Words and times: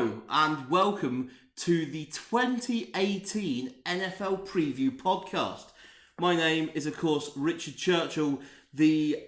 Hello 0.00 0.22
and 0.30 0.70
welcome 0.70 1.28
to 1.56 1.84
the 1.84 2.06
2018 2.06 3.74
NFL 3.84 4.48
Preview 4.48 4.90
Podcast. 4.90 5.72
My 6.18 6.34
name 6.34 6.70
is, 6.72 6.86
of 6.86 6.96
course, 6.96 7.30
Richard 7.36 7.76
Churchill, 7.76 8.40
the 8.72 9.22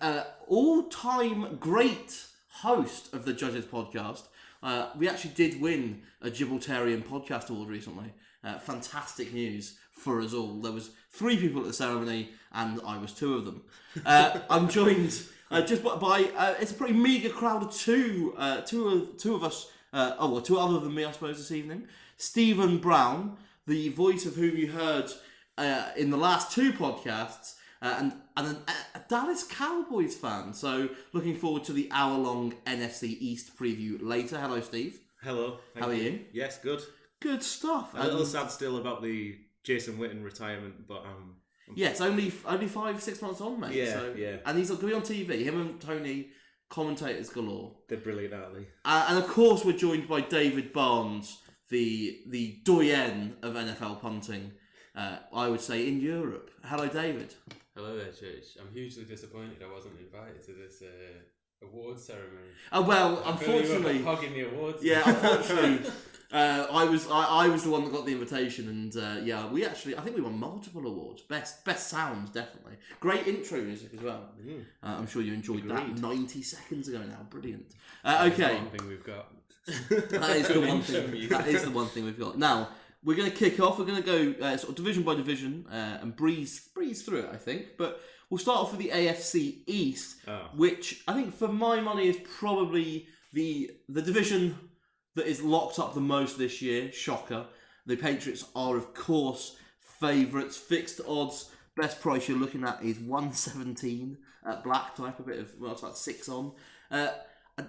uh, 0.00 0.24
all 0.48 0.88
time 0.88 1.56
great 1.60 2.24
host 2.48 3.14
of 3.14 3.24
the 3.24 3.32
Judges 3.32 3.64
Podcast. 3.64 4.24
Uh, 4.60 4.88
we 4.98 5.08
actually 5.08 5.34
did 5.34 5.60
win 5.60 6.02
a 6.20 6.30
Gibraltarian 6.30 7.04
Podcast 7.04 7.50
Award 7.50 7.68
recently. 7.68 8.12
Uh, 8.42 8.58
fantastic 8.58 9.32
news 9.32 9.78
for 9.92 10.20
us 10.20 10.34
all. 10.34 10.54
There 10.54 10.72
was 10.72 10.90
three 11.12 11.36
people 11.36 11.60
at 11.60 11.68
the 11.68 11.72
ceremony, 11.72 12.30
and 12.50 12.80
I 12.84 12.98
was 12.98 13.12
two 13.12 13.34
of 13.34 13.44
them. 13.44 13.62
Uh, 14.04 14.40
I'm 14.50 14.68
joined 14.68 15.16
uh, 15.52 15.62
just 15.62 15.84
by, 15.84 15.94
by 15.94 16.24
uh, 16.36 16.54
it's 16.58 16.72
a 16.72 16.74
pretty 16.74 16.94
meager 16.94 17.28
crowd 17.28 17.62
of 17.62 17.72
two, 17.72 18.34
uh, 18.36 18.62
two 18.62 18.88
of 18.88 19.16
two 19.16 19.36
of 19.36 19.44
us. 19.44 19.68
Uh, 19.92 20.14
oh, 20.18 20.30
well, 20.30 20.40
two 20.40 20.58
other 20.58 20.80
than 20.80 20.94
me, 20.94 21.04
I 21.04 21.12
suppose, 21.12 21.38
this 21.38 21.50
evening. 21.52 21.86
Stephen 22.16 22.78
Brown, 22.78 23.36
the 23.66 23.90
voice 23.90 24.24
of 24.26 24.36
whom 24.36 24.56
you 24.56 24.68
heard 24.68 25.10
uh, 25.58 25.90
in 25.96 26.10
the 26.10 26.16
last 26.16 26.52
two 26.52 26.72
podcasts, 26.72 27.56
uh, 27.82 27.96
and 27.98 28.12
and 28.36 28.46
an, 28.46 28.56
a 28.94 29.00
Dallas 29.08 29.44
Cowboys 29.44 30.14
fan. 30.14 30.54
So 30.54 30.88
looking 31.12 31.36
forward 31.36 31.64
to 31.64 31.72
the 31.72 31.88
hour-long 31.92 32.54
NFC 32.66 33.16
East 33.20 33.56
preview 33.58 33.98
later. 34.00 34.38
Hello, 34.38 34.60
Steve. 34.60 35.00
Hello. 35.22 35.58
How 35.76 35.88
are 35.88 35.94
you? 35.94 36.20
Yes, 36.32 36.58
good. 36.58 36.80
Good 37.20 37.42
stuff. 37.42 37.92
A 37.94 38.04
little 38.04 38.24
sad 38.24 38.50
still 38.50 38.78
about 38.78 39.02
the 39.02 39.36
Jason 39.62 39.96
Witten 39.98 40.24
retirement, 40.24 40.88
but 40.88 41.04
um, 41.04 41.36
Yeah, 41.76 41.88
it's 41.90 42.00
only 42.00 42.32
only 42.46 42.66
five 42.66 43.02
six 43.02 43.20
months 43.22 43.40
on, 43.40 43.60
mate. 43.60 43.74
Yeah, 43.74 43.92
so, 43.92 44.14
yeah. 44.16 44.36
And 44.46 44.58
he's 44.58 44.68
going 44.70 44.80
to 44.80 44.86
be 44.86 44.92
on 44.94 45.02
TV. 45.02 45.44
Him 45.44 45.60
and 45.60 45.80
Tony, 45.80 46.28
commentators 46.72 47.28
galore. 47.28 47.70
they're 47.88 47.98
brilliant, 47.98 48.32
aren't 48.34 48.54
they? 48.54 48.66
Uh, 48.84 49.06
and 49.10 49.18
of 49.18 49.28
course, 49.28 49.62
we're 49.64 49.76
joined 49.76 50.08
by 50.08 50.22
David 50.22 50.72
Barnes, 50.72 51.38
the 51.68 52.20
the 52.26 52.58
doyen 52.64 53.36
of 53.42 53.54
NFL 53.54 54.00
punting. 54.00 54.52
Uh, 54.96 55.18
I 55.32 55.48
would 55.48 55.60
say 55.60 55.86
in 55.86 56.00
Europe. 56.00 56.50
Hello, 56.64 56.86
David. 56.88 57.34
Hello 57.74 57.96
there, 57.96 58.12
Church. 58.12 58.56
I'm 58.60 58.72
hugely 58.72 59.04
disappointed 59.04 59.58
I 59.66 59.72
wasn't 59.72 59.94
invited 60.00 60.42
to 60.46 60.52
this 60.52 60.82
uh, 60.82 61.66
awards 61.66 62.04
ceremony. 62.04 62.52
Oh 62.72 62.82
well, 62.82 63.22
I 63.24 63.36
feel 63.36 63.48
you 63.48 63.54
were 63.54 63.60
unfortunately, 63.60 64.02
hogging 64.02 64.32
the 64.34 64.48
awards. 64.48 64.82
yeah, 64.82 65.02
unfortunately, 65.06 65.90
uh, 66.32 66.66
I 66.70 66.84
was 66.84 67.06
I, 67.10 67.44
I 67.44 67.48
was 67.48 67.64
the 67.64 67.70
one 67.70 67.84
that 67.84 67.92
got 67.92 68.06
the 68.06 68.12
invitation, 68.12 68.68
and 68.68 68.96
uh, 68.96 69.20
yeah, 69.22 69.46
we 69.48 69.64
actually 69.66 69.96
I 69.96 70.00
think 70.00 70.16
we 70.16 70.22
won 70.22 70.38
multiple 70.38 70.86
awards. 70.86 71.22
Best 71.22 71.64
best 71.64 71.88
sounds 71.88 72.30
definitely. 72.30 72.74
Great 73.00 73.26
intro 73.26 73.60
music 73.60 73.90
as 73.94 74.00
well. 74.00 74.30
Mm. 74.44 74.60
Uh, 74.82 74.86
I'm 74.98 75.06
sure 75.06 75.22
you 75.22 75.34
enjoyed 75.34 75.68
that 75.68 75.98
90 75.98 76.42
seconds 76.42 76.88
ago 76.88 76.98
now. 76.98 77.26
Brilliant. 77.28 77.66
Uh, 78.04 78.30
okay. 78.32 78.56
One 78.56 78.70
thing 78.70 78.88
we've 78.88 79.04
got. 79.04 79.26
That 80.10 80.36
is 80.36 80.48
the 80.48 80.60
one 80.60 80.82
thing. 80.82 81.28
That 81.28 81.46
is 81.46 81.62
the 81.64 81.70
one 81.70 81.86
thing 81.86 82.04
we've 82.04 82.18
got. 82.18 82.36
Now 82.38 82.68
we're 83.04 83.16
going 83.16 83.30
to 83.30 83.36
kick 83.36 83.60
off. 83.60 83.78
We're 83.78 83.84
going 83.84 84.02
to 84.02 84.34
go 84.38 84.44
uh, 84.44 84.56
sort 84.56 84.70
of 84.70 84.76
division 84.76 85.02
by 85.02 85.14
division 85.14 85.66
uh, 85.70 85.98
and 86.02 86.16
breeze 86.16 86.68
breeze 86.74 87.02
through 87.02 87.20
it. 87.20 87.30
I 87.32 87.36
think, 87.36 87.76
but 87.76 88.00
we'll 88.30 88.38
start 88.38 88.58
off 88.60 88.70
with 88.72 88.80
the 88.80 88.88
AFC 88.90 89.58
East, 89.66 90.16
Oh. 90.26 90.48
which 90.56 91.02
I 91.06 91.12
think 91.14 91.34
for 91.36 91.48
my 91.48 91.80
money 91.80 92.08
is 92.08 92.16
probably 92.38 93.06
the 93.32 93.70
the 93.88 94.02
division 94.02 94.56
that 95.14 95.26
is 95.26 95.42
locked 95.42 95.78
up 95.78 95.94
the 95.94 96.00
most 96.00 96.38
this 96.38 96.62
year. 96.62 96.90
Shocker. 96.92 97.46
The 97.86 97.96
Patriots 97.96 98.44
are 98.54 98.76
of 98.76 98.94
course 98.94 99.56
favourites. 99.80 100.56
Fixed 100.56 101.00
odds. 101.06 101.50
Best 101.76 102.00
price 102.00 102.28
you're 102.28 102.38
looking 102.38 102.64
at 102.64 102.82
is 102.82 102.98
117 102.98 104.18
at 104.46 104.64
black 104.64 104.94
type, 104.94 105.18
a 105.18 105.22
bit 105.22 105.38
of 105.38 105.52
well, 105.58 105.72
it's 105.72 105.82
like 105.82 105.96
six 105.96 106.28
on. 106.28 106.52
Uh, 106.90 107.08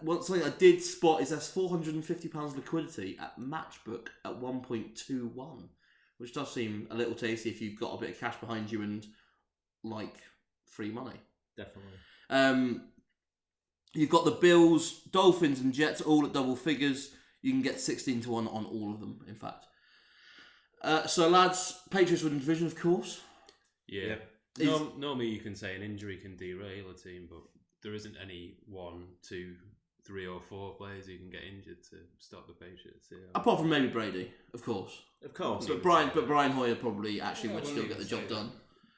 one 0.02 0.24
something 0.24 0.46
I 0.46 0.50
did 0.58 0.82
spot 0.82 1.22
is 1.22 1.30
there's 1.30 1.48
four 1.48 1.70
hundred 1.70 1.96
and 1.96 2.06
fifty 2.06 2.28
pounds 2.28 2.56
liquidity 2.56 3.18
at 3.20 3.40
Matchbook 3.40 4.08
at 4.26 4.38
one 4.38 4.62
point 4.62 4.96
two 4.96 5.32
one, 5.34 5.70
which 6.18 6.34
does 6.34 6.54
seem 6.54 6.88
a 6.90 6.96
little 6.96 7.16
tasty 7.16 7.50
if 7.50 7.62
you've 7.62 7.80
got 7.80 7.94
a 7.94 8.00
bit 8.00 8.12
of 8.12 8.20
cash 8.20 8.36
behind 8.38 8.72
you 8.72 8.82
and 8.82 9.06
like 9.84 10.16
free 10.66 10.90
money. 10.90 11.20
Definitely. 11.58 11.92
Um, 12.30 12.90
you've 13.94 14.10
got 14.10 14.26
the 14.26 14.32
Bills, 14.32 15.02
Dolphins, 15.12 15.60
and 15.60 15.74
Jets 15.74 16.02
all 16.02 16.26
at 16.26 16.34
double 16.34 16.56
figures. 16.56 17.12
You 17.44 17.52
can 17.52 17.62
get 17.62 17.80
sixteen 17.80 18.22
to 18.22 18.32
one 18.32 18.48
on 18.48 18.66
all 18.66 18.92
of 18.92 19.00
them. 19.00 19.20
In 19.28 19.36
fact. 19.36 19.66
Uh, 20.82 21.06
so 21.08 21.30
lads, 21.30 21.80
Patriots 21.92 22.24
win 22.24 22.34
the 22.34 22.40
division, 22.40 22.68
of 22.68 22.76
course. 22.76 23.22
Yeah. 23.88 24.08
Yep. 24.08 24.30
Is- 24.60 24.68
Norm- 24.68 24.94
normally 25.00 25.28
you 25.28 25.40
can 25.40 25.56
say 25.56 25.76
an 25.76 25.82
injury 25.82 26.18
can 26.18 26.36
derail 26.36 26.90
a 26.90 26.94
team, 26.94 27.28
but 27.30 27.40
there 27.84 27.94
isn't 27.94 28.16
any 28.22 28.58
one, 28.68 29.06
two, 29.22 29.56
three, 30.06 30.28
or 30.28 30.42
four 30.42 30.76
players 30.76 31.06
who 31.06 31.18
can 31.18 31.30
get 31.30 31.42
injured 31.44 31.82
to 31.92 31.98
stop 32.20 32.48
the 32.48 32.54
Patriots. 32.54 33.08
Yeah. 33.12 33.18
Apart 33.34 33.60
from 33.60 33.70
maybe 33.70 33.88
Brady, 33.88 34.32
of 34.54 34.62
course. 34.64 35.02
Of 35.24 35.34
course. 35.34 35.68
But 35.68 35.82
Brian, 35.82 36.12
but 36.14 36.28
Brian 36.28 36.52
Hoyer 36.52 36.76
probably 36.76 37.22
actually 37.22 37.50
Yeah, 37.50 37.56
would 37.56 37.68
still 37.68 37.88
get 37.88 37.98
the 37.98 38.06
job 38.06 38.22
say 38.28 38.36
done 38.36 38.52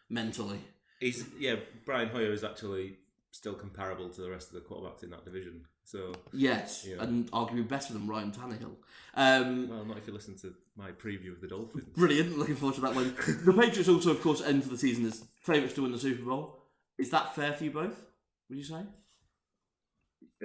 mentally. 0.09 0.59
He's 0.99 1.23
yeah. 1.39 1.57
Brian 1.85 2.09
Hoyer 2.09 2.31
is 2.33 2.43
actually 2.43 2.97
still 3.35 3.53
comparable 3.53 4.07
to 4.07 4.21
the 4.21 4.29
rest 4.29 4.47
of 4.47 4.53
the 4.53 4.61
quarterbacks 4.61 5.03
in 5.03 5.09
that 5.09 5.25
division. 5.25 5.65
So 5.83 6.13
Yes, 6.31 6.85
Yeah. 6.87 7.03
and 7.03 7.29
arguably 7.31 7.67
better 7.67 7.91
than 7.91 8.07
Ryan 8.07 8.31
Tannehill. 8.31 8.75
Um, 9.13 9.67
well, 9.67 9.83
not 9.83 9.97
if 9.97 10.07
you 10.07 10.13
listen 10.13 10.37
to 10.37 10.55
my 10.77 10.91
preview 10.91 11.33
of 11.33 11.41
the 11.41 11.47
Dolphins. 11.47 11.83
brilliant. 11.93 12.37
Looking 12.37 12.55
forward 12.55 12.75
to 12.75 12.81
that 12.81 12.95
one. 12.95 13.13
the 13.45 13.53
Patriots 13.53 13.89
also, 13.89 14.11
of 14.11 14.21
course, 14.21 14.41
enter 14.41 14.69
the 14.69 14.77
season 14.77 15.05
as 15.05 15.25
favourites 15.41 15.73
to 15.75 15.81
win 15.81 15.91
the 15.91 15.99
Super 15.99 16.23
Bowl. 16.23 16.63
Is 16.97 17.09
that 17.11 17.35
fair 17.35 17.51
for 17.53 17.65
you 17.65 17.71
both? 17.71 18.01
Would 18.49 18.57
you 18.57 18.63
say? 18.63 18.83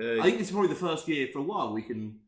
Uh, 0.01 0.21
I 0.21 0.23
think 0.23 0.39
this 0.39 0.49
is 0.49 0.53
probably 0.53 0.69
the 0.71 0.75
first 0.75 1.07
year 1.09 1.29
for 1.33 1.39
a 1.39 1.43
while 1.43 1.73
we 1.73 1.83
can 1.83 2.19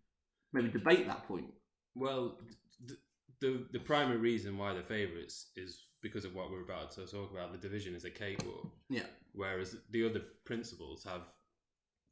maybe 0.53 0.69
debate 0.69 1.07
that 1.09 1.27
point. 1.27 1.53
Well, 1.97 2.39
the, 2.87 2.97
the 3.41 3.67
the 3.73 3.79
primary 3.81 4.19
reason 4.19 4.57
why 4.59 4.73
they're 4.75 4.83
favourites 4.85 5.51
is 5.57 5.87
because 6.03 6.25
of 6.25 6.35
what 6.35 6.51
we're 6.51 6.63
about 6.63 6.91
to 6.93 7.07
talk 7.07 7.31
about. 7.33 7.53
The 7.53 7.59
division 7.59 7.95
is 7.95 8.05
a 8.05 8.11
cakewalk. 8.11 8.67
Yeah. 8.91 9.07
Whereas 9.33 9.77
the 9.91 10.05
other 10.09 10.21
principals 10.45 11.05
have 11.05 11.23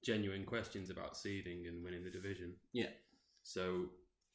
genuine 0.04 0.44
questions 0.44 0.90
about 0.90 1.16
seeding 1.16 1.66
and 1.66 1.84
winning 1.84 2.04
the 2.04 2.10
division. 2.10 2.54
Yeah. 2.72 2.90
So 3.42 3.86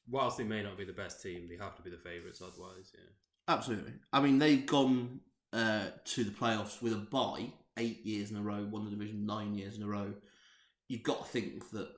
whilst 0.10 0.38
they 0.38 0.44
may 0.44 0.62
not 0.62 0.78
be 0.78 0.86
the 0.86 0.94
best 0.94 1.24
team, 1.24 1.48
they 1.50 1.58
have 1.58 1.76
to 1.78 1.82
be 1.82 1.90
the 1.90 1.98
favourites 1.98 2.42
otherwise. 2.42 2.92
Yeah. 2.94 3.10
Absolutely. 3.48 3.94
I 4.12 4.22
mean, 4.22 4.40
they've 4.40 4.66
gone 4.66 5.22
uh, 5.54 5.88
to 6.04 6.24
the 6.24 6.32
playoffs 6.32 6.82
with 6.82 6.94
a 6.94 6.98
bye 6.98 7.52
eight 7.78 8.06
years 8.06 8.32
in 8.32 8.38
a 8.38 8.42
row, 8.42 8.68
won 8.70 8.86
the 8.86 8.92
division 8.92 9.26
nine 9.26 9.56
years 9.56 9.78
in 9.78 9.84
a 9.84 9.88
row. 9.88 10.14
You've 10.88 11.04
got 11.04 11.26
to 11.26 11.32
think 11.32 11.70
that 11.72 11.90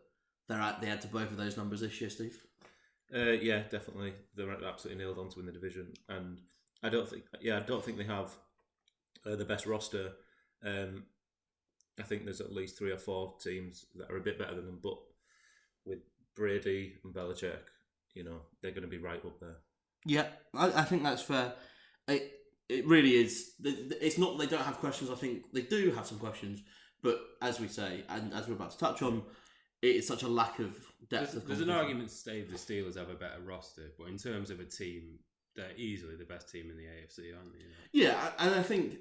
they're 0.47 0.59
at, 0.59 0.81
they 0.81 0.89
add 0.89 1.01
to 1.01 1.07
both 1.07 1.31
of 1.31 1.37
those 1.37 1.57
numbers 1.57 1.81
this 1.81 1.99
year, 1.99 2.09
Steve. 2.09 2.41
Uh, 3.13 3.31
yeah, 3.31 3.63
definitely. 3.69 4.13
They're 4.35 4.51
absolutely 4.65 5.03
nailed 5.03 5.17
on 5.17 5.29
to 5.29 5.37
win 5.37 5.45
the 5.45 5.51
division, 5.51 5.93
and 6.09 6.39
I 6.83 6.89
don't 6.89 7.09
think. 7.09 7.23
Yeah, 7.41 7.57
I 7.57 7.61
don't 7.61 7.83
think 7.83 7.97
they 7.97 8.03
have 8.05 8.31
uh, 9.25 9.35
the 9.35 9.45
best 9.45 9.65
roster. 9.65 10.11
Um, 10.63 11.05
I 11.99 12.03
think 12.03 12.23
there's 12.25 12.41
at 12.41 12.53
least 12.53 12.77
three 12.77 12.91
or 12.91 12.97
four 12.97 13.35
teams 13.41 13.85
that 13.95 14.11
are 14.11 14.17
a 14.17 14.21
bit 14.21 14.37
better 14.37 14.55
than 14.55 14.65
them, 14.65 14.79
but 14.81 14.97
with 15.85 15.99
Brady 16.35 16.93
and 17.03 17.13
Belichick, 17.13 17.59
you 18.13 18.23
know, 18.23 18.41
they're 18.61 18.71
going 18.71 18.83
to 18.83 18.87
be 18.87 18.97
right 18.99 19.23
up 19.25 19.39
there. 19.39 19.57
Yeah, 20.05 20.27
I, 20.53 20.67
I 20.67 20.83
think 20.83 21.03
that's 21.03 21.21
fair. 21.23 21.53
It 22.07 22.31
it 22.69 22.85
really 22.85 23.15
is. 23.15 23.53
th- 23.63 23.75
th- 23.89 24.01
It's 24.01 24.17
not 24.17 24.37
they 24.37 24.45
don't 24.45 24.63
have 24.63 24.77
questions. 24.77 25.09
I 25.09 25.15
think 25.15 25.51
they 25.53 25.61
do 25.63 25.91
have 25.91 26.05
some 26.05 26.19
questions, 26.19 26.61
but 27.01 27.19
as 27.41 27.59
we 27.59 27.67
say, 27.67 28.03
and 28.09 28.33
as 28.33 28.47
we're 28.47 28.55
about 28.55 28.71
to 28.71 28.77
touch 28.77 29.01
on, 29.01 29.23
it 29.81 29.95
is 29.95 30.07
such 30.07 30.23
a 30.23 30.27
lack 30.27 30.59
of 30.59 30.75
depth. 31.09 31.31
There's, 31.31 31.35
of 31.35 31.47
there's 31.47 31.61
an 31.61 31.69
argument 31.69 32.09
to 32.09 32.15
say 32.15 32.41
the 32.41 32.57
Steelers 32.57 32.97
have 32.97 33.09
a 33.09 33.15
better 33.15 33.41
roster, 33.43 33.91
but 33.97 34.07
in 34.07 34.17
terms 34.17 34.49
of 34.51 34.59
a 34.59 34.65
team, 34.65 35.19
they're 35.57 35.75
easily 35.75 36.15
the 36.15 36.23
best 36.25 36.49
team 36.49 36.69
in 36.69 36.77
the 36.77 36.83
AFC, 36.83 37.35
aren't 37.35 37.51
they? 37.51 37.59
You 37.59 38.07
know? 38.07 38.13
Yeah, 38.13 38.29
and 38.39 38.55
I 38.55 38.63
think 38.63 38.97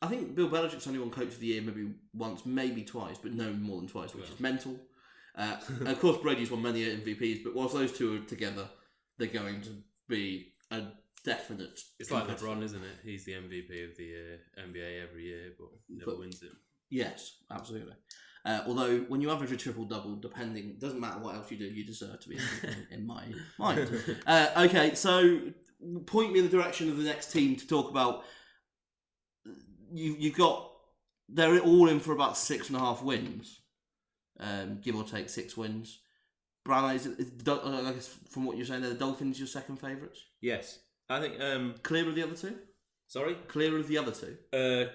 I 0.00 0.06
think 0.06 0.34
Bill 0.34 0.48
Belichick's 0.48 0.86
only 0.86 0.98
won 0.98 1.10
Coach 1.10 1.28
of 1.28 1.40
the 1.40 1.46
Year 1.46 1.60
maybe 1.62 1.90
once, 2.14 2.46
maybe 2.46 2.82
twice, 2.84 3.18
but 3.18 3.32
no 3.32 3.52
more 3.52 3.78
than 3.78 3.88
twice, 3.88 4.14
which 4.14 4.24
Well. 4.24 4.32
is 4.34 4.40
mental. 4.40 4.76
Uh, 5.34 5.56
of 5.86 5.98
course, 5.98 6.18
Brady's 6.18 6.50
won 6.50 6.60
many 6.60 6.84
MVPs, 6.84 7.42
but 7.42 7.54
whilst 7.54 7.72
those 7.72 7.90
two 7.90 8.16
are 8.16 8.18
together, 8.26 8.68
they're 9.16 9.28
going 9.28 9.62
to 9.62 9.70
be 10.06 10.52
a 10.70 10.82
definite. 11.24 11.80
It's 11.98 12.10
like. 12.10 12.28
LeBron, 12.28 12.62
isn't 12.62 12.82
it? 12.82 12.96
He's 13.02 13.24
the 13.24 13.32
MVP 13.32 13.90
of 13.90 13.96
the 13.96 14.12
uh, 14.12 14.60
NBA 14.68 15.02
every 15.02 15.24
year, 15.24 15.52
but 15.58 15.68
never 15.88 16.10
But- 16.10 16.18
wins 16.18 16.42
it. 16.42 16.50
Yes, 16.90 17.38
absolutely. 17.50 17.94
Uh, 18.44 18.60
although 18.66 18.98
when 19.08 19.22
you 19.22 19.30
average 19.30 19.52
a 19.52 19.56
triple 19.56 19.86
double, 19.86 20.16
depending 20.16 20.76
doesn't 20.78 21.00
matter 21.00 21.20
what 21.20 21.34
else 21.34 21.50
you 21.50 21.56
do, 21.56 21.64
you 21.64 21.86
deserve 21.86 22.20
to 22.20 22.28
be 22.28 22.36
in, 22.36 22.98
in 22.98 23.06
my 23.06 23.24
mind. 23.58 23.88
Uh, 24.26 24.48
okay, 24.66 24.94
so 24.94 25.40
point 26.06 26.32
me 26.32 26.38
in 26.40 26.44
the 26.46 26.50
direction 26.50 26.88
of 26.90 26.96
the 26.96 27.04
next 27.04 27.32
team 27.32 27.56
to 27.56 27.66
talk 27.66 27.90
about. 27.90 28.24
You 29.92 30.16
you've 30.18 30.36
got 30.36 30.70
they're 31.28 31.58
all 31.60 31.88
in 31.88 32.00
for 32.00 32.12
about 32.12 32.36
six 32.36 32.68
and 32.68 32.76
a 32.76 32.80
half 32.80 33.02
wins, 33.02 33.60
um, 34.40 34.80
give 34.82 34.96
or 34.96 35.04
take 35.04 35.28
six 35.28 35.56
wins. 35.56 36.00
Brown, 36.64 36.94
is, 36.94 37.06
is 37.06 37.30
Dol- 37.30 37.60
I 37.86 37.92
guess 37.92 38.14
from 38.30 38.44
what 38.44 38.56
you're 38.56 38.66
saying, 38.66 38.82
the 38.82 38.94
Dolphins 38.94 39.38
your 39.38 39.48
second 39.48 39.76
favourites? 39.80 40.22
Yes, 40.40 40.78
I 41.10 41.20
think. 41.20 41.40
Um, 41.40 41.74
Clear 41.82 42.08
of 42.08 42.14
the 42.14 42.22
other 42.22 42.36
two? 42.36 42.56
sorry, 43.08 43.34
Clear 43.48 43.76
of 43.78 43.88
the 43.88 43.98
other 43.98 44.12
two? 44.12 44.36
uh, 44.52 44.90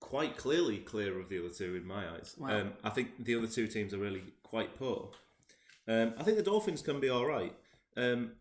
quite 0.00 0.36
clearly 0.36 0.78
clear 0.78 1.18
of 1.18 1.28
the 1.28 1.40
other 1.40 1.48
two 1.52 1.74
in 1.74 1.84
my 1.84 2.08
eyes. 2.14 2.36
Wow. 2.38 2.60
Um, 2.60 2.72
I 2.84 2.90
think 2.90 3.24
the 3.24 3.34
other 3.34 3.48
two 3.48 3.66
teams 3.66 3.92
are 3.92 3.98
really 3.98 4.22
quite 4.44 4.78
poor. 4.78 5.10
Um, 5.88 6.14
I 6.16 6.22
think 6.22 6.36
the 6.36 6.42
Dolphins 6.44 6.82
can 6.82 7.00
be 7.00 7.08
all 7.08 7.26
right. 7.26 7.52
Um, 7.96 8.32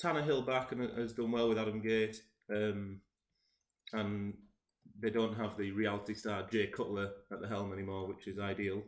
Tannehill 0.00 0.46
back 0.46 0.72
and 0.72 0.90
has 0.98 1.12
done 1.12 1.30
well 1.32 1.48
with 1.48 1.58
Adam 1.58 1.82
Gase, 1.82 2.18
um, 2.50 3.00
and 3.92 4.34
they 5.00 5.10
don't 5.10 5.36
have 5.36 5.56
the 5.56 5.70
reality 5.72 6.14
star 6.14 6.46
Jay 6.50 6.66
Cutler 6.68 7.10
at 7.32 7.40
the 7.40 7.48
helm 7.48 7.72
anymore, 7.72 8.06
which 8.08 8.26
is 8.26 8.38
ideal. 8.38 8.82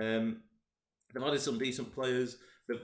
Um, 0.00 0.42
they've 1.12 1.22
added 1.22 1.40
some 1.40 1.58
decent 1.58 1.92
players. 1.94 2.36
They've, 2.68 2.80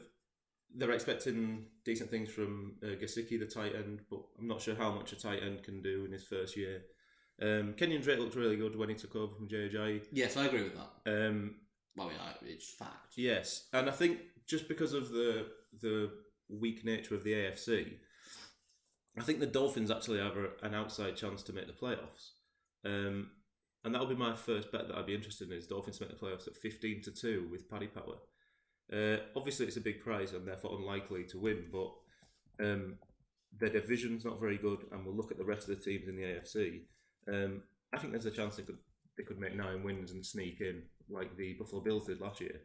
they're 0.74 0.90
expecting 0.92 1.66
decent 1.84 2.10
things 2.10 2.30
from 2.30 2.76
uh, 2.82 2.88
Gesicki, 2.88 3.38
the 3.38 3.46
tight 3.46 3.74
end, 3.74 4.00
but 4.10 4.20
I'm 4.38 4.46
not 4.48 4.60
sure 4.60 4.74
how 4.74 4.92
much 4.92 5.12
a 5.12 5.16
tight 5.16 5.42
end 5.42 5.62
can 5.62 5.82
do 5.82 6.04
in 6.04 6.12
his 6.12 6.24
first 6.24 6.56
year. 6.56 6.82
Um, 7.40 7.74
Kenyon 7.76 8.02
Drake 8.02 8.18
looked 8.18 8.34
really 8.34 8.56
good 8.56 8.76
when 8.76 8.88
he 8.88 8.94
took 8.94 9.14
over 9.14 9.34
from 9.34 9.48
JJ. 9.48 10.04
Yes, 10.12 10.36
I 10.36 10.46
agree 10.46 10.64
with 10.64 10.74
that. 10.74 11.26
Um, 11.28 11.54
Well, 11.96 12.08
I 12.08 12.10
mean, 12.10 12.20
I- 12.20 12.34
it's 12.46 12.72
fact. 12.74 13.14
Yes, 13.16 13.68
and 13.72 13.88
I 13.88 13.92
think 13.92 14.18
just 14.46 14.68
because 14.68 14.92
of 14.92 15.10
the 15.10 15.46
the 15.80 16.10
weak 16.48 16.84
nature 16.84 17.14
of 17.14 17.24
the 17.24 17.32
AFC, 17.32 17.98
I 19.18 19.22
think 19.22 19.40
the 19.40 19.46
Dolphins 19.46 19.90
actually 19.90 20.18
have 20.18 20.36
a, 20.36 20.66
an 20.66 20.74
outside 20.74 21.16
chance 21.16 21.42
to 21.44 21.52
make 21.52 21.66
the 21.66 21.72
playoffs. 21.72 22.30
Um, 22.84 23.30
and 23.84 23.94
that'll 23.94 24.08
be 24.08 24.14
my 24.14 24.34
first 24.34 24.70
bet 24.72 24.88
that 24.88 24.96
I'd 24.96 25.06
be 25.06 25.14
interested 25.14 25.50
in 25.50 25.56
is 25.56 25.66
Dolphins 25.66 26.00
make 26.00 26.10
the 26.10 26.16
playoffs 26.16 26.46
at 26.46 26.56
fifteen 26.56 27.02
to 27.02 27.10
two 27.10 27.48
with 27.50 27.68
Paddy 27.68 27.86
Power. 27.86 28.16
Uh, 28.92 29.18
obviously, 29.36 29.66
it's 29.66 29.76
a 29.76 29.82
big 29.82 30.00
prize 30.00 30.32
and 30.32 30.46
therefore 30.46 30.78
unlikely 30.78 31.24
to 31.24 31.38
win, 31.38 31.64
but 31.70 31.92
um, 32.64 32.96
their 33.58 33.68
division's 33.68 34.24
not 34.24 34.40
very 34.40 34.58
good, 34.58 34.84
and 34.92 35.04
we'll 35.04 35.16
look 35.16 35.30
at 35.30 35.38
the 35.38 35.44
rest 35.44 35.68
of 35.68 35.76
the 35.76 35.84
teams 35.84 36.08
in 36.08 36.16
the 36.16 36.22
AFC. 36.22 36.80
Um, 37.32 37.62
I 37.92 37.98
think 37.98 38.12
there's 38.12 38.26
a 38.26 38.30
chance 38.30 38.56
they 38.56 38.62
could 38.62 38.78
they 39.16 39.24
could 39.24 39.38
make 39.38 39.54
nine 39.54 39.82
wins 39.82 40.12
and 40.12 40.24
sneak 40.24 40.60
in 40.60 40.82
like 41.10 41.36
the 41.36 41.54
Buffalo 41.54 41.82
Bills 41.82 42.06
did 42.06 42.20
last 42.20 42.40
year. 42.40 42.60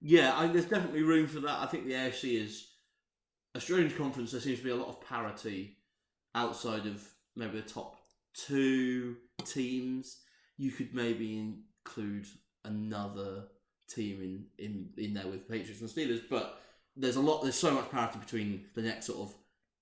Yeah, 0.00 0.36
I, 0.36 0.46
there's 0.48 0.66
definitely 0.66 1.02
room 1.02 1.26
for 1.26 1.40
that. 1.40 1.58
I 1.60 1.66
think 1.66 1.86
the 1.86 1.92
AFC 1.92 2.42
is 2.42 2.66
a 3.56 3.60
strange 3.60 3.96
conference. 3.96 4.32
There 4.32 4.40
seems 4.40 4.58
to 4.58 4.64
be 4.64 4.70
a 4.70 4.76
lot 4.76 4.88
of 4.88 5.00
parity 5.00 5.78
outside 6.34 6.86
of 6.86 7.02
maybe 7.34 7.60
the 7.60 7.68
top 7.68 7.96
two 8.34 9.16
teams. 9.44 10.18
You 10.58 10.70
could 10.70 10.94
maybe 10.94 11.38
include 11.38 12.26
another 12.64 13.44
team 13.88 14.46
in, 14.58 14.64
in, 14.64 14.90
in 15.02 15.14
there 15.14 15.26
with 15.26 15.48
Patriots 15.48 15.80
and 15.80 15.90
Steelers, 15.90 16.20
but 16.28 16.60
there's 16.96 17.16
a 17.16 17.20
lot. 17.20 17.42
There's 17.42 17.56
so 17.56 17.72
much 17.72 17.90
parity 17.90 18.18
between 18.18 18.66
the 18.74 18.82
next 18.82 19.06
sort 19.06 19.20
of 19.20 19.34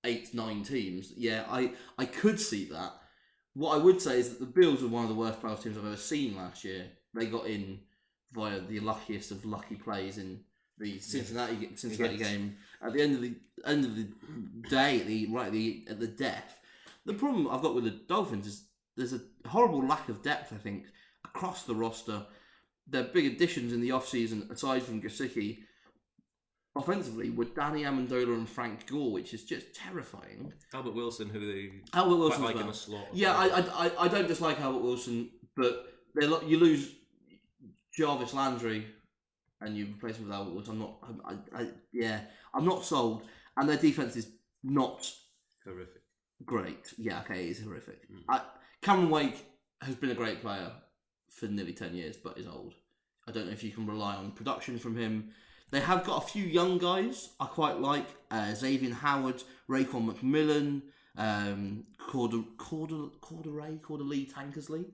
eight, 0.04 0.34
nine 0.34 0.62
teams. 0.62 1.12
Yeah, 1.16 1.44
I 1.48 1.72
I 1.98 2.04
could 2.06 2.40
see 2.40 2.66
that. 2.66 2.92
What 3.54 3.78
I 3.78 3.82
would 3.82 4.00
say 4.00 4.18
is 4.18 4.30
that 4.30 4.40
the 4.40 4.46
Bills 4.46 4.82
were 4.82 4.88
one 4.88 5.04
of 5.04 5.08
the 5.08 5.14
worst 5.14 5.40
playoff 5.40 5.62
teams 5.62 5.78
I've 5.78 5.86
ever 5.86 5.96
seen 5.96 6.36
last 6.36 6.64
year. 6.64 6.86
They 7.14 7.26
got 7.26 7.46
in 7.46 7.80
via 8.32 8.60
the 8.60 8.80
luckiest 8.80 9.30
of 9.30 9.44
lucky 9.44 9.76
plays 9.76 10.18
in 10.18 10.40
the 10.78 10.98
Cincinnati 10.98 11.70
Cincinnati 11.76 12.16
game 12.16 12.56
at 12.82 12.92
the 12.92 13.00
end 13.02 13.14
of 13.14 13.20
the 13.22 13.34
end 13.66 13.84
of 13.84 13.96
the 13.96 14.08
day, 14.68 15.00
at 15.00 15.06
the 15.06 15.26
right 15.26 15.46
at 15.46 15.52
the 15.52 15.84
at 15.88 16.00
the 16.00 16.08
death. 16.08 16.58
The 17.06 17.14
problem 17.14 17.48
I've 17.48 17.62
got 17.62 17.74
with 17.74 17.84
the 17.84 17.90
Dolphins 18.08 18.46
is 18.46 18.64
there's 18.96 19.12
a 19.12 19.20
horrible 19.48 19.86
lack 19.86 20.08
of 20.08 20.22
depth. 20.22 20.52
I 20.52 20.56
think 20.56 20.86
across 21.24 21.64
the 21.64 21.74
roster, 21.74 22.24
their 22.88 23.04
big 23.04 23.26
additions 23.26 23.72
in 23.72 23.80
the 23.80 23.90
offseason, 23.90 24.50
aside 24.50 24.82
from 24.82 25.00
Gesicki, 25.02 25.58
offensively 26.76 27.30
were 27.30 27.44
Danny 27.44 27.82
Amendola 27.82 28.34
and 28.34 28.48
Frank 28.48 28.86
Gore, 28.86 29.12
which 29.12 29.32
is 29.34 29.44
just 29.44 29.74
terrifying. 29.74 30.52
Albert 30.72 30.94
Wilson, 30.94 31.28
who 31.28 31.40
they 31.40 31.70
Albert 31.92 32.16
Wilson, 32.16 32.42
like 32.42 32.54
well. 32.56 32.64
in 32.64 32.70
a 32.70 32.74
slot. 32.74 33.06
Yeah, 33.12 33.34
I, 33.36 33.46
I, 33.60 33.86
I- 33.86 34.04
I 34.04 34.08
don't 34.08 34.26
dislike 34.28 34.60
Albert 34.60 34.82
Wilson, 34.82 35.30
but 35.56 35.86
they 36.18 36.26
lo- 36.26 36.42
you 36.46 36.58
lose 36.58 36.90
Jarvis 37.96 38.34
Landry 38.34 38.86
and 39.60 39.76
you 39.76 39.86
replace 39.86 40.16
him 40.16 40.24
with 40.24 40.34
Albert 40.34 40.54
Wilson. 40.54 40.72
I'm 40.74 40.78
not. 40.80 41.42
I, 41.54 41.62
I, 41.62 41.68
yeah, 41.92 42.20
I'm 42.52 42.64
not 42.64 42.84
sold. 42.84 43.22
And 43.56 43.68
their 43.68 43.76
defense 43.76 44.16
is 44.16 44.28
not 44.62 45.10
Horrific. 45.64 46.02
great. 46.44 46.92
Yeah, 46.98 47.20
okay, 47.20 47.46
it's 47.46 47.62
horrific. 47.62 48.02
I, 48.28 48.40
Cameron 48.82 49.10
Wake 49.10 49.44
has 49.80 49.94
been 49.94 50.10
a 50.10 50.14
great 50.14 50.40
player 50.42 50.72
for 51.30 51.46
nearly 51.46 51.72
ten 51.72 51.94
years, 51.94 52.16
but 52.16 52.38
is 52.38 52.46
old. 52.46 52.74
I 53.26 53.32
don't 53.32 53.46
know 53.46 53.52
if 53.52 53.64
you 53.64 53.70
can 53.70 53.86
rely 53.86 54.16
on 54.16 54.32
production 54.32 54.78
from 54.78 54.96
him. 54.96 55.30
They 55.70 55.80
have 55.80 56.04
got 56.04 56.22
a 56.22 56.26
few 56.26 56.44
young 56.44 56.78
guys 56.78 57.30
I 57.40 57.46
quite 57.46 57.80
like. 57.80 58.06
Uh, 58.30 58.54
Xavier 58.54 58.94
Howard, 58.94 59.42
Raekwon 59.68 60.12
McMillan, 60.12 60.82
um, 61.16 61.84
Corder, 61.98 62.42
Corder, 62.58 63.08
Corderay, 63.20 63.80
Corderly 63.80 64.30
Tankersley. 64.30 64.84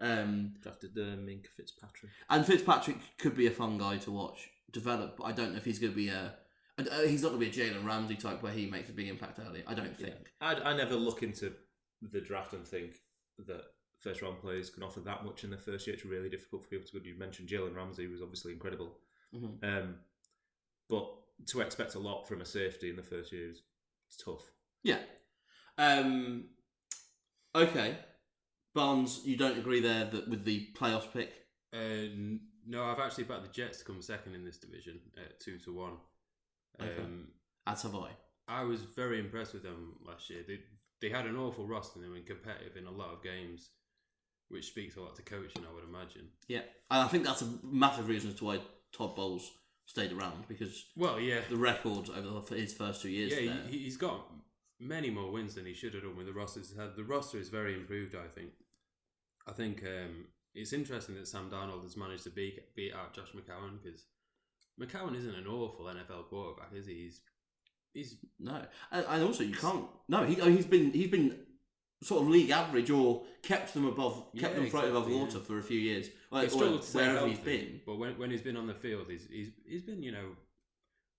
Um, 0.00 0.54
drafted 0.62 0.94
the 0.94 1.02
Minkah 1.02 1.48
Fitzpatrick. 1.56 2.10
and 2.30 2.46
Fitzpatrick 2.46 2.96
could 3.18 3.36
be 3.36 3.46
a 3.46 3.50
fun 3.50 3.76
guy 3.76 3.98
to 3.98 4.10
watch 4.10 4.48
develop, 4.72 5.16
but 5.18 5.24
I 5.24 5.32
don't 5.32 5.50
know 5.52 5.58
if 5.58 5.64
he's 5.64 5.78
going 5.78 5.92
to 5.92 5.96
be 5.96 6.08
a. 6.08 6.34
uh, 6.78 7.00
He's 7.06 7.22
not 7.22 7.32
going 7.32 7.40
to 7.44 7.50
be 7.50 7.60
a 7.60 7.64
Jalen 7.70 7.84
Ramsey 7.84 8.14
type 8.16 8.42
where 8.42 8.52
he 8.52 8.64
makes 8.66 8.88
a 8.88 8.92
big 8.94 9.08
impact 9.08 9.38
early. 9.46 9.62
I 9.66 9.74
don't 9.74 9.94
think. 9.98 10.32
I, 10.40 10.54
I 10.54 10.74
never 10.76 10.94
look 10.96 11.22
into 11.22 11.52
the 12.00 12.20
draft 12.22 12.54
and 12.54 12.66
think 12.66 12.94
that 13.46 13.62
first 13.98 14.22
round 14.22 14.40
players 14.40 14.70
can 14.70 14.82
offer 14.82 15.00
that 15.00 15.22
much 15.26 15.44
in 15.44 15.50
their 15.50 15.58
first 15.58 15.86
year. 15.86 15.94
It's 15.94 16.06
really 16.06 16.30
difficult 16.30 16.62
for 16.62 16.68
people 16.70 16.86
to 16.86 16.98
go. 16.98 17.04
You 17.04 17.18
mentioned 17.18 17.48
Jalen 17.50 17.76
Ramsey 17.76 18.06
was 18.06 18.22
obviously 18.22 18.52
incredible, 18.52 18.96
Mhm. 19.34 19.62
um, 19.62 19.96
but 20.88 21.06
to 21.48 21.60
expect 21.60 21.94
a 21.94 21.98
lot 21.98 22.26
from 22.26 22.40
a 22.40 22.46
safety 22.46 22.88
in 22.88 22.96
the 22.96 23.02
first 23.02 23.32
year 23.32 23.50
is 23.50 23.60
it's 24.06 24.16
tough. 24.16 24.50
Yeah. 24.82 25.00
Um, 25.76 26.44
okay. 27.54 27.98
Barnes, 28.74 29.22
you 29.24 29.36
don't 29.36 29.58
agree 29.58 29.80
there 29.80 30.04
that 30.06 30.28
with 30.28 30.44
the 30.44 30.68
playoffs 30.78 31.12
pick? 31.12 31.32
Uh, 31.72 32.08
no, 32.66 32.84
I've 32.84 32.98
actually 33.00 33.24
backed 33.24 33.42
the 33.42 33.48
Jets 33.52 33.78
to 33.78 33.84
come 33.84 34.00
second 34.02 34.34
in 34.34 34.44
this 34.44 34.58
division 34.58 35.00
at 35.16 35.40
two 35.40 35.58
to 35.58 35.72
one. 35.74 35.92
Um, 36.78 36.86
Okay. 36.88 37.02
As 37.66 37.82
have 37.82 37.94
I. 37.94 38.10
I 38.48 38.64
was 38.64 38.80
very 38.82 39.20
impressed 39.20 39.52
with 39.52 39.62
them 39.62 39.94
last 40.06 40.30
year. 40.30 40.40
They 40.46 40.60
they 41.00 41.08
had 41.14 41.26
an 41.26 41.36
awful 41.36 41.66
roster 41.66 41.98
and 41.98 42.04
they 42.04 42.08
were 42.10 42.24
competitive 42.24 42.76
in 42.76 42.86
a 42.86 42.90
lot 42.90 43.12
of 43.12 43.22
games, 43.22 43.70
which 44.48 44.66
speaks 44.66 44.96
a 44.96 45.00
lot 45.00 45.14
to 45.16 45.22
coaching, 45.22 45.64
I 45.68 45.74
would 45.74 45.84
imagine. 45.84 46.28
Yeah. 46.48 46.60
And 46.90 47.02
I 47.02 47.08
think 47.08 47.24
that's 47.24 47.42
a 47.42 47.48
massive 47.62 48.08
reason 48.08 48.30
as 48.30 48.36
to 48.36 48.44
why 48.44 48.60
Todd 48.92 49.14
Bowles 49.16 49.50
stayed 49.86 50.12
around 50.12 50.44
because 50.48 50.86
Well, 50.96 51.18
yeah, 51.20 51.40
the 51.48 51.56
record 51.56 52.10
over 52.10 52.40
the- 52.40 52.54
his 52.56 52.72
first 52.74 53.02
two 53.02 53.08
years 53.10 53.32
yeah, 53.32 53.52
there. 53.54 53.62
he, 53.68 53.78
he's 53.78 53.96
got 53.96 54.30
many 54.80 55.10
more 55.10 55.30
wins 55.30 55.54
than 55.54 55.66
he 55.66 55.74
should 55.74 55.94
have 55.94 56.02
done 56.02 56.16
with 56.16 56.26
the 56.26 56.32
roster. 56.32 56.60
he's 56.60 56.74
had. 56.76 56.96
The 56.96 57.04
roster 57.04 57.38
is 57.38 57.48
very 57.48 57.74
improved, 57.74 58.14
I 58.14 58.26
think. 58.34 58.50
I 59.46 59.52
think 59.52 59.82
um, 59.84 60.26
it's 60.54 60.72
interesting 60.72 61.14
that 61.16 61.28
Sam 61.28 61.50
Darnold 61.50 61.82
has 61.82 61.96
managed 61.96 62.24
to 62.24 62.30
beat 62.30 62.74
beat 62.74 62.92
out 62.94 63.14
Josh 63.14 63.28
McCown 63.34 63.78
because 63.82 64.04
McCown 64.80 65.16
isn't 65.16 65.34
an 65.34 65.46
awful 65.46 65.86
NFL 65.86 66.28
quarterback, 66.28 66.70
is 66.74 66.86
he? 66.86 66.94
He's 66.94 67.20
he's 67.92 68.16
No, 68.38 68.62
and, 68.92 69.04
and 69.08 69.22
also 69.24 69.42
you 69.44 69.54
can't. 69.54 69.84
No, 70.08 70.24
he, 70.24 70.34
he's 70.34 70.66
been 70.66 70.92
he's 70.92 71.10
been 71.10 71.36
sort 72.02 72.22
of 72.22 72.28
league 72.28 72.50
average 72.50 72.90
or 72.90 73.24
kept 73.42 73.74
them 73.74 73.86
above, 73.86 74.32
kept 74.38 74.54
Yeah, 74.54 74.60
them 74.60 74.70
floating 74.70 74.90
above 74.92 75.10
water 75.10 75.36
yeah. 75.38 75.44
for 75.44 75.58
a 75.58 75.62
few 75.62 75.78
years, 75.78 76.08
he's 76.32 76.54
or 76.54 76.78
wherever 76.78 77.18
healthy, 77.18 77.30
he's 77.32 77.38
been. 77.40 77.80
But 77.84 77.96
when, 77.96 78.18
when 78.18 78.30
he's 78.30 78.40
been 78.40 78.56
on 78.56 78.66
the 78.66 78.74
field, 78.74 79.06
he's 79.10 79.26
he's 79.30 79.50
he's 79.66 79.82
been 79.82 80.02
you 80.02 80.12
know 80.12 80.30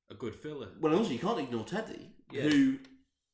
a 0.09 0.15
good 0.15 0.35
filler. 0.35 0.69
Well, 0.79 0.95
also 0.95 1.11
you 1.11 1.19
can't 1.19 1.39
ignore 1.39 1.63
Teddy, 1.65 2.09
Yeah. 2.31 2.43
who 2.43 2.77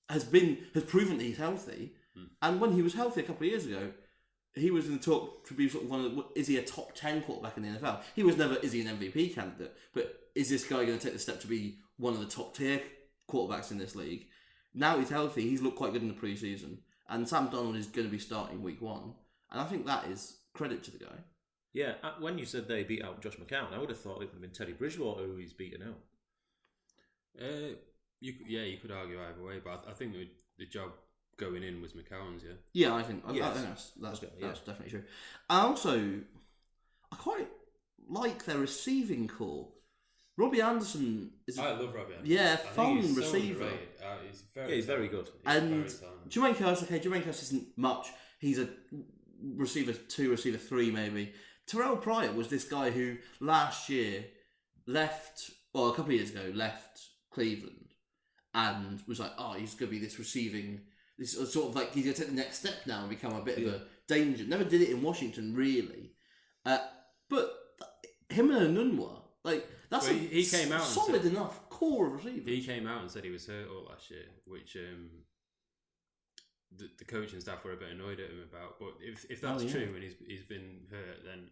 has 0.10 0.24
been 0.24 0.58
has 0.74 0.84
proven 0.84 1.18
that 1.18 1.24
he's 1.24 1.38
healthy, 1.38 1.94
Hmm. 2.16 2.24
and 2.42 2.62
when 2.62 2.72
he 2.74 2.82
was 2.82 2.94
healthy 2.94 3.22
a 3.22 3.24
couple 3.24 3.46
of 3.46 3.52
years 3.52 3.66
ago, 3.66 3.92
he 4.56 4.72
was 4.72 4.88
in 4.88 4.94
the 4.94 5.00
talk 5.04 5.46
to 5.48 5.54
be 5.54 5.70
sort 5.70 5.84
of 5.84 5.90
one 5.92 6.04
of 6.06 6.16
the, 6.16 6.26
is 6.36 6.48
he 6.48 6.58
a 6.58 6.64
top 6.64 6.96
ten 6.96 7.22
quarterback 7.22 7.58
in 7.58 7.64
the 7.64 7.80
NFL? 7.80 8.02
He 8.16 8.24
was 8.24 8.38
never 8.38 8.56
is 8.56 8.72
he 8.72 8.82
an 8.82 8.98
MVP 8.98 9.36
candidate, 9.36 9.76
but 9.94 10.20
is 10.36 10.50
this 10.50 10.64
guy 10.66 10.86
going 10.86 10.98
to 10.98 11.04
take 11.04 11.14
the 11.14 11.20
step 11.20 11.40
to 11.42 11.48
be 11.48 11.78
one 11.98 12.14
of 12.14 12.20
the 12.20 12.26
top 12.26 12.56
tier 12.56 12.82
quarterbacks 13.30 13.72
in 13.72 13.78
this 13.78 13.96
league? 13.96 14.28
Now 14.74 14.98
he's 15.00 15.10
healthy. 15.10 15.48
He's 15.50 15.62
looked 15.62 15.78
quite 15.78 15.94
good 15.94 16.02
in 16.04 16.08
the 16.08 16.14
preseason, 16.14 16.78
and 17.10 17.28
Sam 17.28 17.50
Darnold 17.50 17.78
is 17.78 17.88
going 17.88 18.08
to 18.08 18.12
be 18.12 18.20
starting 18.20 18.62
week 18.64 18.82
one, 18.82 19.14
and 19.52 19.60
I 19.62 19.66
think 19.66 19.86
that 19.86 20.06
is 20.08 20.38
credit 20.54 20.84
to 20.84 20.92
the 20.92 21.00
guy. 21.06 21.18
Yeah, 21.74 21.94
uh, 22.02 22.14
when 22.20 22.40
you 22.40 22.46
said 22.46 22.68
they 22.68 22.84
beat 22.84 23.04
out 23.04 23.22
Josh 23.22 23.36
McCown, 23.36 23.72
I 23.74 23.78
would 23.78 23.90
have 23.90 24.00
thought 24.00 24.16
it 24.22 24.26
would 24.26 24.30
have 24.34 24.42
been 24.42 24.52
Teddy 24.52 24.74
Bridgewater 24.74 25.24
who 25.26 25.36
he's 25.38 25.54
beaten 25.54 25.84
out. 25.84 26.00
Uh, 27.40 27.76
you 28.20 28.34
yeah, 28.48 28.62
you 28.64 28.78
could 28.78 28.92
argue 28.92 29.20
either 29.22 29.44
way, 29.44 29.60
but 29.64 29.72
I, 29.72 29.76
th- 29.76 29.88
I 29.90 29.94
think 29.94 30.14
the, 30.14 30.28
the 30.60 30.66
job 30.66 30.92
going 31.38 31.64
in 31.64 31.82
was 31.82 31.94
McCown's. 31.94 32.44
Yeah, 32.44 32.54
Yeah, 32.74 32.96
I 32.96 33.04
think, 33.04 33.24
I, 33.26 33.30
I 33.32 33.34
Yes. 33.34 33.54
think 33.56 33.68
that's 33.68 33.92
that's, 34.02 34.24
Okay, 34.24 34.34
yeah. 34.40 34.48
that's 34.48 34.60
definitely 34.62 34.90
true. 34.92 35.04
I 35.50 35.60
also 35.62 36.20
I 37.12 37.16
quite 37.16 37.48
like 38.10 38.46
their 38.46 38.58
receiving 38.58 39.28
corps. 39.28 39.70
Robbie 40.38 40.62
Anderson 40.62 41.32
is 41.48 41.58
I 41.58 41.72
love 41.72 41.94
Robbie. 41.96 42.14
Anderson. 42.14 42.26
Yeah, 42.26 42.54
I 42.54 42.56
think 42.58 42.76
fun 42.76 42.98
he's 42.98 43.14
so 43.16 43.22
receiver. 43.22 43.64
underrated. 43.64 43.88
Uh, 44.04 44.16
he's 44.30 44.42
very 44.54 44.70
Yeah, 44.70 44.76
he's 44.76 44.86
very 44.86 45.08
good. 45.08 45.26
He's 45.26 45.56
and 45.56 45.70
very 45.70 45.90
talented. 45.90 46.32
Jermaine 46.32 46.56
Kearse. 46.56 46.84
Okay, 46.84 47.00
Jermaine 47.00 47.24
Kearse 47.24 47.44
isn't 47.44 47.68
much. 47.78 48.08
He's 48.40 48.60
a 48.60 48.70
receiver 49.56 49.94
two, 49.94 50.30
receiver 50.32 50.58
three, 50.58 50.92
maybe. 50.92 51.34
Terrell 51.66 51.98
Pryor 51.98 52.32
was 52.32 52.48
this 52.50 52.64
guy 52.64 52.92
who 52.92 53.18
last 53.40 53.90
year 53.90 54.26
left, 54.86 55.50
well, 55.74 55.88
a 55.90 55.96
couple 55.96 56.12
of 56.12 56.18
years 56.18 56.30
ago, 56.32 56.52
left 56.54 57.02
Cleveland 57.32 57.87
and 58.54 59.02
was 59.08 59.20
like, 59.20 59.32
oh, 59.38 59.54
he's 59.54 59.76
going 59.76 59.92
to 59.92 59.98
be 60.00 60.04
this 60.04 60.18
receiving, 60.20 60.82
this 61.18 61.34
sort 61.34 61.70
of 61.70 61.76
like 61.76 61.94
he's 61.94 62.04
going 62.06 62.16
to 62.16 62.22
take 62.22 62.30
the 62.30 62.36
next 62.36 62.60
step 62.60 62.76
now 62.86 63.02
and 63.02 63.10
become 63.10 63.34
a 63.36 63.42
bit 63.44 63.58
of 63.60 63.66
a 63.74 63.82
danger. 64.08 64.44
Never 64.46 64.64
did 64.64 64.82
it 64.82 64.90
in 64.90 65.02
Washington, 65.02 65.56
really. 65.56 66.12
Uh, 66.66 66.80
but 67.30 67.52
him 68.30 68.52
and 68.52 68.78
Enunwa, 68.78 69.22
Like 69.44 69.68
that's 69.90 70.08
Well, 70.08 70.16
a 70.16 70.20
he- 70.20 70.46
came 70.46 70.72
out 70.72 70.84
solid 70.84 71.24
said- 71.24 71.32
enough 71.32 71.70
corps 71.70 72.08
of 72.08 72.14
receivers. 72.26 72.46
He 72.48 72.62
came 72.64 72.88
out 72.88 73.02
and 73.02 73.12
said 73.12 73.24
he 73.24 73.30
was 73.30 73.46
hurt 73.48 73.68
all 73.70 73.86
last 73.90 74.10
year, 74.12 74.26
which 74.46 74.76
um, 74.76 75.10
the, 76.76 76.90
the 76.98 77.18
and 77.34 77.42
staff 77.42 77.64
were 77.64 77.72
a 77.74 77.78
bit 77.78 77.92
annoyed 77.92 78.20
at 78.20 78.30
him 78.30 78.44
about. 78.52 78.80
But 78.80 78.96
if, 79.02 79.26
if 79.30 79.42
that's 79.42 79.62
Oh, 79.64 79.66
yeah. 79.66 79.72
true 79.72 79.94
and 79.96 80.04
he's 80.04 80.16
he's 80.26 80.44
been 80.44 80.82
hurt, 80.92 81.24
then 81.26 81.50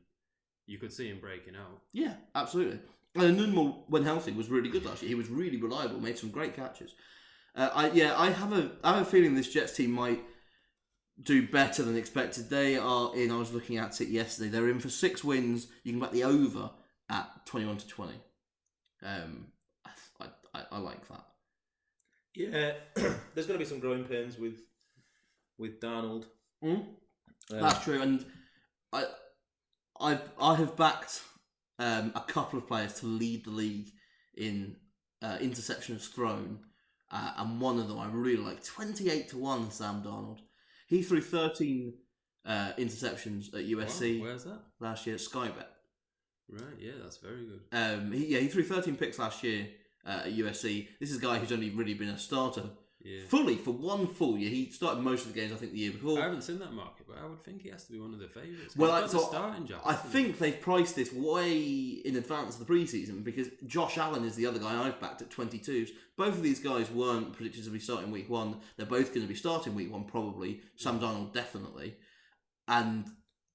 you 0.67 0.77
could 0.77 0.91
see 0.91 1.07
him 1.09 1.19
breaking 1.19 1.55
out. 1.55 1.81
Yeah, 1.93 2.15
absolutely. 2.33 2.79
And 3.15 3.39
Nunmal, 3.39 3.83
when 3.87 4.03
healthy, 4.03 4.31
was 4.31 4.49
really 4.49 4.69
good 4.69 4.85
last 4.85 5.01
year. 5.01 5.09
He 5.09 5.15
was 5.15 5.29
really 5.29 5.61
reliable, 5.61 5.99
made 5.99 6.17
some 6.17 6.29
great 6.29 6.55
catches. 6.55 6.93
Uh, 7.55 7.69
I 7.73 7.91
yeah, 7.91 8.13
I 8.17 8.31
have 8.31 8.51
a 8.51 8.71
I 8.83 8.93
have 8.93 9.07
a 9.07 9.09
feeling 9.09 9.35
this 9.35 9.51
Jets 9.51 9.73
team 9.73 9.91
might 9.91 10.21
do 11.21 11.47
better 11.47 11.83
than 11.83 11.95
expected. 11.95 12.49
They 12.49 12.77
are 12.77 13.15
in. 13.15 13.31
I 13.31 13.37
was 13.37 13.53
looking 13.53 13.77
at 13.77 14.01
it 14.01 14.09
yesterday. 14.09 14.49
They're 14.49 14.69
in 14.69 14.79
for 14.79 14.89
six 14.89 15.23
wins. 15.23 15.67
You 15.83 15.93
can 15.93 16.01
bet 16.01 16.11
the 16.11 16.25
over 16.25 16.71
at 17.09 17.45
twenty 17.45 17.65
one 17.65 17.77
to 17.77 17.87
twenty. 17.87 18.19
Um, 19.01 19.47
I, 20.19 20.25
I, 20.53 20.63
I 20.73 20.77
like 20.79 21.07
that. 21.07 21.25
Yeah, 22.35 22.73
there's 23.33 23.47
going 23.47 23.57
to 23.57 23.59
be 23.59 23.65
some 23.65 23.79
growing 23.79 24.03
pains 24.03 24.37
with 24.37 24.59
with 25.57 25.79
Darnold. 25.79 26.25
Mm? 26.63 26.75
Um, 26.77 26.87
That's 27.49 27.83
true, 27.83 28.01
and 28.01 28.25
I, 28.91 29.05
I, 29.99 30.19
I 30.39 30.55
have 30.55 30.75
backed 30.75 31.21
um, 31.79 32.11
a 32.15 32.21
couple 32.21 32.57
of 32.59 32.67
players 32.67 32.93
to 32.99 33.05
lead 33.05 33.45
the 33.45 33.51
league 33.51 33.89
in 34.35 34.75
uh, 35.21 35.37
interceptions 35.37 36.09
thrown, 36.13 36.59
uh, 37.11 37.31
and 37.37 37.59
one 37.61 37.79
of 37.79 37.87
them 37.87 37.99
I 37.99 38.07
really 38.11 38.37
like, 38.41 38.63
twenty-eight 38.63 39.29
to 39.29 39.37
one. 39.37 39.71
Sam 39.71 40.01
Darnold, 40.03 40.39
he 40.87 41.01
threw 41.01 41.21
thirteen 41.21 41.93
uh, 42.45 42.71
interceptions 42.77 43.47
at 43.53 43.67
USC 43.67 44.19
Wow, 44.19 44.25
where's 44.25 44.43
that? 44.45 44.59
last 44.79 45.05
year 45.05 45.15
at 45.15 45.21
Skybet. 45.21 45.65
Right, 46.49 46.77
yeah, 46.79 46.91
that's 47.01 47.17
very 47.17 47.45
good. 47.45 47.61
Um, 47.71 48.11
he, 48.11 48.27
yeah, 48.27 48.39
he 48.39 48.47
threw 48.47 48.63
thirteen 48.63 48.95
picks 48.97 49.17
last 49.19 49.43
year 49.43 49.67
uh, 50.05 50.21
at 50.25 50.33
USC. 50.35 50.87
This 50.99 51.11
is 51.11 51.17
a 51.17 51.21
guy 51.21 51.39
who's 51.39 51.51
only 51.51 51.71
really 51.71 51.95
been 51.95 52.09
a 52.09 52.17
starter 52.19 52.63
Yeah. 53.05 53.21
fully 53.27 53.55
for 53.55 53.69
one 53.71 54.07
full 54.07 54.35
year. 54.35 54.49
He 54.49 54.71
started 54.71 55.01
most 55.01 55.27
of 55.27 55.33
the 55.33 55.39
games, 55.39 55.53
I 55.53 55.57
think, 55.57 55.73
the 55.73 55.77
year 55.77 55.91
before. 55.91 56.19
I 56.19 56.23
haven't 56.23 56.41
seen 56.41 56.57
that 56.59 56.73
market, 56.73 57.05
but 57.07 57.17
I 57.17 57.27
would 57.27 57.43
think 57.43 57.61
he 57.61 57.69
has 57.69 57.85
to 57.85 57.91
be 57.91 57.99
one 57.99 58.13
of 58.13 58.19
the 58.19 58.27
favourites. 58.27 58.75
Well, 58.75 58.91
I, 58.91 59.05
so 59.05 59.19
starting 59.19 59.67
job. 59.67 59.81
I 59.85 59.93
think 59.93 60.39
they've 60.39 60.59
priced 60.59 60.95
this 60.95 61.13
way 61.13 61.55
in 62.03 62.15
advance 62.15 62.59
of 62.59 62.65
the 62.65 62.73
preseason 62.73 63.23
because 63.23 63.49
Josh 63.67 63.99
Allen 63.99 64.25
is 64.25 64.35
the 64.35 64.47
other 64.47 64.57
guy 64.59 64.87
I've 64.87 64.99
backed 64.99 65.21
at 65.21 65.29
22s. 65.29 65.89
Both 66.17 66.33
of 66.33 66.43
these 66.43 66.59
guys 66.59 66.89
weren't 66.89 67.33
predicted 67.33 67.63
to 67.65 67.69
be 67.69 67.79
starting 67.79 68.09
week 68.09 68.29
one. 68.29 68.57
They're 68.77 68.87
both 68.87 69.13
going 69.13 69.21
to 69.21 69.31
be 69.31 69.35
starting 69.35 69.75
week 69.75 69.91
one, 69.91 70.05
probably. 70.05 70.61
Sam 70.75 70.99
Darnold, 70.99 71.31
definitely. 71.31 71.95
And 72.67 73.05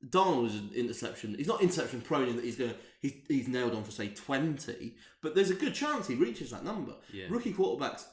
Darnold 0.09 0.47
is 0.47 0.55
an 0.55 0.71
interception. 0.75 1.35
He's 1.37 1.49
not 1.49 1.61
interception 1.61 2.01
prone 2.01 2.29
in 2.29 2.37
that 2.37 2.45
he's 2.45 2.57
going 2.57 2.71
to, 2.71 2.77
he's, 3.01 3.15
he's 3.29 3.49
nailed 3.49 3.75
on 3.75 3.85
for, 3.85 3.91
say, 3.91 4.09
20, 4.09 4.95
but 5.23 5.35
there's 5.35 5.51
a 5.51 5.55
good 5.55 5.75
chance 5.75 6.07
he 6.07 6.15
reaches 6.15 6.51
that 6.53 6.65
number. 6.65 6.95
Yeah. 7.13 7.27
Rookie 7.29 7.53
quarterbacks, 7.53 8.05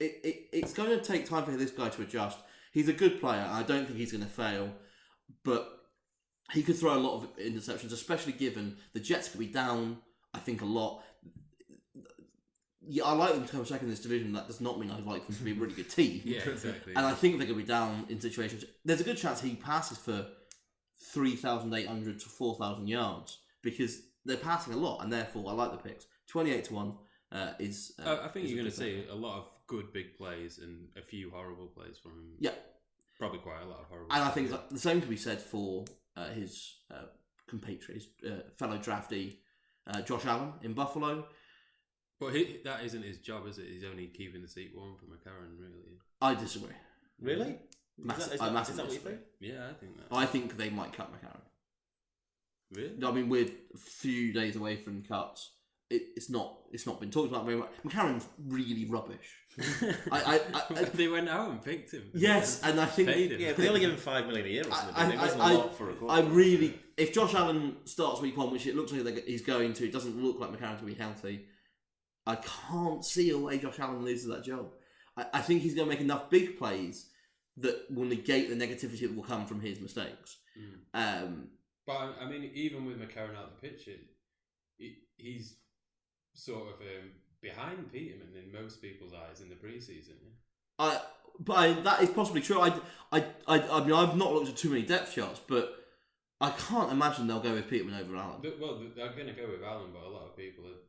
it, 0.00 0.20
it, 0.24 0.36
it's 0.52 0.72
going 0.72 0.90
to 0.90 1.00
take 1.04 1.28
time 1.28 1.44
for 1.44 1.52
this 1.52 1.70
guy 1.70 1.88
to 1.88 2.02
adjust. 2.02 2.38
He's 2.72 2.88
a 2.88 2.92
good 2.92 3.20
player. 3.20 3.46
I 3.48 3.62
don't 3.62 3.86
think 3.86 3.98
he's 3.98 4.12
going 4.12 4.24
to 4.24 4.30
fail, 4.30 4.72
but 5.44 5.84
he 6.52 6.62
could 6.62 6.76
throw 6.76 6.94
a 6.94 6.98
lot 6.98 7.16
of 7.16 7.36
interceptions, 7.36 7.92
especially 7.92 8.32
given 8.32 8.76
the 8.92 9.00
Jets 9.00 9.28
could 9.28 9.40
be 9.40 9.46
down. 9.46 9.98
I 10.32 10.38
think 10.38 10.62
a 10.62 10.66
lot. 10.66 11.02
Yeah, 12.86 13.04
I 13.04 13.12
like 13.12 13.32
them 13.32 13.46
to 13.46 13.50
come 13.50 13.64
second 13.64 13.86
in 13.86 13.90
this 13.90 14.00
division. 14.00 14.32
That 14.32 14.46
does 14.46 14.60
not 14.60 14.78
mean 14.78 14.90
I 14.90 14.98
like 14.98 15.26
them 15.26 15.36
to 15.36 15.42
be 15.42 15.52
a 15.52 15.54
really 15.54 15.74
good 15.74 15.88
team. 15.88 16.20
Yeah, 16.24 16.40
exactly. 16.40 16.94
And 16.94 17.06
I 17.06 17.14
think 17.14 17.38
they're 17.38 17.46
going 17.46 17.58
to 17.58 17.64
be 17.64 17.68
down 17.68 18.06
in 18.10 18.20
situations. 18.20 18.64
There's 18.84 19.00
a 19.00 19.04
good 19.04 19.16
chance 19.16 19.40
he 19.40 19.54
passes 19.54 19.96
for 19.96 20.26
three 21.12 21.36
thousand 21.36 21.72
eight 21.74 21.86
hundred 21.86 22.20
to 22.20 22.28
four 22.28 22.56
thousand 22.56 22.88
yards 22.88 23.38
because 23.62 24.02
they're 24.24 24.36
passing 24.36 24.74
a 24.74 24.76
lot, 24.76 25.02
and 25.02 25.12
therefore 25.12 25.44
I 25.48 25.52
like 25.52 25.70
the 25.70 25.88
picks. 25.88 26.06
Twenty-eight 26.26 26.64
to 26.64 26.74
one 26.74 26.94
uh, 27.32 27.52
is. 27.58 27.92
Uh, 28.04 28.10
I, 28.10 28.26
I 28.26 28.28
think 28.28 28.46
is 28.46 28.52
you're 28.52 28.60
going 28.60 28.70
to 28.70 28.76
see 28.76 29.04
a 29.10 29.14
lot 29.14 29.38
of 29.38 29.48
good 29.66 29.92
big 29.92 30.16
plays 30.16 30.58
and 30.58 30.88
a 30.96 31.02
few 31.02 31.30
horrible 31.30 31.66
plays 31.66 31.98
from 31.98 32.12
him. 32.12 32.32
Yeah, 32.40 32.52
Probably 33.18 33.38
quite 33.38 33.62
a 33.62 33.66
lot 33.68 33.80
of 33.80 33.86
horrible 33.86 34.12
and 34.12 34.24
I 34.24 34.30
think 34.30 34.50
the 34.70 34.78
same 34.78 35.00
can 35.00 35.08
be 35.08 35.16
said 35.16 35.40
for 35.40 35.84
uh, 36.16 36.30
his 36.30 36.78
uh, 36.90 37.06
compatriot, 37.48 38.02
his 38.02 38.08
uh, 38.30 38.40
fellow 38.56 38.76
draftee, 38.78 39.36
uh, 39.86 40.00
Josh 40.02 40.26
Allen 40.26 40.52
in 40.62 40.72
Buffalo. 40.74 41.26
But 42.18 42.34
he, 42.34 42.60
that 42.64 42.84
isn't 42.84 43.02
his 43.04 43.18
job, 43.18 43.46
is 43.46 43.58
it? 43.58 43.66
He's 43.68 43.84
only 43.84 44.08
keeping 44.08 44.42
the 44.42 44.48
seat 44.48 44.72
warm 44.74 44.96
for 44.96 45.04
McCarron, 45.06 45.58
really. 45.58 45.98
I 46.20 46.34
disagree. 46.34 46.74
really? 47.20 47.58
Is 47.98 48.04
Mass- 48.04 48.26
that, 48.26 48.34
is 48.34 48.40
I 48.40 48.44
that, 48.46 48.50
is 48.50 48.54
massively 48.54 48.76
that 48.76 48.86
what 48.86 48.92
you 48.92 48.98
think? 48.98 49.20
Yeah, 49.40 49.68
I 49.70 49.74
think 49.74 49.96
that. 49.96 50.06
I 50.10 50.26
think 50.26 50.56
they 50.56 50.70
might 50.70 50.92
cut 50.92 51.12
McCarron. 51.12 51.40
really? 52.72 53.04
I 53.04 53.10
mean, 53.12 53.28
we're 53.28 53.46
a 53.46 53.78
few 53.78 54.32
days 54.32 54.56
away 54.56 54.76
from 54.76 55.02
cuts. 55.02 55.52
It, 55.90 56.02
it's 56.16 56.30
not. 56.30 56.58
It's 56.72 56.86
not 56.86 56.98
been 57.00 57.10
talked 57.10 57.28
about 57.30 57.44
very 57.44 57.56
much. 57.56 57.70
McCarron's 57.86 58.26
really 58.48 58.84
rubbish. 58.86 59.28
I, 59.60 59.94
I, 60.12 60.40
I, 60.54 60.62
I 60.80 60.84
they 60.84 61.06
went 61.08 61.28
out 61.28 61.50
and 61.50 61.62
picked 61.62 61.92
him. 61.92 62.10
yes, 62.14 62.60
and 62.64 62.80
I 62.80 62.86
think 62.86 63.08
Paid 63.10 63.32
him. 63.32 63.40
Yeah, 63.40 63.52
they 63.52 63.68
only 63.68 63.80
give 63.80 63.90
him 63.90 63.96
five 63.96 64.26
million 64.26 64.46
a 64.46 64.48
year 64.50 64.62
or 64.66 64.72
something, 64.72 64.94
I- 64.96 65.12
it 65.12 65.18
wasn't 65.18 65.42
I- 65.42 65.52
a 65.52 65.54
lot 65.58 65.76
for 65.76 65.90
a 65.90 65.92
I 65.92 65.96
quarterback. 65.96 66.34
really, 66.34 66.80
if 66.96 67.12
Josh 67.12 67.34
Allen 67.34 67.76
starts 67.84 68.20
week 68.20 68.36
one, 68.36 68.50
which 68.50 68.66
it 68.66 68.74
looks 68.74 68.92
like 68.92 69.24
he's 69.24 69.42
going 69.42 69.72
to, 69.74 69.84
it 69.84 69.92
doesn't 69.92 70.20
look 70.20 70.40
like 70.40 70.50
McCarron's 70.50 70.80
going 70.80 70.92
to 70.94 70.98
be 70.98 71.02
healthy. 71.02 71.44
I 72.26 72.36
can't 72.36 73.04
see 73.04 73.30
a 73.30 73.38
way 73.38 73.58
Josh 73.58 73.78
Allen 73.78 74.04
loses 74.04 74.26
that 74.28 74.42
job. 74.44 74.70
I, 75.16 75.26
I 75.34 75.40
think 75.42 75.62
he's 75.62 75.74
going 75.74 75.86
to 75.88 75.94
make 75.94 76.00
enough 76.00 76.28
big 76.30 76.58
plays 76.58 77.10
that 77.58 77.84
will 77.90 78.06
negate 78.06 78.48
the 78.48 78.56
negativity 78.56 79.02
that 79.02 79.14
will 79.14 79.22
come 79.22 79.46
from 79.46 79.60
his 79.60 79.78
mistakes. 79.80 80.38
Mm. 80.58 81.22
Um, 81.24 81.48
But 81.86 81.92
I- 81.98 82.14
I 82.24 82.28
mean, 82.28 82.50
even 82.54 82.84
with 82.86 82.98
McCarron 82.98 83.36
out 83.36 83.44
of 83.44 83.60
the 83.60 83.68
picture, 83.68 83.92
he, 84.78 84.96
he's 85.16 85.56
sort 86.34 86.62
of 86.62 86.80
um, 86.80 87.10
behind 87.40 87.90
Peterman 87.92 88.34
in 88.36 88.52
most 88.52 88.82
people's 88.82 89.12
eyes 89.14 89.40
in 89.40 89.48
the 89.48 89.54
preseason. 89.54 90.16
Yeah? 90.22 90.30
I, 90.78 91.00
but 91.40 91.52
I, 91.54 91.72
that 91.80 92.02
is 92.02 92.10
possibly 92.10 92.40
true. 92.40 92.60
I, 92.60 92.72
I, 93.12 93.24
I, 93.46 93.60
I 93.60 93.80
mean, 93.84 93.92
I've 93.92 94.16
not 94.16 94.32
looked 94.32 94.48
at 94.48 94.56
too 94.56 94.70
many 94.70 94.82
depth 94.82 95.14
charts, 95.14 95.40
but 95.46 95.74
I 96.40 96.50
can't 96.50 96.92
imagine 96.92 97.26
they'll 97.26 97.40
go 97.40 97.52
with 97.52 97.68
Peterman 97.68 98.00
over 98.00 98.16
Allen. 98.16 98.42
The- 98.42 98.56
well, 98.60 98.80
they're 98.94 99.12
going 99.12 99.26
to 99.26 99.32
go 99.32 99.48
with 99.50 99.62
Allen, 99.62 99.90
but 99.92 100.02
a 100.02 100.10
lot 100.10 100.26
of 100.26 100.36
people 100.36 100.66
are 100.66 100.82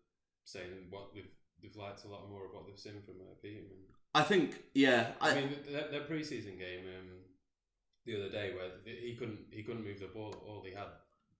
saying 0.44 0.88
what 0.90 1.14
they've, 1.14 1.30
they've 1.62 1.76
liked 1.76 2.04
a 2.06 2.08
lot 2.08 2.30
more 2.30 2.46
of 2.46 2.54
what 2.54 2.68
they've 2.68 2.80
seen 2.80 3.02
from 3.06 3.16
uh, 3.22 3.36
Peterman. 3.42 3.86
I 4.14 4.24
think, 4.24 4.64
yeah, 4.74 5.12
I, 5.20 5.32
I, 5.32 5.36
mean, 5.36 5.50
their, 5.70 5.90
their 5.92 6.02
preseason 6.02 6.58
game 6.58 6.86
um, 6.88 7.10
the 8.06 8.16
other 8.16 8.30
day 8.30 8.54
where 8.54 8.70
he 8.86 9.14
couldn't 9.20 9.40
he 9.52 9.62
couldn't 9.62 9.84
move 9.84 10.00
the 10.00 10.08
ball. 10.08 10.34
All 10.48 10.64
he 10.66 10.74
had 10.74 10.88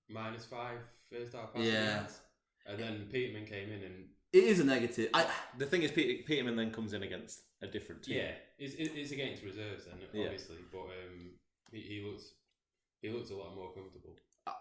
minus 0.10 0.44
five 0.44 0.80
first 1.10 1.34
half 1.34 1.54
passes. 1.54 1.72
Yeah. 1.72 1.96
yards. 1.96 2.20
And 2.66 2.80
then 2.80 3.08
Peterman 3.12 3.46
came 3.46 3.70
in 3.72 3.82
and 3.84 4.06
it 4.34 4.44
is 4.44 4.60
a 4.60 4.64
negative. 4.66 5.10
I, 5.14 5.26
The 5.58 5.66
thing 5.66 5.84
is, 5.84 5.92
Peter, 5.92 6.24
Peterman 6.26 6.56
then 6.58 6.72
comes 6.72 6.94
in 6.94 7.04
against 7.04 7.42
a 7.62 7.68
different 7.68 8.04
team. 8.04 8.18
yeah, 8.18 8.32
it's, 8.58 8.76
it- 8.76 8.92
it's 8.96 9.12
against 9.12 9.44
reserves 9.44 9.86
then 9.86 9.96
Yeah. 10.14 10.24
obviously, 10.26 10.58
but 10.72 10.80
um, 10.82 11.32
he, 11.72 11.80
he 11.80 12.02
looks 12.06 12.24
he 13.02 13.10
looks 13.10 13.30
a 13.30 13.36
lot 13.36 13.56
more 13.56 13.72
comfortable. 13.74 14.16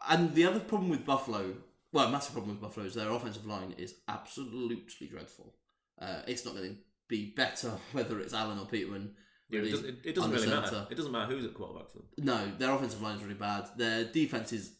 And 0.09 0.35
the 0.35 0.45
other 0.45 0.61
problem 0.61 0.91
with 0.91 1.05
Buffalo, 1.05 1.55
well, 1.93 2.09
a 2.09 2.11
massive 2.11 2.33
problem 2.35 2.53
with 2.53 2.61
Buffalo 2.61 2.87
is 2.87 2.95
their 2.95 3.11
offensive 3.11 3.47
line 3.47 3.75
is 3.79 3.95
absolutely 4.09 5.07
dreadful. 5.09 5.55
Uh, 6.01 6.23
it's 6.27 6.45
not 6.45 6.55
going 6.55 6.71
to 6.71 6.77
be 7.09 7.33
better 7.37 7.71
whether 7.93 8.21
it's 8.21 8.35
Allen 8.35 8.59
or 8.59 8.67
Peterman. 8.67 9.15
Yeah, 9.51 9.61
it, 9.61 9.71
does, 9.71 9.83
it, 9.85 9.97
it 10.05 10.15
doesn't 10.15 10.31
on 10.31 10.37
the 10.37 10.43
really 10.43 10.61
matter. 10.61 10.87
It 10.91 10.95
doesn't 10.95 11.13
matter 11.13 11.33
who's 11.35 11.45
at 11.45 11.55
quarterback 11.55 11.91
for 11.91 11.99
them. 11.99 12.07
No, 12.19 12.51
their 12.59 12.71
offensive 12.73 13.03
line 13.03 13.17
is 13.17 13.23
really 13.23 13.35
bad. 13.35 13.69
Their 13.77 14.05
defense 14.05 14.53
is 14.53 14.73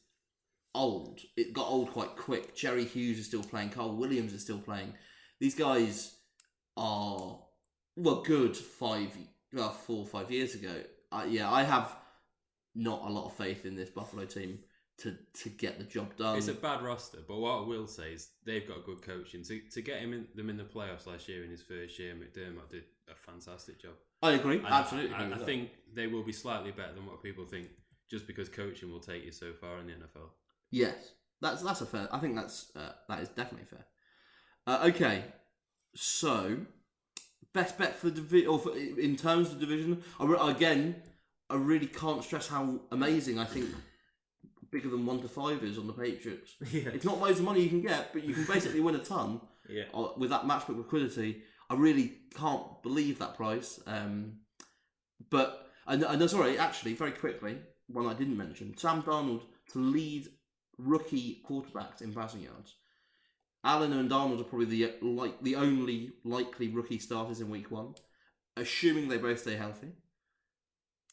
old. 0.75 1.21
It 1.37 1.53
got 1.53 1.69
old 1.69 1.93
quite 1.93 2.17
quick. 2.17 2.55
Jerry 2.55 2.85
Hughes 2.85 3.19
is 3.19 3.27
still 3.27 3.43
playing. 3.43 3.71
Carl 3.71 3.97
Williams 3.97 4.33
is 4.33 4.43
still 4.43 4.59
playing. 4.59 4.95
These 5.41 5.55
guys 5.55 6.17
are 6.77 7.39
well 7.97 8.23
good 8.23 8.57
five, 8.57 9.17
well 9.53 9.71
four 9.71 9.99
or 9.99 10.07
five 10.07 10.31
years 10.31 10.55
ago. 10.55 10.75
Uh, 11.13 11.27
yeah, 11.29 11.51
I 11.51 11.63
have 11.63 11.95
not 12.75 13.03
a 13.07 13.13
lot 13.13 13.27
of 13.27 13.37
faith 13.37 13.65
in 13.65 13.77
this 13.77 13.91
Buffalo 13.91 14.25
team 14.25 14.59
to 14.99 15.17
to 15.43 15.49
get 15.49 15.79
the 15.79 15.85
job 15.85 16.17
done. 16.17 16.37
it's 16.37 16.49
a 16.49 16.55
bad 16.55 16.83
roster, 16.83 17.19
but 17.27 17.39
what 17.39 17.59
I 17.59 17.67
will 17.67 17.87
say 17.87 18.13
is 18.13 18.31
they've 18.45 18.67
got 18.67 18.85
good 18.85 19.03
coaching. 19.03 19.43
To, 19.45 19.61
to 19.73 19.83
get 19.83 20.01
him 20.01 20.13
in, 20.13 20.27
them 20.35 20.51
in 20.51 20.57
the 20.57 20.65
playoffs 20.65 21.07
last 21.07 21.29
year 21.29 21.45
in 21.45 21.51
his 21.51 21.63
first 21.63 21.99
year, 21.99 22.15
McDermott 22.15 22.71
did 22.71 22.85
a 23.11 23.15
fantastic 23.15 23.81
job. 23.81 23.95
I 24.23 24.33
agree. 24.33 24.59
And 24.59 24.67
Absolutely. 24.67 25.15
I, 25.15 25.25
I, 25.25 25.29
with 25.29 25.45
think 25.45 25.71
they 25.93 26.07
will 26.07 26.23
be 26.23 26.33
slightly 26.33 26.71
better 26.71 26.95
than 26.95 27.07
what 27.07 27.23
people 27.23 27.45
think, 27.45 27.69
just 28.11 28.27
because 28.27 28.49
coaching 28.49 28.91
will 28.91 29.01
take 29.01 29.25
you 29.25 29.33
so 29.33 29.53
far 29.53 29.79
in 29.81 29.87
the 29.87 29.93
NFL. 29.93 30.31
Yes, 30.71 31.13
that's 31.41 31.63
that's 31.63 31.81
a 31.81 31.87
fair. 31.87 32.09
I 32.13 32.19
think 32.19 32.37
that's 32.37 32.71
uh, 32.77 32.93
that 33.09 33.21
is 33.21 33.29
definitely 33.29 33.67
fair. 33.67 33.87
Uh, 34.67 34.91
okay, 34.91 35.25
so 35.95 36.59
best 37.53 37.79
bet 37.79 37.95
for 37.97 38.07
the 38.07 38.21
division, 38.21 38.49
or 38.49 38.59
for, 38.59 38.77
in 38.77 39.17
terms 39.17 39.49
of 39.51 39.61
the 39.61 39.67
division, 39.67 40.03
I 40.19 40.25
re- 40.25 40.39
again, 40.41 40.97
I 41.51 41.57
really 41.57 41.87
can't 41.87 42.25
stress 42.25 42.49
how 42.49 42.81
amazing 42.91 43.39
I 43.39 43.45
think 43.45 43.69
bigger 44.73 44.89
than 44.89 45.07
one 45.07 45.21
to 45.23 45.29
five 45.29 45.63
is 45.63 45.79
on 45.79 45.87
the 45.87 45.93
Patriots. 45.93 46.57
Yeah. 46.73 46.89
It's 46.93 47.05
not 47.05 47.21
loads 47.21 47.39
of 47.39 47.45
money 47.45 47.61
you 47.63 47.69
can 47.69 47.81
get, 47.83 48.13
but 48.13 48.25
you 48.25 48.35
can 48.35 48.45
basically 48.45 48.81
win 48.81 48.97
a 48.97 48.99
ton 48.99 49.41
Yeah. 49.69 49.85
uh, 49.95 50.09
with 50.17 50.31
that 50.31 50.43
matchbook 50.45 50.77
liquidity. 50.79 51.43
I 51.71 51.75
really 51.77 52.13
can't 52.35 52.83
believe 52.83 53.19
that 53.21 53.37
price. 53.37 53.81
Um, 53.87 54.41
but 55.31 55.69
and, 55.87 56.03
and 56.03 56.31
sorry, 56.31 56.59
actually, 56.59 56.95
very 56.95 57.13
quickly, 57.13 57.59
one 57.89 58.07
I 58.07 58.15
didn't 58.15 58.37
mention: 58.37 58.77
Sam 58.77 59.03
Darnold 59.03 59.43
to 59.73 59.79
lead 59.79 60.27
rookie 60.79 61.43
quarterbacks 61.49 62.01
in 62.01 62.13
passing 62.13 62.43
yards. 62.43 62.75
Allen 63.65 63.93
and 63.93 64.11
Darnold 64.11 64.41
are 64.41 64.45
probably 64.45 64.67
the 64.67 64.95
like 65.01 65.41
the 65.43 65.57
only 65.57 66.13
likely 66.25 66.69
rookie 66.69 66.99
starters 66.99 67.41
in 67.41 67.49
week 67.49 67.71
one, 67.71 67.95
assuming 68.57 69.09
they 69.09 69.17
both 69.17 69.41
stay 69.41 69.57
healthy. 69.57 69.93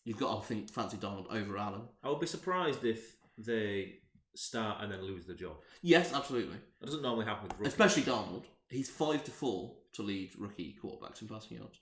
You've 0.03 0.17
got 0.19 0.41
to 0.41 0.47
think 0.47 0.69
fancy 0.69 0.97
Darnold 0.97 1.31
over 1.31 1.57
Allen. 1.57 1.83
I 2.03 2.09
would 2.09 2.19
be 2.19 2.27
surprised 2.27 2.83
if 2.83 3.15
they 3.37 3.99
start 4.35 4.81
and 4.81 4.91
then 4.91 5.03
lose 5.03 5.25
the 5.25 5.33
job. 5.33 5.57
Yes, 5.81 6.13
absolutely. 6.13 6.57
That 6.79 6.87
doesn't 6.87 7.01
normally 7.01 7.25
happen 7.25 7.47
with 7.47 7.57
rookies. 7.57 7.73
Especially 7.73 8.03
Darnold. 8.03 8.43
He's 8.69 8.89
five 8.89 9.23
to 9.25 9.31
four 9.31 9.75
to 9.93 10.01
lead 10.01 10.31
rookie 10.37 10.75
quarterbacks 10.81 11.21
in 11.21 11.27
passing 11.27 11.57
yards. 11.57 11.79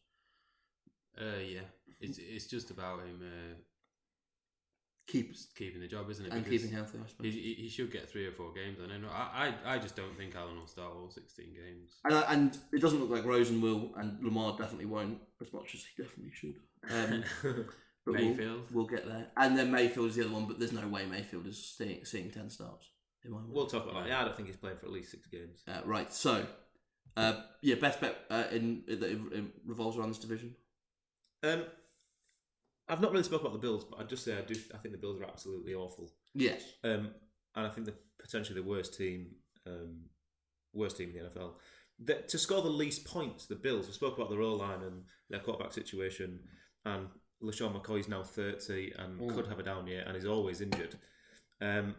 Uh, 1.19 1.39
yeah, 1.45 1.61
it's 1.99 2.17
it's 2.17 2.45
just 2.45 2.71
about 2.71 2.99
him 2.99 3.21
uh, 3.23 3.55
Keep 5.11 5.35
keeping 5.57 5.81
the 5.81 5.87
job, 5.87 6.09
isn't 6.11 6.25
it? 6.25 6.31
and 6.31 6.43
Because 6.43 6.61
keeping 6.61 6.75
healthy, 6.75 6.99
I 7.03 7.07
suppose. 7.07 7.33
He, 7.33 7.55
he, 7.57 7.69
should 7.69 7.91
get 7.91 8.07
three 8.07 8.27
or 8.27 8.31
four 8.31 8.53
games. 8.53 8.77
I 8.83 8.87
don't 8.87 9.01
know. 9.01 9.09
I, 9.11 9.53
I, 9.65 9.75
I 9.75 9.79
just 9.79 9.95
don't 9.95 10.15
think 10.15 10.35
Allen 10.35 10.59
will 10.59 10.67
start 10.67 10.91
all 10.95 11.09
sixteen 11.09 11.47
games. 11.47 11.97
And, 12.05 12.13
and 12.27 12.57
it 12.71 12.79
doesn't 12.79 12.99
look 12.99 13.09
like 13.09 13.25
Rosen 13.25 13.59
will, 13.59 13.91
and 13.97 14.23
Lamar 14.23 14.55
definitely 14.57 14.85
won't, 14.85 15.17
as 15.41 15.51
much 15.51 15.73
as 15.73 15.83
he 15.83 16.03
definitely 16.03 16.31
should. 16.31 16.59
Um, 16.91 17.23
but 18.05 18.13
we'll- 18.13 18.29
Mayfield. 18.29 18.61
We'll, 18.71 18.85
get 18.85 19.07
there. 19.07 19.27
And 19.37 19.57
then 19.57 19.71
Mayfield 19.71 20.09
is 20.09 20.15
the 20.15 20.25
other 20.25 20.33
one, 20.33 20.45
but 20.45 20.59
there's 20.59 20.73
no 20.73 20.87
way 20.87 21.05
Mayfield 21.05 21.47
is 21.47 21.73
seeing, 21.77 22.05
seeing 22.05 22.29
10 22.29 22.49
starts. 22.49 22.89
In 23.25 23.31
my 23.31 23.37
mind. 23.37 23.51
we'll 23.51 23.65
talk 23.65 23.83
about 23.83 24.03
that. 24.03 24.09
Yeah, 24.09 24.21
I 24.21 24.25
don't 24.25 24.35
think 24.35 24.47
he's 24.47 24.57
playing 24.57 24.77
for 24.77 24.85
at 24.85 24.91
least 24.91 25.11
six 25.11 25.27
games. 25.27 25.63
Uh, 25.67 25.81
right, 25.85 26.13
so, 26.13 26.45
uh, 27.17 27.41
yeah, 27.61 27.75
best 27.75 27.99
bet 27.99 28.15
uh, 28.29 28.45
in, 28.51 28.83
that 28.87 29.51
revolves 29.65 29.97
around 29.97 30.09
this 30.09 30.19
division. 30.19 30.55
Um, 31.43 31.63
I've 32.89 33.01
not 33.01 33.11
really 33.11 33.23
spoken 33.23 33.45
about 33.47 33.53
the 33.61 33.65
Bills, 33.67 33.85
but 33.85 33.99
I'd 33.99 34.09
just 34.09 34.25
say 34.25 34.37
I 34.37 34.41
do. 34.41 34.55
I 34.73 34.77
think 34.77 34.93
the 34.93 34.99
Bills 34.99 35.19
are 35.21 35.25
absolutely 35.25 35.73
awful. 35.75 36.11
Yes. 36.33 36.63
Um, 36.83 37.11
and 37.55 37.65
I 37.67 37.69
think 37.69 37.85
they're 37.85 37.95
potentially 38.19 38.59
the 38.59 38.67
worst 38.67 38.97
team, 38.97 39.27
um, 39.67 40.01
worst 40.73 40.97
team 40.97 41.09
in 41.15 41.23
the 41.23 41.29
NFL. 41.29 41.53
The, 42.03 42.15
to 42.29 42.37
score 42.37 42.61
the 42.61 42.69
least 42.69 43.05
points, 43.05 43.45
the 43.45 43.55
Bills. 43.55 43.87
We 43.87 43.93
spoke 43.93 44.17
about 44.17 44.29
their 44.29 44.41
O 44.41 44.55
line 44.55 44.81
and 44.81 45.03
their 45.29 45.39
quarterback 45.39 45.73
situation, 45.73 46.39
and 46.85 47.07
LeSean 47.43 47.73
McCoy 47.79 47.99
is 47.99 48.07
now 48.07 48.23
thirty 48.23 48.93
and 48.97 49.19
Mm. 49.19 49.35
could 49.35 49.47
have 49.47 49.59
a 49.59 49.63
down 49.63 49.87
year, 49.87 50.03
and 50.07 50.15
is 50.17 50.25
always 50.25 50.61
injured. 50.61 50.95
Um, 51.61 51.95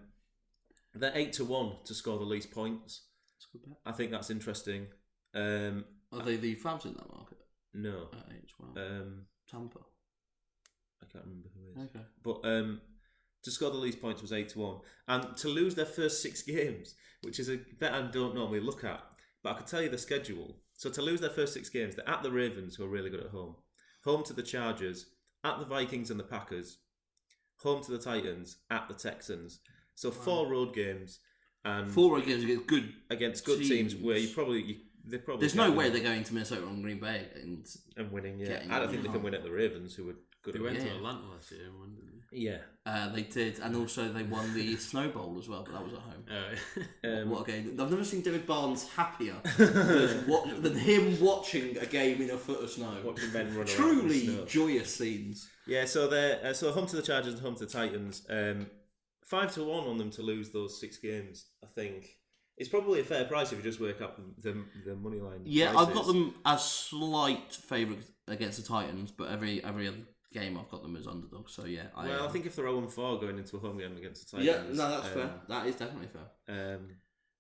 they're 0.95 1.13
eight 1.15 1.33
to 1.35 1.45
one 1.45 1.77
to 1.85 1.95
score 1.95 2.19
the 2.19 2.25
least 2.25 2.51
points. 2.51 3.03
That's 3.37 3.47
good 3.53 3.63
bet. 3.69 3.79
I 3.87 3.93
think 3.93 4.11
that's 4.11 4.31
interesting. 4.31 4.89
Um, 5.35 5.85
Are 6.13 6.23
they 6.23 6.37
the 6.37 6.55
fans 6.57 6.85
in 6.85 6.95
that 6.95 7.09
market? 7.13 7.39
no, 7.75 8.09
At 8.13 8.33
eight, 8.35 8.51
well, 8.59 8.85
um, 8.85 9.27
Tampa. 9.49 9.79
I 11.11 11.19
can't 11.19 11.25
remember 11.25 11.49
who 11.55 11.81
it 11.81 11.85
is. 11.85 11.91
Okay. 11.91 12.05
But 12.23 12.41
um, 12.49 12.81
to 13.43 13.51
score 13.51 13.71
the 13.71 13.77
least 13.77 14.01
points 14.01 14.23
was 14.23 14.33
eight 14.33 14.51
to 14.51 14.59
one, 14.61 14.77
and 15.09 15.37
to 15.39 15.49
lose 15.49 15.75
their 15.75 15.87
first 15.87 16.23
six 16.23 16.43
games, 16.57 16.95
which 17.23 17.39
is 17.39 17.49
a 17.49 17.59
bet 17.79 17.93
I 17.93 18.03
don't 18.03 18.35
normally 18.35 18.61
look 18.61 18.85
at, 18.85 19.03
but 19.43 19.53
I 19.53 19.55
could 19.59 19.67
tell 19.67 19.83
you 19.83 19.89
the 19.89 19.99
schedule. 19.99 20.57
So 20.75 20.89
to 20.91 21.03
lose 21.03 21.21
their 21.21 21.31
first 21.31 21.53
six 21.53 21.69
games, 21.69 21.95
they're 21.95 22.09
at 22.09 22.23
the 22.23 22.31
Ravens, 22.31 22.77
who 22.77 22.85
are 22.85 22.89
really 22.89 23.11
good 23.11 23.21
at 23.21 23.31
home, 23.31 23.57
home 24.05 24.23
to 24.25 24.33
the 24.33 24.43
Chargers, 24.43 25.07
at 25.45 25.59
the 25.59 25.67
Vikings 25.67 26.11
and 26.11 26.19
the 26.19 26.25
Packers, 26.25 26.79
home 27.63 27.83
to 27.85 27.91
the 27.91 27.99
Titans, 27.99 28.57
at 28.71 28.89
the 28.89 28.95
Texans. 28.95 29.61
So 29.95 30.11
four 30.11 30.49
road 30.51 30.75
games, 30.75 31.21
and 31.65 31.91
Four 31.91 32.15
road 32.15 32.25
games 32.25 32.43
against 32.45 32.67
good. 32.67 32.93
against 33.11 33.45
good 33.45 33.59
teams, 33.59 33.93
teams. 33.93 33.97
where 33.97 34.17
you 34.17 34.29
probably 34.29 34.63
you, 34.63 34.77
they 35.05 35.19
probably 35.19 35.41
There's 35.41 35.55
no 35.55 35.71
way 35.71 35.91
they're 35.91 36.03
going 36.03 36.25
to 36.25 36.33
Minnesota 36.35 36.67
and 36.67 36.83
Green 36.83 37.01
Bay. 37.01 37.27
And 37.35 37.67
and 37.97 38.11
winning. 38.11 38.39
Yeah, 38.39 38.63
I 38.71 38.79
don't 38.79 38.91
think 38.91 39.03
they 39.03 39.11
can 39.11 39.23
win 39.23 39.35
at 39.35 39.43
the 39.43 39.51
Ravens, 39.51 39.95
who 39.95 40.07
were 40.07 40.17
good. 40.43 40.55
They 40.55 40.61
went 40.61 40.77
Yeah. 40.77 40.85
to 40.85 40.97
Atlanta 40.97 41.27
last 41.33 41.51
year 41.53 41.67
and 41.67 41.79
won, 41.79 41.95
didn't 41.95 42.11
they? 42.31 42.39
yeah. 42.39 42.59
uh, 42.87 43.09
they 43.13 43.23
did. 43.23 43.59
And 43.59 43.75
also 43.77 44.09
they 44.13 44.23
won 44.23 44.55
the 44.55 44.77
Snow 44.91 45.09
Bowl 45.09 45.37
as 45.39 45.49
well, 45.49 45.65
but 45.65 45.73
that 45.75 45.85
was 45.85 45.93
at 45.95 45.99
home. 46.01 46.25
they? 47.03 47.09
Uh, 47.09 47.23
Um, 47.23 47.31
what 47.31 47.49
a 47.49 47.51
game! 47.53 47.77
I've 47.81 47.91
never 47.91 48.05
seen 48.05 48.21
David 48.23 48.47
Barnes 48.47 48.89
happier 48.91 49.35
than, 49.59 50.29
what, 50.29 50.63
than 50.63 50.77
him 50.77 51.21
watching 51.21 51.77
a 51.79 51.87
game 51.87 52.23
in 52.23 52.31
a 52.31 52.37
foot 52.39 52.63
of 52.63 52.71
snow. 52.71 52.95
Watching 53.05 53.33
men 53.33 53.49
run 53.57 53.57
around 53.57 53.59
in 53.59 53.67
the 53.67 53.75
Truly 53.75 54.27
snow. 54.27 54.45
joyous 54.47 54.95
scenes. 54.95 55.49
Yeah, 55.67 55.85
so 55.87 56.07
they're 56.09 56.41
uh, 56.45 56.53
so 56.53 56.73
home 56.73 56.87
to 56.87 56.97
the 56.97 57.03
Chargers 57.03 57.35
and 57.35 57.43
home 57.43 57.57
to 57.57 57.67
the 57.67 57.73
Titans. 57.73 58.23
Um, 58.31 58.67
five 59.25 59.53
to 59.55 59.65
one 59.65 59.85
on 59.89 59.99
them 59.99 60.11
to 60.11 60.23
lose 60.23 60.51
those 60.51 60.81
six 60.81 60.97
games. 60.99 61.47
I 61.65 61.67
think 61.67 62.17
it's 62.57 62.69
probably 62.69 63.01
a 63.01 63.05
fair 63.05 63.25
price 63.25 63.51
if 63.53 63.59
you 63.59 63.65
just 63.65 63.81
work 63.81 64.01
up 64.01 64.21
the 64.43 64.65
the 64.87 64.95
money 64.95 65.19
line. 65.21 65.41
Yeah, 65.45 65.77
I've 65.77 65.93
got 65.95 66.07
them 66.07 66.35
as 66.45 66.65
slight 66.65 67.53
favourites 67.55 68.11
against 68.29 68.61
the 68.63 68.67
Titans, 68.69 69.11
but 69.11 69.31
every 69.31 69.63
every 69.65 69.89
other 69.89 69.99
game 70.33 70.59
I've 70.59 70.71
got 70.71 70.83
them 70.83 70.97
as 70.97 71.07
underdogs. 71.07 71.53
So 71.53 71.65
yeah, 71.65 71.87
I, 71.97 72.09
Well, 72.09 72.23
I 72.23 72.27
um, 72.27 72.33
think 72.33 72.47
if 72.47 72.57
they're 72.57 72.67
0 72.67 72.87
4 72.87 73.21
going 73.21 73.39
into 73.39 73.57
a 73.57 73.61
home 73.61 73.79
game 73.79 73.97
against 73.97 74.31
the 74.31 74.37
Titans, 74.37 74.47
yeah, 74.47 74.77
no, 74.77 74.91
that's 74.91 75.07
um, 75.09 75.13
fair. 75.13 75.31
That 75.49 75.67
is 75.67 75.77
definitely 75.77 76.09
fair. 76.09 76.75
Um, 76.75 76.89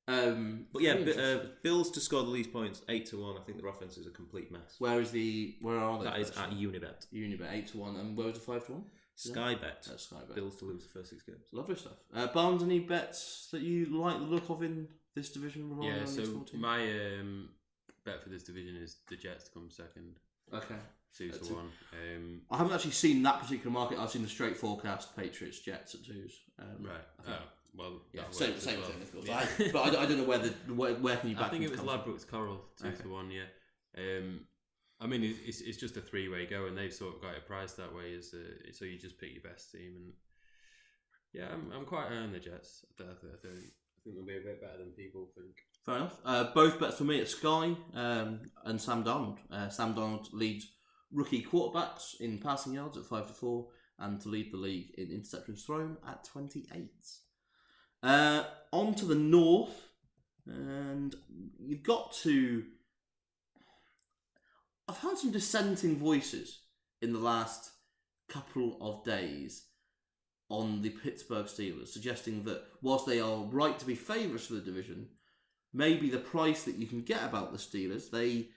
Um, 0.09 0.66
but 0.72 0.83
yeah, 0.83 0.96
but, 1.05 1.18
uh. 1.18 1.38
Bills 1.62 1.90
to 1.92 2.00
score 2.00 2.22
the 2.22 2.31
least 2.31 2.53
points, 2.53 2.83
eight 2.88 3.07
to 3.07 3.22
one. 3.22 3.37
I 3.37 3.44
think 3.44 3.61
their 3.61 3.70
offense 3.70 3.96
is 3.96 4.07
a 4.07 4.11
complete 4.11 4.50
mess. 4.50 4.76
where 4.79 5.00
is 5.00 5.11
the 5.12 5.57
where 5.61 5.79
are 5.79 5.98
they? 5.98 6.05
That 6.05 6.18
is 6.18 6.31
at 6.31 6.50
Unibet. 6.50 7.07
Unibet 7.14 7.53
eight 7.53 7.68
to 7.68 7.79
one, 7.79 7.96
and 7.96 8.16
where 8.16 8.26
was 8.26 8.35
the 8.35 8.40
five 8.40 8.66
to 8.66 8.72
one? 8.72 8.85
Sky 9.14 9.55
bet. 9.55 9.87
That's 9.87 10.05
Sky 10.05 10.16
Bet. 10.26 10.35
Bills 10.35 10.57
to 10.57 10.64
lose 10.64 10.83
the 10.83 10.88
first 10.88 11.11
six 11.11 11.22
games. 11.22 11.44
Lovely 11.53 11.76
stuff. 11.76 11.92
Uh, 12.14 12.26
Barnes, 12.29 12.62
any 12.62 12.81
bets 12.81 13.48
that 13.53 13.61
you 13.61 13.87
like 13.87 14.18
the 14.18 14.24
look 14.24 14.48
of 14.48 14.62
in 14.62 14.88
this 15.14 15.31
division? 15.31 15.79
yeah, 15.83 16.07
so 16.07 16.44
my 16.55 16.81
um, 16.81 17.50
bet 18.05 18.22
for 18.22 18.31
this 18.31 18.42
division 18.42 18.76
is 18.76 18.96
the 19.09 19.16
Jets 19.16 19.44
to 19.44 19.50
come 19.50 19.70
second, 19.70 20.16
okay. 20.53 20.76
Two 21.16 21.30
to 21.30 21.54
one. 21.54 21.70
Um, 21.92 22.40
I 22.50 22.56
haven't 22.58 22.72
actually 22.72 22.92
seen 22.92 23.22
that 23.24 23.40
particular 23.40 23.70
market. 23.72 23.98
I've 23.98 24.10
seen 24.10 24.22
the 24.22 24.28
straight 24.28 24.56
forecast: 24.56 25.16
Patriots, 25.16 25.58
Jets 25.60 25.94
at 25.94 26.04
twos. 26.04 26.40
Um, 26.58 26.84
right. 26.86 27.00
Oh, 27.28 27.32
well, 27.76 27.92
yeah, 28.12 28.22
same, 28.30 28.58
same 28.58 28.80
well. 28.80 28.88
thing, 28.90 29.02
of 29.02 29.12
course. 29.12 29.26
Yeah. 29.26 29.46
I, 29.66 29.70
but 29.72 29.80
I, 29.96 30.02
I 30.02 30.06
don't 30.06 30.18
know 30.18 30.24
where 30.24 30.38
the 30.38 30.50
where, 30.72 30.94
where 30.94 31.16
can 31.16 31.30
you 31.30 31.36
back 31.42 31.46
I 31.46 31.48
think 31.50 31.64
it 31.64 31.70
was? 31.70 31.80
Ladbrokes 31.80 32.26
Coral 32.28 32.60
two 32.80 32.88
Okay. 32.88 33.02
to 33.02 33.08
one. 33.08 33.30
Yeah. 33.30 33.42
Um, 33.98 34.40
I 35.00 35.06
mean, 35.06 35.24
it- 35.24 35.36
it's 35.44 35.60
it's 35.60 35.78
just 35.78 35.96
a 35.96 36.00
three 36.00 36.28
way 36.28 36.46
go, 36.46 36.66
and 36.66 36.76
they've 36.78 36.92
sort 36.92 37.16
of 37.16 37.22
got 37.22 37.34
it 37.34 37.46
priced 37.46 37.76
that 37.78 37.94
way. 37.94 38.10
Is 38.12 38.32
uh, 38.34 38.72
so 38.72 38.84
you 38.84 38.98
just 38.98 39.18
pick 39.18 39.32
your 39.32 39.42
best 39.42 39.72
team, 39.72 39.92
and 39.96 40.12
yeah, 41.32 41.48
I'm, 41.52 41.72
I'm 41.76 41.84
quite 41.86 42.08
high 42.08 42.16
on 42.16 42.32
the 42.32 42.38
Jets. 42.38 42.84
I 43.00 43.02
think 43.04 43.32
I 43.34 43.36
think 43.42 44.16
they'll 44.16 44.24
be 44.24 44.36
a 44.36 44.40
bit 44.40 44.60
better 44.60 44.78
than 44.78 44.90
people 44.92 45.28
think. 45.34 45.56
Fair 45.84 45.96
enough. 45.96 46.16
Uh, 46.24 46.44
both 46.54 46.78
bets 46.78 46.96
for 46.98 47.04
me 47.04 47.20
at 47.20 47.28
Sky 47.28 47.74
um, 47.94 48.40
and 48.64 48.80
Sam 48.80 49.02
Darnold. 49.04 49.38
Uh, 49.50 49.68
Sam 49.70 49.94
Darnold 49.94 50.28
leads 50.32 50.66
rookie 51.12 51.44
quarterbacks 51.44 52.20
in 52.20 52.38
passing 52.38 52.74
yards 52.74 52.96
at 52.96 53.04
five 53.04 53.26
to 53.26 53.32
four, 53.32 53.68
and 53.98 54.20
to 54.20 54.28
lead 54.28 54.52
the 54.52 54.56
league 54.56 54.94
in 54.96 55.08
interceptions 55.08 55.64
thrown 55.64 55.96
at 56.08 56.24
twenty 56.24 56.66
eight. 56.74 57.06
Uh, 58.02 58.44
on 58.72 58.94
to 58.94 59.04
the 59.04 59.14
north, 59.14 59.88
and 60.46 61.14
you've 61.58 61.82
got 61.82 62.12
to. 62.12 62.64
I've 64.88 64.98
heard 64.98 65.18
some 65.18 65.30
dissenting 65.30 65.96
voices 65.96 66.60
in 67.00 67.12
the 67.12 67.18
last 67.18 67.70
couple 68.28 68.76
of 68.80 69.04
days 69.04 69.66
on 70.48 70.82
the 70.82 70.90
Pittsburgh 70.90 71.46
Steelers, 71.46 71.88
suggesting 71.88 72.42
that 72.44 72.64
whilst 72.82 73.06
they 73.06 73.20
are 73.20 73.44
right 73.44 73.78
to 73.78 73.86
be 73.86 73.94
favourites 73.94 74.46
for 74.46 74.54
the 74.54 74.60
division, 74.60 75.06
maybe 75.72 76.10
the 76.10 76.18
price 76.18 76.64
that 76.64 76.74
you 76.74 76.86
can 76.86 77.02
get 77.02 77.22
about 77.22 77.52
the 77.52 77.58
Steelers, 77.58 78.10
they 78.10 78.48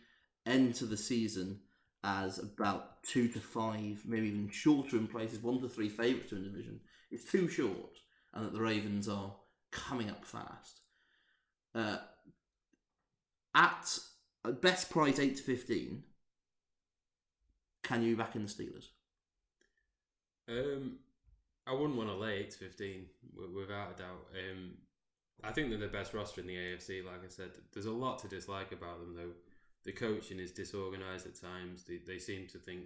enter 0.46 0.88
the 0.88 0.98
season 0.98 1.60
as 2.04 2.40
about 2.40 3.02
two 3.04 3.28
to 3.30 3.40
five, 3.40 4.04
maybe 4.06 4.28
even 4.28 4.50
shorter 4.50 4.98
in 4.98 5.08
places, 5.08 5.40
one 5.40 5.62
to 5.62 5.70
three 5.70 5.90
favourites 5.90 6.30
to 6.30 6.38
a 6.38 6.40
division. 6.40 6.80
It's 7.12 7.30
too 7.30 7.48
short, 7.48 8.00
and 8.34 8.46
that 8.46 8.54
the 8.54 8.62
Ravens 8.62 9.08
are 9.08 9.36
coming 9.72 10.10
up 10.10 10.26
fast. 10.26 10.82
Uh, 11.74 11.98
at 13.56 14.00
best 14.62 14.90
price, 14.90 15.20
eight 15.20 15.38
to 15.38 15.44
fifteen. 15.44 16.04
Can 17.84 18.02
you 18.02 18.16
back 18.16 18.36
in 18.36 18.44
the 18.44 18.50
Steelers? 18.50 18.88
Um, 20.48 20.98
I 21.68 21.74
wouldn't 21.74 21.96
want 21.96 22.10
to 22.10 22.16
lay 22.16 22.40
eight 22.40 22.52
to 22.52 22.58
fifteen 22.58 23.06
without 23.56 23.94
a 23.96 23.98
doubt. 23.98 24.28
Um, 24.34 24.74
I 25.44 25.52
think 25.52 25.70
they're 25.70 25.80
the 25.80 25.88
best 25.88 26.14
roster 26.14 26.42
in 26.42 26.48
the 26.48 26.56
AFC. 26.56 27.06
Like 27.06 27.24
I 27.26 27.30
said, 27.30 27.52
there's 27.74 27.86
a 27.86 27.92
lot 27.92 28.20
to 28.20 28.28
dislike 28.28 28.72
about 28.72 29.00
them 29.00 29.16
though. 29.16 29.32
The 29.86 29.92
coaching 29.92 30.40
is 30.40 30.52
disorganized 30.52 31.26
at 31.28 31.40
times. 31.40 31.84
They, 31.84 32.00
they 32.06 32.18
seem 32.20 32.48
to 32.48 32.58
think 32.58 32.84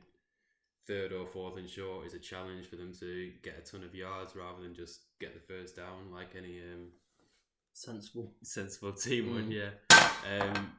third 0.87 1.11
or 1.11 1.25
fourth 1.27 1.57
and 1.57 1.69
short 1.69 2.07
is 2.07 2.13
a 2.13 2.19
challenge 2.19 2.67
for 2.67 2.75
them 2.77 2.93
to 2.99 3.31
get 3.43 3.59
a 3.59 3.71
ton 3.71 3.83
of 3.83 3.93
yards 3.93 4.35
rather 4.35 4.61
than 4.61 4.73
just 4.73 5.01
get 5.19 5.33
the 5.33 5.39
first 5.53 5.75
down 5.75 6.11
like 6.13 6.29
any 6.37 6.59
um, 6.61 6.87
Sensible. 7.73 8.31
sensible 8.41 8.93
team 8.93 9.33
would. 9.35 9.49
Mm. 9.49 9.51
Yeah. 9.51 10.41
Um, 10.41 10.71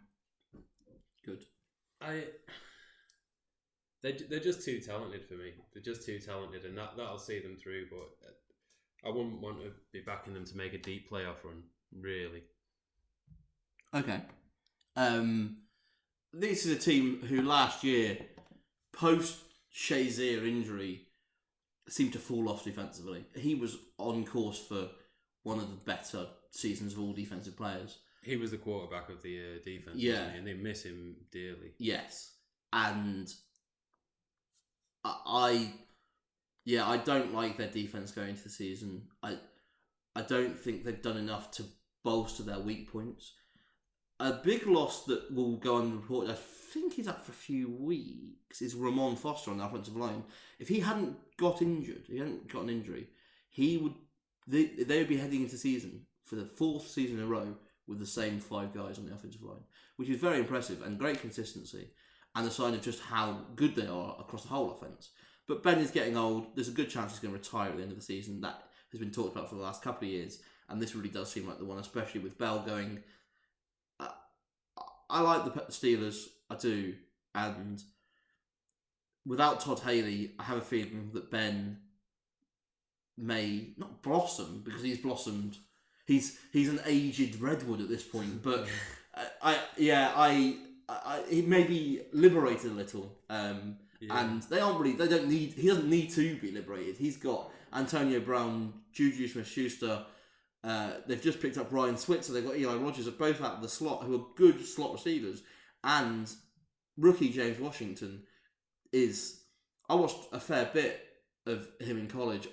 Good. 1.24 1.44
I 2.00 2.24
they 4.02 4.12
they're 4.12 4.40
just 4.40 4.64
too 4.64 4.80
talented 4.80 5.24
for 5.26 5.34
me. 5.34 5.52
They're 5.72 5.82
just 5.82 6.04
too 6.06 6.18
talented, 6.18 6.64
and 6.64 6.76
that 6.78 6.96
that'll 6.96 7.18
see 7.18 7.40
them 7.40 7.56
through. 7.56 7.86
But 7.90 8.28
uh, 8.28 9.08
I 9.08 9.10
wouldn't 9.14 9.40
want 9.40 9.60
to 9.60 9.70
be 9.92 10.00
backing 10.00 10.34
them 10.34 10.44
to 10.46 10.56
make 10.56 10.72
a 10.74 10.78
deep 10.78 11.10
playoff 11.10 11.44
run. 11.44 11.62
Really, 12.00 12.42
Okay. 13.94 14.20
Um, 14.96 15.58
this 16.32 16.66
is 16.66 16.76
a 16.76 16.78
team 16.78 17.20
who 17.28 17.42
last 17.42 17.84
year, 17.84 18.18
post 18.92 19.38
Shazier 19.74 20.46
injury, 20.46 21.02
seemed 21.88 22.12
to 22.12 22.18
fall 22.18 22.48
off 22.48 22.64
defensively. 22.64 23.24
He 23.34 23.54
was 23.54 23.76
on 23.98 24.24
course 24.24 24.58
for 24.58 24.88
one 25.42 25.58
of 25.58 25.68
the 25.70 25.76
better 25.76 26.26
seasons 26.50 26.92
of 26.94 27.00
all 27.00 27.12
defensive 27.12 27.56
players. 27.56 27.98
He 28.22 28.36
was 28.36 28.50
the 28.50 28.58
quarterback 28.58 29.08
of 29.08 29.22
the 29.22 29.38
uh, 29.38 29.64
defense, 29.64 29.96
Yeah. 29.96 30.24
and 30.24 30.46
they 30.46 30.54
miss 30.54 30.82
him 30.82 31.16
dearly. 31.32 31.72
Yes, 31.78 32.34
and 32.72 33.32
I, 35.04 35.14
I, 35.26 35.72
yeah, 36.64 36.86
I 36.88 36.98
don't 36.98 37.32
like 37.34 37.56
their 37.56 37.70
defense 37.70 38.10
going 38.10 38.30
into 38.30 38.42
the 38.44 38.50
season. 38.50 39.02
I, 39.22 39.38
I 40.14 40.22
don't 40.22 40.58
think 40.58 40.84
they've 40.84 41.00
done 41.00 41.16
enough 41.16 41.50
to 41.52 41.64
bolster 42.04 42.42
their 42.42 42.58
weak 42.58 42.92
points. 42.92 43.32
A 44.20 44.32
big 44.32 44.66
loss 44.66 45.04
that 45.04 45.32
will 45.32 45.56
go 45.56 45.78
unreported. 45.78 46.30
I 46.30 46.38
think 46.72 46.94
he's 46.94 47.08
up 47.08 47.24
for 47.24 47.32
a 47.32 47.34
few 47.34 47.70
weeks. 47.70 48.60
Is 48.60 48.74
Ramon 48.74 49.16
Foster 49.16 49.50
on 49.50 49.58
the 49.58 49.64
offensive 49.64 49.96
line? 49.96 50.24
If 50.58 50.68
he 50.68 50.80
hadn't 50.80 51.16
got 51.36 51.62
injured, 51.62 52.04
he 52.08 52.18
hadn't 52.18 52.52
got 52.52 52.62
an 52.62 52.70
injury, 52.70 53.08
he 53.48 53.76
would. 53.78 53.94
They, 54.46 54.64
they 54.64 54.98
would 54.98 55.08
be 55.08 55.18
heading 55.18 55.42
into 55.42 55.58
season 55.58 56.06
for 56.24 56.36
the 56.36 56.46
fourth 56.46 56.88
season 56.88 57.18
in 57.18 57.24
a 57.24 57.26
row 57.26 57.54
with 57.86 57.98
the 57.98 58.06
same 58.06 58.40
five 58.40 58.72
guys 58.72 58.98
on 58.98 59.06
the 59.06 59.14
offensive 59.14 59.42
line, 59.42 59.64
which 59.96 60.08
is 60.08 60.20
very 60.20 60.38
impressive 60.38 60.82
and 60.82 60.98
great 60.98 61.20
consistency 61.20 61.88
and 62.34 62.46
a 62.46 62.50
sign 62.50 62.74
of 62.74 62.82
just 62.82 63.00
how 63.00 63.40
good 63.56 63.74
they 63.74 63.86
are 63.86 64.16
across 64.20 64.42
the 64.42 64.48
whole 64.48 64.70
offense. 64.70 65.10
But 65.46 65.62
Ben 65.62 65.78
is 65.78 65.90
getting 65.90 66.16
old. 66.16 66.54
There's 66.54 66.68
a 66.68 66.72
good 66.72 66.90
chance 66.90 67.12
he's 67.12 67.20
going 67.20 67.32
to 67.32 67.38
retire 67.38 67.70
at 67.70 67.76
the 67.76 67.82
end 67.82 67.92
of 67.92 67.98
the 67.98 68.04
season. 68.04 68.40
That 68.42 68.62
has 68.92 69.00
been 69.00 69.10
talked 69.10 69.34
about 69.34 69.48
for 69.48 69.56
the 69.56 69.62
last 69.62 69.82
couple 69.82 70.06
of 70.06 70.12
years, 70.12 70.40
and 70.68 70.80
this 70.80 70.94
really 70.94 71.08
does 71.08 71.32
seem 71.32 71.48
like 71.48 71.58
the 71.58 71.64
one, 71.64 71.78
especially 71.78 72.20
with 72.20 72.38
Bell 72.38 72.60
going. 72.60 73.02
Uh, 75.10 75.14
I 75.14 75.20
like 75.20 75.44
the 75.44 75.60
Steelers, 75.72 76.26
I 76.50 76.56
do, 76.56 76.94
and 77.34 77.82
without 79.26 79.60
Todd 79.60 79.80
Haley, 79.80 80.32
I 80.38 80.44
have 80.44 80.58
a 80.58 80.62
feeling 80.62 81.10
that 81.14 81.30
Ben 81.30 81.78
may 83.16 83.70
not 83.76 84.02
blossom 84.02 84.62
because 84.64 84.82
he's 84.82 84.98
blossomed. 84.98 85.58
He's 86.06 86.38
he's 86.52 86.68
an 86.68 86.80
aged 86.86 87.40
redwood 87.40 87.80
at 87.80 87.88
this 87.88 88.02
point, 88.04 88.42
but 88.42 88.66
I, 89.14 89.26
I 89.42 89.58
yeah 89.76 90.12
I, 90.14 90.56
I 90.88 91.22
he 91.28 91.42
may 91.42 91.64
be 91.64 92.02
liberated 92.12 92.70
a 92.72 92.74
little. 92.74 93.16
Um, 93.28 93.76
Yeah. 94.00 94.20
and 94.20 94.42
they 94.44 94.60
aren't 94.60 94.78
really. 94.80 94.94
They 94.96 95.08
don't 95.08 95.28
need. 95.28 95.52
He 95.54 95.66
doesn't 95.68 95.88
need 95.90 96.10
to 96.10 96.36
be 96.36 96.52
liberated. 96.52 96.96
He's 96.96 97.16
got 97.16 97.50
Antonio 97.72 98.20
Brown, 98.20 98.72
Juju 98.92 99.26
Smith-Schuster. 99.28 100.04
Uh, 100.64 100.94
they've 101.06 101.22
just 101.22 101.40
picked 101.40 101.58
up 101.58 101.72
Ryan 101.72 101.96
Switzer. 101.96 102.32
They've 102.32 102.44
got 102.44 102.56
Eli 102.56 102.74
Rogers, 102.74 103.08
both 103.10 103.40
out 103.40 103.54
of 103.54 103.62
the 103.62 103.68
slot, 103.68 104.04
who 104.04 104.14
are 104.14 104.26
good 104.36 104.64
slot 104.64 104.92
receivers. 104.92 105.42
And 105.84 106.30
rookie 106.96 107.30
James 107.30 107.60
Washington 107.60 108.24
is. 108.92 109.42
I 109.88 109.94
watched 109.94 110.18
a 110.32 110.40
fair 110.40 110.68
bit 110.72 111.00
of 111.46 111.68
him 111.80 111.98
in 111.98 112.08
college. 112.08 112.48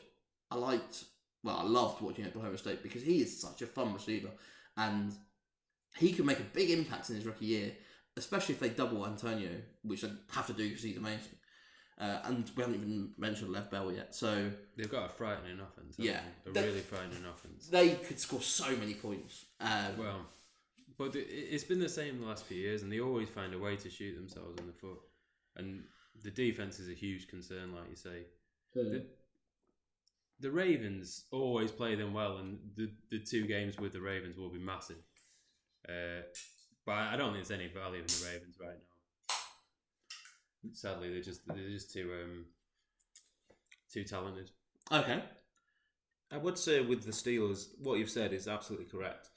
I 0.51 0.55
liked. 0.55 1.05
Well, 1.43 1.57
I 1.57 1.63
loved 1.63 2.01
watching 2.01 2.25
Oklahoma 2.25 2.57
State 2.57 2.81
because 2.81 3.03
he 3.03 3.21
is 3.21 3.39
such 3.39 3.61
a 3.61 3.67
fun 3.67 3.93
receiver, 3.93 4.29
and 4.77 5.13
he 5.97 6.11
could 6.11 6.25
make 6.25 6.39
a 6.39 6.43
big 6.53 6.71
impact 6.71 7.09
in 7.09 7.15
his 7.15 7.25
rookie 7.25 7.45
year, 7.45 7.71
especially 8.17 8.55
if 8.55 8.59
they 8.59 8.69
double 8.69 9.05
Antonio, 9.05 9.51
which 9.83 10.01
they 10.01 10.09
have 10.31 10.47
to 10.47 10.53
do 10.53 10.67
because 10.67 10.83
he's 10.83 10.97
amazing. 10.97 11.37
Uh, 11.97 12.19
and 12.25 12.51
we 12.57 12.61
haven't 12.63 12.75
even 12.75 13.11
mentioned 13.17 13.51
Lev 13.53 13.71
Bell 13.71 13.89
yet, 13.91 14.13
so 14.13 14.51
They've 14.75 14.91
got 14.91 15.05
a 15.05 15.13
frightening 15.13 15.59
offense. 15.61 15.95
Yeah. 15.97 16.19
they? 16.43 16.49
a 16.51 16.53
They- 16.53 16.67
really 16.67 16.81
frightening 16.81 17.23
offense. 17.25 17.67
they 17.67 17.95
could 17.95 18.19
score 18.19 18.41
so 18.41 18.75
many 18.75 18.95
points. 18.95 19.45
Um, 19.61 19.97
Well, 19.97 20.25
but 20.97 21.15
it- 21.15 21.27
it's 21.29 21.63
been 21.63 21.79
the 21.79 21.87
same 21.87 22.19
the 22.19 22.25
last 22.27 22.45
few 22.45 22.57
years, 22.57 22.81
and 22.83 22.91
they 22.91 22.99
always 22.99 23.29
find 23.29 23.53
a 23.53 23.59
way 23.59 23.77
to 23.77 23.89
shoot 23.89 24.15
themselves 24.15 24.59
in 24.59 24.67
the 24.67 24.73
foot. 24.73 24.99
And 25.55 25.85
the 26.21 26.31
defense 26.31 26.79
is 26.79 26.89
a 26.89 26.93
huge 26.93 27.29
concern, 27.29 27.73
like 27.73 27.89
you 27.89 27.95
say. 27.95 28.25
The, 28.73 29.05
the 30.41 30.51
Ravens 30.51 31.23
always 31.31 31.71
play 31.71 31.95
them 31.95 32.13
well, 32.13 32.39
and 32.39 32.59
the, 32.75 32.91
the 33.09 33.19
two 33.19 33.47
games 33.47 33.77
with 33.77 33.93
the 33.93 34.01
Ravens 34.01 34.35
will 34.35 34.49
be 34.49 34.59
massive. 34.59 34.97
Uh, 35.87 36.23
but 36.85 36.91
I 36.91 37.15
don't 37.15 37.33
think 37.33 37.47
there's 37.47 37.57
any 37.57 37.69
value 37.71 38.01
in 38.01 38.07
the 38.07 38.27
Ravens 38.33 38.57
right 38.59 38.75
now. 38.75 38.94
Sadly, 40.73 41.11
they're 41.11 41.21
just 41.21 41.41
they're 41.47 41.69
just 41.69 41.91
too 41.93 42.11
um, 42.23 42.45
too 43.91 44.03
talented. 44.03 44.49
okay, 44.91 45.23
I 46.31 46.37
would 46.37 46.57
say 46.57 46.81
with 46.81 47.05
the 47.05 47.11
Steelers, 47.11 47.67
what 47.79 47.99
you've 47.99 48.09
said 48.09 48.33
is 48.33 48.47
absolutely 48.47 48.87
correct. 48.87 49.29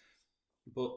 But 0.74 0.92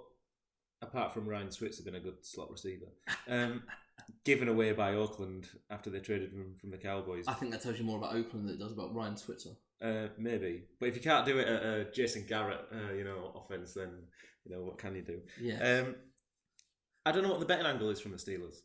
apart 0.81 1.13
from 1.13 1.27
Ryan 1.27 1.51
Switzer 1.51 1.83
being 1.83 1.95
a 1.95 1.99
good 1.99 2.25
slot 2.25 2.51
receiver, 2.51 2.87
um, 3.27 3.63
given 4.25 4.47
away 4.47 4.71
by 4.73 4.95
Oakland 4.95 5.47
after 5.69 5.89
they 5.89 5.99
traded 5.99 6.31
him 6.33 6.55
from 6.59 6.71
the 6.71 6.77
Cowboys, 6.77 7.25
I 7.27 7.33
think 7.33 7.51
that 7.51 7.61
tells 7.61 7.77
you 7.77 7.85
more 7.85 7.97
about 7.97 8.15
Oakland 8.15 8.47
than 8.47 8.55
it 8.55 8.59
does 8.59 8.71
about 8.73 8.93
Ryan 8.95 9.15
Switzer. 9.17 9.51
uh, 9.81 10.07
maybe. 10.17 10.63
But 10.79 10.89
if 10.89 10.95
you 10.95 11.01
can't 11.01 11.25
do 11.25 11.37
it 11.39 11.47
at 11.47 11.63
a 11.63 11.91
Jason 11.93 12.25
Garrett, 12.27 12.65
uh, 12.73 12.93
you 12.93 13.03
know, 13.03 13.31
offense, 13.35 13.73
then 13.73 13.89
you 14.43 14.55
know 14.55 14.63
what 14.63 14.77
can 14.77 14.95
you 14.95 15.03
do? 15.03 15.21
Yeah, 15.39 15.83
Um, 15.83 15.95
I 17.05 17.11
don't 17.11 17.23
know 17.23 17.29
what 17.29 17.39
the 17.39 17.45
betting 17.45 17.65
angle 17.65 17.89
is 17.89 17.99
from 17.99 18.11
the 18.11 18.17
Steelers. 18.17 18.57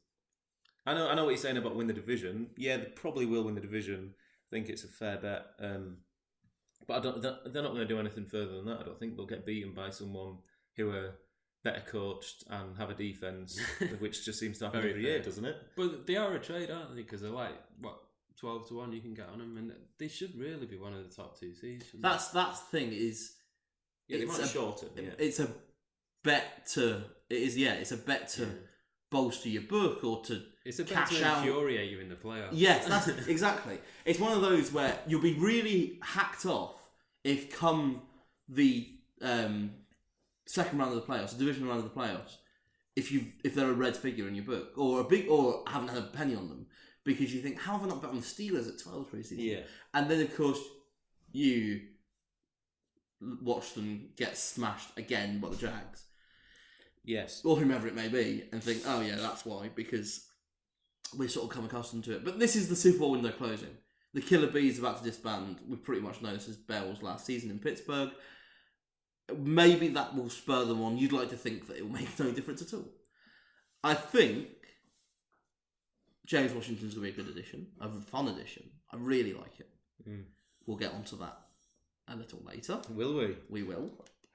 I 0.87 0.95
know, 0.95 1.09
I 1.09 1.15
know 1.15 1.25
what 1.25 1.31
you're 1.31 1.39
saying 1.39 1.57
about 1.57 1.75
win 1.77 1.87
the 1.89 1.93
division. 1.93 2.49
Yeah, 2.57 2.77
they 2.77 2.85
probably 2.85 3.27
will 3.27 3.43
win 3.43 3.55
the 3.55 3.61
division. 3.61 4.15
I 4.15 4.49
think 4.55 4.69
it's 4.69 4.85
a 4.85 4.89
fair 4.89 5.17
bet. 5.19 5.47
Um, 5.61 5.99
but 6.87 6.99
I 6.99 7.01
don't. 7.01 7.21
They're 7.23 7.37
they're 7.47 7.63
not 7.63 7.73
going 7.75 7.87
to 7.87 7.95
do 7.95 7.99
anything 7.99 8.27
further 8.27 8.57
than 8.57 8.67
that. 8.67 8.81
I 8.81 8.83
don't 8.85 8.99
think 8.99 9.17
they'll 9.17 9.27
get 9.27 9.45
beaten 9.47 9.73
by 9.75 9.91
someone 9.91 10.37
who 10.77 10.91
are 10.91 11.17
better 11.65 11.83
coached 11.91 12.45
and 12.49 12.77
have 12.79 12.91
a 12.91 12.95
defense, 12.95 13.59
which 13.99 14.25
just 14.25 14.39
seems 14.39 14.59
to 14.59 14.67
happen 14.67 14.81
Very 14.83 14.93
every 14.93 15.03
year, 15.05 15.19
doesn't 15.21 15.45
it? 15.45 15.57
But 15.77 16.07
they 16.07 16.17
are 16.17 16.35
a 16.35 16.39
trade, 16.39 16.71
aren't 16.71 16.95
they? 16.95 17.03
Because 17.03 17.23
they're 17.23 17.31
like 17.31 17.55
what 17.81 17.99
twelve 18.39 18.69
to 18.69 18.75
one. 18.77 18.93
You 18.93 19.01
can 19.01 19.15
get 19.15 19.29
on 19.29 19.39
them, 19.41 19.57
and 19.57 19.73
they 19.99 20.07
should 20.09 20.39
really 20.39 20.67
be 20.67 20.77
one 20.79 20.93
of 20.95 21.03
the 21.09 21.13
top 21.15 21.41
two 21.41 21.53
seeds. 21.55 21.87
shouldn't 21.87 22.03
they? 22.05 22.09
that's 22.09 22.29
that's 22.29 22.61
the 22.61 22.79
thing 22.79 22.93
is 22.93 23.33
Yeah, 24.07 24.19
they 24.19 24.25
It's 24.25 24.39
might 24.39 24.45
a- 24.47 24.49
shorten. 24.49 24.89
Yeah. 24.97 25.11
it's 25.19 25.41
a 25.41 25.49
bet 26.23 26.67
to 26.75 27.03
it 27.31 27.37
is 27.37 27.57
yeah 27.57 27.75
it's 27.75 27.93
a 27.93 27.97
bet 27.97 28.29
to 28.29 28.43
Yeah. 28.43 28.49
Bolster 29.11 29.49
your 29.49 29.63
book 29.63 30.03
or 30.05 30.23
to 30.25 30.43
It's 30.65 30.79
a 30.79 30.85
cash 30.85 31.17
to 31.19 31.25
out. 31.25 31.39
infuriate 31.47 31.91
you 31.91 32.01
in 32.01 32.09
the 32.09 32.17
playoffs. 32.17 32.49
Yes, 32.53 32.87
that's 32.89 33.09
exactly. 33.29 33.79
It's 34.05 34.19
one 34.19 34.33
of 34.33 34.41
those 34.41 34.73
where 34.73 34.99
you'll 35.07 35.23
be 35.23 35.35
really 35.35 35.99
hacked 36.03 36.47
off 36.47 36.75
if 37.25 37.51
come 37.57 38.03
the 38.49 38.89
um, 39.23 39.71
second 40.47 40.79
round 40.79 40.95
of 40.97 41.07
the 41.07 41.13
playoffs, 41.13 41.33
the 41.33 41.39
division 41.45 41.67
round 41.67 41.85
of 41.85 41.93
the 41.93 42.01
playoffs, 42.01 42.37
if 42.95 43.13
you 43.13 43.27
if 43.45 43.55
they're 43.55 43.71
a 43.71 43.75
red 43.75 43.97
figure 43.97 44.27
in 44.27 44.35
your 44.35 44.45
book 44.45 44.73
or 44.77 45.01
a 45.01 45.05
big 45.05 45.29
or 45.29 45.63
haven't 45.67 45.89
had 45.89 45.99
a 45.99 46.07
penny 46.07 46.35
on 46.35 46.49
them 46.49 46.67
because 47.05 47.33
you 47.35 47.41
think 47.41 47.59
how 47.61 47.73
have 47.73 47.85
I 47.85 47.89
not 47.89 48.01
bet 48.01 48.11
on 48.11 48.17
the 48.17 48.23
Steelers 48.23 48.69
at 48.69 48.81
twelve 48.83 49.11
preseason? 49.11 49.35
yeah. 49.39 49.61
and 49.95 50.11
then 50.11 50.21
of 50.23 50.35
course 50.37 50.59
you 51.31 51.83
watch 53.21 53.75
them 53.75 54.09
get 54.17 54.37
smashed 54.37 54.89
again 54.97 55.41
by 55.41 55.51
the 55.51 55.57
Jags 55.57 56.06
Yes. 57.07 57.41
or 57.45 57.57
whomever 57.57 57.87
it 57.87 57.95
may 57.95 58.09
be, 58.09 58.45
and 58.53 58.63
think, 58.63 58.83
oh 58.87 59.01
yeah, 59.01 59.17
that's 59.17 59.47
why, 59.47 59.71
because 59.75 60.27
we 61.17 61.29
sort 61.29 61.49
of 61.49 61.55
come 61.55 61.65
accustomed 61.65 62.05
to 62.05 62.17
it. 62.17 62.25
But 62.25 62.39
this 62.39 62.57
is 62.57 62.69
the 62.69 62.77
Super 62.77 62.99
Bowl 62.99 63.13
window 63.13 63.31
closing. 63.31 63.77
The 64.13 64.21
Killer 64.21 64.49
Bees 64.49 64.79
about 64.79 64.99
to 64.99 65.05
disband. 65.05 65.59
We 65.69 65.77
pretty 65.77 66.01
much 66.01 66.21
know 66.21 66.33
this 66.33 66.49
is 66.49 66.57
Bell's 66.57 67.03
last 67.03 67.25
season 67.27 67.51
in 67.51 67.59
Pittsburgh. 67.59 68.11
Maybe 69.37 69.89
that 69.89 70.15
will 70.17 70.31
spur 70.31 70.65
them 70.65 70.83
on. 70.83 70.97
You'd 70.99 71.13
like 71.13 71.31
to 71.31 71.37
think 71.37 71.67
that 71.67 71.77
it 71.77 71.83
will 71.83 71.93
make 71.93 72.19
no 72.19 72.31
difference 72.31 72.63
at 72.63 72.75
all. 72.75 72.89
I 73.85 73.95
think 73.95 74.49
James 76.27 76.53
Washington's 76.53 76.95
going 76.95 77.07
to 77.07 77.13
be 77.15 77.21
a 77.21 77.25
good 77.25 77.33
addition, 77.33 77.69
a 77.81 77.89
fun 78.01 78.29
addition. 78.29 78.65
I 78.93 78.97
really 78.97 79.33
like 79.33 79.61
it. 79.61 79.69
Mm. 80.09 80.25
We'll 80.67 80.77
get 80.77 80.93
onto 80.93 81.17
that 81.19 81.39
a 82.09 82.17
little 82.17 82.41
later. 82.45 82.81
Will 82.91 83.15
we? 83.17 83.37
We 83.49 83.63
will. 83.63 83.91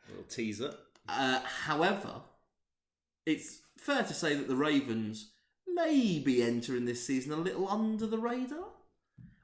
little 0.07 0.23
teaser. 0.29 0.73
Uh, 1.09 1.39
however, 1.41 2.21
it's 3.25 3.61
fair 3.77 4.03
to 4.03 4.13
say 4.13 4.35
that 4.35 4.47
the 4.47 4.55
Ravens 4.55 5.31
may 5.67 6.19
be 6.19 6.43
entering 6.43 6.85
this 6.85 7.05
season 7.05 7.31
a 7.31 7.37
little 7.37 7.67
under 7.69 8.07
the 8.07 8.17
radar, 8.17 8.65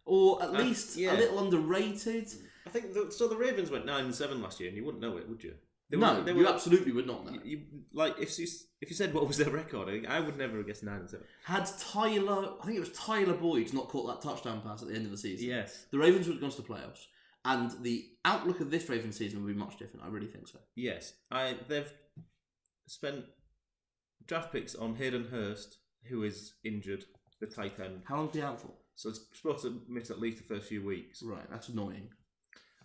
or 0.05 0.41
at 0.43 0.53
least 0.53 0.97
yeah. 0.97 1.13
a 1.13 1.17
little 1.17 1.39
underrated. 1.43 2.27
I 2.65 2.69
think 2.69 2.93
the, 2.93 3.11
so. 3.11 3.27
The 3.27 3.37
Ravens 3.37 3.71
went 3.71 3.85
nine 3.85 4.05
and 4.05 4.15
seven 4.15 4.41
last 4.41 4.59
year, 4.59 4.69
and 4.69 4.77
you 4.77 4.83
wouldn't 4.85 5.01
know 5.01 5.17
it, 5.17 5.27
would 5.29 5.43
you? 5.43 5.53
They 5.89 5.95
no, 5.97 6.21
were- 6.21 6.29
you 6.29 6.43
were- 6.43 6.49
absolutely 6.49 6.91
would 6.91 7.07
not 7.07 7.25
know. 7.25 7.39
You, 7.43 7.61
like 7.93 8.19
if 8.19 8.37
you 8.37 8.45
if 8.81 8.89
you 8.89 8.95
said 8.95 9.13
what 9.13 9.25
was 9.27 9.37
their 9.37 9.49
record, 9.49 9.87
I, 9.87 10.17
I 10.17 10.19
would 10.19 10.37
never 10.37 10.57
have 10.57 10.67
guessed 10.67 10.83
nine 10.83 10.99
and 10.99 11.09
seven. 11.09 11.25
Had 11.45 11.69
Tyler, 11.79 12.55
I 12.61 12.65
think 12.65 12.77
it 12.77 12.81
was 12.81 12.91
Tyler 12.91 13.33
Boyd, 13.33 13.73
not 13.73 13.87
caught 13.87 14.07
that 14.07 14.21
touchdown 14.27 14.61
pass 14.61 14.81
at 14.81 14.89
the 14.89 14.95
end 14.95 15.05
of 15.05 15.11
the 15.11 15.17
season, 15.17 15.47
Yes, 15.47 15.85
the 15.91 15.97
Ravens 15.97 16.27
would 16.27 16.33
have 16.33 16.41
gone 16.41 16.51
to 16.51 16.61
the 16.61 16.67
playoffs, 16.67 17.05
and 17.45 17.71
the 17.83 18.05
outlook 18.25 18.59
of 18.59 18.69
this 18.69 18.89
Ravens 18.89 19.17
season 19.17 19.41
would 19.43 19.53
be 19.53 19.57
much 19.57 19.77
different. 19.79 20.05
I 20.05 20.09
really 20.09 20.27
think 20.27 20.47
so. 20.49 20.59
yes. 20.75 21.13
I 21.31 21.55
they've 21.69 21.91
spent 22.85 23.23
draft 24.27 24.51
picks 24.51 24.75
on 24.75 24.95
Hayden 24.95 25.27
Hurst, 25.31 25.77
who 26.03 26.23
is 26.23 26.53
injured, 26.63 27.05
the 27.39 27.47
tight 27.47 27.79
end. 27.79 28.01
How 28.05 28.17
long 28.17 28.29
is 28.29 28.35
he 28.35 28.41
out 28.41 28.61
for? 28.61 28.71
So 28.95 29.09
it's 29.09 29.21
supposed 29.33 29.63
to 29.63 29.81
miss 29.87 30.09
at 30.09 30.19
least 30.19 30.37
the 30.37 30.43
first 30.43 30.67
few 30.67 30.83
weeks. 30.83 31.21
Right, 31.23 31.49
that's 31.49 31.69
annoying. 31.69 32.09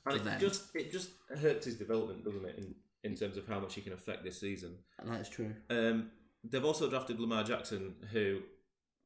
And 0.05 0.17
it 0.17 0.25
them. 0.25 0.41
just 0.41 0.75
it 0.75 0.91
just 0.91 1.11
hurts 1.41 1.67
his 1.67 1.77
development, 1.77 2.25
doesn't 2.25 2.45
it? 2.45 2.59
In 2.59 2.75
in 3.05 3.17
terms 3.17 3.37
of 3.37 3.47
how 3.47 3.59
much 3.59 3.75
he 3.75 3.81
can 3.81 3.93
affect 3.93 4.25
this 4.25 4.39
season. 4.39 4.77
And 4.99 5.11
that 5.11 5.21
is 5.21 5.29
true. 5.29 5.55
Um, 5.71 6.11
they've 6.45 6.65
also 6.65 6.89
drafted 6.89 7.19
Lamar 7.19 7.45
Jackson, 7.45 7.95
who 8.13 8.41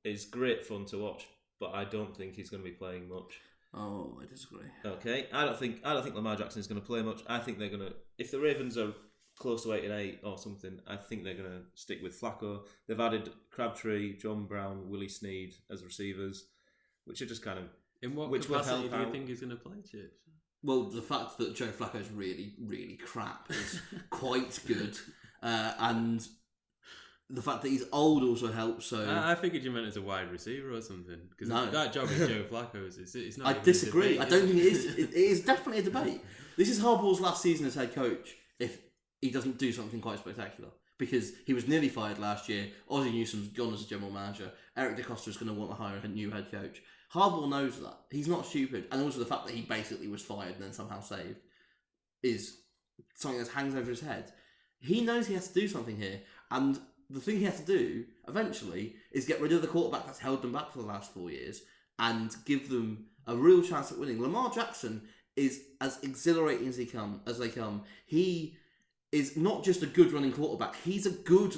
is 0.05 0.25
great 0.25 0.64
fun 0.64 0.85
to 0.87 0.99
watch, 0.99 1.27
but 1.59 1.75
I 1.75 1.85
don't 1.85 2.14
think 2.16 2.35
he's 2.35 2.51
going 2.51 2.62
to 2.62 2.68
be 2.68 2.75
playing 2.75 3.09
much. 3.09 3.40
Oh, 3.75 4.18
I 4.22 4.27
disagree. 4.27 4.66
Okay, 4.85 5.27
I 5.33 5.44
don't 5.44 5.59
think 5.59 5.81
I 5.85 5.92
don't 5.92 6.03
think 6.03 6.14
Lamar 6.14 6.37
Jackson 6.37 6.61
is 6.61 6.66
going 6.66 6.81
to 6.81 6.87
play 6.87 7.03
much. 7.03 7.22
I 7.29 7.38
think 7.38 7.59
they're 7.59 7.68
going 7.68 7.81
to 7.81 7.94
if 8.18 8.31
the 8.31 8.40
Ravens 8.40 8.77
are 8.79 8.92
close 9.38 9.64
to 9.64 9.72
eight 9.75 9.85
and 9.85 9.92
eight 9.92 10.20
or 10.25 10.38
something, 10.38 10.79
I 10.87 10.96
think 10.96 11.25
they're 11.25 11.35
going 11.35 11.51
to 11.51 11.62
stick 11.75 12.03
with 12.03 12.18
Flacco. 12.20 12.61
They've 12.87 12.99
added 13.01 13.31
Crabtree, 13.51 14.16
John 14.18 14.46
Brown, 14.46 14.88
Willie 14.88 15.09
Snead 15.09 15.55
as 15.70 15.85
receivers, 15.85 16.46
which 17.05 17.20
are 17.22 17.27
just 17.27 17.42
kind 17.42 17.59
of 17.59 17.64
In 18.03 18.14
what 18.14 18.31
Which 18.31 18.49
will 18.49 18.59
capacity 18.59 18.81
help 18.88 18.90
do 18.92 18.96
you 18.99 19.03
out. 19.05 19.12
think 19.12 19.29
he's 19.29 19.40
going 19.40 19.51
to 19.51 19.57
play, 19.57 19.77
Church? 19.90 20.11
Well, 20.62 20.85
the 20.85 21.03
fact 21.03 21.38
that 21.38 21.55
Joe 21.55 21.66
Flacco's 21.66 22.11
really, 22.11 22.55
really 22.61 22.96
crap 22.96 23.51
is 23.51 23.81
quite 24.11 24.59
good, 24.66 24.99
uh, 25.42 25.72
and 25.79 26.27
the 27.29 27.42
fact 27.42 27.62
that 27.62 27.68
he's 27.68 27.85
old 27.92 28.22
also 28.22 28.51
helps. 28.51 28.87
So 28.87 29.05
I, 29.05 29.33
I 29.33 29.35
figured 29.35 29.62
you 29.62 29.70
meant 29.70 29.87
as 29.87 29.96
a 29.96 30.03
wide 30.03 30.31
receiver 30.33 30.72
or 30.72 30.81
something 30.81 31.18
because 31.31 31.49
No. 31.49 31.66
that 31.70 31.92
job 31.92 32.09
is 32.11 32.27
Joe 32.29 32.44
Flacco's. 32.51 32.99
It's, 32.99 33.14
it's 33.14 33.37
not. 33.38 33.49
I 33.49 33.59
disagree. 33.62 34.14
debate, 34.14 34.20
I 34.27 34.31
don't 34.31 34.46
think 34.49 34.59
it 34.61 34.64
is. 34.66 34.85
It, 34.99 35.11
it 35.11 35.14
is 35.14 35.40
definitely 35.44 35.81
a 35.81 35.85
debate. 35.85 36.20
This 36.57 36.68
is 36.70 36.81
Harbaugh's 36.81 37.20
last 37.20 37.42
season 37.42 37.66
as 37.66 37.75
head 37.75 37.94
coach. 37.94 38.35
If 38.59 38.79
he 39.20 39.31
doesn't 39.31 39.59
do 39.59 39.72
something 39.72 40.00
quite 40.00 40.18
spectacular, 40.18 40.70
because 40.98 41.33
he 41.46 41.55
was 41.55 41.68
nearly 41.68 41.88
fired 41.88 42.18
last 42.18 42.48
year. 42.48 42.68
Ozzie 42.88 43.12
Newsome's 43.12 43.48
gone 43.48 43.74
as 43.74 43.83
a 43.83 43.88
general 43.88 44.11
manager. 44.11 44.50
Eric 44.76 44.96
DeCosta 44.96 45.29
is 45.29 45.37
going 45.37 45.52
to 45.52 45.59
want 45.59 45.70
to 45.70 45.76
hire 45.76 45.98
a 46.02 46.09
new 46.09 46.31
head 46.31 46.50
coach. 46.50 46.83
Harbaugh 47.12 47.48
knows 47.48 47.81
that. 47.81 47.96
He's 48.11 48.29
not 48.29 48.46
stupid, 48.46 48.87
and 48.90 49.02
also 49.02 49.18
the 49.18 49.26
fact 49.26 49.46
that 49.46 49.55
he 49.55 49.62
basically 49.62 50.09
was 50.09 50.22
fired 50.22 50.55
and 50.55 50.62
then 50.62 50.72
somehow 50.72 51.00
saved 51.00 51.40
is 52.22 52.59
something 53.14 53.38
that 53.38 53.48
hangs 53.48 53.74
over 53.74 53.90
his 53.90 54.00
head. 54.00 54.33
He 54.81 55.00
knows 55.02 55.26
he 55.26 55.35
has 55.35 55.48
to 55.48 55.61
do 55.61 55.68
something 55.68 55.96
here, 55.96 56.20
and 56.50 56.79
the 57.09 57.20
thing 57.20 57.38
he 57.38 57.44
has 57.44 57.61
to 57.61 57.66
do 57.66 58.05
eventually 58.29 58.96
is 59.12 59.26
get 59.26 59.40
rid 59.40 59.52
of 59.52 59.62
the 59.62 59.68
quarterback 59.68 60.07
that's 60.07 60.18
held 60.18 60.42
them 60.42 60.52
back 60.52 60.72
for 60.72 60.79
the 60.79 60.87
last 60.87 61.14
four 61.14 61.31
years 61.31 61.62
and 61.98 62.35
give 62.44 62.68
them 62.68 63.07
a 63.26 63.37
real 63.37 63.62
chance 63.62 63.92
at 63.92 63.98
winning. 63.98 64.20
Lamar 64.20 64.50
Jackson 64.52 65.02
is 65.37 65.62
as 65.81 65.98
exhilarating 66.02 66.66
as 66.66 66.76
he 66.76 66.87
come 66.87 67.20
as 67.26 67.38
they 67.38 67.48
come. 67.48 67.83
He 68.07 68.57
is 69.16 69.37
not 69.37 69.64
just 69.64 69.83
a 69.83 69.87
good 69.87 70.12
running 70.12 70.33
quarterback; 70.33 70.76
he's 70.85 71.07
a 71.07 71.11
good 71.11 71.57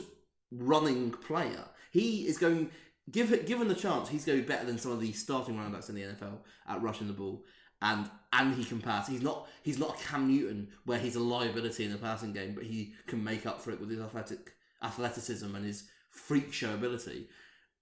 running 0.50 1.10
player. 1.10 1.64
He 1.90 2.26
is 2.26 2.38
going 2.38 2.70
give 3.10 3.46
given 3.46 3.68
the 3.68 3.74
chance, 3.74 4.08
he's 4.08 4.24
going 4.24 4.38
to 4.38 4.42
be 4.42 4.48
better 4.48 4.66
than 4.66 4.78
some 4.78 4.92
of 4.92 5.00
the 5.00 5.12
starting 5.12 5.56
running 5.56 5.72
backs 5.72 5.88
in 5.88 5.94
the 5.94 6.02
NFL 6.02 6.38
at 6.68 6.82
rushing 6.82 7.06
the 7.06 7.12
ball. 7.12 7.44
And 7.80 8.10
and 8.32 8.54
he 8.54 8.64
can 8.64 8.80
pass. 8.80 9.08
He's 9.08 9.22
not 9.22 9.46
he's 9.62 9.78
not 9.78 10.00
a 10.00 10.04
Cam 10.04 10.28
Newton 10.28 10.68
where 10.84 10.98
he's 10.98 11.16
a 11.16 11.20
liability 11.20 11.84
in 11.84 11.92
the 11.92 11.98
passing 11.98 12.32
game, 12.32 12.54
but 12.54 12.64
he 12.64 12.94
can 13.06 13.22
make 13.22 13.46
up 13.46 13.60
for 13.60 13.70
it 13.70 13.80
with 13.80 13.90
his 13.90 14.00
athletic 14.00 14.52
athleticism 14.82 15.54
and 15.54 15.64
his 15.64 15.88
freak 16.10 16.52
show 16.52 16.74
ability. 16.74 17.28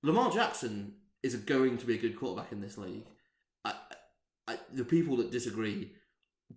Lamar 0.03 0.31
Jackson 0.31 0.95
is 1.23 1.35
going 1.35 1.79
to 1.79 1.87
be 1.87 1.95
a 1.95 2.01
good 2.01 2.19
quarterback 2.19 2.53
in 2.53 2.61
this 2.61 2.77
league. 2.77 3.07
I, 3.65 3.75
I, 4.47 4.59
the 4.73 4.85
people 4.85 5.17
that 5.17 5.33
disagree 5.33 5.93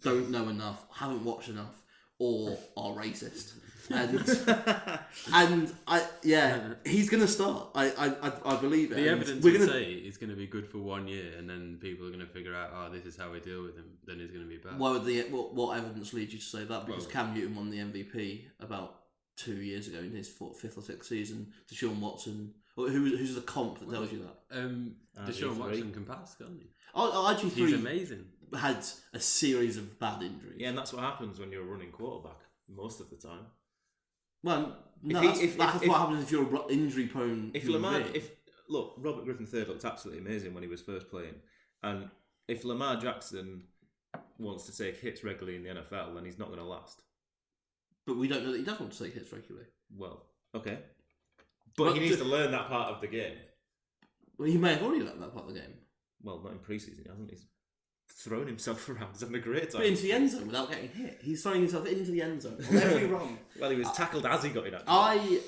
don't 0.01 0.29
know 0.29 0.49
enough, 0.49 0.85
haven't 0.93 1.23
watched 1.23 1.49
enough, 1.49 1.81
or 2.19 2.57
are 2.77 2.93
racist. 2.93 3.53
And 3.91 4.19
and 5.33 5.73
I 5.87 6.05
yeah, 6.23 6.73
he's 6.85 7.09
gonna 7.09 7.27
start. 7.27 7.69
I 7.73 7.89
I, 7.89 8.27
I, 8.27 8.31
I 8.45 8.61
believe 8.61 8.91
it. 8.91 8.95
The 8.95 9.01
And 9.01 9.21
evidence 9.21 9.43
we're 9.43 9.53
would 9.53 9.61
gonna 9.61 9.71
say 9.71 10.01
he's 10.01 10.17
going 10.17 10.29
to 10.29 10.35
be 10.35 10.45
good 10.45 10.67
for 10.67 10.77
one 10.77 11.07
year, 11.07 11.31
and 11.37 11.49
then 11.49 11.79
people 11.81 12.05
are 12.05 12.11
going 12.11 12.19
to 12.19 12.31
figure 12.31 12.53
out, 12.55 12.69
oh, 12.71 12.93
this 12.93 13.05
is 13.05 13.17
how 13.17 13.31
we 13.31 13.39
deal 13.39 13.63
with 13.63 13.75
him. 13.75 13.85
Then 14.05 14.19
he's 14.19 14.29
going 14.29 14.43
to 14.43 14.49
be 14.49 14.57
bad. 14.57 14.77
Why 14.77 14.91
would 14.91 15.05
the 15.05 15.21
what, 15.31 15.55
what 15.55 15.77
evidence 15.77 16.13
leads 16.13 16.33
you 16.33 16.39
to 16.39 16.45
say 16.45 16.65
that? 16.65 16.85
Because 16.85 17.05
Well- 17.05 17.13
Cam 17.13 17.33
Newton 17.33 17.55
won 17.55 17.71
the 17.71 17.79
MVP 17.79 18.43
about 18.59 18.95
two 19.35 19.55
years 19.55 19.87
ago 19.87 19.99
in 19.99 20.11
his 20.11 20.29
fourth, 20.29 20.59
fifth 20.59 20.77
or 20.77 20.81
sixth 20.83 21.09
season. 21.09 21.51
Deshaun 21.73 21.99
Watson, 21.99 22.53
or 22.77 22.89
who, 22.89 23.05
who's 23.17 23.33
the 23.33 23.41
comp 23.41 23.79
that 23.79 23.89
tells 23.89 24.11
you 24.11 24.19
that? 24.19 24.59
Um, 24.59 24.97
Deshaun 25.25 25.57
Watson 25.57 25.91
can 25.93 26.05
pass, 26.05 26.35
can't 26.35 26.59
he? 26.59 26.69
RG 26.95 27.39
He's 27.39 27.53
three 27.53 27.73
amazing. 27.75 28.25
Had 28.57 28.85
a 29.13 29.19
series 29.19 29.77
of 29.77 29.99
bad 29.99 30.21
injuries. 30.23 30.57
yeah, 30.59 30.69
and 30.69 30.77
that's 30.77 30.93
what 30.93 31.03
happens 31.03 31.39
when 31.39 31.51
you're 31.51 31.61
a 31.63 31.65
running 31.65 31.91
quarterback 31.91 32.39
most 32.67 32.99
of 33.01 33.09
the 33.09 33.15
time. 33.17 33.45
Well, 34.43 34.77
no, 35.03 35.17
If 35.19 35.21
he- 35.21 35.27
that's, 35.27 35.39
if- 35.41 35.57
that's 35.57 35.81
if- 35.83 35.89
what 35.89 35.99
happens 35.99 36.23
if 36.23 36.31
you're 36.31 36.55
a 36.55 36.67
injury 36.67 37.07
prone. 37.07 37.51
If 37.53 37.67
Lamar, 37.67 38.01
if 38.13 38.31
look, 38.69 38.95
Robert 38.97 39.25
Griffin 39.25 39.47
III 39.51 39.65
looked 39.65 39.85
absolutely 39.85 40.23
amazing 40.23 40.53
when 40.53 40.63
he 40.63 40.69
was 40.69 40.81
first 40.81 41.09
playing, 41.09 41.35
and 41.83 42.09
if 42.47 42.63
Lamar 42.63 42.95
Jackson 42.97 43.63
wants 44.37 44.65
to 44.65 44.75
take 44.75 44.97
hits 44.97 45.23
regularly 45.23 45.57
in 45.57 45.63
the 45.63 45.69
NFL, 45.81 46.13
then 46.15 46.25
he's 46.25 46.39
not 46.39 46.47
going 46.47 46.59
to 46.59 46.65
last. 46.65 47.01
but 48.05 48.17
we 48.17 48.27
don't 48.27 48.43
know 48.43 48.51
that 48.53 48.57
he 48.57 48.63
does 48.63 48.79
want 48.79 48.91
to 48.91 49.03
take 49.03 49.13
hits 49.13 49.31
regularly. 49.31 49.67
Well, 49.95 50.25
okay, 50.55 50.79
but 51.77 51.83
Well, 51.83 51.93
he 51.93 51.99
needs 51.99 52.17
the- 52.17 52.23
to 52.23 52.29
learn 52.29 52.49
that 52.51 52.67
part 52.67 52.91
of 52.93 53.01
the 53.01 53.07
game. 53.07 53.37
Well, 54.37 54.47
he 54.47 54.57
may 54.57 54.73
have 54.73 54.81
already 54.83 55.03
learned 55.03 55.21
that 55.21 55.33
part 55.33 55.47
of 55.47 55.53
the 55.53 55.59
game. 55.59 55.73
Well, 56.23 56.41
not 56.41 56.53
in 56.53 56.59
preseason, 56.59 57.03
he 57.03 57.09
hasn't. 57.09 57.29
He's 57.29 57.45
thrown 58.11 58.47
himself 58.47 58.87
around. 58.89 59.09
He's 59.13 59.21
having 59.21 59.35
a 59.35 59.39
great 59.39 59.69
time. 59.71 59.81
But 59.81 59.87
into 59.87 60.03
the 60.03 60.11
end 60.13 60.29
zone 60.31 60.47
without 60.47 60.69
getting 60.69 60.89
hit. 60.89 61.19
He's 61.21 61.41
throwing 61.43 61.61
himself 61.61 61.87
into 61.87 62.11
the 62.11 62.21
end 62.21 62.41
zone 62.41 62.57
on 62.69 62.77
every 62.77 63.05
run. 63.07 63.37
well, 63.59 63.69
he 63.69 63.77
was 63.77 63.91
tackled 63.91 64.25
as 64.25 64.43
he 64.43 64.49
got 64.49 64.67
in. 64.67 64.73
Actually. 64.73 64.87
I, 64.87 65.39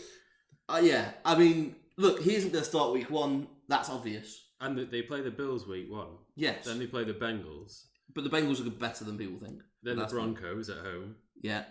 uh, 0.69 0.79
yeah, 0.83 1.11
I 1.25 1.37
mean, 1.37 1.75
look, 1.97 2.21
he 2.21 2.35
isn't 2.35 2.51
going 2.51 2.63
to 2.63 2.69
start 2.69 2.93
week 2.93 3.09
one. 3.09 3.47
That's 3.67 3.89
obvious. 3.89 4.45
And 4.61 4.75
th- 4.77 4.89
they 4.91 5.01
play 5.01 5.21
the 5.21 5.31
Bills 5.31 5.67
week 5.67 5.91
one. 5.91 6.07
Yes, 6.35 6.65
Then 6.65 6.79
they 6.79 6.87
play 6.87 7.03
the 7.03 7.13
Bengals. 7.13 7.85
but 8.13 8.23
the 8.23 8.29
Bengals 8.29 8.65
are 8.65 8.69
better 8.69 9.03
than 9.03 9.17
people 9.17 9.37
think. 9.39 9.61
Then 9.83 9.97
the 9.97 10.03
fine. 10.07 10.33
Broncos 10.33 10.69
at 10.69 10.77
home. 10.77 11.15
Yeah, 11.41 11.63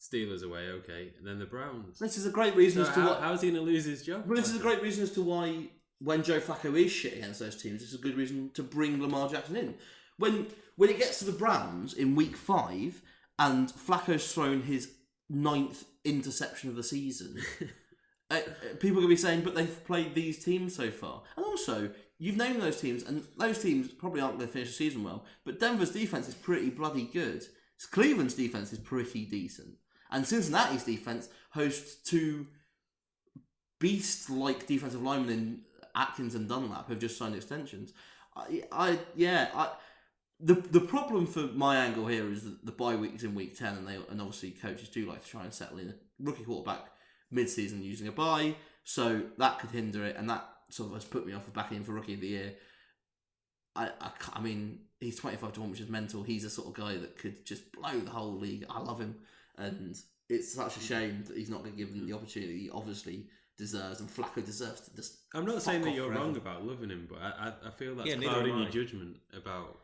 Steelers 0.00 0.42
away, 0.44 0.68
okay. 0.68 1.12
And 1.18 1.26
then 1.26 1.38
the 1.38 1.44
Browns. 1.44 1.98
this 1.98 2.16
is 2.16 2.24
a 2.24 2.30
great 2.30 2.54
reason 2.56 2.82
So 2.84 2.88
as 2.88 2.94
to 2.94 3.00
how, 3.02 3.08
what. 3.08 3.20
how's 3.20 3.42
he 3.42 3.50
going 3.50 3.64
to 3.64 3.70
lose 3.70 3.84
his 3.84 4.02
job? 4.04 4.24
Well, 4.26 4.36
this 4.36 4.48
is 4.48 4.56
a 4.56 4.60
great 4.62 4.80
reason 4.80 5.02
as 5.02 5.10
to 5.12 5.22
why 5.22 5.68
when 6.00 6.22
Joe 6.22 6.38
Flacco 6.40 6.74
is 6.80 6.90
shit 6.92 7.14
against 7.18 7.40
those 7.40 7.60
teams, 7.60 7.82
it's 7.82 7.94
a 7.94 7.98
good 7.98 8.16
reason 8.16 8.50
to 8.54 8.62
bring 8.62 9.02
Lamar 9.02 9.28
Jackson 9.28 9.56
in. 9.56 9.74
When 10.18 10.46
when 10.76 10.90
it 10.90 10.98
gets 10.98 11.18
to 11.20 11.24
the 11.24 11.32
Browns 11.32 11.94
in 11.94 12.14
week 12.14 12.36
five 12.36 13.02
and 13.38 13.68
Flacco's 13.68 14.32
thrown 14.32 14.62
his 14.62 14.92
ninth 15.28 15.84
interception 16.04 16.70
of 16.70 16.76
the 16.76 16.82
season, 16.82 17.36
uh, 18.30 18.34
uh, 18.34 18.40
people 18.78 18.98
are 18.98 19.02
going 19.02 19.04
to 19.04 19.08
be 19.08 19.16
saying, 19.16 19.42
but 19.42 19.54
they've 19.54 19.84
played 19.84 20.14
these 20.14 20.44
teams 20.44 20.74
so 20.74 20.90
far. 20.90 21.22
And 21.36 21.44
also, 21.44 21.90
you've 22.18 22.36
named 22.36 22.62
those 22.62 22.80
teams, 22.80 23.02
and 23.02 23.24
those 23.36 23.60
teams 23.60 23.88
probably 23.88 24.20
aren't 24.20 24.38
going 24.38 24.46
to 24.48 24.52
finish 24.52 24.68
the 24.68 24.74
season 24.74 25.02
well, 25.02 25.24
but 25.44 25.60
Denver's 25.60 25.90
defense 25.90 26.28
is 26.28 26.34
pretty 26.34 26.70
bloody 26.70 27.04
good. 27.04 27.44
Cleveland's 27.90 28.34
defense 28.34 28.72
is 28.72 28.78
pretty 28.78 29.24
decent. 29.24 29.76
And 30.10 30.26
Cincinnati's 30.26 30.84
defense 30.84 31.28
hosts 31.50 31.96
two 32.08 32.46
beast 33.78 34.30
like 34.30 34.66
defensive 34.66 35.02
linemen 35.02 35.30
in 35.30 35.60
Atkins 35.94 36.34
and 36.34 36.48
Dunlap 36.48 36.88
who've 36.88 36.98
just 36.98 37.18
signed 37.18 37.34
extensions. 37.34 37.92
I, 38.36 38.62
I 38.72 38.98
yeah, 39.14 39.48
I 39.54 39.70
the 40.40 40.54
the 40.54 40.80
problem 40.80 41.26
for 41.26 41.40
my 41.54 41.76
angle 41.76 42.06
here 42.06 42.30
is 42.30 42.44
that 42.44 42.64
the 42.64 42.72
bye 42.72 42.96
week 42.96 43.14
is 43.14 43.24
in 43.24 43.34
week 43.34 43.58
ten, 43.58 43.76
and 43.76 43.86
they 43.86 43.96
and 44.10 44.20
obviously 44.20 44.50
coaches 44.50 44.88
do 44.88 45.06
like 45.06 45.24
to 45.24 45.30
try 45.30 45.44
and 45.44 45.52
settle 45.52 45.78
in 45.78 45.88
a 45.88 45.94
rookie 46.20 46.44
quarterback 46.44 46.86
mid 47.30 47.48
season 47.48 47.82
using 47.82 48.08
a 48.08 48.12
bye, 48.12 48.54
so 48.84 49.22
that 49.38 49.58
could 49.58 49.70
hinder 49.70 50.04
it, 50.04 50.16
and 50.16 50.28
that 50.30 50.48
sort 50.70 50.88
of 50.88 50.94
has 50.94 51.04
put 51.04 51.26
me 51.26 51.32
off 51.32 51.46
of 51.46 51.54
backing 51.54 51.78
him 51.78 51.84
for 51.84 51.92
rookie 51.92 52.14
of 52.14 52.20
the 52.20 52.28
year. 52.28 52.54
I, 53.74 53.90
I, 54.00 54.10
I 54.34 54.40
mean, 54.40 54.80
he's 55.00 55.18
25 55.20 55.52
to 55.54 55.60
1, 55.60 55.70
which 55.70 55.80
is 55.80 55.88
mental. 55.88 56.22
He's 56.22 56.44
a 56.44 56.50
sort 56.50 56.68
of 56.68 56.74
guy 56.74 56.96
that 56.96 57.16
could 57.16 57.46
just 57.46 57.70
blow 57.72 57.98
the 57.98 58.10
whole 58.10 58.36
league. 58.36 58.66
I 58.68 58.80
love 58.80 59.00
him. 59.00 59.14
And 59.56 59.96
it's 60.28 60.52
such 60.54 60.76
a 60.76 60.80
shame 60.80 61.24
that 61.28 61.36
he's 61.36 61.48
not 61.48 61.60
going 61.62 61.72
to 61.72 61.78
give 61.78 61.88
him 61.90 62.06
the 62.06 62.12
opportunity 62.14 62.58
he 62.58 62.70
obviously 62.70 63.26
deserves. 63.56 64.00
And 64.00 64.08
Flacco 64.10 64.44
deserves 64.44 64.80
to 64.82 64.96
just. 64.96 65.18
I'm 65.32 65.44
not 65.44 65.54
fuck 65.56 65.62
saying 65.64 65.82
that 65.82 65.94
you're 65.94 66.08
forever. 66.08 66.24
wrong 66.24 66.36
about 66.36 66.66
loving 66.66 66.90
him, 66.90 67.06
but 67.08 67.18
I, 67.20 67.48
I, 67.48 67.68
I 67.68 67.70
feel 67.70 67.94
that's 67.94 68.08
Yeah, 68.08 68.16
clouding 68.16 68.58
your 68.58 68.68
judgment 68.68 69.16
about 69.32 69.78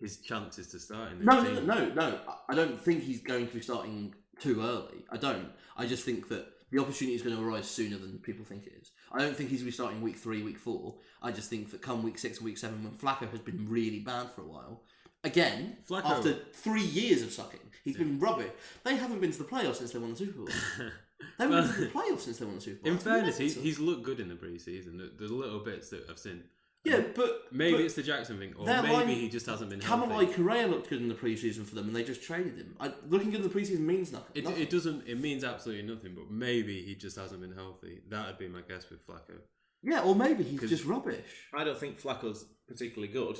his 0.00 0.18
chances 0.18 0.68
to 0.68 0.78
start 0.78 1.12
in 1.12 1.18
this 1.18 1.26
No, 1.26 1.42
no, 1.42 1.54
team. 1.54 1.66
no, 1.66 1.88
no, 1.88 1.94
no. 2.10 2.18
I- 2.48 2.54
don't 2.54 2.80
think 2.80 3.02
he's 3.02 3.20
going 3.20 3.46
to 3.48 3.54
be 3.54 3.60
starting 3.60 4.14
too 4.40 4.62
early. 4.62 5.04
I 5.10 5.16
don't. 5.16 5.48
I 5.76 5.86
just 5.86 6.04
think 6.04 6.28
that 6.28 6.46
the 6.70 6.80
opportunity 6.80 7.14
is 7.16 7.22
going 7.22 7.36
to 7.36 7.42
arise 7.42 7.68
sooner 7.68 7.96
than 7.96 8.18
people 8.18 8.44
think 8.44 8.66
it 8.66 8.74
is. 8.80 8.90
I 9.12 9.18
don't 9.20 9.36
think 9.36 9.50
he's 9.50 9.60
going 9.60 9.66
to 9.72 9.72
be 9.72 9.74
starting 9.74 10.00
week 10.02 10.16
three, 10.16 10.42
week 10.42 10.58
four. 10.58 10.96
I 11.22 11.32
just 11.32 11.48
think 11.50 11.70
that 11.70 11.82
come 11.82 12.02
week 12.02 12.18
six, 12.18 12.38
and 12.38 12.44
week 12.44 12.58
seven, 12.58 12.84
when 12.84 12.92
Flacco 12.92 13.28
has 13.30 13.40
been 13.40 13.66
really 13.68 14.00
bad 14.00 14.30
for 14.32 14.42
a 14.42 14.46
while, 14.46 14.82
again, 15.24 15.78
Flacco- 15.88 16.04
after 16.18 16.34
three 16.52 16.84
years 16.84 17.22
of 17.22 17.32
sucking, 17.32 17.60
he's 17.84 17.96
been 17.96 18.18
rubbish. 18.20 18.50
They 18.84 18.96
haven't 18.96 19.20
been 19.20 19.32
to 19.32 19.38
the 19.38 19.44
playoffs 19.44 19.76
since 19.76 19.92
they 19.92 19.98
won 19.98 20.10
the 20.10 20.16
Super 20.16 20.38
Bowl. 20.38 20.48
They 21.36 21.44
haven't 21.46 21.66
been 21.66 21.74
to 21.74 21.80
the 21.80 21.86
playoffs 21.88 22.20
since 22.20 22.38
they 22.38 22.44
won 22.46 22.54
the 22.56 22.60
Super 22.60 22.82
Bowl. 22.84 22.92
In 22.92 22.98
fairness, 22.98 23.38
he, 23.38 23.46
mental. 23.46 23.62
he's 23.64 23.78
looked 23.80 24.04
good 24.04 24.20
in 24.20 24.28
the 24.28 24.36
preseason. 24.36 24.98
The, 24.98 25.10
There's 25.18 25.32
little 25.32 25.58
bits 25.58 25.90
that 25.90 26.04
I've 26.08 26.18
seen. 26.18 26.44
Yeah, 26.84 27.02
but 27.14 27.42
Maybe 27.52 27.72
but 27.72 27.80
it's 27.82 27.94
the 27.94 28.02
Jackson 28.02 28.38
thing, 28.38 28.54
or 28.56 28.64
maybe 28.64 28.88
line- 28.88 29.08
he 29.08 29.28
just 29.28 29.46
hasn't 29.46 29.68
been 29.70 29.80
Kamalei 29.80 30.08
healthy. 30.08 30.34
Correa 30.34 30.66
looked 30.66 30.88
good 30.88 31.02
in 31.02 31.08
the 31.08 31.14
preseason 31.14 31.66
for 31.66 31.74
them, 31.74 31.86
and 31.86 31.94
they 31.94 32.04
just 32.04 32.22
traded 32.22 32.56
him. 32.56 32.76
I, 32.80 32.92
looking 33.08 33.30
good 33.30 33.42
in 33.42 33.48
the 33.48 33.54
preseason 33.54 33.80
means 33.80 34.12
nothing. 34.12 34.30
It, 34.34 34.44
nothing. 34.44 34.62
it 34.62 34.70
doesn't. 34.70 35.06
It 35.06 35.20
means 35.20 35.44
absolutely 35.44 35.92
nothing. 35.92 36.14
But 36.14 36.30
maybe 36.30 36.82
he 36.82 36.94
just 36.94 37.16
hasn't 37.16 37.40
been 37.40 37.52
healthy. 37.54 38.00
That'd 38.08 38.38
be 38.38 38.48
my 38.48 38.60
guess 38.66 38.88
with 38.90 39.06
Flacco. 39.06 39.38
Yeah, 39.82 40.00
or 40.00 40.14
maybe 40.14 40.44
he's 40.44 40.60
just 40.60 40.84
rubbish. 40.84 41.24
I 41.54 41.64
don't 41.64 41.78
think 41.78 42.00
Flacco's 42.00 42.46
particularly 42.66 43.12
good, 43.12 43.38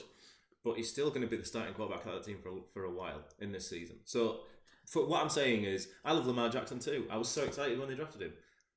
but 0.65 0.77
he's 0.77 0.91
still 0.91 1.09
going 1.09 1.23
to 1.23 1.27
be 1.27 1.37
the 1.37 1.45
starting 1.45 1.75
quarterback 1.75 2.07
of 2.07 2.13
that 2.13 2.25
team 2.25 2.39
for 2.43 2.53
for 2.73 2.85
a 2.85 2.91
while 2.91 3.23
in 3.41 3.53
this 3.53 3.69
season. 3.69 3.97
So, 4.05 4.41
for 4.87 5.07
what 5.07 5.23
I'm 5.23 5.31
saying 5.31 5.65
is, 5.65 5.89
I 6.05 6.13
love 6.13 6.27
Lamar 6.27 6.49
Jackson 6.49 6.81
too. 6.81 7.07
I 7.11 7.17
was 7.17 7.29
so 7.29 7.45
excited 7.45 7.79
when 7.79 7.89
they 7.89 7.95
drafted 7.95 8.23
him, 8.23 8.33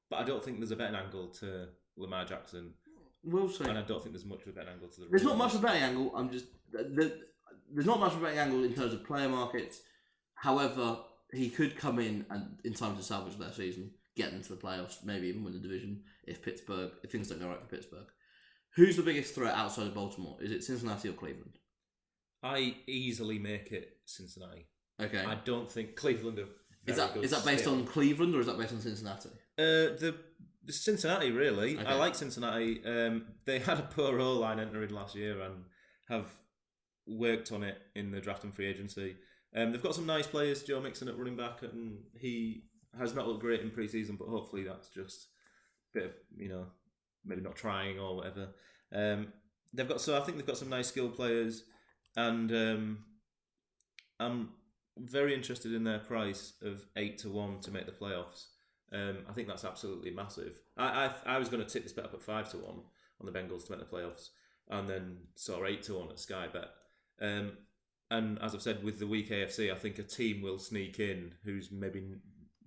but 0.10 0.20
I 0.20 0.24
don't 0.24 0.44
think 0.44 0.60
there's 0.60 0.72
a 0.72 0.76
betting 0.76 0.96
angle 0.96 1.28
to 1.40 1.68
Lamar 1.98 2.26
Jackson, 2.26 2.74
We'll 3.24 3.50
see. 3.50 3.66
and 3.66 3.78
I 3.78 3.84
don't 3.84 4.02
think 4.02 4.14
there's 4.14 4.26
much 4.26 4.46
of 4.46 4.56
betting 4.56 4.74
angle 4.74 4.90
to 4.90 5.02
the. 5.02 5.08
There's 5.10 5.24
not 5.24 5.38
much 5.38 5.54
of 5.54 5.62
betting 5.62 5.84
angle. 5.84 6.12
I'm 6.16 6.32
just 6.32 6.46
the, 6.72 7.20
there's 7.74 7.86
not 7.86 8.00
much 8.00 8.14
of 8.14 8.22
a 8.22 8.26
betting 8.26 8.40
angle 8.40 8.64
in 8.64 8.74
terms 8.74 8.94
of 8.94 9.04
player 9.04 9.30
markets. 9.30 9.82
However, 10.36 10.98
he 11.34 11.50
could 11.50 11.78
come 11.78 12.00
in 12.00 12.26
and 12.30 12.58
in 12.64 12.74
time 12.74 12.98
to 12.98 13.04
salvage 13.04 13.38
their 13.38 13.52
season, 13.52 13.92
get 14.16 14.32
them 14.32 14.42
to 14.42 14.50
the 14.50 14.62
playoffs, 14.62 15.04
maybe 15.04 15.28
even 15.28 15.44
win 15.44 15.54
the 15.54 15.60
division 15.60 16.02
if 16.26 16.42
Pittsburgh 16.44 16.92
if 17.04 17.12
things 17.12 17.30
don't 17.30 17.40
go 17.40 17.48
right 17.48 17.62
for 17.62 17.68
Pittsburgh. 17.68 18.08
Who's 18.76 18.96
the 18.96 19.04
biggest 19.04 19.36
threat 19.36 19.54
outside 19.54 19.88
of 19.88 19.94
Baltimore? 19.94 20.38
Is 20.42 20.52
it 20.52 20.64
Cincinnati 20.64 21.10
or 21.10 21.14
Cleveland? 21.14 21.58
I 22.42 22.76
easily 22.88 23.38
make 23.38 23.72
it 23.72 23.98
Cincinnati. 24.06 24.68
Okay. 25.00 25.24
I 25.24 25.36
don't 25.46 25.70
think 25.70 25.96
Cleveland 25.96 26.40
are. 26.40 26.48
is 26.88 26.96
that 26.98 27.16
is 27.18 27.32
that 27.32 27.46
based 27.46 27.62
still. 27.64 27.76
on 27.76 27.86
Cleveland 27.86 28.36
or 28.36 28.40
is 28.40 28.48
that 28.48 28.58
based 28.58 28.74
on 28.74 28.80
Cincinnati? 28.80 29.30
Uh, 29.60 29.94
the 30.00 30.16
Cincinnati 30.68 31.32
really. 31.32 31.78
Okay. 31.78 31.86
I 31.86 31.96
like 31.96 32.16
Cincinnati. 32.16 32.82
Um, 32.86 33.26
they 33.46 33.60
had 33.70 33.80
a 33.80 33.84
poor 33.84 34.20
O 34.20 34.34
line 34.34 34.60
entering 34.60 34.92
last 34.92 35.16
year 35.16 35.42
and 35.42 35.64
have 36.08 36.28
worked 37.08 37.52
on 37.52 37.64
it 37.64 37.78
in 37.96 38.12
the 38.12 38.22
draft 38.22 38.44
and 38.44 38.54
free 38.54 38.68
agency. 38.68 39.16
Um, 39.56 39.72
they've 39.72 39.84
got 39.84 39.96
some 39.96 40.06
nice 40.06 40.28
players. 40.28 40.64
Joe 40.64 40.80
Mixon 40.80 41.10
at 41.10 41.18
running 41.18 41.36
back, 41.36 41.62
and 41.64 42.00
he 42.18 42.64
has 42.98 43.14
not 43.14 43.28
looked 43.28 43.42
great 43.42 43.62
in 43.62 43.72
preseason, 43.72 44.18
but 44.18 44.28
hopefully 44.28 44.64
that's 44.64 44.90
just 44.90 45.28
a 45.94 46.00
bit 46.00 46.06
of 46.06 46.12
you 46.38 46.50
know 46.50 46.66
maybe 47.26 47.42
not 47.42 47.56
trying 47.56 48.00
or 48.00 48.16
whatever. 48.16 48.50
Um, 48.94 49.28
they've 49.74 49.88
got 49.88 50.02
so 50.02 50.18
I 50.18 50.22
think 50.22 50.38
they've 50.38 50.48
got 50.48 50.58
some 50.58 50.70
nice 50.70 50.88
skilled 50.88 51.16
players, 51.16 51.64
and 52.16 52.52
um, 52.52 52.98
I'm 54.20 54.50
very 54.98 55.34
interested 55.34 55.74
in 55.74 55.84
their 55.84 56.00
price 56.00 56.54
of 56.62 56.86
eight 56.96 57.18
to 57.20 57.30
one 57.30 57.60
to 57.62 57.72
make 57.72 57.86
the 57.86 57.92
playoffs. 57.92 58.46
Um, 58.94 59.20
I 59.30 59.34
think 59.34 59.48
that's 59.48 59.66
absolutely 59.66 60.12
massive. 60.12 60.60
I 60.78 61.12
I, 61.26 61.36
I 61.36 61.40
was 61.40 61.50
going 61.50 61.64
to 61.64 61.70
tip 61.70 61.84
this 61.84 61.94
bet 61.94 62.06
up 62.06 62.14
at 62.14 62.22
five 62.22 62.50
to 62.52 62.58
one 62.58 62.82
on 63.20 63.26
the 63.26 63.32
Bengals 63.32 63.66
to 63.66 63.72
make 63.72 63.80
the 63.80 63.96
playoffs, 63.96 64.30
and 64.70 64.90
then 64.90 65.18
saw 65.36 65.66
eight 65.66 65.84
to 65.84 65.96
one 65.96 66.10
at 66.10 66.20
Sky 66.20 66.48
Bet. 66.52 66.70
Um, 67.22 67.54
and 68.10 68.40
as 68.42 68.54
I've 68.54 68.62
said, 68.62 68.84
with 68.84 69.00
the 69.00 69.08
weak 69.08 69.30
AFC, 69.30 69.72
I 69.72 69.78
think 69.78 69.98
a 69.98 70.04
team 70.04 70.42
will 70.42 70.60
sneak 70.60 71.00
in 71.00 71.34
who's 71.46 71.72
maybe 71.72 72.16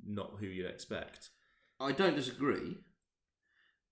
not 0.07 0.35
who 0.41 0.47
you'd 0.47 0.67
expect. 0.67 1.31
I 1.79 1.93
don't 1.93 2.17
disagree. 2.17 2.79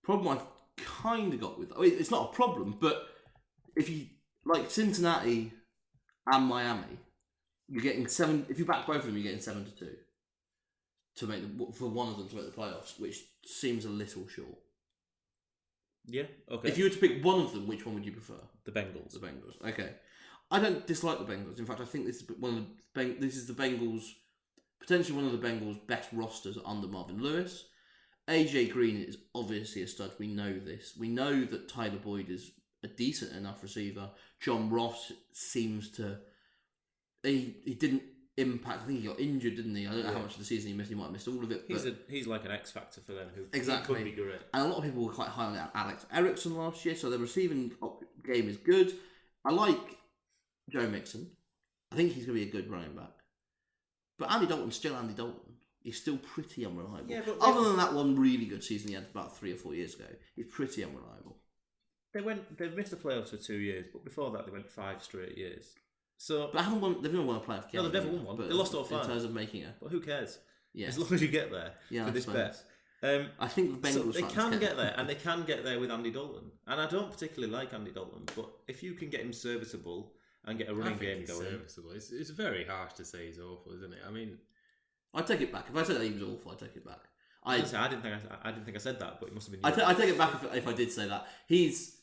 Problem 0.02 0.28
I've 0.28 0.84
kind 0.84 1.34
of 1.34 1.40
got 1.40 1.58
with 1.58 1.72
I 1.76 1.80
mean, 1.82 1.92
it's 1.98 2.10
not 2.10 2.30
a 2.30 2.34
problem, 2.34 2.76
but 2.80 3.06
if 3.76 3.90
you 3.90 4.06
like 4.46 4.70
Cincinnati 4.70 5.52
and 6.32 6.46
Miami, 6.46 6.98
you're 7.68 7.82
getting 7.82 8.08
seven. 8.08 8.46
If 8.48 8.58
you 8.58 8.64
back 8.64 8.86
both 8.86 8.96
of 8.96 9.06
them, 9.06 9.14
you're 9.14 9.24
getting 9.24 9.40
seven 9.40 9.66
to 9.66 9.70
two 9.72 9.96
to 11.16 11.26
make 11.26 11.42
the, 11.42 11.72
for 11.72 11.88
one 11.88 12.08
of 12.08 12.18
them 12.18 12.28
to 12.28 12.36
make 12.36 12.46
the 12.46 12.60
playoffs, 12.60 12.98
which 12.98 13.24
seems 13.44 13.84
a 13.84 13.90
little 13.90 14.26
short. 14.28 14.58
Yeah. 16.06 16.24
Okay. 16.50 16.68
If 16.68 16.78
you 16.78 16.84
were 16.84 16.90
to 16.90 16.98
pick 16.98 17.24
one 17.24 17.40
of 17.40 17.52
them, 17.52 17.66
which 17.66 17.86
one 17.86 17.94
would 17.94 18.04
you 18.04 18.12
prefer? 18.12 18.40
the 18.64 18.72
Bengals. 18.72 19.12
The 19.12 19.18
Bengals. 19.18 19.70
Okay. 19.70 19.90
I 20.50 20.58
don't 20.60 20.86
dislike 20.86 21.18
the 21.18 21.32
Bengals. 21.32 21.58
In 21.58 21.66
fact, 21.66 21.80
I 21.80 21.84
think 21.84 22.06
this 22.06 22.16
is 22.16 22.28
one 22.38 22.56
of 22.56 22.64
the 22.64 23.00
Beng- 23.00 23.20
this 23.20 23.36
is 23.36 23.46
the 23.46 23.54
Bengals 23.54 24.02
potentially 24.82 25.16
one 25.16 25.32
of 25.32 25.40
the 25.40 25.48
Bengals' 25.48 25.86
best 25.86 26.08
rosters 26.12 26.58
under 26.66 26.88
Marvin 26.88 27.22
Lewis. 27.22 27.66
AJ 28.28 28.72
Green 28.72 28.96
is 29.02 29.16
obviously 29.34 29.82
a 29.82 29.86
stud. 29.86 30.12
We 30.18 30.26
know 30.26 30.58
this. 30.58 30.94
We 30.98 31.08
know 31.08 31.44
that 31.44 31.68
Tyler 31.68 31.98
Boyd 32.02 32.28
is 32.28 32.50
a 32.82 32.88
decent 32.88 33.32
enough 33.32 33.62
receiver. 33.62 34.10
John 34.40 34.70
Ross 34.70 35.12
seems 35.32 35.90
to 35.92 36.18
he 37.22 37.56
he 37.64 37.74
didn't 37.74 38.02
impact. 38.36 38.82
I 38.82 38.86
think 38.86 39.00
he 39.00 39.06
got 39.06 39.20
injured, 39.20 39.56
didn't 39.56 39.74
he? 39.74 39.86
I 39.86 39.90
don't 39.92 40.04
know 40.04 40.12
how 40.12 40.20
much 40.20 40.32
of 40.32 40.38
the 40.38 40.44
season 40.44 40.70
he 40.70 40.76
missed. 40.76 40.88
He 40.90 40.94
might 40.96 41.04
have 41.04 41.12
missed 41.12 41.28
all 41.28 41.42
of 41.42 41.50
it. 41.52 41.64
He's 41.68 41.82
but- 41.84 41.92
a 41.92 41.96
he's 42.10 42.26
like 42.26 42.44
an 42.44 42.50
X 42.50 42.70
factor 42.70 43.00
for 43.00 43.12
them 43.12 43.28
who 43.34 43.44
Exactly. 43.52 43.96
could 43.96 44.04
be 44.04 44.12
great. 44.12 44.40
and 44.54 44.62
a 44.62 44.68
lot 44.68 44.78
of 44.78 44.84
people 44.84 45.04
were 45.04 45.12
quite 45.12 45.28
high 45.28 45.44
on 45.46 45.70
Alex 45.74 46.06
Erickson 46.12 46.56
last 46.56 46.84
year, 46.84 46.94
so 46.96 47.10
the 47.10 47.18
receiving 47.18 47.72
game 48.24 48.48
is 48.48 48.56
good. 48.56 48.92
I 49.44 49.50
like 49.50 49.98
Joe 50.70 50.88
Mixon. 50.88 51.30
I 51.90 51.96
think 51.96 52.12
he's 52.12 52.24
going 52.24 52.38
to 52.38 52.44
be 52.44 52.48
a 52.48 52.52
good 52.52 52.70
running 52.70 52.94
back. 52.94 53.10
But 54.18 54.30
Andy 54.32 54.46
Dalton's 54.46 54.76
still 54.76 54.94
Andy 54.96 55.14
Dalton. 55.14 55.54
He's 55.82 56.00
still 56.00 56.16
pretty 56.16 56.64
unreliable. 56.64 57.10
Yeah, 57.10 57.22
but 57.26 57.38
Other 57.40 57.64
than 57.64 57.76
that 57.78 57.92
one 57.92 58.14
really 58.16 58.44
good 58.46 58.62
season 58.62 58.88
he 58.88 58.94
had 58.94 59.06
about 59.12 59.36
three 59.36 59.52
or 59.52 59.56
four 59.56 59.74
years 59.74 59.94
ago, 59.94 60.06
he's 60.36 60.46
pretty 60.46 60.84
unreliable. 60.84 61.38
They 62.14 62.20
went 62.20 62.56
they 62.56 62.68
missed 62.68 62.92
the 62.92 62.96
playoffs 62.96 63.30
for 63.30 63.36
two 63.36 63.56
years, 63.56 63.86
but 63.92 64.04
before 64.04 64.30
that 64.32 64.46
they 64.46 64.52
went 64.52 64.70
five 64.70 65.02
straight 65.02 65.36
years. 65.36 65.74
So 66.18 66.50
But 66.52 66.60
I 66.60 66.62
haven't 66.64 66.80
won. 66.80 67.02
They've 67.02 67.12
never 67.12 67.24
won 67.26 67.36
a 67.36 67.40
playoff 67.40 67.70
game. 67.70 67.82
No, 67.82 67.88
they've 67.88 68.02
never 68.04 68.16
won 68.16 68.24
one. 68.24 68.36
But 68.36 68.48
They 68.48 68.54
lost 68.54 68.74
all 68.74 68.84
In 68.84 69.06
terms 69.06 69.24
of 69.24 69.32
making 69.32 69.62
it, 69.62 69.74
but 69.80 69.90
who 69.90 70.00
cares? 70.00 70.38
yeah, 70.72 70.86
As 70.88 70.98
long 70.98 71.12
as 71.12 71.20
you 71.22 71.28
get 71.28 71.50
there 71.50 71.72
Yeah, 71.90 72.04
for 72.04 72.08
I 72.08 72.12
this 72.12 72.24
suppose. 72.24 72.36
bet. 72.36 72.64
Um, 73.04 73.26
I 73.40 73.48
think 73.48 73.82
the 73.82 73.88
Bengals 73.88 73.92
so 73.94 74.02
they 74.12 74.20
fans 74.20 74.32
can 74.34 74.58
get 74.60 74.76
there, 74.76 74.94
and 74.96 75.08
they 75.08 75.14
can 75.26 75.42
get 75.44 75.64
there 75.64 75.80
with 75.80 75.90
Andy 75.90 76.12
Dalton. 76.12 76.52
And 76.68 76.80
I 76.80 76.86
don't 76.86 77.10
particularly 77.10 77.52
like 77.52 77.74
Andy 77.74 77.90
Dalton, 77.90 78.22
but 78.36 78.48
if 78.68 78.82
you 78.82 78.94
can 78.94 79.10
get 79.10 79.20
him 79.22 79.32
serviceable 79.32 80.12
and 80.44 80.56
get 80.56 80.68
a 80.68 80.70
I 80.70 80.74
running 80.74 80.98
think 80.98 81.10
game 81.10 81.20
he's 81.20 81.30
going, 81.30 81.44
serviceable. 81.50 81.90
It's, 81.92 82.10
it's 82.12 82.30
very 82.30 82.64
harsh 82.64 82.92
to 82.94 83.04
say 83.04 83.26
he's 83.26 83.40
awful, 83.40 83.72
isn't 83.74 83.92
it? 83.92 83.98
I 84.06 84.10
mean, 84.12 84.38
I 85.12 85.22
take 85.22 85.40
it 85.40 85.52
back. 85.52 85.66
If 85.68 85.76
I 85.76 85.82
said 85.82 85.96
that 85.96 86.04
he 86.04 86.12
was 86.12 86.22
awful, 86.22 86.52
I 86.52 86.54
take 86.54 86.76
it 86.76 86.84
back. 86.86 87.00
I, 87.44 87.54
I 87.54 87.58
didn't 87.58 87.74
I 87.74 87.88
didn't 87.88 88.02
think 88.02 88.14
I, 88.44 88.48
I 88.48 88.52
didn't 88.52 88.64
think 88.66 88.76
I 88.76 88.80
said 88.80 89.00
that, 89.00 89.18
but 89.18 89.28
it 89.30 89.34
must 89.34 89.50
have 89.50 89.60
been. 89.60 89.64
I, 89.64 89.74
you. 89.74 89.82
ta- 89.82 89.92
take 89.94 90.10
it 90.10 90.18
back 90.18 90.34
if, 90.44 90.54
if 90.54 90.68
I 90.68 90.72
did 90.72 90.92
say 90.92 91.08
that. 91.08 91.26
He's 91.48 91.96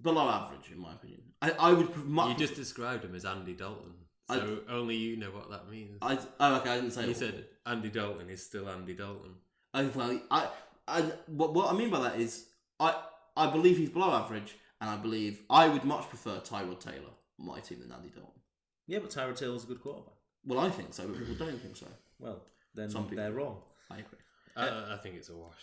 below 0.00 0.28
average, 0.28 0.70
in 0.72 0.78
my 0.78 0.92
opinion. 0.92 1.22
I, 1.42 1.50
I 1.58 1.72
would 1.72 1.92
pr- 1.92 2.00
much. 2.00 2.28
you 2.30 2.46
just 2.46 2.54
described 2.56 3.04
him 3.04 3.14
as 3.14 3.24
Andy 3.24 3.52
Dalton, 3.54 3.92
so 4.30 4.60
only 4.68 4.96
you 4.96 5.16
know 5.16 5.30
what 5.30 5.50
that 5.50 5.70
means. 5.70 5.98
I, 6.02 6.18
oh, 6.40 6.56
okay, 6.56 6.70
I 6.70 6.74
didn't 6.76 6.92
say 6.92 7.02
you 7.04 7.10
awful. 7.10 7.20
said 7.20 7.44
Andy 7.66 7.90
Dalton 7.90 8.30
is 8.30 8.44
still 8.44 8.68
Andy 8.68 8.94
Dalton. 8.94 9.34
Oh, 9.74 9.90
well, 9.94 10.20
I, 10.30 10.48
I, 10.88 11.00
what, 11.26 11.52
what 11.54 11.72
I 11.72 11.76
mean 11.76 11.90
by 11.90 12.00
that 12.00 12.18
is, 12.18 12.46
I, 12.80 12.94
I 13.36 13.50
believe 13.50 13.76
he's 13.76 13.90
below 13.90 14.10
average, 14.12 14.56
and 14.80 14.88
I 14.88 14.96
believe 14.96 15.42
I 15.50 15.68
would 15.68 15.84
much 15.84 16.08
prefer 16.08 16.40
Tyrod 16.40 16.80
Taylor 16.80 17.12
on 17.38 17.46
my 17.46 17.60
team 17.60 17.80
than 17.80 17.92
Andy 17.92 18.08
Dalton. 18.08 18.40
yeah, 18.86 18.98
but 19.00 19.10
Tyrod 19.10 19.36
Taylor's 19.36 19.64
a 19.64 19.66
good 19.66 19.80
quarterback. 19.82 20.14
Well, 20.46 20.60
I 20.60 20.70
think 20.70 20.94
so, 20.94 21.06
but 21.08 21.18
people 21.18 21.34
don't 21.34 21.60
think 21.60 21.76
so. 21.76 21.86
Well, 22.18 22.42
then 22.74 22.88
Some 22.88 23.04
people- 23.04 23.18
they're 23.22 23.32
wrong. 23.32 23.58
I 23.90 23.96
agree. 23.98 24.18
I, 24.56 24.94
I 24.94 24.96
think 25.02 25.16
it's 25.16 25.28
a 25.28 25.36
wash, 25.36 25.62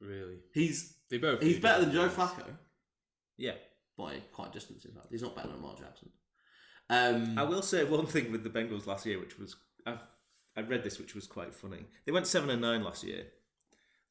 really. 0.00 0.38
He's 0.52 0.94
They 1.08 1.18
both. 1.18 1.40
he's 1.40 1.60
better 1.60 1.84
than 1.84 1.92
Joe 1.92 2.08
Flacco 2.08 2.44
things. 2.44 2.58
Yeah, 3.40 3.54
by 3.96 4.18
quite 4.32 4.50
a 4.50 4.52
distance. 4.52 4.84
In 4.84 4.92
fact, 4.92 5.06
he's 5.10 5.22
not 5.22 5.34
better 5.34 5.48
than 5.48 5.56
Lamar 5.56 5.76
Jackson. 5.78 6.10
Um, 6.88 7.38
I 7.38 7.44
will 7.44 7.62
say 7.62 7.84
one 7.84 8.06
thing 8.06 8.32
with 8.32 8.42
the 8.44 8.50
Bengals 8.50 8.86
last 8.86 9.06
year, 9.06 9.18
which 9.20 9.38
was 9.38 9.56
I've 9.86 10.00
I 10.56 10.60
read 10.62 10.82
this, 10.84 10.98
which 10.98 11.14
was 11.14 11.26
quite 11.26 11.54
funny. 11.54 11.86
They 12.04 12.12
went 12.12 12.26
seven 12.26 12.50
and 12.50 12.60
nine 12.60 12.82
last 12.84 13.04
year, 13.04 13.24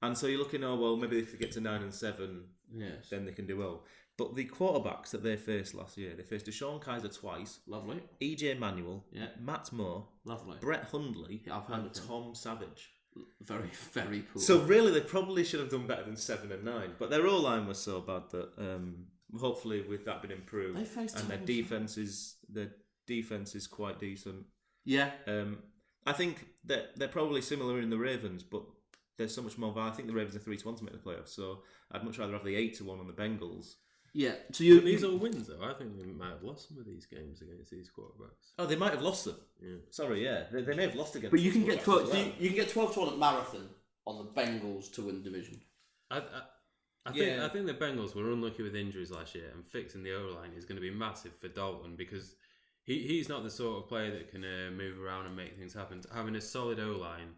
and 0.01 0.17
so 0.17 0.27
you're 0.27 0.39
looking, 0.39 0.63
oh 0.63 0.75
well, 0.75 0.95
maybe 0.97 1.19
if 1.19 1.31
they 1.31 1.37
get 1.37 1.51
to 1.53 1.61
nine 1.61 1.81
and 1.81 1.93
seven, 1.93 2.45
yes, 2.73 3.09
then 3.11 3.25
they 3.25 3.33
can 3.33 3.45
do 3.45 3.57
well. 3.57 3.83
But 4.17 4.35
the 4.35 4.45
quarterbacks 4.45 5.11
that 5.11 5.23
they 5.23 5.37
faced 5.37 5.73
last 5.75 5.97
year, 5.97 6.13
they 6.15 6.23
faced 6.23 6.45
DeShone 6.45 6.81
Kizer 6.83 7.17
twice, 7.17 7.59
lovely, 7.67 8.01
EJ 8.21 8.57
Manuel, 8.59 9.05
Yeah. 9.11 9.27
Matt 9.39 9.71
Moore, 9.71 10.07
lovely, 10.25 10.57
Brett 10.59 10.85
Hundley, 10.91 11.41
Yeah, 11.45 11.57
I've 11.57 11.65
heard 11.65 11.79
and. 11.85 11.93
Tom 11.93 12.33
Savage. 12.35 12.89
very 13.41 13.69
very 13.93 14.23
cool. 14.31 14.41
So 14.41 14.61
really, 14.61 14.91
they 14.93 15.01
probably 15.01 15.43
should 15.43 15.59
have 15.59 15.69
done 15.69 15.87
better 15.87 16.03
than 16.03 16.15
seven 16.17 16.51
and 16.53 16.63
nine. 16.63 16.91
But 16.99 17.09
their 17.09 17.25
O 17.27 17.37
line 17.37 17.65
was 17.67 17.77
so 17.79 17.99
bad 18.01 18.23
that 18.31 18.49
um, 18.57 19.05
hopefully, 19.37 19.81
with 19.81 20.05
that 20.05 20.21
been 20.21 20.31
improved, 20.31 20.77
They 20.77 20.85
faced 20.85 21.19
and 21.19 21.27
their 21.29 21.37
defense 21.37 21.97
is 21.97 22.35
their 22.47 22.71
defense 23.07 23.55
is 23.55 23.67
quite 23.67 23.99
decent. 23.99 24.45
yeah, 24.85 25.11
Um, 25.27 25.59
I 26.05 26.13
think 26.13 26.47
that 26.65 26.95
they're 26.95 27.07
probably 27.07 27.41
similar 27.41 27.79
in 27.79 27.89
the 27.89 27.97
Ravens, 27.97 28.43
but 28.43 28.63
there's 29.17 29.35
so 29.35 29.41
much 29.41 29.57
more. 29.57 29.73
value. 29.73 29.91
I 29.91 29.93
think 29.95 30.07
the 30.07 30.13
Ravens 30.13 30.35
are 30.35 30.39
three 30.39 30.57
to 30.57 30.65
one 30.65 30.75
to 30.77 30.83
make 30.83 30.93
the 30.93 30.99
playoffs, 30.99 31.29
so 31.29 31.63
I'd 31.91 32.03
much 32.03 32.17
rather 32.17 32.33
have 32.33 32.45
the 32.45 32.55
eight 32.55 32.75
to 32.77 32.85
one 32.85 32.99
on 32.99 33.07
the 33.07 33.13
Bengals. 33.13 33.75
yeah. 34.13 34.35
So 34.51 34.63
you, 34.63 34.75
But 34.77 34.85
these 34.85 35.03
all 35.03 35.17
wins, 35.17 35.47
though. 35.47 35.61
I 35.63 35.73
think 35.73 35.97
they 35.97 36.05
might 36.05 36.29
have 36.31 36.43
lost 36.43 36.69
some 36.69 36.77
of 36.79 36.85
these 36.85 37.05
games 37.05 37.41
against 37.41 37.69
these 37.71 37.89
quarterbacks. 37.95 38.53
Oh, 38.57 38.65
they 38.65 38.75
might 38.77 38.91
have 38.93 39.01
lost 39.01 39.25
them. 39.25 39.35
Yeah. 39.61 39.75
Sorry, 39.91 40.23
yeah, 40.23 40.43
they, 40.51 40.61
they 40.61 40.73
may 40.75 40.83
have 40.83 40.95
lost 40.95 41.15
against. 41.15 41.31
but 41.31 41.41
you 41.41 41.51
can 41.51 41.65
get 41.65 41.83
12, 41.83 42.07
well. 42.07 42.17
you, 42.17 42.31
you, 42.39 42.47
can 42.49 42.55
get 42.55 42.69
twelve 42.69 42.93
to 42.93 42.99
one 43.01 43.09
at 43.09 43.17
marathon 43.19 43.69
on 44.05 44.17
the 44.25 44.41
Bengals 44.41 44.91
to 44.93 45.01
win 45.03 45.21
the 45.21 45.29
division. 45.29 45.59
I, 46.09 46.19
I, 46.19 46.21
I 47.09 47.11
think 47.13 47.25
Yeah. 47.25 47.45
I 47.45 47.49
think 47.49 47.65
the 47.65 47.73
Bengals 47.73 48.15
were 48.15 48.31
unlucky 48.31 48.63
with 48.63 48.75
injuries 48.75 49.11
last 49.11 49.35
year, 49.35 49.49
and 49.53 49.65
fixing 49.65 50.03
the 50.03 50.13
O 50.13 50.33
line 50.35 50.53
is 50.55 50.65
going 50.65 50.75
to 50.77 50.81
be 50.81 50.91
massive 50.91 51.35
for 51.35 51.47
Dalton 51.47 51.95
because 51.95 52.35
he, 52.85 53.07
he's 53.07 53.29
not 53.29 53.43
the 53.43 53.49
sort 53.49 53.83
of 53.83 53.89
player 53.89 54.11
that 54.11 54.31
can 54.31 54.43
uh, 54.43 54.71
move 54.71 54.99
around 54.99 55.25
and 55.25 55.35
make 55.35 55.57
things 55.57 55.73
happen. 55.73 56.01
Having 56.13 56.35
a 56.35 56.41
solid 56.41 56.79
O 56.79 56.91
line, 56.97 57.33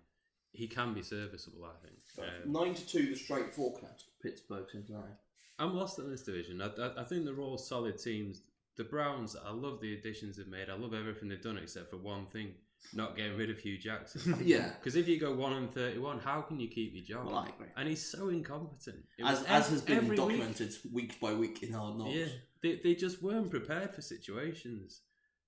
he 0.51 0.67
can 0.67 0.93
be 0.93 1.01
serviceable. 1.01 1.65
I 1.65 1.85
think. 1.85 1.97
Um, 2.19 2.51
Nine 2.51 2.73
to 2.75 2.87
two, 2.87 3.09
the 3.09 3.15
straight 3.15 3.53
forecast. 3.53 4.05
Pittsburgh, 4.21 4.65
Cincinnati. 4.71 5.13
I'm 5.59 5.75
lost 5.75 5.99
in 5.99 6.09
this 6.09 6.23
division. 6.23 6.61
I, 6.61 6.67
I, 6.81 7.01
I 7.01 7.03
think 7.03 7.25
they're 7.25 7.39
all 7.39 7.57
solid 7.57 7.97
teams. 8.01 8.41
The 8.77 8.83
Browns, 8.83 9.35
I 9.45 9.51
love 9.51 9.81
the 9.81 9.93
additions 9.93 10.37
they've 10.37 10.47
made. 10.47 10.69
I 10.69 10.75
love 10.75 10.93
everything 10.93 11.29
they've 11.29 11.41
done 11.41 11.57
except 11.57 11.89
for 11.89 11.97
one 11.97 12.25
thing: 12.25 12.53
not 12.93 13.15
getting 13.15 13.37
rid 13.37 13.49
of 13.49 13.57
Hue 13.59 13.77
Jackson. 13.77 14.37
Yeah. 14.43 14.69
Because 14.79 14.95
if 14.95 15.07
you 15.07 15.19
go 15.19 15.33
one 15.33 15.53
and 15.53 15.71
thirty-one, 15.73 16.19
how 16.19 16.41
can 16.41 16.59
you 16.59 16.67
keep 16.67 16.93
your 16.93 17.03
job? 17.05 17.27
Well, 17.27 17.37
I 17.37 17.49
agree. 17.49 17.67
And 17.77 17.87
he's 17.87 18.09
so 18.11 18.29
incompetent. 18.29 18.97
It 19.17 19.23
As, 19.25 19.39
was 19.39 19.47
as 19.47 19.65
ev- 19.65 19.71
has 19.71 19.81
been 19.81 19.97
every 19.97 20.09
week. 20.09 20.17
documented 20.17 20.73
week. 20.91 21.19
by 21.19 21.33
week 21.33 21.63
in 21.63 21.73
Hard 21.73 21.97
Knocks. 21.97 22.13
Yeah, 22.15 22.25
they 22.63 22.79
they 22.83 22.95
just 22.95 23.21
weren't 23.21 23.49
prepared 23.51 23.93
for 23.93 24.01
situations. 24.01 25.01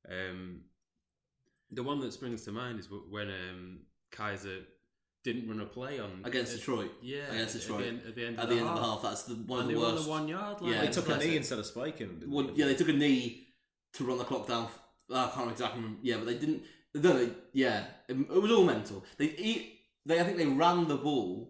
Um, 0.10 0.62
the 1.72 1.84
one 1.84 2.00
that 2.02 2.14
springs 2.14 2.44
to 2.46 2.52
mind 2.52 2.80
is 2.80 2.88
when 3.10 3.30
um, 3.30 3.80
Kizer 4.12 4.62
didn't 5.24 5.48
run 5.48 5.60
a 5.62 5.66
play 5.66 6.00
on 6.00 6.22
Against 6.26 6.54
at- 6.54 6.60
Detroit. 6.60 6.92
Yeah, 7.02 7.32
Against 7.32 7.56
at 7.56 7.62
Detroit. 7.62 7.80
the 7.82 7.88
end, 7.88 8.02
at 8.08 8.16
the 8.16 8.26
end, 8.28 8.38
At 8.38 8.44
of, 8.44 8.50
the 8.50 8.56
the 8.56 8.62
end 8.62 8.70
half. 8.70 8.78
of 8.78 8.84
the 8.84 8.90
half, 8.90 9.02
that's 9.02 9.24
the 9.24 9.36
one 9.36 9.60
and 9.62 9.70
of 9.70 9.74
the 9.76 9.80
were 9.82 9.88
on 9.88 9.94
worst. 9.94 10.06
the 10.06 10.12
one 10.12 10.28
yard 10.28 10.62
line. 10.62 10.72
Yeah, 10.74 10.82
They 10.82 10.88
it's 10.88 10.98
took 10.98 11.06
a 11.06 11.10
knee 11.10 11.14
impressive. 11.16 11.36
instead 11.38 11.60
of 11.60 11.66
spiking. 11.66 12.20
didn't 12.20 12.32
Well, 12.32 12.52
yeah, 12.54 12.66
they 12.66 12.76
took 12.76 12.90
a 12.90 12.94
knee 12.94 13.48
to 13.94 14.04
run 14.04 14.18
the 14.18 14.24
clock 14.26 14.48
down. 14.48 14.68
I 15.14 15.32
can't 15.34 15.50
exactly 15.52 15.82
remember. 15.82 16.00
Yeah, 16.04 16.18
but 16.18 16.26
they 16.26 16.38
didn't. 16.38 16.64
No, 16.96 17.14
they, 17.26 17.32
yeah, 17.54 17.86
it, 18.08 18.18
it 18.20 18.42
was 18.42 18.52
all 18.52 18.64
mental. 18.66 19.04
They 19.18 19.26
eat. 19.26 19.80
They, 20.06 20.20
I 20.20 20.24
think 20.24 20.38
they 20.38 20.46
ran 20.46 20.88
the 20.88 20.98
ball. 20.98 21.50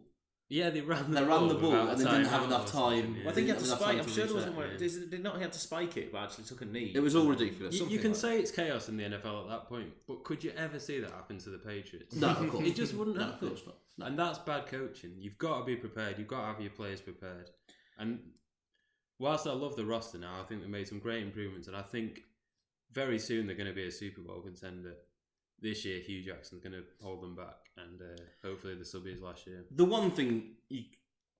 Yeah, 0.49 0.69
they 0.69 0.81
ran 0.81 1.09
the 1.11 1.19
They 1.21 1.25
ball. 1.25 1.39
ran 1.39 1.47
the 1.47 1.55
ball 1.55 1.73
and 1.89 1.99
they 1.99 2.03
didn't 2.03 2.25
have 2.25 2.43
enough 2.43 2.71
time. 2.71 3.15
yeah. 3.15 3.21
Well, 3.23 3.31
I 3.31 3.33
think 3.33 3.45
he 3.45 3.49
had 3.49 3.59
to 3.59 3.65
spike. 3.65 3.97
I'm 3.97 4.07
sure 4.07 4.25
there 4.25 4.35
wasn't 4.35 4.55
one. 4.55 4.69
yeah. 4.71 4.77
Did, 4.77 5.09
did 5.09 5.23
not 5.23 5.37
he 5.37 5.41
have 5.41 5.51
to 5.51 5.59
spike 5.59 5.97
it, 5.97 6.11
but 6.11 6.19
actually 6.23 6.43
took 6.43 6.61
a 6.61 6.65
knee? 6.65 6.91
It 6.93 6.99
was 6.99 7.15
all 7.15 7.25
ridiculous. 7.25 7.73
You, 7.79 7.87
you 7.87 7.97
can 7.97 8.11
like 8.11 8.19
say 8.19 8.39
it's 8.39 8.51
chaos 8.51 8.87
in 8.87 8.97
the 8.97 9.03
NFL 9.03 9.43
at 9.45 9.49
that 9.49 9.67
point, 9.67 9.89
but 10.07 10.23
could 10.23 10.43
you 10.43 10.51
ever 10.55 10.77
see 10.79 10.99
that 10.99 11.09
happen 11.09 11.39
to 11.39 11.49
the 11.49 11.57
Patriots? 11.57 12.15
No, 12.15 12.29
of 12.29 12.49
course. 12.49 12.63
It 12.67 12.75
just 12.75 12.93
wouldn't 12.93 13.17
No, 13.17 13.23
of 13.23 13.31
happen. 13.31 13.47
course 13.49 13.63
not. 13.65 13.75
No. 13.97 14.05
And 14.05 14.19
that's 14.19 14.37
bad 14.39 14.67
coaching. 14.67 15.13
You've 15.17 15.39
got 15.39 15.59
to 15.59 15.65
be 15.65 15.75
prepared. 15.75 16.19
You've 16.19 16.27
got 16.27 16.41
to 16.41 16.47
have 16.47 16.61
your 16.61 16.69
players 16.71 17.01
prepared. 17.01 17.49
And 17.97 18.19
whilst 19.17 19.47
I 19.47 19.53
love 19.53 19.75
the 19.75 19.85
roster 19.85 20.19
now, 20.19 20.35
I 20.39 20.43
think 20.43 20.61
they 20.61 20.67
made 20.67 20.87
some 20.87 20.99
great 20.99 21.23
improvements. 21.23 21.67
And 21.67 21.75
I 21.75 21.81
think 21.81 22.21
very 22.91 23.17
soon 23.17 23.47
they're 23.47 23.55
going 23.55 23.69
to 23.69 23.73
be 23.75 23.87
a 23.87 23.91
Super 23.91 24.21
Bowl 24.21 24.41
contender. 24.41 24.93
This 25.63 25.85
year, 25.85 26.01
Hue 26.01 26.21
Jackson's 26.21 26.61
going 26.61 26.73
to 26.73 26.83
hold 27.01 27.23
them 27.23 27.35
back. 27.35 27.55
And 27.77 28.01
uh, 28.01 28.21
hopefully 28.45 28.75
this 28.75 28.93
will 28.93 29.01
be 29.01 29.13
his 29.13 29.21
last 29.21 29.47
year. 29.47 29.63
The 29.71 29.85
one 29.85 30.11
thing, 30.11 30.57
you, 30.67 30.83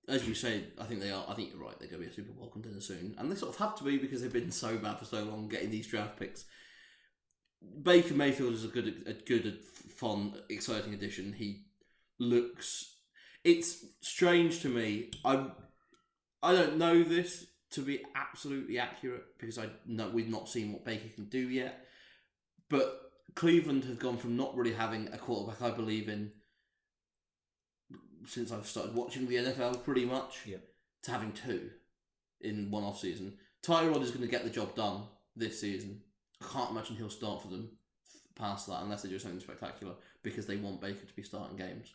as 0.08 0.26
you 0.26 0.34
say, 0.34 0.64
I 0.80 0.84
think 0.84 1.00
they 1.00 1.10
are. 1.10 1.24
I 1.28 1.34
think 1.34 1.50
you're 1.52 1.62
right. 1.62 1.78
They're 1.78 1.88
going 1.88 2.00
to 2.00 2.06
be 2.08 2.10
a 2.10 2.14
Super 2.14 2.32
Bowl 2.32 2.48
contender 2.48 2.80
soon, 2.80 3.14
and 3.18 3.30
they 3.30 3.36
sort 3.36 3.52
of 3.52 3.58
have 3.58 3.76
to 3.76 3.84
be 3.84 3.98
because 3.98 4.22
they've 4.22 4.32
been 4.32 4.50
so 4.50 4.78
bad 4.78 4.98
for 4.98 5.04
so 5.04 5.22
long 5.24 5.48
getting 5.48 5.70
these 5.70 5.86
draft 5.86 6.18
picks. 6.18 6.46
Baker 7.82 8.14
Mayfield 8.14 8.54
is 8.54 8.64
a 8.64 8.68
good, 8.68 9.04
a 9.06 9.12
good, 9.12 9.58
fun, 9.94 10.34
exciting 10.48 10.94
addition. 10.94 11.34
He 11.34 11.66
looks. 12.18 12.96
It's 13.44 13.84
strange 14.00 14.62
to 14.62 14.68
me. 14.68 15.10
I, 15.22 15.46
I 16.42 16.52
don't 16.54 16.78
know 16.78 17.02
this 17.02 17.46
to 17.72 17.82
be 17.82 18.02
absolutely 18.14 18.78
accurate 18.78 19.24
because 19.38 19.58
I 19.58 19.68
know 19.86 20.08
we've 20.08 20.28
not 20.28 20.48
seen 20.48 20.72
what 20.72 20.84
Baker 20.84 21.08
can 21.14 21.26
do 21.26 21.38
yet. 21.38 21.86
But 22.68 23.03
Cleveland 23.34 23.84
have 23.84 23.98
gone 23.98 24.16
from 24.16 24.36
not 24.36 24.56
really 24.56 24.72
having 24.74 25.08
a 25.12 25.18
quarterback 25.18 25.60
I 25.62 25.70
believe 25.74 26.08
in 26.08 26.32
since 28.26 28.50
I've 28.52 28.66
started 28.66 28.94
watching 28.94 29.26
the 29.26 29.36
NFL 29.36 29.84
pretty 29.84 30.04
much 30.04 30.46
Yeah. 30.46 30.58
to 31.02 31.10
having 31.10 31.32
two 31.32 31.70
in 32.40 32.70
one 32.70 32.84
off 32.84 32.98
season. 33.00 33.38
Tyrod 33.62 34.02
is 34.02 34.10
going 34.10 34.22
to 34.22 34.30
get 34.30 34.44
the 34.44 34.50
job 34.50 34.74
done 34.74 35.04
this 35.36 35.60
season. 35.60 36.02
I 36.40 36.46
can't 36.46 36.70
imagine 36.70 36.96
he'll 36.96 37.10
start 37.10 37.42
for 37.42 37.48
them 37.48 37.78
past 38.34 38.66
that 38.66 38.82
unless 38.82 39.02
they 39.02 39.08
do 39.08 39.18
something 39.18 39.40
spectacular 39.40 39.94
because 40.22 40.46
they 40.46 40.56
want 40.56 40.80
Baker 40.80 41.06
to 41.06 41.14
be 41.14 41.22
starting 41.22 41.56
games. 41.56 41.92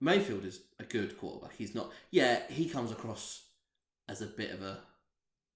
Mayfield 0.00 0.44
is 0.44 0.60
a 0.78 0.84
good 0.84 1.16
quarterback. 1.18 1.56
He's 1.56 1.74
not. 1.74 1.92
Yeah, 2.10 2.40
he 2.50 2.68
comes 2.68 2.90
across 2.90 3.44
as 4.08 4.20
a 4.20 4.26
bit 4.26 4.50
of 4.50 4.62
a 4.62 4.80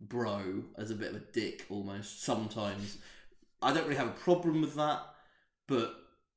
bro, 0.01 0.62
as 0.79 0.91
a 0.91 0.95
bit 0.95 1.11
of 1.11 1.16
a 1.16 1.24
dick 1.33 1.66
almost 1.68 2.22
sometimes. 2.22 2.99
I 3.66 3.72
don't 3.72 3.84
really 3.84 3.96
have 3.96 4.06
a 4.06 4.12
problem 4.12 4.60
with 4.60 4.76
that, 4.76 5.00
but 5.66 5.94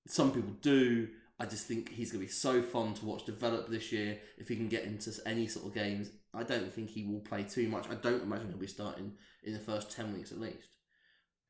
some 0.08 0.32
people 0.32 0.56
do. 0.62 1.10
I 1.40 1.46
just 1.46 1.68
think 1.68 1.94
he's 1.94 2.12
going 2.12 2.22
to 2.22 2.28
be 2.28 2.32
so 2.32 2.62
fun 2.62 2.96
to 2.96 3.06
watch 3.06 3.26
develop 3.26 3.70
this 3.70 3.92
year. 3.92 4.20
If 4.38 4.50
he 4.50 4.56
can 4.56 4.68
get 4.68 4.84
into 4.84 5.12
any 5.26 5.48
sort 5.48 5.68
of 5.68 5.74
games, 5.74 6.10
I 6.34 6.44
don't 6.44 6.74
think 6.74 6.90
he 6.90 7.06
will 7.06 7.20
play 7.20 7.44
too 7.44 7.70
much. 7.70 7.86
I 7.90 7.96
don't 7.96 8.24
imagine 8.24 8.50
he'll 8.50 8.58
be 8.58 8.68
starting 8.68 9.14
in 9.44 9.54
the 9.54 9.60
first 9.60 9.96
10 9.96 10.14
weeks 10.14 10.32
at 10.32 10.40
least. 10.40 10.78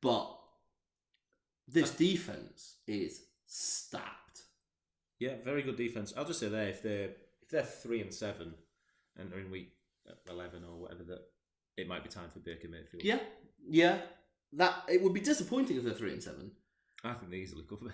But 0.02 0.36
this 1.66 1.90
defense 1.90 2.76
is 2.86 3.22
stacked. 3.46 4.42
Yeah, 5.18 5.34
very 5.42 5.62
good 5.62 5.76
defense. 5.76 6.12
I'll 6.16 6.24
just 6.24 6.40
say 6.40 6.48
there 6.48 6.68
if 6.68 6.82
they're 6.82 7.10
if 7.42 7.50
they're 7.50 7.62
three 7.62 8.00
and 8.00 8.12
seven, 8.12 8.54
and 9.16 9.32
are 9.32 9.38
in 9.38 9.50
week 9.50 9.72
eleven 10.28 10.64
or 10.64 10.80
whatever, 10.80 11.04
that 11.04 11.20
it 11.76 11.86
might 11.86 12.02
be 12.02 12.08
time 12.08 12.30
for 12.30 12.38
Baker 12.38 12.68
Mayfield. 12.68 13.04
Yeah, 13.04 13.18
yeah. 13.68 13.98
That 14.54 14.74
it 14.88 15.02
would 15.02 15.14
be 15.14 15.20
disappointing 15.20 15.76
if 15.76 15.84
they're 15.84 15.94
three 15.94 16.12
and 16.12 16.22
seven. 16.22 16.52
I 17.04 17.12
think 17.14 17.30
they 17.30 17.38
easily 17.38 17.64
could 17.64 17.80
be 17.80 17.86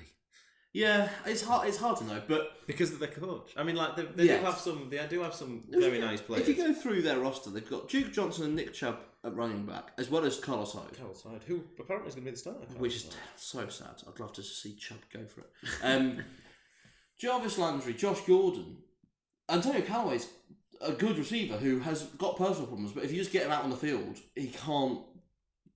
Yeah, 0.72 1.08
it's 1.24 1.42
hard. 1.42 1.68
It's 1.68 1.76
hard 1.78 1.98
to 1.98 2.04
know, 2.04 2.22
but 2.26 2.66
because 2.66 2.92
of 2.92 2.98
their 2.98 3.08
coach. 3.08 3.52
I 3.56 3.62
mean, 3.62 3.76
like 3.76 3.96
they, 3.96 4.02
they 4.04 4.24
Yes. 4.24 4.40
do 4.40 4.46
have 4.46 4.58
some. 4.58 4.88
They 4.90 5.06
do 5.08 5.20
have 5.22 5.34
some 5.34 5.64
very 5.68 5.98
nice 6.00 6.20
players. 6.20 6.48
If 6.48 6.56
you 6.56 6.64
go 6.64 6.72
through 6.74 7.02
their 7.02 7.18
roster, 7.18 7.50
they've 7.50 7.68
got 7.68 7.88
Duke 7.88 8.12
Johnson 8.12 8.44
and 8.44 8.56
Nick 8.56 8.72
Chubb 8.74 8.98
at 9.24 9.34
running 9.34 9.64
back, 9.66 9.92
as 9.98 10.08
well 10.10 10.24
as 10.24 10.38
Carlos 10.38 10.72
Hyde, 10.72 10.96
Carlos 10.96 11.22
Hyde, 11.22 11.42
who 11.46 11.62
apparently 11.80 12.08
is 12.08 12.14
going 12.14 12.24
to 12.26 12.30
be 12.30 12.34
the 12.34 12.38
starter, 12.38 12.60
which 12.78 12.96
is 12.96 13.10
so 13.36 13.68
sad. 13.68 14.02
I'd 14.08 14.20
love 14.20 14.32
to 14.34 14.42
see 14.42 14.74
Chubb 14.76 14.98
go 15.12 15.24
for 15.26 15.40
it. 15.42 15.50
Um, 15.82 16.22
Jarvis 17.18 17.58
Landry, 17.58 17.94
Josh 17.94 18.20
Gordon, 18.26 18.78
Antonio 19.48 19.80
Callaway's 19.82 20.28
a 20.80 20.92
good 20.92 21.16
receiver 21.16 21.56
who 21.56 21.78
has 21.80 22.02
got 22.18 22.36
personal 22.36 22.66
problems, 22.66 22.92
but 22.92 23.04
if 23.04 23.10
you 23.10 23.18
just 23.18 23.32
get 23.32 23.44
him 23.46 23.50
out 23.52 23.64
on 23.64 23.70
the 23.70 23.76
field, 23.76 24.18
he 24.34 24.48
can't 24.48 25.00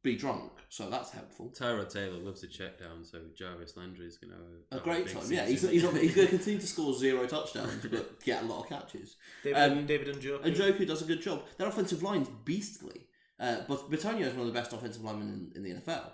be 0.03 0.17
drunk, 0.17 0.53
so 0.69 0.89
that's 0.89 1.11
helpful. 1.11 1.53
Tyrod 1.57 1.93
Taylor 1.93 2.19
loves 2.19 2.43
a 2.43 2.47
check 2.47 2.79
down, 2.79 3.05
so 3.05 3.19
Jarvis 3.37 3.77
Landry 3.77 4.07
is 4.07 4.17
going 4.17 4.33
to 4.33 4.37
have 4.37 4.47
A 4.71 4.75
have 4.77 4.83
great 4.85 5.07
big 5.07 5.15
time, 5.15 5.31
yeah. 5.33 5.47
He's, 5.47 5.69
he's, 5.69 5.83
not, 5.83 5.95
he's 5.97 6.15
going 6.15 6.29
to 6.29 6.37
continue 6.37 6.61
to 6.61 6.67
score 6.67 6.95
zero 6.95 7.27
touchdowns, 7.27 7.87
but 7.91 8.23
get 8.25 8.43
a 8.43 8.47
lot 8.47 8.63
of 8.63 8.69
catches. 8.69 9.17
David, 9.45 9.59
Um, 9.59 9.87
David 9.87 10.09
and 10.09 10.21
Joe. 10.21 10.39
Njoku 10.39 10.87
does 10.87 11.03
a 11.03 11.05
good 11.05 11.21
job. 11.21 11.43
Their 11.59 11.69
offensive 11.69 12.03
line's 12.03 12.29
beastly. 12.45 13.07
Uh, 13.39 13.63
but 13.69 13.91
Bitonio 13.91 14.27
is 14.27 14.35
one 14.35 14.47
of 14.47 14.53
the 14.53 14.59
best 14.59 14.73
offensive 14.73 15.03
linemen 15.03 15.51
in, 15.55 15.65
in 15.65 15.75
the 15.77 15.81
NFL. 15.81 16.11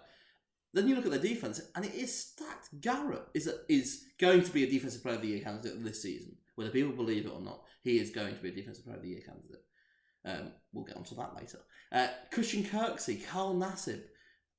Then 0.73 0.89
you 0.89 0.95
look 0.95 1.07
at 1.07 1.11
their 1.11 1.21
defense, 1.21 1.61
and 1.75 1.85
it 1.85 1.95
is 1.95 2.15
stacked. 2.17 2.81
Garrett 2.81 3.23
is 3.35 3.47
a, 3.47 3.55
is 3.69 4.05
going 4.19 4.43
to 4.43 4.53
be 4.53 4.63
a 4.65 4.71
defensive 4.71 5.03
player 5.03 5.17
of 5.17 5.23
the 5.23 5.29
year 5.29 5.41
candidate 5.41 5.83
this 5.83 6.03
season, 6.03 6.37
whether 6.55 6.71
people 6.71 6.93
believe 6.93 7.27
it 7.27 7.33
or 7.33 7.41
not. 7.41 7.63
He 7.83 7.99
is 7.99 8.11
going 8.11 8.35
to 8.37 8.43
be 8.43 8.51
a 8.51 8.55
defensive 8.55 8.85
player 8.85 8.97
of 8.97 9.03
the 9.03 9.09
year 9.09 9.23
candidate. 9.25 9.63
Um, 10.27 10.53
we'll 10.73 10.85
get 10.85 10.97
onto 10.97 11.15
that 11.17 11.35
later. 11.37 11.59
Uh, 11.93 12.09
Christian 12.33 12.65
Kirksey, 12.65 13.27
Carl 13.27 13.55
Nassib, 13.55 14.03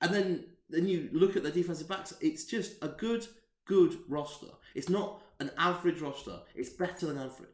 and 0.00 0.14
then 0.14 0.44
then 0.70 0.88
you 0.88 1.08
look 1.12 1.36
at 1.36 1.42
the 1.42 1.50
defensive 1.50 1.88
backs. 1.88 2.14
It's 2.20 2.44
just 2.44 2.82
a 2.82 2.88
good, 2.88 3.26
good 3.66 3.96
roster. 4.08 4.48
It's 4.74 4.88
not 4.88 5.22
an 5.40 5.50
average 5.58 6.00
roster. 6.00 6.40
It's 6.54 6.70
better 6.70 7.06
than 7.06 7.18
average. 7.18 7.48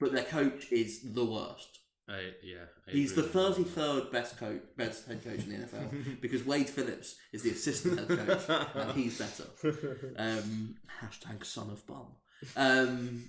But 0.00 0.12
their 0.12 0.24
coach 0.24 0.70
is 0.72 1.12
the 1.14 1.24
worst. 1.24 1.78
I, 2.08 2.32
yeah, 2.42 2.64
I 2.86 2.90
He's 2.90 3.14
the 3.14 3.24
agree 3.24 3.40
with 3.40 3.58
you. 3.58 3.64
thirty 3.64 3.70
third 3.70 4.12
best 4.12 4.38
coach, 4.38 4.60
best 4.76 5.06
head 5.06 5.24
coach 5.24 5.44
in 5.44 5.50
the 5.50 5.66
NFL 5.66 6.20
because 6.20 6.44
Wade 6.44 6.68
Phillips 6.68 7.16
is 7.32 7.42
the 7.42 7.50
assistant 7.50 7.98
head 7.98 8.26
coach 8.26 8.66
and 8.74 8.92
he's 8.92 9.18
better. 9.18 9.44
Um, 10.18 10.76
hashtag 11.02 11.44
son 11.46 11.70
of 11.70 11.86
bum. 11.86 12.06
Um, 12.56 13.24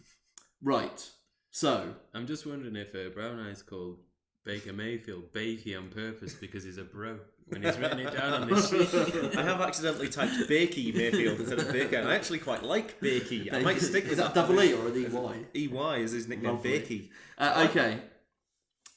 right. 0.61 1.09
So 1.55 1.93
I'm 2.13 2.27
just 2.27 2.45
wondering 2.45 2.75
if 2.75 2.93
uh, 2.93 3.07
Brown 3.13 3.39
Eyes 3.39 3.61
called 3.61 3.99
Baker 4.43 4.73
Mayfield 4.73 5.31
Bakey 5.31 5.77
on 5.77 5.87
purpose 5.87 6.33
because 6.33 6.65
he's 6.65 6.77
a 6.77 6.83
bro 6.83 7.17
when 7.47 7.63
he's 7.63 7.77
written 7.77 7.99
it 7.99 8.11
down 8.13 8.41
on 8.41 8.49
this 8.49 8.69
sheet. 8.71 9.37
I 9.37 9.41
have 9.41 9.61
accidentally 9.61 10.09
typed 10.09 10.33
Bakey 10.49 10.93
Mayfield 10.93 11.39
instead 11.39 11.59
of 11.59 11.71
Baker, 11.71 11.95
and 11.95 12.09
I 12.09 12.15
actually 12.15 12.39
quite 12.39 12.61
like 12.61 12.99
Bakey. 12.99 13.53
I 13.53 13.59
might 13.59 13.79
stick 13.79 14.03
with 14.09 14.11
is 14.11 14.17
that 14.17 14.33
double 14.33 14.61
E 14.61 14.73
or 14.73 14.89
an 14.89 15.45
EY? 15.55 15.69
EY 15.69 16.01
is 16.03 16.11
his 16.11 16.27
nickname, 16.27 16.55
Lovely. 16.55 16.77
Bakey. 16.77 17.09
Uh, 17.37 17.67
okay. 17.69 18.01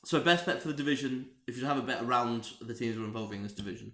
So 0.04 0.18
best 0.18 0.44
bet 0.44 0.60
for 0.60 0.66
the 0.66 0.74
division. 0.74 1.26
If 1.46 1.58
you 1.58 1.64
have 1.64 1.78
a 1.78 1.82
bet 1.82 2.02
around 2.02 2.48
the 2.60 2.74
teams 2.74 2.96
who 2.96 3.04
are 3.04 3.06
involving 3.06 3.36
in 3.36 3.42
this 3.44 3.52
division, 3.52 3.92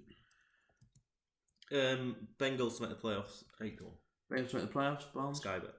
Um, 1.71 2.17
Bengals 2.39 2.79
to 2.79 2.85
make 2.85 2.99
the 2.99 3.07
playoffs. 3.07 3.45
Goal. 3.79 4.01
Ravens 4.31 4.53
to 4.53 4.57
make 4.57 4.69
the 4.69 4.73
playoffs. 4.73 5.05
Barnes. 5.15 5.39
Sky 5.39 5.59
bet. 5.59 5.75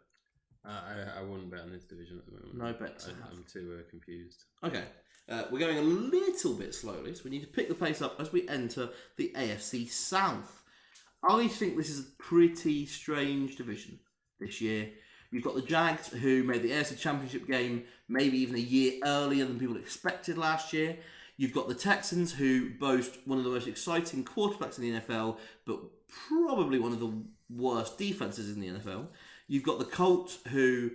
I, 0.71 1.19
I- 1.19 1.23
wouldn't 1.23 1.49
bet 1.51 1.61
on 1.61 1.71
this 1.71 1.83
division 1.83 2.17
at 2.17 2.25
the 2.25 2.31
moment. 2.31 2.57
No 2.57 2.73
bets 2.73 3.07
I. 3.07 3.11
I'm 3.31 3.43
too 3.51 3.77
uh, 3.79 3.89
confused. 3.89 4.43
Okay. 4.63 4.83
Uh, 5.27 5.43
we're 5.51 5.59
going 5.59 5.77
a 5.77 5.81
little 5.81 6.53
bit 6.53 6.75
slowly, 6.75 7.15
so 7.15 7.21
we 7.25 7.31
need 7.31 7.41
to 7.41 7.47
pick 7.47 7.67
the 7.67 7.75
pace 7.75 8.01
up 8.01 8.19
as 8.19 8.31
we 8.31 8.47
enter 8.47 8.89
the 9.17 9.31
AFC 9.35 9.89
South. 9.89 10.63
I 11.27 11.47
think 11.47 11.77
this 11.77 11.89
is 11.89 11.99
a 11.99 12.11
pretty 12.19 12.85
strange 12.85 13.55
division 13.55 13.99
this 14.39 14.61
year. 14.61 14.89
You've 15.31 15.43
got 15.43 15.55
the 15.55 15.61
Jags, 15.63 16.09
who 16.09 16.43
made 16.43 16.61
the 16.61 16.69
AFC 16.69 16.99
Championship 16.99 17.47
game 17.47 17.83
maybe 18.07 18.37
even 18.37 18.55
a 18.55 18.59
year 18.59 18.99
earlier 19.03 19.45
than 19.45 19.59
people 19.59 19.77
expected 19.77 20.37
last 20.37 20.71
year. 20.71 20.97
You've 21.37 21.53
got 21.53 21.67
the 21.67 21.75
Texans, 21.75 22.33
who 22.33 22.69
boast 22.79 23.17
one 23.25 23.37
of 23.37 23.43
the 23.43 23.49
most 23.49 23.67
exciting 23.67 24.23
quarterbacks 24.23 24.77
in 24.77 24.83
the 24.83 24.99
NFL, 25.01 25.37
but 25.65 25.79
probably 26.29 26.79
one 26.79 26.93
of 26.93 26.99
the 26.99 27.11
worst 27.49 27.97
defenses 27.97 28.55
in 28.55 28.61
the 28.61 28.67
NFL. 28.67 29.07
You've 29.47 29.63
got 29.63 29.79
the 29.79 29.85
Colts, 29.85 30.39
who, 30.49 30.91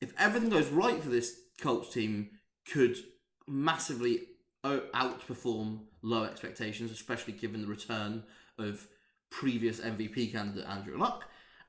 if 0.00 0.12
everything 0.18 0.50
goes 0.50 0.68
right 0.68 1.02
for 1.02 1.08
this 1.08 1.36
Colts 1.60 1.92
team, 1.92 2.30
could 2.70 2.96
massively 3.46 4.20
outperform 4.64 5.80
low 6.02 6.24
expectations, 6.24 6.90
especially 6.90 7.32
given 7.32 7.62
the 7.62 7.66
return 7.68 8.24
of 8.58 8.86
previous 9.30 9.80
MVP 9.80 10.32
candidate 10.32 10.68
Andrew 10.68 10.98
Luck. 10.98 11.24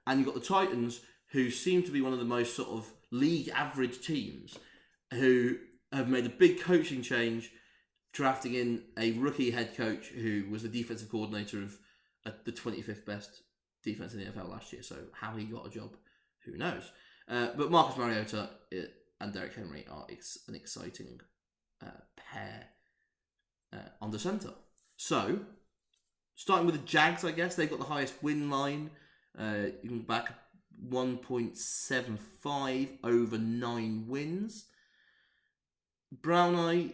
And 0.05 0.19
you've 0.19 0.27
got 0.27 0.35
the 0.35 0.41
Titans, 0.47 1.01
who 1.31 1.49
seem 1.49 1.83
to 1.83 1.91
be 1.91 2.01
one 2.01 2.13
of 2.13 2.19
the 2.19 2.25
most 2.25 2.55
sort 2.55 2.69
of 2.69 2.91
league 3.11 3.49
average 3.49 4.05
teams, 4.05 4.57
who 5.11 5.57
have 5.91 6.09
made 6.09 6.25
a 6.25 6.29
big 6.29 6.59
coaching 6.59 7.01
change, 7.01 7.51
drafting 8.11 8.53
in 8.53 8.83
a 8.97 9.11
rookie 9.13 9.51
head 9.51 9.75
coach 9.75 10.07
who 10.07 10.45
was 10.49 10.63
the 10.63 10.69
defensive 10.69 11.09
coordinator 11.09 11.61
of 11.61 11.77
uh, 12.25 12.31
the 12.45 12.51
25th 12.51 13.05
best 13.05 13.41
defense 13.83 14.13
in 14.13 14.19
the 14.19 14.25
NFL 14.25 14.49
last 14.49 14.71
year. 14.73 14.83
So 14.83 14.95
how 15.13 15.35
he 15.35 15.45
got 15.45 15.67
a 15.67 15.69
job, 15.69 15.95
who 16.45 16.57
knows? 16.57 16.91
Uh, 17.27 17.47
but 17.57 17.71
Marcus 17.71 17.97
Mariota 17.97 18.49
uh, 18.73 18.77
and 19.21 19.33
Derrick 19.33 19.55
Henry 19.55 19.85
are 19.89 20.05
ex- 20.09 20.39
an 20.47 20.55
exciting 20.55 21.19
uh, 21.81 22.01
pair 22.17 22.65
uh, 23.71 23.89
on 24.01 24.11
the 24.11 24.19
centre. 24.19 24.53
So, 24.97 25.39
starting 26.35 26.65
with 26.65 26.75
the 26.75 26.85
Jags, 26.85 27.23
I 27.23 27.31
guess 27.31 27.55
they've 27.55 27.69
got 27.69 27.79
the 27.79 27.85
highest 27.85 28.21
win 28.21 28.49
line 28.49 28.91
Uh, 29.37 29.67
you 29.81 29.89
can 29.89 30.01
back 30.01 30.33
1.75 30.89 32.89
over 33.03 33.37
nine 33.37 34.05
wins. 34.07 34.65
Brown 36.11 36.55
Eye, 36.55 36.91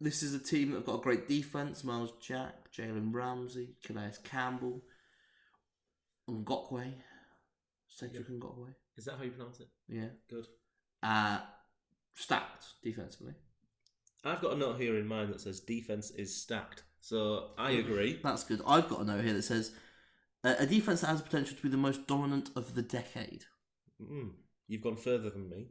this 0.00 0.22
is 0.22 0.34
a 0.34 0.38
team 0.38 0.70
that 0.70 0.78
have 0.78 0.86
got 0.86 1.00
a 1.00 1.02
great 1.02 1.28
defense. 1.28 1.84
Myles 1.84 2.12
Jack, 2.20 2.72
Jalen 2.76 3.12
Ramsey, 3.14 3.76
Calais 3.84 4.12
Campbell, 4.24 4.82
Ngakoue, 6.28 6.94
Cedric 7.88 8.28
Ngakoue. 8.28 8.74
Is 8.96 9.04
that 9.04 9.16
how 9.18 9.24
you 9.24 9.30
pronounce 9.30 9.60
it? 9.60 9.68
Yeah. 9.88 10.08
Good. 10.28 10.46
Uh, 11.02 11.40
stacked 12.14 12.66
defensively. 12.82 13.34
I've 14.24 14.40
got 14.40 14.54
a 14.54 14.56
note 14.56 14.80
here 14.80 14.96
in 14.96 15.06
mind 15.06 15.32
that 15.32 15.40
says 15.40 15.60
defense 15.60 16.10
is 16.10 16.40
stacked. 16.42 16.82
So 17.00 17.50
I 17.58 17.72
agree. 17.72 18.18
That's 18.22 18.42
good. 18.42 18.60
I've 18.66 18.88
got 18.88 19.00
a 19.00 19.04
note 19.04 19.24
here 19.24 19.34
that 19.34 19.42
says 19.42 19.72
uh, 20.42 20.54
a 20.58 20.66
defense 20.66 21.02
that 21.02 21.08
has 21.08 21.22
potential 21.22 21.56
to 21.56 21.62
be 21.62 21.68
the 21.68 21.76
most 21.76 22.06
dominant 22.06 22.50
of 22.56 22.74
the 22.74 22.82
decade. 22.82 23.44
Mm, 24.02 24.30
you've 24.66 24.82
gone 24.82 24.96
further 24.96 25.30
than 25.30 25.48
me. 25.48 25.66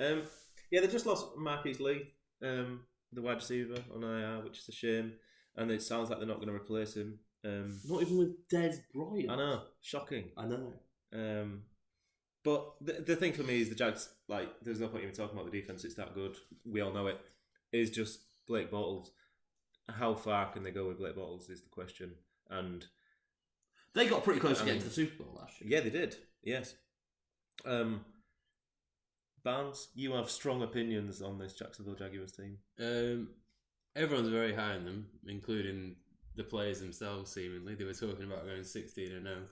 Um, 0.00 0.22
yeah, 0.70 0.80
they 0.80 0.88
just 0.88 1.06
lost 1.06 1.36
Marquise 1.36 1.80
Lee, 1.80 2.14
um, 2.42 2.80
the 3.12 3.22
wide 3.22 3.36
receiver 3.36 3.76
on 3.94 4.02
IR, 4.02 4.42
which 4.44 4.58
is 4.58 4.68
a 4.68 4.72
shame. 4.72 5.12
And 5.56 5.70
it 5.70 5.82
sounds 5.82 6.10
like 6.10 6.18
they're 6.18 6.28
not 6.28 6.36
going 6.36 6.48
to 6.48 6.54
replace 6.54 6.94
him. 6.94 7.18
Um, 7.44 7.78
Not 7.86 8.02
even 8.02 8.18
with 8.18 8.48
Dez 8.48 8.76
Bryant. 8.94 9.30
I 9.30 9.36
know, 9.36 9.62
shocking. 9.80 10.30
I 10.36 10.46
know. 10.46 10.72
Um, 11.12 11.62
but 12.42 12.74
the, 12.80 12.92
the 12.94 13.16
thing 13.16 13.32
for 13.32 13.42
me 13.42 13.60
is 13.60 13.68
the 13.68 13.74
Jags, 13.74 14.08
like, 14.28 14.48
there's 14.62 14.80
no 14.80 14.88
point 14.88 15.02
even 15.02 15.14
talking 15.14 15.38
about 15.38 15.50
the 15.50 15.60
defense. 15.60 15.84
It's 15.84 15.94
that 15.94 16.14
good. 16.14 16.36
We 16.64 16.80
all 16.80 16.92
know 16.92 17.06
it. 17.06 17.20
Is 17.72 17.90
just 17.90 18.20
Blake 18.46 18.70
Bortles. 18.70 19.10
How 19.88 20.14
far 20.14 20.50
can 20.50 20.62
they 20.62 20.70
go 20.70 20.88
with 20.88 20.98
Blake 20.98 21.16
Bortles 21.16 21.50
is 21.50 21.62
the 21.62 21.68
question. 21.68 22.12
And 22.48 22.84
They 23.94 24.08
got 24.08 24.24
pretty 24.24 24.40
close 24.40 24.58
to 24.60 24.64
getting 24.64 24.80
to 24.80 24.88
the 24.88 24.92
Super 24.94 25.22
Bowl 25.22 25.38
last 25.40 25.60
year. 25.60 25.70
yeah, 25.70 25.80
they 25.80 25.90
did. 25.90 26.16
Yes. 26.42 26.74
Um, 27.64 28.04
Barnes, 29.44 29.88
you 29.94 30.12
have 30.12 30.30
strong 30.30 30.62
opinions 30.62 31.22
on 31.22 31.38
this 31.38 31.54
Jacksonville 31.54 31.94
Jaguars 31.94 32.32
team. 32.32 32.58
Um, 32.78 33.28
everyone's 33.96 34.28
very 34.28 34.54
high 34.54 34.74
on 34.74 34.84
them, 34.84 35.06
including 35.26 35.96
the 36.36 36.44
players 36.44 36.80
themselves. 36.80 37.32
Seemingly, 37.32 37.74
they 37.74 37.84
were 37.84 37.92
talking 37.92 38.24
about 38.26 38.46
going 38.46 38.64
sixteen 38.64 39.12
and 39.12 39.26
oh. 39.26 39.30
zero. 39.30 39.42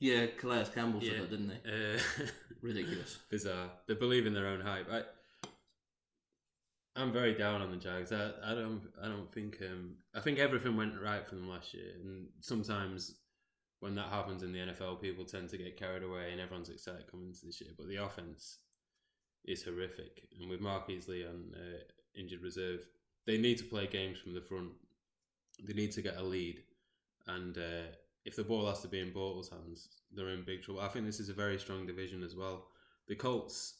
Yeah, 0.00 0.26
Calais 0.38 0.66
Campbell 0.74 1.00
said 1.00 1.12
Yeah. 1.12 1.20
that, 1.20 1.30
didn't 1.30 1.48
they? 1.48 1.94
Uh, 1.96 1.98
Ridiculous. 2.62 3.18
bizarre. 3.30 3.70
They 3.86 3.94
believe 3.94 4.26
in 4.26 4.34
their 4.34 4.46
own 4.46 4.60
hype. 4.60 4.86
I, 4.90 5.02
I'm 6.96 7.12
very 7.12 7.34
down 7.34 7.62
on 7.62 7.70
the 7.70 7.76
Jags. 7.76 8.12
I, 8.12 8.30
I 8.44 8.54
don't. 8.54 8.82
I 9.02 9.06
don't 9.06 9.30
think. 9.32 9.58
Um, 9.62 9.94
I 10.14 10.20
think 10.20 10.38
everything 10.38 10.76
went 10.76 11.00
right 11.00 11.26
for 11.26 11.36
them 11.36 11.48
last 11.48 11.72
year, 11.74 11.92
and 12.02 12.26
sometimes 12.40 13.14
when 13.80 13.94
that 13.94 14.08
happens 14.08 14.42
in 14.42 14.52
the 14.52 14.58
NFL, 14.58 15.00
people 15.00 15.24
tend 15.24 15.48
to 15.50 15.58
get 15.58 15.76
carried 15.76 16.02
away, 16.02 16.32
and 16.32 16.40
everyone's 16.40 16.70
excited 16.70 17.08
coming 17.10 17.28
into 17.28 17.46
this 17.46 17.60
year. 17.60 17.70
But 17.78 17.88
the 17.88 17.96
offense 17.96 18.58
is 19.44 19.62
horrific, 19.62 20.22
and 20.40 20.50
with 20.50 20.60
Mark 20.60 20.88
Lee 20.88 21.24
on 21.24 21.54
uh, 21.54 21.78
injured 22.18 22.42
reserve, 22.42 22.80
they 23.26 23.38
need 23.38 23.58
to 23.58 23.64
play 23.64 23.86
games 23.86 24.18
from 24.18 24.34
the 24.34 24.40
front. 24.40 24.70
They 25.64 25.74
need 25.74 25.92
to 25.92 26.02
get 26.02 26.16
a 26.16 26.22
lead, 26.22 26.62
and 27.28 27.56
uh, 27.56 27.86
if 28.28 28.36
the 28.36 28.44
ball 28.44 28.66
has 28.66 28.80
to 28.80 28.88
be 28.88 29.00
in 29.00 29.10
Bortles' 29.10 29.48
hands, 29.48 29.88
they're 30.14 30.28
in 30.28 30.44
big 30.44 30.62
trouble. 30.62 30.82
I 30.82 30.88
think 30.88 31.06
this 31.06 31.18
is 31.18 31.30
a 31.30 31.32
very 31.44 31.58
strong 31.58 31.86
division 31.86 32.22
as 32.22 32.36
well. 32.36 32.66
The 33.06 33.14
Colts 33.14 33.76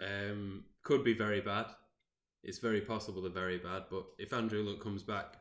um, 0.00 0.64
could 0.82 1.04
be 1.04 1.12
very 1.12 1.42
bad. 1.42 1.66
It's 2.42 2.58
very 2.58 2.80
possible 2.80 3.20
they're 3.20 3.30
very 3.30 3.58
bad, 3.58 3.82
but 3.90 4.06
if 4.18 4.32
Andrew 4.32 4.62
Luck 4.62 4.80
comes 4.82 5.02
back 5.02 5.36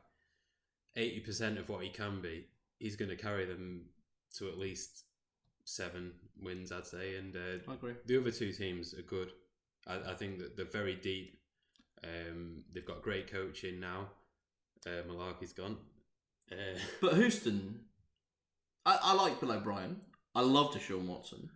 eighty 0.97 1.21
percent 1.21 1.57
of 1.57 1.69
what 1.69 1.81
he 1.81 1.89
can 1.89 2.21
be, 2.21 2.47
he's 2.77 2.97
going 2.97 3.09
to 3.09 3.15
carry 3.15 3.45
them 3.45 3.85
to 4.37 4.49
at 4.49 4.57
least 4.57 5.05
seven 5.63 6.11
wins, 6.41 6.73
I'd 6.73 6.85
say. 6.85 7.15
And 7.15 7.33
uh, 7.37 7.71
I 7.71 7.75
agree. 7.75 7.93
the 8.05 8.19
other 8.19 8.31
two 8.31 8.51
teams 8.51 8.93
are 8.93 9.01
good. 9.03 9.31
I, 9.87 10.11
I 10.11 10.13
think 10.15 10.39
that 10.39 10.57
they're 10.57 10.65
very 10.65 10.95
deep. 10.95 11.39
Um, 12.03 12.63
they've 12.73 12.85
got 12.85 13.01
great 13.01 13.31
coaching 13.31 13.79
now. 13.79 14.09
Uh, 14.85 15.03
Mularkey's 15.07 15.53
gone. 15.53 15.77
Uh, 16.51 16.77
But 17.01 17.15
Houston, 17.15 17.81
I, 18.85 18.97
I 19.01 19.13
like 19.13 19.39
Bill 19.39 19.51
O'Brien. 19.51 19.97
I 20.35 20.41
love 20.41 20.73
Deshaun 20.73 21.05
Watson. 21.07 21.49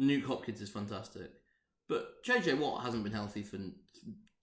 Nuk 0.00 0.24
Hopkins 0.24 0.60
is 0.60 0.70
fantastic. 0.70 1.30
But 1.88 2.24
JJ 2.24 2.58
Watt 2.58 2.84
hasn't 2.84 3.04
been 3.04 3.12
healthy 3.12 3.42
for 3.42 3.58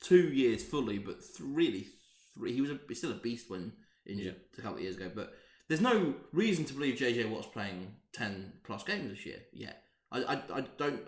two 0.01 0.29
years 0.29 0.63
fully, 0.63 0.97
but 0.99 1.19
th- 1.21 1.39
really, 1.39 1.87
three. 2.33 2.53
He 2.53 2.61
was 2.61 2.71
a, 2.71 2.79
he's 2.87 2.99
still 2.99 3.11
a 3.11 3.15
beast 3.15 3.49
when 3.49 3.71
injured 4.05 4.35
a 4.57 4.61
couple 4.61 4.77
of 4.77 4.83
years 4.83 4.97
ago. 4.97 5.11
But 5.13 5.33
there's 5.67 5.81
no 5.81 6.13
reason 6.33 6.65
to 6.65 6.73
believe 6.73 6.95
JJ 6.99 7.29
Watt's 7.29 7.47
playing 7.47 7.93
10 8.13 8.53
plus 8.63 8.83
games 8.83 9.09
this 9.11 9.25
year 9.25 9.39
yet. 9.53 9.81
I, 10.11 10.23
I, 10.23 10.33
I 10.57 10.61
don't. 10.77 11.01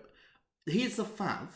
He 0.65 0.83
is 0.83 0.95
the 0.95 1.05
fav 1.05 1.47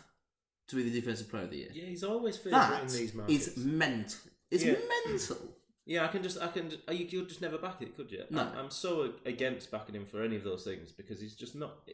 to 0.70 0.76
be 0.76 0.84
the 0.90 1.00
defensive 1.00 1.30
player 1.30 1.44
of 1.44 1.50
the 1.52 1.58
year. 1.58 1.70
Yeah, 1.74 1.86
he's 1.86 2.04
always 2.04 2.38
favourite 2.38 2.82
in 2.82 2.88
these 2.88 3.14
markets. 3.14 3.48
is 3.48 3.58
mental. 3.58 4.20
It's 4.52 4.64
Yeah. 4.64 4.76
mental. 5.08 5.56
Yeah, 5.86 6.06
I 6.06 6.08
can 6.08 6.24
just, 6.24 6.42
I 6.42 6.48
can, 6.48 6.72
uh, 6.88 6.94
you 6.94 7.06
could 7.06 7.28
just 7.28 7.42
never 7.42 7.58
back 7.58 7.82
it, 7.82 7.96
could 7.96 8.12
you? 8.12 8.24
No. 8.30 8.42
I'm, 8.42 8.58
I'm 8.58 8.70
so 8.72 9.14
against 9.26 9.70
backing 9.70 9.96
him 9.96 10.06
for 10.06 10.22
any 10.24 10.36
of 10.38 10.44
those 10.44 10.64
things 10.64 10.92
because 10.92 11.20
he's 11.20 11.36
just 11.36 11.56
not. 11.56 11.90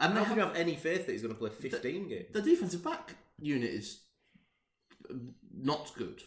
And 0.00 0.12
How 0.12 0.20
they 0.20 0.24
can 0.26 0.36
you 0.36 0.40
have, 0.40 0.48
have 0.50 0.60
any 0.60 0.76
faith 0.76 1.06
that 1.06 1.12
he's 1.12 1.22
going 1.22 1.34
to 1.34 1.38
play 1.38 1.50
15 1.50 2.08
games? 2.08 2.26
the 2.32 2.42
defensive 2.42 2.84
back 2.84 3.16
unit 3.40 3.70
is 3.70 4.00
uh, 5.10 5.14
not 5.54 5.92
good. 5.96 6.22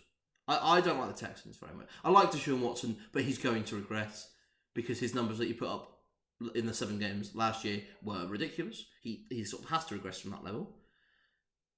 I, 0.47 0.77
I 0.77 0.81
don't 0.81 0.99
like 0.99 1.15
the 1.15 1.25
Texans 1.25 1.57
very 1.57 1.73
much. 1.75 1.87
I 2.03 2.09
like 2.09 2.31
Deshaun 2.31 2.59
Watson, 2.59 2.97
but 3.11 3.23
he's 3.23 3.37
going 3.37 3.63
to 3.65 3.75
regress 3.75 4.31
because 4.73 4.99
his 4.99 5.13
numbers 5.13 5.37
that 5.37 5.47
you 5.47 5.55
put 5.55 5.69
up 5.69 5.99
in 6.53 6.65
the 6.65 6.73
seven 6.73 6.99
games 6.99 7.35
last 7.35 7.63
year 7.63 7.81
were 8.03 8.25
ridiculous. 8.27 8.85
He 9.01 9.25
he 9.29 9.43
sort 9.45 9.63
of 9.63 9.69
has 9.69 9.85
to 9.85 9.95
regress 9.95 10.19
from 10.19 10.31
that 10.31 10.43
level. 10.43 10.75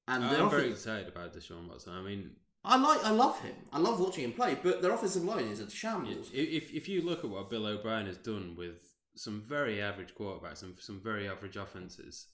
And 0.08 0.24
I'm 0.24 0.50
very 0.50 0.72
excited 0.72 1.08
about 1.08 1.34
Deshaun 1.34 1.68
Watson. 1.68 1.94
I 1.94 2.02
mean, 2.02 2.32
I 2.68 2.78
like 2.78 3.04
I 3.06 3.12
love 3.12 3.40
him. 3.42 3.56
I 3.72 3.80
love 3.80 4.00
watching 4.00 4.26
him 4.26 4.34
play, 4.34 4.58
but 4.62 4.82
their 4.82 4.92
offensive 4.92 5.24
line 5.24 5.46
is 5.48 5.60
a 5.62 5.66
i- 5.66 5.70
shambles. 5.70 6.30
if 6.34 6.72
if 6.74 6.88
you 6.90 7.02
look 7.02 7.24
at 7.24 7.30
what 7.30 7.50
Bill 7.50 7.66
O'Brien 7.66 8.06
has 8.06 8.18
done 8.18 8.56
with 8.58 8.78
some 9.16 9.42
very 9.42 9.82
average 9.82 10.14
quarterbacks 10.16 10.62
and 10.64 10.76
some 10.80 11.00
very 11.02 11.28
average 11.28 11.56
offenses, 11.56 12.28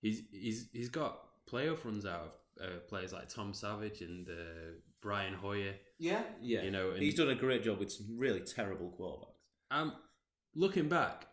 he's 0.00 0.22
he's 0.32 0.68
he's 0.72 0.88
got 0.88 1.18
playoff 1.50 1.84
runs 1.84 2.06
out 2.06 2.26
of 2.26 2.32
uh, 2.64 2.78
players 2.88 3.12
like 3.12 3.28
Tom 3.28 3.52
Savage 3.52 4.00
and 4.00 4.28
uh, 4.28 4.72
Brian 5.02 5.34
Hoyer. 5.34 5.74
Yeah, 5.98 6.22
Yeah, 6.40 6.62
You 6.62 6.70
know, 6.70 6.90
and- 6.90 7.02
he's 7.02 7.14
done 7.16 7.28
a 7.30 7.34
great 7.34 7.62
job 7.64 7.78
with 7.78 7.90
some 7.92 8.06
really 8.16 8.40
terrible 8.40 8.94
quarterbacks. 8.98 9.34
Um, 9.76 9.92
looking 10.54 10.88
back, 10.88 11.26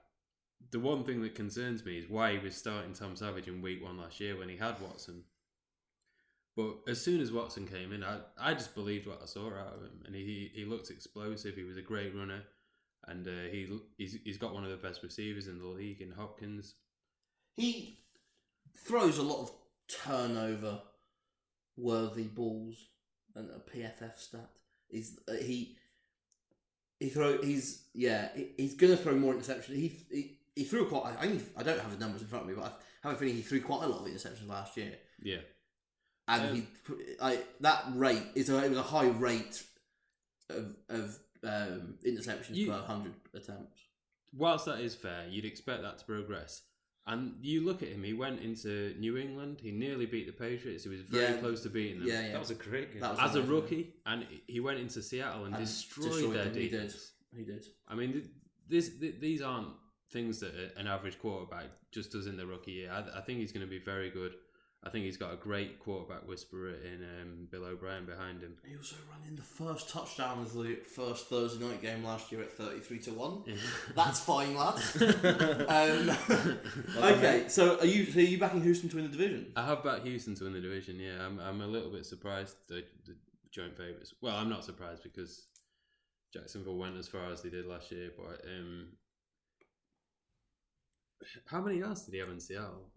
the 0.72 0.80
one 0.80 1.04
thing 1.04 1.22
that 1.22 1.36
concerns 1.36 1.86
me 1.86 1.98
is 2.00 2.10
why 2.10 2.34
he 2.34 2.40
was 2.40 2.56
starting 2.56 2.94
Tom 2.94 3.16
Savage 3.16 3.48
in 3.48 3.62
week 3.62 3.84
one 3.84 3.98
last 3.98 4.20
year 4.20 4.38
when 4.38 4.50
he 4.50 4.58
had 4.58 4.80
Watson. 4.82 5.24
But 6.56 6.78
as 6.88 7.02
soon 7.02 7.20
as 7.20 7.34
Watson 7.34 7.68
came 7.68 7.92
in, 7.92 8.04
I, 8.04 8.20
I 8.40 8.54
just 8.54 8.76
believed 8.76 9.08
what 9.08 9.20
I 9.22 9.26
saw 9.26 9.48
out 9.48 9.76
of 9.76 9.82
him, 9.82 10.04
and 10.06 10.16
he 10.16 10.52
he 10.54 10.64
looked 10.66 10.90
explosive. 10.90 11.56
He 11.56 11.64
was 11.64 11.78
a 11.78 11.82
great 11.82 12.16
runner, 12.16 12.44
and 13.08 13.28
uh, 13.28 13.52
he 13.52 13.68
he's, 13.98 14.18
he's 14.24 14.38
got 14.38 14.54
one 14.54 14.64
of 14.64 14.72
the 14.72 14.78
best 14.78 15.04
receivers 15.04 15.48
in 15.48 15.60
the 15.60 15.68
league 15.68 16.02
in 16.02 16.12
Hopkins. 16.12 16.76
he 17.58 18.00
throws 18.86 19.18
a 19.18 19.24
lot 19.24 19.42
of 19.42 19.52
turnover 20.04 20.82
worthy 21.78 22.24
balls 22.24 22.88
and 23.36 23.50
a 23.50 23.60
PFF 23.60 24.18
stat. 24.18 24.50
Is 24.90 25.20
uh, 25.28 25.34
he 25.34 25.78
he 27.00 27.10
throw 27.10 27.42
he's 27.42 27.86
yeah 27.94 28.30
he, 28.36 28.52
he's 28.58 28.76
gonna 28.76 28.98
throw 28.98 29.16
more 29.16 29.34
interceptions. 29.34 29.76
He 29.76 30.06
he, 30.10 30.40
he 30.56 30.64
threw 30.64 30.88
quite 30.88 31.16
I, 31.20 31.40
I 31.58 31.64
don't 31.64 31.80
have 31.80 31.92
the 31.92 31.98
numbers 31.98 32.22
in 32.22 32.28
front 32.28 32.44
of 32.44 32.50
me 32.50 32.56
but 32.56 32.80
I 33.04 33.08
have 33.10 33.18
a 33.18 33.20
feeling 33.20 33.36
he 33.36 33.42
threw 33.42 33.62
quite 33.62 33.84
a 33.84 33.88
lot 33.88 34.02
of 34.02 34.08
interceptions 34.08 34.48
last 34.48 34.78
year. 34.78 34.94
Yeah, 35.22 35.40
and 36.28 36.50
Um, 36.50 36.56
he 36.56 36.68
I 37.22 37.40
that 37.62 37.86
rate 37.96 38.24
is 38.36 38.50
a, 38.50 38.64
it 38.64 38.70
was 38.70 38.78
a 38.80 38.84
high 38.84 39.10
rate 39.10 39.64
of 40.50 40.76
of 40.90 41.20
um, 41.44 41.98
interceptions 42.06 42.56
You- 42.56 42.68
per 42.72 42.80
hundred 42.82 43.14
attempts 43.34 43.82
whilst 44.34 44.66
that 44.66 44.80
is 44.82 44.94
fair, 44.96 45.28
you'd 45.30 45.46
expect 45.46 45.82
that 45.84 45.98
to 46.00 46.06
progress. 46.06 46.64
And 47.08 47.36
you 47.42 47.64
look 47.64 47.84
at 47.84 47.90
him; 47.90 48.04
he 48.04 48.14
went 48.14 48.42
into 48.42 48.96
New 49.00 49.16
England. 49.16 49.60
He 49.62 49.72
nearly 49.72 50.08
beat 50.08 50.26
the 50.26 50.34
Patriots. 50.34 50.84
He 50.84 50.90
was 50.90 51.02
very 51.02 51.36
Yeah. 51.36 51.40
close 51.40 51.62
to 51.62 51.70
beating 51.70 52.00
them. 52.00 52.08
yeah 52.08 52.22
yeah 52.26 52.32
That 52.32 52.40
was 52.40 52.50
a 52.50 52.56
great 52.56 52.92
game. 52.92 53.02
That 53.02 53.12
was 53.12 53.20
as 53.20 53.36
a 53.36 53.40
amazing. 53.40 53.56
rookie, 53.56 53.94
and 54.08 54.28
he 54.48 54.60
went 54.60 54.80
into 54.80 55.02
Seattle 55.04 55.46
and, 55.46 55.56
And 55.56 55.64
destroyed, 55.64 56.12
destroyed 56.12 56.36
their 56.36 56.46
them, 56.46 56.56
he 56.62 56.70
did. 56.70 56.94
he 57.38 57.44
did 57.44 57.68
I 57.88 57.94
mean, 57.96 58.12
th- 58.14 58.26
this 58.68 58.90
these 59.20 59.42
aren't 59.44 59.74
things 60.10 60.40
that 60.40 60.54
an 60.78 60.88
average 60.88 61.20
quarterback 61.20 61.68
just 61.92 62.12
does 62.12 62.26
in 62.26 62.38
the 62.38 62.46
rookie 62.48 62.72
year. 62.72 62.92
I, 62.92 63.20
I 63.20 63.22
think 63.22 63.40
he's 63.40 63.52
going 63.52 63.66
to 63.66 63.70
be 63.70 63.80
very 63.80 64.10
good. 64.10 64.34
I 64.86 64.92
think 64.92 65.06
he's 65.06 65.18
got 65.18 65.34
a 65.34 65.36
great 65.36 65.80
quarterback 65.80 66.28
whisperer 66.28 66.70
in 66.70 67.04
um, 67.04 67.48
Bill 67.50 67.66
O'Brien 67.66 68.06
behind 68.06 68.44
him. 68.44 68.56
He 68.64 68.78
also 68.78 68.98
ran 69.10 69.28
in 69.28 69.36
the 69.36 69.42
first 69.42 69.90
touchdown 69.90 70.42
of 70.42 70.54
the 70.54 70.76
first 70.76 71.28
Thursday 71.28 71.66
night 71.66 71.82
game 71.82 72.04
last 72.04 72.32
year 72.32 72.42
at 72.42 72.52
33 72.52 73.00
to 73.00 73.12
1. 73.12 73.44
That's 73.96 74.20
fine, 74.20 74.56
lads. 74.56 75.02
um, 75.02 76.60
okay, 77.04 77.46
so 77.48 77.80
are 77.80 77.86
you 77.86 78.06
so 78.06 78.20
are 78.20 78.24
you 78.24 78.38
backing 78.38 78.62
Houston 78.62 78.88
to 78.90 78.98
win 78.98 79.06
the 79.06 79.12
division? 79.12 79.52
I 79.56 79.66
have 79.66 79.84
backed 79.84 80.06
Houston 80.06 80.36
to 80.36 80.44
win 80.44 80.54
the 80.54 80.62
division. 80.62 81.00
Yeah, 81.00 81.26
I'm, 81.26 81.40
I'm 81.40 81.62
a 81.62 81.68
little 81.68 81.90
bit 81.90 82.06
surprised 82.06 82.56
the, 82.68 82.84
the 83.08 83.16
joint 83.52 83.76
favourites. 83.76 84.14
Well, 84.22 84.36
I'm 84.36 84.50
not 84.50 84.64
surprised 84.64 85.02
because 85.02 85.48
Jacksonville 86.32 86.78
went 86.78 86.98
as 86.98 87.08
far 87.08 87.32
as 87.32 87.42
they 87.42 87.50
did 87.50 87.66
last 87.66 87.92
year, 87.92 88.12
but 88.16 88.46
um, 88.46 88.90
how 91.48 91.62
many 91.62 91.80
yards 91.80 92.04
did 92.04 92.14
he 92.14 92.20
have 92.20 92.30
in 92.30 92.40
Seattle? 92.40 92.92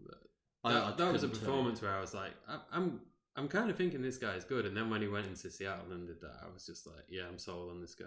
I- 0.64 0.72
That, 0.72 0.82
I 0.82 0.90
that 0.96 1.12
was 1.12 1.22
a 1.24 1.28
couldn't 1.28 1.40
tell 1.42 1.48
you. 1.48 1.56
performance 1.56 1.82
where 1.82 1.92
I 1.94 2.00
was 2.00 2.14
like, 2.14 2.32
I, 2.48 2.58
I'm 2.72 3.00
I'm 3.36 3.48
kind 3.48 3.70
of 3.70 3.76
thinking 3.76 4.02
this 4.02 4.18
guy's 4.18 4.44
good, 4.44 4.66
and 4.66 4.76
then 4.76 4.90
when 4.90 5.00
he 5.00 5.06
went 5.08 5.26
into 5.26 5.48
Seattle 5.50 5.92
and 5.92 6.06
did 6.08 6.20
that, 6.22 6.36
I 6.44 6.52
was 6.52 6.66
just 6.66 6.86
like, 6.86 7.04
yeah, 7.08 7.22
I'm 7.28 7.38
sold 7.38 7.70
on 7.70 7.80
this 7.80 7.94
guy. 7.94 8.06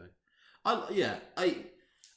I, 0.66 0.84
yeah, 0.92 1.16
I 1.38 1.58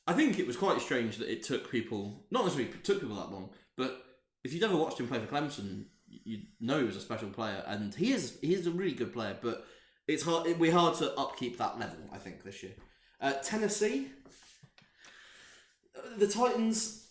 I 0.07 0.13
think 0.15 0.39
it 0.39 0.47
was 0.47 0.57
quite 0.57 0.81
strange 0.81 1.19
that 1.19 1.31
it 1.31 1.43
took 1.45 1.71
people 1.71 2.27
not 2.31 2.45
necessarily 2.45 2.73
took 2.83 3.01
people 3.01 3.17
that 3.17 3.31
long, 3.31 3.51
but 3.77 4.03
if 4.43 4.53
you'd 4.53 4.63
ever 4.65 4.77
watched 4.77 4.99
him 5.01 5.07
play 5.09 5.21
for 5.21 5.27
Clemson, 5.27 5.85
you 6.09 6.41
know 6.61 6.79
he 6.81 6.85
was 6.85 6.97
a 6.97 7.01
special 7.01 7.29
player, 7.31 7.63
and 7.67 7.95
he 7.95 8.13
is 8.13 8.37
he 8.43 8.53
is 8.55 8.67
a 8.67 8.71
really 8.73 8.95
good 8.95 9.13
player. 9.13 9.37
But 9.41 9.65
it's 10.09 10.25
hard 10.25 10.47
it'd 10.47 10.61
be 10.61 10.71
hard 10.71 10.97
to 10.99 11.15
upkeep 11.17 11.57
that 11.59 11.79
level. 11.79 11.99
I 12.13 12.19
think 12.19 12.43
this 12.43 12.63
year, 12.65 12.73
uh, 13.21 13.35
Tennessee, 13.43 14.09
uh, 15.97 16.19
the 16.19 16.27
Titans 16.27 17.04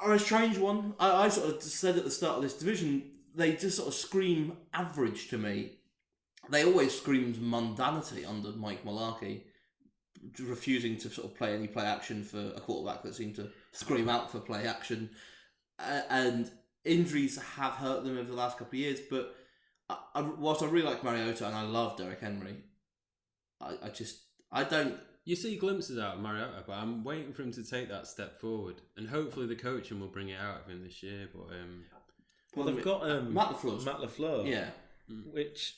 are, 0.00 0.12
a 0.14 0.18
strange 0.18 0.58
one. 0.58 0.94
I, 0.98 1.24
I 1.24 1.28
sort 1.28 1.56
of 1.56 1.62
said 1.62 1.96
at 1.96 2.04
the 2.04 2.10
start 2.10 2.36
of 2.36 2.42
this 2.42 2.58
division, 2.58 3.10
they 3.34 3.54
just 3.54 3.76
sort 3.76 3.88
of 3.88 3.94
scream 3.94 4.56
average 4.72 5.28
to 5.28 5.38
me. 5.38 5.72
They 6.50 6.64
always 6.64 6.96
screamed 6.96 7.36
mundanity 7.36 8.28
under 8.28 8.50
Mike 8.52 8.84
Mularkey 8.84 9.42
refusing 10.40 10.96
to 10.98 11.08
sort 11.08 11.26
of 11.26 11.36
play 11.36 11.54
any 11.54 11.66
play 11.66 11.84
action 11.84 12.24
for 12.24 12.52
a 12.56 12.60
quarterback 12.60 13.02
that 13.02 13.14
seemed 13.14 13.36
to 13.36 13.50
scream 13.72 14.08
out 14.08 14.30
for 14.30 14.40
play 14.40 14.66
action, 14.66 15.10
uh, 15.78 16.02
and 16.10 16.50
injuries 16.84 17.38
have 17.56 17.72
hurt 17.72 18.04
them 18.04 18.18
over 18.18 18.28
the 18.28 18.36
last 18.36 18.58
couple 18.58 18.76
of 18.76 18.80
years. 18.80 19.00
But 19.08 19.34
I, 19.88 19.98
I, 20.14 20.20
whilst 20.22 20.62
I 20.62 20.66
really 20.66 20.86
like 20.86 21.04
Mariota 21.04 21.46
and 21.46 21.54
I 21.54 21.62
love 21.62 21.96
Derrick 21.96 22.20
Henry, 22.20 22.56
I, 23.60 23.74
I 23.84 23.88
just 23.88 24.20
I 24.50 24.64
don't. 24.64 24.96
You 25.28 25.36
see 25.36 25.56
glimpses 25.56 25.98
out 25.98 26.14
of 26.14 26.20
Mariota, 26.22 26.64
but 26.66 26.72
I'm 26.72 27.04
waiting 27.04 27.34
for 27.34 27.42
him 27.42 27.52
to 27.52 27.62
take 27.62 27.90
that 27.90 28.06
step 28.06 28.40
forward, 28.40 28.76
and 28.96 29.06
hopefully 29.06 29.44
the 29.46 29.56
coaching 29.56 30.00
will 30.00 30.06
bring 30.08 30.30
it 30.30 30.40
out 30.40 30.62
of 30.62 30.66
him 30.70 30.82
this 30.82 31.02
year. 31.02 31.28
But 31.34 31.54
um, 31.54 31.84
Well, 32.56 32.64
they've 32.64 32.82
got 32.82 33.02
um, 33.10 33.34
Matt 33.34 33.48
LaFleur's- 33.50 33.84
Matt 33.84 33.98
LaFleur, 33.98 34.48
Yeah, 34.48 34.70
which 35.30 35.76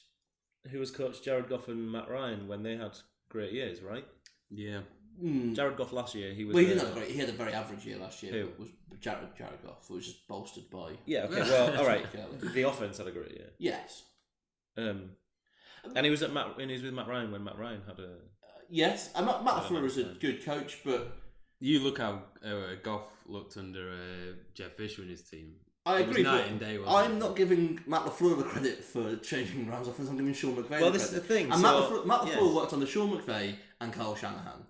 who 0.71 0.79
was 0.79 0.93
coached 0.93 1.25
Jared 1.25 1.49
Goff 1.49 1.67
and 1.67 1.91
Matt 1.91 2.09
Ryan 2.09 2.47
when 2.47 2.63
they 2.63 2.77
had 2.77 2.93
great 3.29 3.53
years, 3.53 3.83
right? 3.83 4.07
yeah, 4.51 4.83
mm. 5.21 5.53
Jared 5.57 5.77
Goff 5.77 5.93
last 5.93 6.15
year, 6.15 6.33
he 6.33 6.45
was. 6.45 6.55
well, 6.55 6.63
he 6.63 6.69
didn't 6.69 6.83
uh, 6.83 6.87
have 6.87 6.97
a 6.97 7.01
great. 7.01 7.11
He 7.11 7.19
had 7.19 7.29
a 7.29 7.33
very 7.33 7.53
average 7.53 7.85
year 7.85 7.99
last 7.99 8.23
year. 8.23 8.33
Who? 8.33 8.47
But 8.47 8.61
was 8.61 8.69
Jared 9.01 9.37
Jared 9.37 9.63
Goff 9.67 9.89
who 9.89 9.95
was 9.95 10.07
just 10.07 10.29
bolstered 10.29 10.71
by. 10.71 10.93
Yeah. 11.07 11.25
Okay. 11.25 11.41
Well, 11.51 11.77
all 11.77 11.87
right. 11.87 12.07
The 12.55 12.63
offense 12.63 12.99
had 12.99 13.09
a 13.09 13.11
great 13.11 13.33
year. 13.33 13.51
Yes. 13.59 14.05
Um, 14.77 15.11
and 15.97 16.05
he 16.07 16.11
was 16.11 16.23
at 16.23 16.33
Matt. 16.33 16.57
And 16.61 16.71
he 16.71 16.75
was 16.75 16.85
with 16.85 16.95
Matt 16.95 17.09
Ryan 17.09 17.33
when 17.33 17.43
Matt 17.43 17.59
Ryan 17.59 17.83
had 17.89 17.99
a. 17.99 18.11
Yes, 18.71 19.11
and 19.15 19.27
Matt, 19.27 19.45
Matt 19.45 19.55
I 19.55 19.69
don't 19.69 19.73
LaFleur 19.73 19.85
is 19.87 19.99
a 19.99 20.05
good 20.21 20.45
coach, 20.45 20.79
but 20.85 21.17
you 21.59 21.81
look 21.81 21.99
how 21.99 22.23
uh, 22.45 22.75
Goff 22.83 23.05
looked 23.27 23.57
under 23.57 23.91
uh, 23.91 24.33
Jeff 24.55 24.73
Fisher 24.73 25.03
and 25.03 25.11
his 25.11 25.23
team. 25.23 25.55
I 25.87 26.01
It 26.01 26.09
was 26.09 26.17
agree. 26.17 26.23
night 26.23 26.49
and 26.49 26.61
day, 26.61 26.79
wasn't 26.79 26.97
I'm 26.97 27.17
it? 27.17 27.19
not 27.19 27.37
giving 27.37 27.81
Matt 27.87 28.03
LaFleur 28.05 28.37
the 28.39 28.45
credit 28.45 28.85
for 28.85 29.17
changing 29.17 29.69
Rams 29.69 29.89
offense. 29.89 30.09
I'm 30.09 30.17
giving 30.17 30.35
Sean 30.35 30.55
McVay. 30.55 30.71
Well, 30.81 30.91
the 30.91 30.99
this 30.99 31.05
is 31.09 31.15
the 31.15 31.21
thing. 31.21 31.47
And 31.51 31.55
so, 31.55 31.63
Matt 31.63 31.75
LaFleur, 31.75 32.07
Matt 32.07 32.21
LaFleur 32.21 32.47
yes. 32.47 32.55
worked 32.55 32.73
under 32.73 32.87
Sean 32.87 33.17
McVay 33.17 33.55
and 33.81 33.93
Kyle 33.93 34.15
Shanahan. 34.15 34.67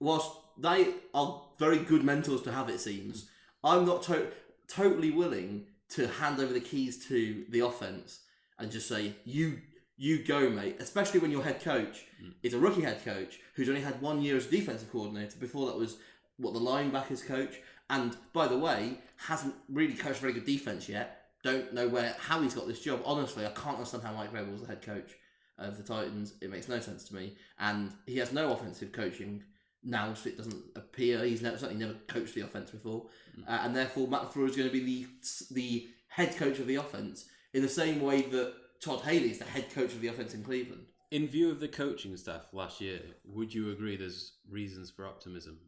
Whilst 0.00 0.30
they 0.58 0.88
are 1.14 1.42
very 1.58 1.78
good 1.78 2.04
mentors 2.04 2.42
to 2.42 2.52
have, 2.52 2.68
it 2.68 2.80
seems, 2.80 3.28
I'm 3.62 3.86
not 3.86 4.02
to- 4.04 4.28
totally 4.68 5.10
willing 5.10 5.66
to 5.90 6.08
hand 6.08 6.40
over 6.40 6.52
the 6.52 6.60
keys 6.60 7.06
to 7.06 7.44
the 7.50 7.60
offense 7.60 8.20
and 8.58 8.70
just 8.70 8.88
say, 8.88 9.14
you 9.24 9.58
you 10.02 10.18
go, 10.18 10.50
mate. 10.50 10.76
Especially 10.80 11.20
when 11.20 11.30
your 11.30 11.44
head 11.44 11.62
coach 11.62 12.06
is 12.42 12.54
a 12.54 12.58
rookie 12.58 12.82
head 12.82 13.04
coach 13.04 13.38
who's 13.54 13.68
only 13.68 13.80
had 13.80 14.02
one 14.02 14.20
year 14.20 14.36
as 14.36 14.46
defensive 14.46 14.90
coordinator. 14.90 15.38
Before 15.38 15.66
that 15.66 15.78
was 15.78 15.96
what 16.38 16.54
the 16.54 16.60
linebackers 16.60 17.24
coach, 17.24 17.60
and 17.88 18.16
by 18.32 18.48
the 18.48 18.58
way, 18.58 18.98
hasn't 19.28 19.54
really 19.68 19.94
coached 19.94 20.18
very 20.18 20.32
good 20.32 20.44
defense 20.44 20.88
yet. 20.88 21.26
Don't 21.44 21.72
know 21.72 21.88
where 21.88 22.16
how 22.18 22.42
he's 22.42 22.52
got 22.52 22.66
this 22.66 22.80
job. 22.80 23.00
Honestly, 23.04 23.46
I 23.46 23.50
can't 23.50 23.76
understand 23.76 24.02
how 24.02 24.12
Mike 24.12 24.32
Vrabel 24.32 24.50
was 24.50 24.62
the 24.62 24.66
head 24.66 24.82
coach 24.82 25.12
of 25.56 25.76
the 25.76 25.84
Titans. 25.84 26.34
It 26.40 26.50
makes 26.50 26.68
no 26.68 26.80
sense 26.80 27.04
to 27.04 27.14
me, 27.14 27.36
and 27.60 27.92
he 28.04 28.16
has 28.16 28.32
no 28.32 28.52
offensive 28.52 28.90
coaching 28.90 29.44
now, 29.84 30.14
so 30.14 30.30
it 30.30 30.36
doesn't 30.36 30.64
appear 30.74 31.24
he's 31.24 31.42
never, 31.42 31.58
certainly 31.58 31.84
never 31.84 31.96
coached 32.08 32.34
the 32.34 32.40
offense 32.40 32.70
before, 32.72 33.06
uh, 33.46 33.60
and 33.62 33.76
therefore 33.76 34.08
Matt 34.08 34.22
LaFleur 34.22 34.48
is 34.50 34.56
going 34.56 34.68
to 34.68 34.72
be 34.72 34.84
the 34.84 35.06
the 35.54 35.88
head 36.08 36.36
coach 36.36 36.58
of 36.58 36.66
the 36.66 36.74
offense 36.74 37.26
in 37.54 37.62
the 37.62 37.68
same 37.68 38.00
way 38.00 38.22
that 38.22 38.54
Todd 38.82 39.00
Haley 39.02 39.30
is 39.30 39.38
the 39.38 39.44
head 39.44 39.72
coach 39.72 39.92
of 39.92 40.00
the 40.00 40.08
offense 40.08 40.34
in 40.34 40.42
Cleveland. 40.42 40.86
In 41.12 41.28
view 41.28 41.50
of 41.50 41.60
the 41.60 41.68
coaching 41.68 42.16
staff 42.16 42.48
last 42.52 42.80
year, 42.80 43.00
would 43.24 43.54
you 43.54 43.70
agree 43.70 43.96
there's 43.96 44.32
reasons 44.50 44.90
for 44.90 45.06
optimism? 45.06 45.58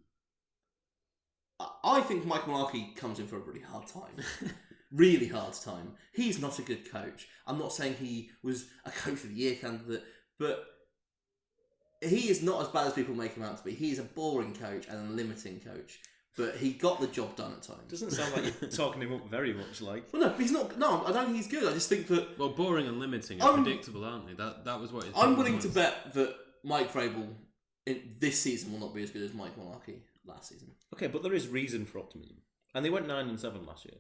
I- 1.84 2.00
think 2.00 2.26
Mike 2.26 2.42
Mularkey 2.42 2.96
comes 2.96 3.20
in 3.20 3.28
for 3.28 3.36
a 3.36 3.40
really 3.40 3.60
hard 3.60 3.86
time. 3.86 4.16
really 4.92 5.28
hard 5.28 5.54
time. 5.54 5.92
He's 6.12 6.40
not 6.40 6.58
a 6.58 6.62
good 6.62 6.90
coach. 6.90 7.28
I'm 7.46 7.58
not 7.58 7.72
saying 7.72 7.94
he 7.94 8.30
was 8.42 8.66
a 8.84 8.90
coach 8.90 9.22
of 9.22 9.28
the 9.28 9.34
year 9.34 9.54
candidate, 9.54 10.02
but 10.38 10.64
he 12.02 12.28
is 12.28 12.42
not 12.42 12.62
as 12.62 12.68
bad 12.68 12.88
as 12.88 12.92
people 12.94 13.14
make 13.14 13.34
him 13.34 13.42
out 13.44 13.58
to 13.58 13.64
be. 13.64 13.74
He's 13.74 13.98
a 13.98 14.04
boring 14.04 14.54
coach 14.54 14.86
and 14.88 15.08
a 15.08 15.12
limiting 15.12 15.60
coach, 15.60 16.00
but 16.36 16.56
he 16.56 16.72
got 16.72 17.00
the 17.00 17.06
job 17.06 17.36
done 17.36 17.52
at 17.52 17.62
times. 17.62 17.90
Doesn't 17.90 18.10
sound 18.10 18.32
like 18.34 18.60
you're 18.60 18.70
talking 18.82 19.02
him 19.02 19.12
up 19.12 19.28
very 19.28 19.52
much. 19.52 19.80
Like 19.80 20.12
well, 20.12 20.22
no, 20.22 20.28
he's 20.34 20.50
not. 20.52 20.78
No, 20.78 21.04
I 21.06 21.12
don't 21.12 21.26
think 21.26 21.36
he's 21.36 21.46
good. 21.48 21.64
I 21.70 21.72
just 21.74 21.88
think 21.88 22.06
that 22.08 22.38
Well, 22.38 22.50
boring 22.50 22.86
and 22.88 22.98
limiting 22.98 23.40
are 23.42 23.50
I'm- 23.52 23.62
predictable, 23.64 24.04
aren't 24.04 24.26
they? 24.26 24.34
That 24.34 24.64
that 24.64 24.80
was 24.80 24.92
what. 24.92 25.04
his 25.04 25.12
I'm 25.14 25.20
problem 25.34 25.38
willing 25.38 25.58
to 25.60 25.68
bet 25.68 26.12
that 26.14 26.34
Mike 26.64 26.92
Vrabel 26.92 27.28
in 27.86 28.14
this 28.18 28.40
season 28.40 28.72
will 28.72 28.80
not 28.80 28.94
be 28.94 29.02
as 29.02 29.10
good 29.10 29.22
as 29.22 29.34
Mike 29.34 29.56
Mularkey 29.58 29.98
last 30.26 30.48
season. 30.48 30.68
okay, 30.94 31.06
but 31.06 31.22
there 31.22 31.34
is 31.34 31.48
reason 31.48 31.84
for 31.84 31.98
optimism, 31.98 32.36
and 32.74 32.84
they 32.84 32.90
went 32.90 33.06
nine 33.06 33.28
and 33.28 33.38
seven 33.38 33.66
last 33.66 33.84
year, 33.84 33.96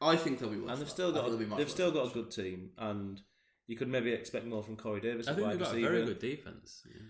I 0.00 0.14
think 0.16 0.38
they'll 0.38 0.48
be 0.50 0.56
worse. 0.58 0.70
and 0.70 0.80
they've 0.80 0.88
still 0.88 1.10
got 1.12 1.24
think 1.24 1.30
they'll 1.30 1.38
be 1.40 1.46
much 1.50 1.58
they've 1.58 1.66
worse 1.66 1.72
still 1.74 1.90
than 1.90 2.02
got 2.04 2.10
a 2.12 2.14
good 2.14 2.30
team, 2.30 2.70
and 2.78 3.20
you 3.66 3.76
could 3.76 3.88
maybe 3.88 4.12
expect 4.12 4.46
more 4.46 4.62
from 4.62 4.76
Corey 4.76 5.00
Davis. 5.00 5.26
I 5.26 5.34
think 5.34 5.48
they've 5.48 5.58
got 5.58 5.74
a 5.74 5.80
very 5.80 6.04
good 6.04 6.18
defense. 6.20 6.82
Yeah. 6.86 7.00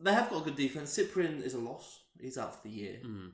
They 0.00 0.12
have 0.14 0.30
got 0.30 0.42
a 0.42 0.44
good 0.44 0.56
defense. 0.56 0.96
Cyprien 0.96 1.42
is 1.42 1.54
a 1.54 1.58
loss. 1.58 2.00
He's 2.20 2.38
out 2.38 2.54
for 2.54 2.68
the 2.68 2.72
year. 2.74 2.98
Mm. 3.04 3.32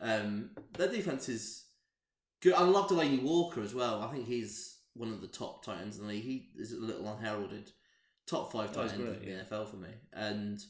Um, 0.00 0.50
their 0.76 0.88
defense 0.88 1.28
is 1.28 1.64
good. 2.40 2.54
I 2.54 2.62
love 2.62 2.88
Delanie 2.88 3.22
Walker 3.22 3.62
as 3.62 3.74
well. 3.74 4.02
I 4.02 4.12
think 4.12 4.26
he's 4.26 4.78
one 4.94 5.10
of 5.12 5.20
the 5.20 5.26
top 5.28 5.64
tight 5.64 5.80
ends 5.80 5.98
in 5.98 6.06
the 6.06 6.12
league. 6.12 6.24
He 6.24 6.48
is 6.58 6.72
a 6.72 6.80
little 6.80 7.08
unheralded. 7.08 7.70
Top 8.26 8.52
five 8.52 8.72
tight 8.72 8.92
end 8.92 9.00
in 9.00 9.06
the 9.38 9.44
NFL 9.44 9.68
for 9.68 9.76
me. 9.76 9.88
And 10.12 10.60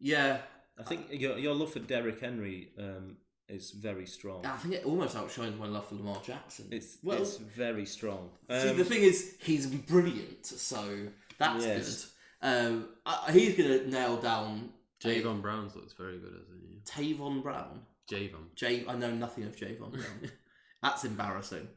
yeah, 0.00 0.38
I 0.78 0.82
think 0.82 1.06
your 1.10 1.38
your 1.38 1.54
love 1.54 1.72
for 1.72 1.78
Derrick 1.80 2.20
Henry 2.20 2.70
um, 2.78 3.16
is 3.48 3.70
very 3.70 4.06
strong. 4.06 4.44
I 4.46 4.56
think 4.56 4.74
it 4.74 4.84
almost 4.84 5.16
outshines 5.16 5.58
my 5.58 5.66
love 5.66 5.88
for 5.88 5.94
Lamar 5.96 6.20
Jackson. 6.24 6.66
It's 6.70 6.98
well, 7.02 7.20
it's 7.22 7.36
very 7.36 7.86
strong. 7.86 8.30
see, 8.50 8.68
Um, 8.70 8.76
the 8.76 8.84
thing 8.84 9.02
is, 9.02 9.36
he's 9.40 9.66
brilliant, 9.66 10.46
so 10.46 11.08
that's 11.38 11.64
Yes. 11.64 12.04
good. 12.04 12.14
Um, 12.40 12.88
I, 13.04 13.32
he's 13.32 13.56
going 13.56 13.80
to 13.80 13.90
nail 13.90 14.16
down 14.16 14.70
Javon 15.02 15.40
Brown's 15.42 15.74
looks 15.76 15.92
very 15.92 16.18
good, 16.18 16.32
hasn't 16.32 16.60
he? 16.68 16.80
Tavon 17.14 17.42
Brown. 17.42 17.80
Javon. 18.10 18.54
J- 18.54 18.84
I 18.88 18.94
know 18.96 19.10
nothing 19.12 19.44
of 19.44 19.56
Javon 19.56 19.92
Brown. 19.92 20.30
that's 20.82 21.04
embarrassing. 21.04 21.68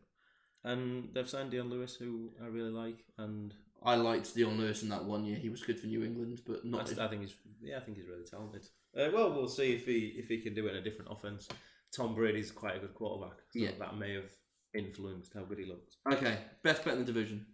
and 0.64 1.10
they've 1.14 1.30
signed 1.30 1.52
Dion 1.52 1.70
Lewis, 1.70 1.96
who 1.96 2.32
I 2.42 2.46
really 2.48 2.70
like, 2.72 3.04
and 3.18 3.54
I 3.84 3.96
liked 3.96 4.34
Dion 4.36 4.58
Lewis 4.58 4.84
in 4.84 4.90
that 4.90 5.06
one 5.06 5.26
year. 5.26 5.38
He 5.38 5.50
was 5.50 5.64
good 5.64 5.80
for 5.80 5.88
New 5.88 6.04
England, 6.04 6.42
but 6.46 6.58
I, 6.64 6.68
not. 6.68 7.00
I 7.00 7.08
think 7.08 7.22
he's 7.22 7.34
yeah, 7.62 7.78
I 7.78 7.80
think 7.82 7.98
he's 7.98 8.08
really 8.08 8.26
talented. 8.30 8.66
Uh, 8.98 9.10
well, 9.14 9.32
we'll 9.34 9.48
see 9.48 9.74
if 9.74 9.86
he 9.86 10.14
if 10.18 10.28
he 10.28 10.40
can 10.42 10.54
do 10.54 10.68
it 10.68 10.72
in 10.72 10.78
a 10.78 10.84
different 10.84 11.12
offense. 11.12 11.48
Tom 11.96 12.16
Brady's 12.16 12.52
quite 12.52 12.78
a 12.78 12.80
good 12.80 12.94
quarterback, 12.94 13.38
so 13.52 13.60
Yeah. 13.60 13.72
that 13.80 13.98
may 13.98 14.14
have 14.14 14.30
influenced 14.74 15.34
how 15.34 15.42
good 15.42 15.58
he 15.60 15.66
looked. 15.66 15.98
Okay, 16.14 16.38
best 16.64 16.86
bet 16.86 16.94
in 16.94 17.00
the 17.00 17.06
division. 17.06 17.46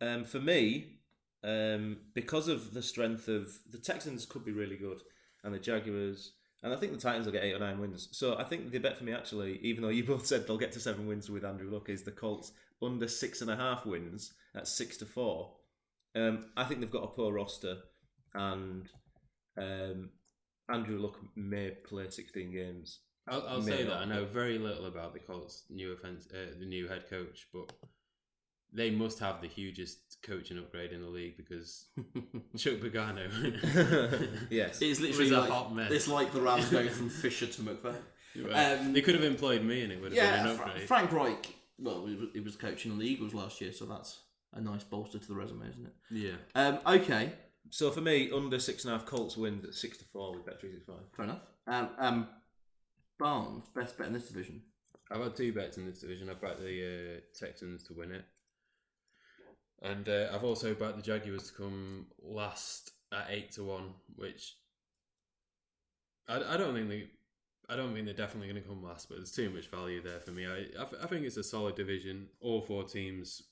Um, 0.00 0.24
for 0.24 0.40
me, 0.40 0.98
um, 1.42 1.98
because 2.14 2.48
of 2.48 2.74
the 2.74 2.82
strength 2.82 3.28
of 3.28 3.48
the 3.70 3.78
Texans, 3.78 4.26
could 4.26 4.44
be 4.44 4.52
really 4.52 4.76
good, 4.76 5.02
and 5.46 5.54
the 5.54 5.58
Jaguars, 5.58 6.32
and 6.62 6.74
I 6.74 6.76
think 6.76 6.92
the 6.92 6.98
Titans 6.98 7.24
will 7.24 7.32
get 7.32 7.44
eight 7.44 7.54
or 7.54 7.60
nine 7.60 7.80
wins. 7.80 8.08
So 8.10 8.36
I 8.36 8.44
think 8.44 8.70
the 8.70 8.78
bet 8.78 8.98
for 8.98 9.04
me 9.04 9.12
actually, 9.12 9.58
even 9.62 9.82
though 9.82 9.88
you 9.88 10.04
both 10.04 10.26
said 10.26 10.46
they'll 10.46 10.58
get 10.58 10.72
to 10.72 10.80
seven 10.80 11.06
wins 11.06 11.30
with 11.30 11.44
Andrew 11.44 11.70
Luck, 11.70 11.88
is 11.88 12.02
the 12.02 12.10
Colts 12.10 12.52
under 12.82 13.08
six 13.08 13.40
and 13.40 13.50
a 13.50 13.56
half 13.56 13.86
wins 13.86 14.34
at 14.54 14.68
six 14.68 14.96
to 14.98 15.06
four. 15.06 15.52
Um, 16.14 16.46
I 16.56 16.64
think 16.64 16.80
they've 16.80 16.90
got 16.90 17.04
a 17.04 17.08
poor 17.08 17.32
roster, 17.32 17.76
and 18.34 18.88
um, 19.56 20.10
Andrew 20.68 20.98
Luck 20.98 21.18
may 21.36 21.70
play 21.70 22.10
sixteen 22.10 22.52
games. 22.52 23.00
I'll, 23.28 23.46
I'll 23.48 23.62
say 23.62 23.82
that 23.84 23.96
I 23.96 24.04
know 24.04 24.24
very 24.24 24.58
little 24.58 24.86
about 24.86 25.12
the 25.12 25.20
Colts' 25.20 25.64
new 25.70 25.92
offense, 25.92 26.28
uh, 26.32 26.58
the 26.58 26.66
new 26.66 26.88
head 26.88 27.04
coach, 27.08 27.48
but 27.52 27.72
they 28.72 28.90
must 28.90 29.18
have 29.20 29.40
the 29.40 29.48
hugest 29.48 30.18
coaching 30.22 30.58
upgrade 30.58 30.92
in 30.92 31.00
the 31.02 31.08
league 31.08 31.36
because 31.36 31.86
Chuck 32.56 32.74
Pagano 32.74 33.28
yes, 34.50 34.80
It's 34.82 35.00
was 35.00 35.00
literally 35.00 35.30
a 35.30 35.40
like, 35.40 35.50
hot 35.50 35.74
mess. 35.74 35.90
it's 35.92 36.08
like 36.08 36.32
the 36.32 36.40
Rams 36.40 36.68
going 36.68 36.88
from 36.90 37.08
Fisher 37.22 37.46
to 37.46 37.62
McVay. 37.62 37.96
Well, 38.44 38.78
Um, 38.80 38.92
they 38.92 39.00
could 39.02 39.14
have 39.14 39.24
employed 39.24 39.62
me 39.62 39.82
and 39.82 39.92
it 39.92 40.00
would 40.00 40.12
have 40.12 40.16
Yeah, 40.22 40.36
been 40.42 40.50
an 40.50 40.56
Fra- 40.56 40.66
upgrade. 40.66 40.88
Frank 40.88 41.12
Reich. 41.12 41.54
Well, 41.78 42.06
he 42.06 42.16
was- 42.16 42.28
he 42.34 42.40
was 42.40 42.56
coaching 42.56 42.98
the 42.98 43.04
Eagles 43.06 43.34
last 43.34 43.60
year, 43.60 43.72
so 43.72 43.84
that's 43.86 44.20
a 44.52 44.60
nice 44.60 44.84
bolster 44.84 45.18
to 45.18 45.26
the 45.28 45.34
resume, 45.34 45.68
isn't 45.68 45.86
it? 45.86 45.94
yeah. 46.10 46.32
Um, 46.54 46.78
okay, 46.86 47.32
So 47.70 47.90
for 47.90 48.00
me, 48.00 48.30
under 48.30 48.58
six 48.58 48.84
and 48.84 48.94
a 48.94 48.98
half 48.98 49.06
Colts 49.06 49.36
wins 49.36 49.64
at 49.64 49.74
six 49.74 49.98
to 49.98 50.04
four 50.04 50.34
with 50.34 50.46
Bet 50.46 50.60
three 50.60 50.72
six 50.72 50.84
five. 50.86 50.96
fair 51.16 51.24
enough. 51.24 51.40
Um, 51.66 51.88
um, 51.98 52.28
Barnes, 53.18 53.64
best 53.74 53.96
bet 53.98 54.08
in 54.08 54.12
this 54.12 54.28
division. 54.28 54.62
I've 55.10 55.22
had 55.22 55.36
two 55.36 55.52
bets 55.52 55.76
in 55.78 55.86
this 55.86 56.00
division. 56.00 56.28
I've 56.30 56.40
backed 56.40 56.60
the 56.60 57.16
uh, 57.16 57.20
Texans 57.38 57.84
to 57.84 57.94
win 57.94 58.12
it, 58.12 58.24
and 59.82 60.08
uh, 60.08 60.28
I've 60.32 60.44
also 60.44 60.74
backed 60.74 60.96
the 60.96 61.02
Jaguars 61.02 61.50
to 61.50 61.54
come 61.54 62.06
last 62.22 62.92
at 63.12 63.26
eight 63.30 63.52
to 63.52 63.64
one, 63.64 63.94
which 64.14 64.56
I, 66.28 66.54
I 66.54 66.56
don't 66.56 66.74
think 66.74 66.88
they. 66.88 67.08
I 67.68 67.74
don't 67.74 67.92
think 67.92 68.04
they're 68.04 68.14
definitely 68.14 68.48
going 68.48 68.62
to 68.62 68.68
come 68.68 68.84
last, 68.84 69.08
but 69.08 69.16
there's 69.16 69.32
too 69.32 69.50
much 69.50 69.68
value 69.68 70.00
there 70.00 70.20
for 70.20 70.30
me. 70.30 70.46
I, 70.46 70.66
I, 70.80 70.86
I 71.02 71.06
think 71.08 71.24
it's 71.24 71.36
a 71.36 71.42
solid 71.42 71.74
division. 71.74 72.28
All 72.40 72.60
four 72.60 72.84
teams 72.84 73.42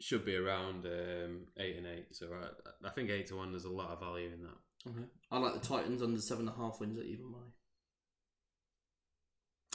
should 0.00 0.24
be 0.24 0.36
around 0.36 0.86
um, 0.86 1.46
eight 1.58 1.76
and 1.76 1.86
eight, 1.86 2.06
so 2.12 2.28
I, 2.32 2.88
I 2.88 2.90
think 2.90 3.10
eight 3.10 3.26
to 3.26 3.36
one. 3.36 3.52
There's 3.52 3.66
a 3.66 3.70
lot 3.70 3.90
of 3.90 4.00
value 4.00 4.30
in 4.32 4.42
that. 4.44 4.90
Okay. 4.90 5.06
I 5.30 5.38
like 5.38 5.52
the 5.60 5.68
Titans 5.68 6.02
under 6.02 6.20
seven 6.20 6.48
and 6.48 6.56
a 6.56 6.58
half 6.58 6.80
wins 6.80 6.98
at 6.98 7.04
even 7.04 7.26
money. 7.30 7.52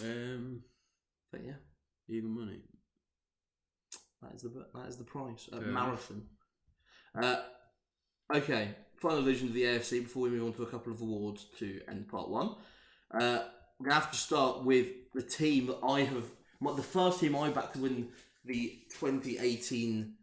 Um, 0.01 0.63
But 1.31 1.45
yeah, 1.45 1.59
even 2.09 2.29
money. 2.31 2.61
That 4.21 4.33
is 4.35 4.41
the 4.41 4.65
that 4.73 4.87
is 4.87 4.97
the 4.97 5.03
price. 5.03 5.49
A 5.51 5.59
Fair 5.59 5.67
marathon. 5.67 6.23
Uh, 7.21 7.41
okay, 8.35 8.75
final 8.97 9.21
division 9.21 9.47
of 9.47 9.53
the 9.53 9.63
AFC 9.63 10.03
before 10.03 10.23
we 10.23 10.29
move 10.29 10.47
on 10.47 10.53
to 10.53 10.63
a 10.63 10.67
couple 10.67 10.93
of 10.93 11.01
awards 11.01 11.45
to 11.59 11.81
end 11.87 12.07
part 12.07 12.29
one. 12.29 12.55
Uh, 13.13 13.39
we're 13.79 13.89
gonna 13.89 14.01
have 14.01 14.11
to 14.11 14.17
start 14.17 14.63
with 14.63 14.87
the 15.13 15.21
team 15.21 15.67
that 15.67 15.79
I 15.83 16.01
have. 16.01 16.25
My, 16.59 16.73
the 16.73 16.83
first 16.83 17.19
team 17.19 17.35
I 17.35 17.49
backed 17.49 17.75
to 17.75 17.81
win 17.81 18.09
the 18.45 18.79
2018 18.99 20.13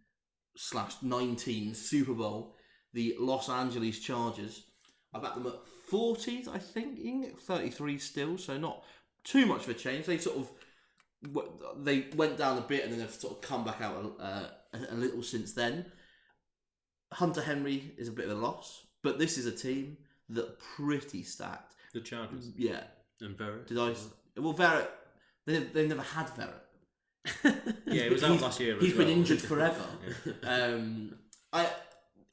slash 0.57 0.95
19 1.03 1.74
Super 1.74 2.14
Bowl, 2.14 2.55
the 2.92 3.14
Los 3.18 3.49
Angeles 3.49 4.01
Chargers. 4.01 4.64
I 5.12 5.20
backed 5.20 5.36
them 5.36 5.47
at 5.47 5.61
40s, 5.90 6.49
I 6.49 6.59
think, 6.59 6.99
33 7.40 7.99
still, 7.99 8.38
so 8.38 8.59
not 8.59 8.82
too 9.22 9.47
much 9.47 9.64
of 9.64 9.70
a 9.70 9.74
change. 9.74 10.07
They 10.07 10.18
sort 10.18 10.38
of 10.38 10.51
they 11.79 12.07
went 12.16 12.37
down 12.37 12.59
a 12.59 12.62
bit 12.62 12.85
and 12.85 12.93
then 12.93 13.01
they've 13.01 13.11
sort 13.11 13.35
of 13.35 13.41
come 13.41 13.64
back 13.64 13.81
out 13.81 14.16
uh, 14.20 14.45
a, 14.91 14.95
little 14.95 15.22
since 15.22 15.53
then. 15.53 15.87
Hunter 17.12 17.43
Henry 17.43 17.93
is 17.97 18.09
a 18.09 18.12
bit 18.12 18.27
of 18.29 18.33
a 18.37 18.41
loss, 18.41 18.87
but 19.03 19.18
this 19.18 19.39
is 19.39 19.47
a 19.47 19.53
team 19.53 19.97
that 20.31 20.59
pretty 20.59 21.22
stacked. 21.22 21.75
The 21.93 22.01
Chargers. 22.01 22.51
Yeah, 22.57 22.83
And 23.20 23.37
Verrett. 23.37 23.66
did 23.68 23.79
I? 23.79 23.95
Well, 24.41 24.55
Verrett, 24.55 24.89
they 25.47 25.59
they've 25.61 25.89
never 25.89 26.03
had 26.03 26.27
Verrett. 26.29 26.61
Yeah, 27.87 28.05
it 28.05 28.12
was 28.12 28.25
out 28.25 28.41
last 28.41 28.59
year. 28.59 28.77
He's 28.81 28.91
as 28.93 28.99
been 28.99 29.09
injured 29.09 29.41
forever. 29.53 29.85
um, 30.43 31.14
I 31.53 31.68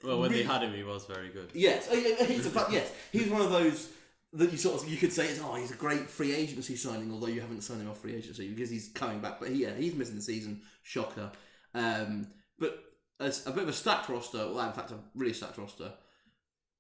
Well, 0.04 0.20
when 0.20 0.32
they 0.32 0.44
had 0.44 0.64
him, 0.64 0.74
he 0.74 0.84
was 0.84 1.06
very 1.06 1.30
good. 1.30 1.52
Yes, 1.54 1.88
oh, 1.92 1.96
he's 1.96 2.48
a, 2.48 2.68
yes, 2.72 2.92
he's 3.12 3.30
one 3.30 3.42
of 3.42 3.52
those 3.52 3.90
that 4.34 4.52
you 4.52 4.58
sort 4.58 4.82
of 4.82 4.90
you 4.90 4.98
could 4.98 5.12
say 5.12 5.28
is 5.28 5.42
oh 5.44 5.56
he's 5.56 5.72
a 5.72 5.76
great 5.76 6.10
free 6.10 6.34
agency 6.34 6.76
signing, 6.76 7.12
although 7.12 7.28
you 7.28 7.42
haven't 7.42 7.62
signed 7.62 7.82
him 7.82 7.90
off 7.90 8.00
free 8.00 8.16
agency 8.16 8.50
because 8.50 8.70
he's 8.70 8.90
coming 8.90 9.20
back. 9.20 9.40
But 9.40 9.50
he, 9.50 9.64
yeah, 9.64 9.76
he's 9.76 9.96
missing 9.96 10.16
the 10.16 10.22
season, 10.22 10.62
shocker. 10.84 11.32
Um, 11.74 12.28
but 12.58 12.80
as 13.20 13.46
a 13.46 13.52
bit 13.52 13.64
of 13.64 13.70
a 13.70 13.74
stacked 13.74 14.10
roster, 14.10 14.38
well, 14.38 14.66
in 14.68 14.74
fact, 14.74 14.92
a 14.92 14.96
really 15.16 15.34
stacked 15.34 15.58
roster. 15.58 15.94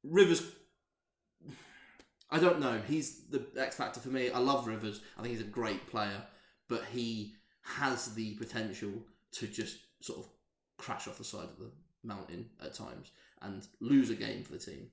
Rivers, 0.04 0.44
I 2.30 2.40
don't 2.40 2.60
know. 2.60 2.82
He's 2.88 3.28
the 3.28 3.46
X 3.58 3.76
factor 3.76 4.00
for 4.00 4.10
me. 4.10 4.32
I 4.32 4.40
love 4.40 4.68
Rivers. 4.68 5.02
I 5.18 5.22
think 5.22 5.34
he's 5.34 5.46
a 5.46 5.50
great 5.50 5.88
player, 5.88 6.24
but 6.68 6.86
he 6.92 7.36
has 7.64 8.14
the 8.16 8.34
potential 8.36 8.92
to 9.34 9.48
just 9.48 9.78
sort 10.02 10.20
of 10.20 10.28
crash 10.78 11.08
off 11.08 11.18
the 11.18 11.24
side 11.24 11.44
of 11.44 11.60
the 11.60 11.72
mountain 12.04 12.50
at 12.64 12.74
times 12.74 13.12
and 13.42 13.68
lose 13.80 14.10
a 14.10 14.16
game 14.16 14.44
for 14.44 14.54
the 14.54 14.58
team. 14.58 14.88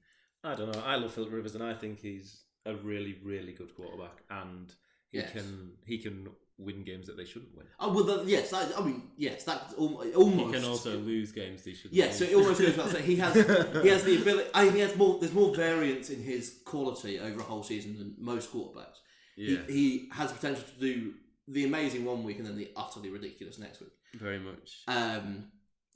I 0.45 0.55
don't 0.55 0.73
know. 0.73 0.83
I 0.85 0.97
love 0.97 1.13
Philip 1.13 1.33
Rivers, 1.33 1.55
and 1.55 1.65
I 1.65 1.75
think 1.75 2.01
he's 2.01 2.43
a 2.69 2.77
really, 2.77 3.15
really 3.25 3.53
good 3.53 3.75
quarterback, 3.77 4.17
and 4.31 4.73
he 5.11 5.19
Yes. 5.19 5.33
can 5.33 5.73
he 5.87 5.99
can 5.99 6.29
win 6.59 6.83
games 6.83 7.07
that 7.07 7.17
they 7.17 7.25
shouldn't 7.25 7.57
win. 7.57 7.67
Oh 7.81 7.93
well, 7.93 8.29
yes. 8.29 8.53
I, 8.53 8.63
I 8.77 8.85
mean, 8.85 9.03
yes. 9.17 9.45
That's 9.45 9.75
al- 9.75 10.01
He 10.03 10.13
almost. 10.15 10.55
can 10.55 10.65
also 10.65 10.99
lose 10.99 11.31
games 11.33 11.63
they 11.63 11.73
should. 11.75 11.93
Yeah, 11.93 12.11
so 12.11 12.25
it 12.25 12.35
almost 12.35 12.61
goes 12.61 12.75
he 12.99 13.17
has 13.17 13.35
he 13.83 13.89
has 13.95 14.03
the 14.05 14.21
ability. 14.21 14.51
I 14.55 14.63
think 14.65 14.75
he 14.75 14.81
has 14.81 14.97
more. 14.97 15.19
There's 15.21 15.33
more 15.33 15.55
variance 15.55 16.11
in 16.11 16.21
his 16.23 16.59
quality 16.65 17.19
over 17.21 17.41
a 17.41 17.45
whole 17.45 17.63
season 17.63 17.97
than 17.99 18.15
most 18.19 18.53
quarterbacks. 18.53 18.99
yeah, 19.37 19.59
He, 19.69 19.73
he 19.73 20.09
has 20.13 20.33
potential 20.33 20.65
to 20.65 20.81
do 20.81 21.15
the 21.47 21.65
amazing 21.65 22.05
one 22.05 22.25
week 22.25 22.39
and 22.39 22.47
then 22.47 22.57
the 22.59 22.71
utterly 22.77 23.09
ridiculous 23.11 23.59
next 23.59 23.81
week. 23.81 23.93
very 24.15 24.39
much. 24.39 24.83
Um, 24.89 25.45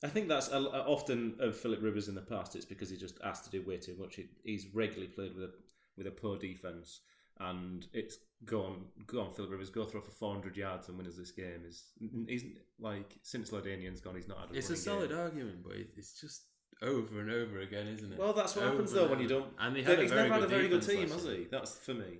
I 0.04 0.08
think 0.08 0.28
that's 0.28 0.48
a, 0.48 0.56
a- 0.58 0.86
often 0.96 1.36
of 1.40 1.56
Philip 1.56 1.82
Rivers 1.82 2.08
in 2.08 2.14
the 2.14 2.22
past. 2.22 2.56
It's 2.56 2.64
because 2.64 2.88
he 2.90 2.96
just 2.96 3.18
asked 3.22 3.44
to 3.44 3.50
do 3.50 3.62
way 3.68 3.76
too 3.78 3.96
much. 3.98 4.16
He, 4.16 4.28
he's 4.44 4.66
regularly 4.74 5.08
played 5.12 5.34
with 5.34 5.44
a 5.44 5.52
with 5.96 6.06
a 6.06 6.10
poor 6.10 6.38
defense, 6.38 7.00
and 7.40 7.86
it's 7.92 8.18
go 8.44 8.64
on, 8.64 8.84
go 9.06 9.20
on, 9.22 9.32
Philip 9.32 9.50
Rivers, 9.50 9.70
go 9.70 9.84
throw 9.84 10.00
for 10.00 10.10
four 10.10 10.32
hundred 10.32 10.56
yards 10.56 10.88
and 10.88 10.96
win 10.98 11.06
us 11.06 11.16
this 11.16 11.30
game. 11.30 11.62
Is 11.68 11.84
he's 12.26 12.44
like 12.80 13.16
since 13.22 13.50
LaDainian's 13.50 14.00
gone, 14.00 14.14
he's 14.16 14.28
not 14.28 14.38
had. 14.40 14.50
A 14.50 14.54
It's 14.58 14.70
a 14.70 14.76
solid 14.76 15.10
game. 15.10 15.18
argument, 15.18 15.62
but 15.62 15.72
it's 15.96 16.20
just 16.20 16.42
over 16.82 17.20
and 17.20 17.30
over 17.30 17.60
again, 17.60 17.86
isn't 17.88 18.12
it? 18.12 18.18
Well, 18.18 18.32
that's 18.32 18.56
what 18.56 18.62
Over 18.64 18.72
happens 18.72 18.92
though 18.92 19.06
when 19.08 19.20
you 19.20 19.28
don't. 19.28 19.46
And 19.60 19.76
they 19.76 19.82
had 19.82 19.98
a 19.98 20.02
he's 20.02 20.10
very 20.10 20.28
never 20.28 20.34
had 20.34 20.42
a 20.42 20.46
good 20.46 20.50
very 20.56 20.68
good 20.68 20.82
team, 20.82 21.08
has 21.10 21.24
he? 21.24 21.46
That's 21.50 21.76
for 21.78 21.94
me. 21.94 22.18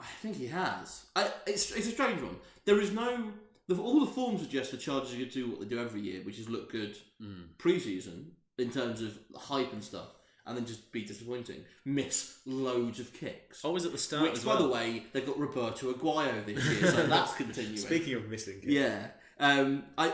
I 0.00 0.06
think 0.22 0.36
he 0.36 0.46
has. 0.46 1.06
I, 1.16 1.30
it's 1.46 1.72
it's 1.72 1.88
a 1.88 1.90
strange 1.92 2.20
one. 2.22 2.36
There 2.64 2.80
is 2.80 2.92
no. 2.92 3.32
The, 3.66 3.76
all 3.76 4.00
the 4.04 4.10
forms 4.12 4.40
suggest 4.40 4.70
the 4.70 4.76
Chargers 4.78 5.12
are 5.12 5.16
going 5.16 5.28
to 5.28 5.34
do 5.34 5.50
what 5.50 5.60
they 5.60 5.66
do 5.66 5.78
every 5.78 6.00
year, 6.00 6.22
which 6.22 6.38
is 6.38 6.48
look 6.48 6.70
good 6.72 6.96
Mm. 7.22 7.48
preseason 7.58 8.26
in 8.58 8.70
terms 8.70 9.02
of 9.02 9.18
hype 9.36 9.72
and 9.72 9.82
stuff, 9.84 10.08
and 10.48 10.56
then 10.56 10.66
just 10.66 10.90
be 10.90 11.04
disappointing. 11.04 11.64
Miss 11.84 12.40
loads 12.46 12.98
of 13.00 13.12
kicks. 13.12 13.64
Always 13.64 13.84
at 13.84 13.92
the 13.92 13.98
start. 13.98 14.22
Which, 14.22 14.32
as 14.38 14.44
by 14.44 14.56
the 14.56 14.66
way, 14.68 15.04
they've 15.12 15.26
got 15.26 15.38
Roberto 15.38 15.92
Aguayo 15.92 16.44
this 16.44 16.64
year, 16.64 16.90
so 16.90 17.06
that's 17.06 17.34
continuing. 17.34 17.76
Speaking 17.76 18.14
of 18.14 18.28
missing, 18.28 18.54
games, 18.60 18.72
yeah, 18.72 19.08
um, 19.38 19.84
I 19.96 20.12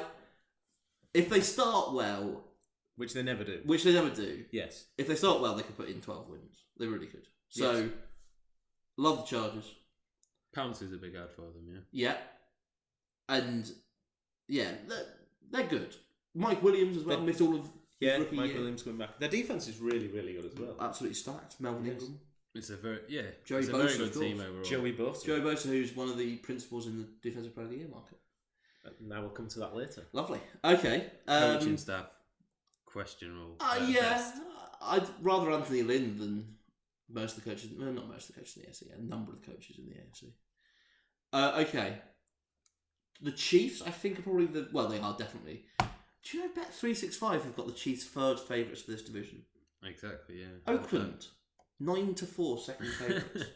if 1.14 1.28
they 1.30 1.40
start 1.40 1.92
well, 1.94 2.44
which 2.96 3.14
they 3.14 3.22
never 3.22 3.44
do. 3.44 3.60
which 3.64 3.84
they 3.84 3.92
never 3.94 4.10
do, 4.10 4.44
Yes, 4.52 4.86
if 4.98 5.06
they 5.08 5.14
start 5.14 5.40
well, 5.40 5.54
they 5.54 5.62
could 5.62 5.76
put 5.76 5.88
in 5.88 6.00
twelve 6.00 6.28
wins. 6.28 6.64
They 6.78 6.86
really 6.86 7.06
could. 7.06 7.26
So, 7.48 7.72
Yes. 7.72 7.88
love 8.98 9.18
the 9.18 9.36
Chargers. 9.36 9.72
Pounce 10.54 10.82
is 10.82 10.92
a 10.92 10.96
big 10.96 11.14
ad 11.14 11.30
for 11.34 11.42
them, 11.42 11.64
yeah. 11.68 11.80
Yeah, 11.92 12.16
and 13.28 13.70
yeah, 14.48 14.70
they're, 14.88 15.06
they're 15.50 15.68
good. 15.68 15.94
Mike 16.34 16.62
Williams 16.62 16.96
as 16.96 17.04
well 17.04 17.18
They- 17.18 17.26
missed 17.26 17.40
all 17.40 17.54
of 17.54 17.62
his 17.62 17.70
yeah. 18.04 18.16
rookie 18.18 18.36
Mike 18.36 18.48
year. 18.50 18.58
Williams 18.58 18.82
coming 18.82 18.98
back. 18.98 19.18
Their 19.18 19.28
defense 19.28 19.68
is 19.68 19.78
really, 19.78 20.08
really 20.08 20.32
good 20.34 20.44
as 20.46 20.54
well. 20.58 20.76
absolutely 20.80 21.14
stacked. 21.14 21.60
Melvin 21.60 21.84
Yes. 21.84 22.02
Ingram, 22.02 22.20
It's 22.54 22.70
a 22.70 22.76
very 22.76 23.00
yeah. 23.08 23.22
Joey 23.44 23.58
it's 23.60 23.68
a 23.68 23.72
Bosa, 23.72 23.76
very 23.76 23.92
of 23.94 23.98
good 24.12 24.20
team 24.20 24.36
course. 24.38 24.48
overall. 24.48 24.64
Joey 24.64 24.92
Bosa. 24.92 25.26
Joe 25.26 25.40
Bosa, 25.40 25.66
who's 25.66 25.96
one 25.96 26.08
of 26.08 26.18
the 26.18 26.36
principals 26.36 26.86
in 26.86 26.98
the 26.98 27.08
defensive 27.22 27.54
player 27.54 27.66
of 27.66 27.72
the 27.72 27.78
year 27.78 27.88
market. 27.88 28.18
Now 29.00 29.20
we'll 29.22 29.30
come 29.30 29.48
to 29.48 29.58
that 29.60 29.74
later. 29.74 30.02
Lovely. 30.12 30.40
Okay. 30.62 31.06
Um, 31.26 31.58
coaching 31.58 31.76
staff 31.78 32.06
questionable. 32.84 33.56
Uh, 33.60 33.78
at 33.80 33.88
yeah, 33.88 34.00
best. 34.00 34.34
I'd 34.82 35.06
rather 35.22 35.50
Anthony 35.50 35.82
Lynn 35.82 36.18
than 36.18 36.54
most 37.10 37.36
of 37.38 37.44
the 37.44 37.50
coaches. 37.50 37.70
Well, 37.78 37.90
not 37.92 38.08
most 38.08 38.28
of 38.28 38.34
the 38.34 38.40
coaches 38.40 38.56
in 38.56 38.62
the 38.62 38.68
AFC. 38.68 38.98
A 38.98 39.02
number 39.02 39.32
of 39.32 39.40
the 39.40 39.46
coaches 39.50 39.78
in 39.78 39.86
the 39.86 39.94
AFC. 39.94 40.32
Uh, 41.32 41.64
okay, 41.66 41.98
the 43.22 43.32
Chiefs. 43.32 43.82
I 43.82 43.90
think 43.90 44.18
are 44.18 44.22
probably 44.22 44.46
the 44.46 44.68
well. 44.72 44.86
They 44.88 44.98
are 45.00 45.16
definitely. 45.16 45.64
Do 46.24 46.38
you 46.38 46.44
know 46.44 46.50
Bet 46.54 46.74
three 46.74 46.94
six 46.94 47.16
five 47.16 47.44
have 47.44 47.56
got 47.56 47.66
the 47.66 47.72
Chiefs' 47.72 48.04
third 48.04 48.40
favourites 48.40 48.82
for 48.82 48.92
this 48.92 49.02
division? 49.02 49.42
Exactly, 49.84 50.40
yeah. 50.40 50.72
Oakland 50.72 51.26
nine 51.80 52.14
to 52.14 52.26
four 52.26 52.58
second 52.58 52.86
favourites. 52.98 53.50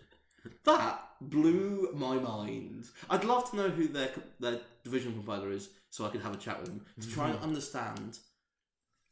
that 0.64 1.00
blew 1.20 1.90
my 1.94 2.16
mind. 2.16 2.86
I'd 3.08 3.24
love 3.24 3.50
to 3.50 3.56
know 3.56 3.68
who 3.70 3.88
their 3.88 4.10
their 4.38 4.60
division 4.84 5.12
compiler 5.12 5.50
is, 5.50 5.70
so 5.90 6.04
I 6.04 6.10
could 6.10 6.22
have 6.22 6.34
a 6.34 6.38
chat 6.38 6.60
with 6.60 6.70
him 6.70 6.84
to 7.00 7.08
try 7.08 7.30
and 7.30 7.38
mm. 7.38 7.42
understand 7.42 8.18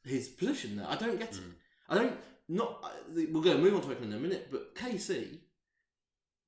his 0.05 0.29
position 0.29 0.77
there. 0.77 0.87
I 0.89 0.97
don't 0.97 1.19
get 1.19 1.33
it. 1.33 1.41
Mm. 1.41 1.53
I 1.89 1.95
don't. 1.95 2.17
Not. 2.49 2.95
We're 3.13 3.43
going 3.43 3.57
to 3.57 3.59
move 3.59 3.75
on 3.75 3.81
to 3.83 3.91
Oakland 3.91 4.13
in 4.13 4.19
a 4.19 4.23
minute, 4.23 4.49
but 4.53 4.75
KC, 4.77 5.39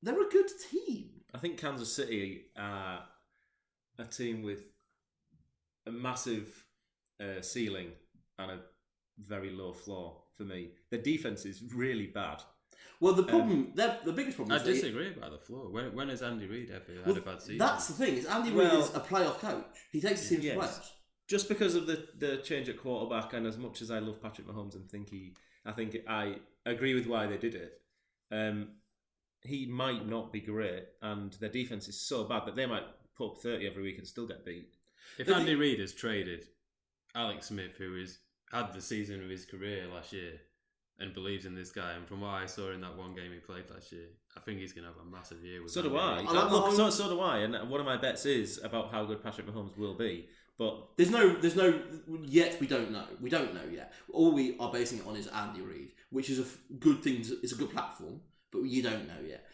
they're 0.02 0.20
a 0.20 0.30
good 0.30 0.48
team. 0.70 1.10
I 1.34 1.38
think 1.38 1.58
Kansas 1.58 1.92
City 1.92 2.46
are 2.56 3.02
a 3.98 4.04
team 4.04 4.42
with 4.42 4.60
a 5.86 5.90
massive 5.90 6.64
uh, 7.20 7.40
ceiling 7.42 7.88
and 8.38 8.50
a 8.52 8.58
very 9.18 9.50
low 9.50 9.72
floor 9.72 10.16
for 10.36 10.44
me. 10.44 10.70
Their 10.90 11.02
defense 11.02 11.44
is 11.44 11.62
really 11.74 12.06
bad. 12.06 12.42
Well, 13.00 13.14
the 13.14 13.22
problem, 13.22 13.72
their 13.74 13.98
the 14.04 14.12
biggest 14.12 14.36
problem 14.36 14.52
I 14.54 14.60
is 14.60 14.64
they- 14.64 14.72
disagree 14.74 15.12
about 15.12 15.30
the 15.32 15.38
floor. 15.38 15.70
When, 15.70 15.94
when 15.94 16.08
has 16.08 16.22
Andy 16.22 16.46
Reid 16.46 16.70
ever 16.70 16.84
well, 17.04 17.14
had 17.14 17.22
a 17.22 17.26
bad 17.26 17.40
season? 17.40 17.58
That's 17.58 17.86
the 17.88 17.94
thing. 17.94 18.16
Is 18.16 18.26
Andy 18.26 18.52
Well- 18.52 18.70
Reid 18.76 18.84
is 18.84 18.94
a 18.94 19.00
playoff 19.00 19.38
coach. 19.38 19.64
He 19.92 20.00
takes 20.00 20.22
the 20.28 20.36
team 20.36 20.40
to 20.40 20.46
Yes. 20.46 20.56
playoffs. 20.58 20.90
Just 21.28 21.48
because 21.48 21.74
of 21.74 21.86
the, 21.86 22.08
the 22.18 22.38
change 22.38 22.68
at 22.70 22.78
quarterback, 22.78 23.34
and 23.34 23.46
as 23.46 23.58
much 23.58 23.82
as 23.82 23.90
I 23.90 23.98
love 23.98 24.22
Patrick 24.22 24.46
Mahomes 24.48 24.74
and 24.74 24.90
think 24.90 25.10
he, 25.10 25.34
I 25.66 25.72
think 25.72 25.96
I 26.08 26.36
agree 26.64 26.94
with 26.94 27.06
why 27.06 27.26
they 27.26 27.36
did 27.36 27.54
it. 27.54 27.82
Um, 28.32 28.68
he 29.42 29.66
might 29.66 30.08
not 30.08 30.32
be 30.32 30.40
great, 30.40 30.84
and 31.02 31.32
their 31.34 31.50
defense 31.50 31.86
is 31.86 32.00
so 32.00 32.24
bad 32.24 32.46
that 32.46 32.56
they 32.56 32.64
might 32.66 32.84
put 33.16 33.32
up 33.32 33.38
thirty 33.42 33.66
every 33.66 33.82
week 33.82 33.98
and 33.98 34.06
still 34.06 34.26
get 34.26 34.44
beat. 34.44 34.74
If 35.18 35.28
Andy 35.28 35.54
Reid 35.54 35.80
is 35.80 35.92
traded 35.94 36.46
Alex 37.14 37.46
Smith, 37.46 37.76
who 37.76 37.96
is 37.96 38.18
had 38.52 38.72
the 38.72 38.80
season 38.80 39.22
of 39.22 39.28
his 39.28 39.44
career 39.44 39.86
last 39.92 40.12
year, 40.12 40.32
and 40.98 41.14
believes 41.14 41.46
in 41.46 41.54
this 41.54 41.70
guy. 41.70 41.92
And 41.92 42.06
from 42.06 42.22
what 42.22 42.30
I 42.30 42.46
saw 42.46 42.72
in 42.72 42.80
that 42.80 42.96
one 42.96 43.14
game 43.14 43.32
he 43.32 43.38
played 43.38 43.70
last 43.70 43.92
year, 43.92 44.06
I 44.36 44.40
think 44.40 44.58
he's 44.58 44.72
going 44.72 44.84
to 44.86 44.92
have 44.92 45.00
a 45.00 45.10
massive 45.10 45.42
year. 45.44 45.62
With 45.62 45.72
So 45.72 45.82
do 45.82 45.96
I. 45.96 46.18
I 46.18 46.32
like 46.32 46.50
look, 46.50 46.74
so, 46.74 46.90
so 46.90 47.08
do 47.08 47.20
I. 47.20 47.38
And 47.38 47.70
one 47.70 47.80
of 47.80 47.86
my 47.86 47.96
bets 47.96 48.26
is 48.26 48.60
about 48.62 48.90
how 48.90 49.04
good 49.04 49.22
Patrick 49.22 49.46
Mahomes 49.46 49.76
will 49.76 49.94
be. 49.94 50.28
But 50.58 50.88
There's 50.96 51.10
no, 51.10 51.34
there's 51.34 51.54
no 51.54 51.80
yet. 52.24 52.60
We 52.60 52.66
don't 52.66 52.90
know. 52.90 53.04
We 53.20 53.30
don't 53.30 53.54
know 53.54 53.62
yet. 53.70 53.92
All 54.12 54.32
we 54.32 54.58
are 54.58 54.72
basing 54.72 54.98
it 54.98 55.06
on 55.06 55.14
is 55.14 55.28
Andy 55.28 55.60
Reid, 55.60 55.92
which 56.10 56.30
is 56.30 56.40
a 56.40 56.74
good 56.80 57.00
thing. 57.02 57.22
To, 57.22 57.38
it's 57.44 57.52
a 57.52 57.56
good 57.56 57.70
platform, 57.70 58.20
but 58.50 58.62
you 58.62 58.82
don't 58.82 59.06
know 59.06 59.24
yet. 59.24 59.44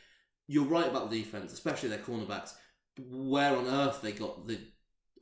You're 0.47 0.65
right 0.65 0.89
about 0.89 1.11
the 1.11 1.23
defense, 1.23 1.53
especially 1.53 1.91
their 1.91 1.99
cornerbacks. 1.99 2.55
Where 2.99 3.55
on 3.55 3.67
earth 3.67 4.01
they 4.01 4.13
got 4.13 4.47
the 4.47 4.59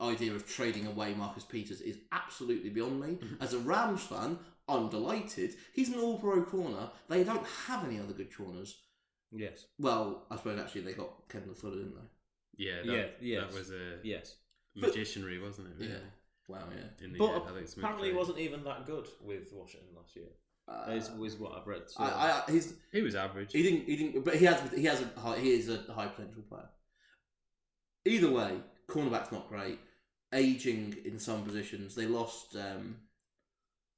idea 0.03 0.33
of 0.33 0.47
trading 0.47 0.87
away 0.87 1.13
Marcus 1.13 1.43
Peters 1.43 1.81
is 1.81 1.97
absolutely 2.11 2.69
beyond 2.69 2.99
me. 2.99 3.17
As 3.41 3.53
a 3.53 3.59
Rams 3.59 4.03
fan, 4.03 4.37
I'm 4.67 4.89
delighted. 4.89 5.55
He's 5.73 5.89
an 5.89 5.99
All-Pro 5.99 6.43
corner. 6.43 6.89
They 7.09 7.23
don't 7.23 7.45
have 7.67 7.85
any 7.85 7.99
other 7.99 8.13
good 8.13 8.35
corners. 8.35 8.77
yes, 9.31 9.65
Well, 9.79 10.25
I 10.29 10.37
suppose 10.37 10.59
actually 10.59 10.81
they 10.81 10.93
got 10.93 11.27
Kendall 11.29 11.55
Fuller, 11.55 11.77
didn't 11.77 11.95
they? 11.95 12.65
Yeah, 12.65 12.81
that, 12.85 12.93
Yeah, 12.93 13.05
yes. 13.19 13.41
that 13.41 13.59
was 13.59 13.71
a 13.71 13.97
yes. 14.03 14.35
Magicianry, 14.77 15.41
wasn't 15.41 15.67
it? 15.67 15.73
Really? 15.79 16.01
Wow. 16.47 16.59
Yeah. 16.75 17.05
In 17.05 17.13
the 17.13 17.19
But 17.19 17.47
Alex 17.47 17.73
Smith 17.73 17.83
apparently, 17.83 18.09
he 18.09 18.15
wasn't 18.15 18.39
even 18.39 18.63
that 18.63 18.85
good 18.85 19.07
with 19.21 19.51
Washington 19.53 19.89
last 19.95 20.15
year. 20.15 20.25
Uh, 20.67 20.91
is, 20.91 21.09
is 21.21 21.35
what 21.37 21.53
I've 21.57 21.67
read. 21.67 21.83
So. 21.87 22.03
I, 22.03 22.41
I, 22.47 22.51
he's 22.51 22.73
He 22.91 23.01
was 23.01 23.15
average. 23.15 23.51
He 23.51 23.63
didn't. 23.63 23.85
He 23.85 23.95
didn't. 23.95 24.23
But 24.23 24.35
he 24.35 24.45
has. 24.45 24.61
He 24.73 24.85
has 24.85 25.01
a. 25.01 25.19
High, 25.19 25.37
he 25.39 25.51
is 25.51 25.69
a 25.69 25.91
high 25.91 26.07
potential 26.07 26.43
player. 26.43 26.69
Either 28.05 28.31
way, 28.31 28.51
cornerback's 28.89 29.31
not 29.31 29.49
great. 29.49 29.79
Aging 30.33 30.95
in 31.05 31.19
some 31.19 31.43
positions. 31.43 31.95
They 31.95 32.07
lost. 32.07 32.55
Um, 32.55 32.97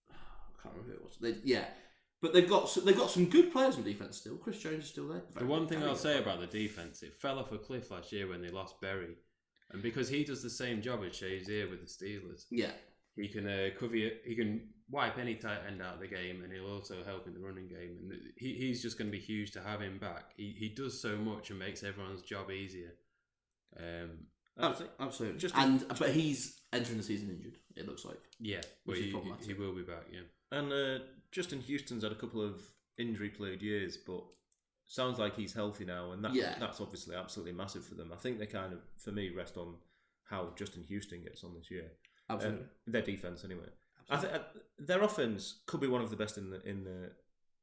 I 0.09 0.61
can't 0.61 0.75
remember 0.75 0.91
who 0.91 0.97
it 0.97 1.03
was. 1.03 1.17
They, 1.21 1.35
yeah, 1.43 1.65
but 2.21 2.33
they've 2.33 2.49
got 2.49 2.75
they've 2.83 2.97
got 2.97 3.09
some 3.09 3.25
good 3.25 3.51
players 3.51 3.75
on 3.75 3.83
defense 3.83 4.17
still. 4.17 4.35
Chris 4.35 4.59
Jones 4.59 4.85
is 4.85 4.89
still 4.89 5.07
there. 5.07 5.21
The 5.37 5.45
one 5.45 5.67
thing 5.67 5.83
I'll 5.83 5.95
say 5.95 6.19
about 6.19 6.39
the 6.39 6.47
defense, 6.47 7.03
it 7.03 7.15
fell 7.15 7.39
off 7.39 7.51
a 7.51 7.57
cliff 7.57 7.91
last 7.91 8.11
year 8.11 8.27
when 8.27 8.41
they 8.41 8.49
lost 8.49 8.81
Berry, 8.81 9.15
and 9.71 9.81
because 9.81 10.09
he 10.09 10.23
does 10.23 10.41
the 10.41 10.49
same 10.49 10.81
job 10.81 11.01
as 11.05 11.13
Shazier 11.13 11.69
with 11.69 11.81
the 11.81 12.05
Steelers, 12.05 12.45
Yeah, 12.49 12.71
he 13.15 13.27
can 13.27 13.47
uh, 13.47 13.69
cover. 13.79 13.95
He 13.95 14.35
can 14.35 14.69
wipe 14.89 15.17
any 15.17 15.35
tight 15.35 15.59
end 15.67 15.81
out 15.81 15.95
of 15.95 15.99
the 15.99 16.07
game, 16.07 16.43
and 16.43 16.51
he'll 16.51 16.71
also 16.71 17.03
help 17.05 17.27
in 17.27 17.33
the 17.33 17.39
running 17.39 17.67
game. 17.67 17.97
And 18.01 18.11
he, 18.37 18.53
he's 18.53 18.81
just 18.81 18.97
going 18.97 19.09
to 19.09 19.17
be 19.17 19.23
huge 19.23 19.51
to 19.51 19.61
have 19.61 19.81
him 19.81 19.97
back. 19.99 20.31
He 20.35 20.55
he 20.57 20.69
does 20.69 21.01
so 21.01 21.15
much 21.17 21.49
and 21.49 21.59
makes 21.59 21.83
everyone's 21.83 22.23
job 22.23 22.51
easier. 22.51 22.93
Um, 23.77 24.27
absolutely. 24.59 24.95
absolutely. 25.05 25.39
Just 25.39 25.55
and 25.57 25.85
but 25.99 26.11
he's 26.11 26.59
entering 26.73 26.97
the 26.97 27.03
season 27.03 27.29
injured. 27.29 27.57
It 27.75 27.87
looks 27.87 28.05
like. 28.05 28.19
yeah, 28.39 28.61
but 28.85 28.91
Which 28.93 28.99
is 28.99 29.05
he, 29.05 29.11
problematic. 29.11 29.45
he 29.47 29.53
will 29.53 29.73
be 29.73 29.81
back. 29.81 30.05
Yeah. 30.11 30.21
And 30.57 30.71
uh, 30.71 31.03
Justin 31.31 31.59
Houston's 31.61 32.03
had 32.03 32.11
a 32.11 32.15
couple 32.15 32.41
of 32.41 32.61
injury 32.97 33.29
plagued 33.29 33.61
years, 33.61 33.97
but 33.97 34.23
sounds 34.87 35.19
like 35.19 35.35
he's 35.35 35.53
healthy 35.53 35.83
now, 35.83 36.11
and 36.11 36.23
that, 36.23 36.33
Yeah. 36.33 36.55
that's 36.59 36.79
obviously 36.79 37.15
absolutely 37.15 37.51
massive 37.53 37.85
for 37.85 37.95
them. 37.95 38.11
I 38.13 38.17
think 38.17 38.39
they 38.39 38.45
kind 38.45 38.71
of, 38.71 38.79
for 38.97 39.11
me, 39.11 39.29
rest 39.29 39.57
on 39.57 39.75
how 40.23 40.53
Justin 40.55 40.83
Houston 40.83 41.21
gets 41.23 41.43
on 41.43 41.53
this 41.53 41.69
year. 41.69 41.91
Absolutely. 42.29 42.61
Um, 42.61 42.67
their 42.87 43.01
defense, 43.01 43.43
anyway. 43.43 43.67
I 44.09 44.17
think 44.17 44.33
uh, 44.33 44.39
their 44.79 45.01
offense 45.03 45.61
could 45.65 45.81
be 45.81 45.87
one 45.87 46.01
of 46.01 46.09
the 46.11 46.15
best 46.15 46.37
in 46.37 46.49
the 46.51 46.61
in 46.67 46.83
the 46.83 47.11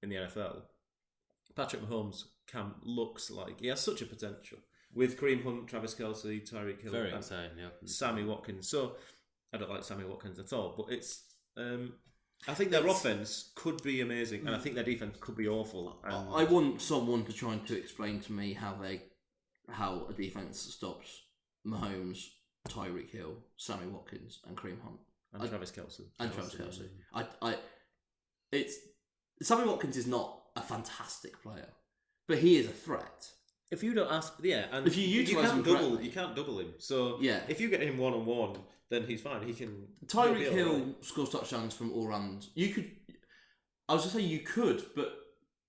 in 0.02 0.08
the 0.08 0.16
NFL. 0.16 0.62
Patrick 1.54 1.82
Mahomes 1.82 2.24
can 2.46 2.72
looks 2.82 3.30
like 3.30 3.60
he 3.60 3.68
has 3.68 3.80
such 3.80 4.02
a 4.02 4.06
potential 4.06 4.58
with 4.94 5.18
Kareem 5.20 5.42
Hunt, 5.44 5.68
Travis 5.68 5.94
Kelce, 5.94 6.48
Tyreek 6.48 6.82
Hill, 6.82 6.92
Very 6.92 7.12
exciting. 7.12 7.58
Yeah. 7.58 7.68
Sammy 7.84 8.24
Watkins. 8.24 8.68
So 8.68 8.96
I 9.52 9.58
don't 9.58 9.70
like 9.70 9.84
Sammy 9.84 10.04
Watkins 10.04 10.38
at 10.38 10.52
all, 10.52 10.74
but 10.76 10.92
it's. 10.92 11.22
Um, 11.56 11.94
I 12.48 12.54
think 12.54 12.70
their 12.70 12.86
offense 12.86 13.52
could 13.54 13.82
be 13.84 14.00
amazing, 14.00 14.46
and 14.46 14.56
I 14.56 14.58
think 14.58 14.74
their 14.74 14.82
defense 14.84 15.16
could 15.20 15.36
be 15.36 15.46
awful. 15.46 16.00
And 16.02 16.12
I 16.34 16.42
want 16.44 16.80
someone 16.82 17.24
to 17.26 17.32
try 17.32 17.56
to 17.56 17.78
explain 17.78 18.18
to 18.20 18.32
me 18.32 18.52
how 18.52 18.74
they, 18.82 19.02
how 19.70 20.06
a 20.10 20.12
defense 20.12 20.58
stops 20.58 21.22
Mahomes, 21.64 22.26
Tyreek 22.68 23.10
Hill, 23.10 23.36
Sammy 23.56 23.86
Watkins, 23.86 24.40
and 24.48 24.56
Kareem 24.56 24.82
Hunt, 24.82 24.98
and 25.32 25.42
I- 25.42 25.46
Travis 25.46 25.70
Kelce. 25.70 26.00
and 26.18 26.32
Travis 26.32 26.54
Kelce, 26.54 26.80
Kelce. 27.14 27.26
I, 27.42 27.50
I, 27.50 27.56
it's 28.50 28.74
Sammy 29.40 29.68
Watkins 29.68 29.96
is 29.96 30.08
not 30.08 30.42
a 30.56 30.62
fantastic 30.62 31.40
player, 31.42 31.68
but 32.26 32.38
he 32.38 32.56
is 32.56 32.66
a 32.66 32.70
threat. 32.70 33.28
If 33.72 33.82
you 33.82 33.94
don't 33.94 34.10
ask, 34.12 34.34
yeah, 34.42 34.66
and 34.70 34.86
If 34.86 34.96
you 34.96 35.06
utilise 35.08 35.46
can't 35.46 35.58
him 35.66 35.72
double, 35.74 35.88
correctly. 35.88 36.06
you 36.06 36.12
can't 36.12 36.36
double 36.36 36.58
him. 36.60 36.74
So 36.78 37.18
Yeah. 37.20 37.40
if 37.48 37.60
you 37.60 37.68
get 37.70 37.80
him 37.82 37.96
one 37.98 38.12
on 38.12 38.26
one, 38.26 38.56
then 38.90 39.04
he's 39.06 39.22
fine. 39.22 39.42
He 39.46 39.54
can. 39.54 39.88
he'll 40.00 40.08
Tyreek 40.08 40.52
Hill 40.52 40.68
alright. 40.68 41.04
scores 41.04 41.30
touchdowns 41.30 41.74
from 41.74 41.92
all 41.92 42.06
rounds. 42.06 42.50
You 42.54 42.68
could, 42.74 42.90
I 43.88 43.94
was 43.94 44.02
just 44.02 44.14
saying 44.14 44.28
you 44.28 44.40
could, 44.40 44.84
but 44.94 45.08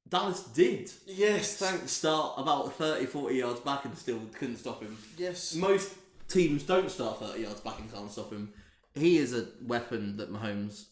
Dallas 0.07 0.43
did. 0.43 0.91
Yes, 1.07 1.57
Start 1.89 2.33
about 2.37 2.73
30, 2.75 3.05
40 3.05 3.35
yards 3.35 3.61
back 3.61 3.85
and 3.85 3.97
still 3.97 4.19
couldn't 4.37 4.57
stop 4.57 4.81
him. 4.83 4.97
Yes. 5.17 5.55
most 5.55 5.93
teams 6.27 6.63
don't 6.63 6.91
start 6.91 7.19
30 7.19 7.41
yards 7.43 7.61
back 7.61 7.79
and 7.79 7.91
can't 7.91 8.11
stop 8.11 8.31
him. 8.31 8.53
He 8.95 9.17
is 9.17 9.33
a 9.33 9.47
weapon 9.61 10.17
that 10.17 10.31
Mahomes. 10.31 10.87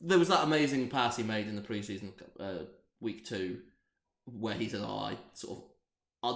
There 0.00 0.18
was 0.18 0.28
that 0.28 0.44
amazing 0.44 0.88
pass 0.90 1.16
he 1.16 1.22
made 1.22 1.46
in 1.48 1.56
the 1.56 1.62
preseason 1.62 2.12
uh, 2.38 2.64
week 3.00 3.24
two, 3.24 3.62
where 4.26 4.54
he 4.54 4.68
said, 4.68 4.80
"Oh, 4.84 4.98
I 4.98 5.16
sort 5.32 5.58
of, 5.58 5.64
I, 6.22 6.28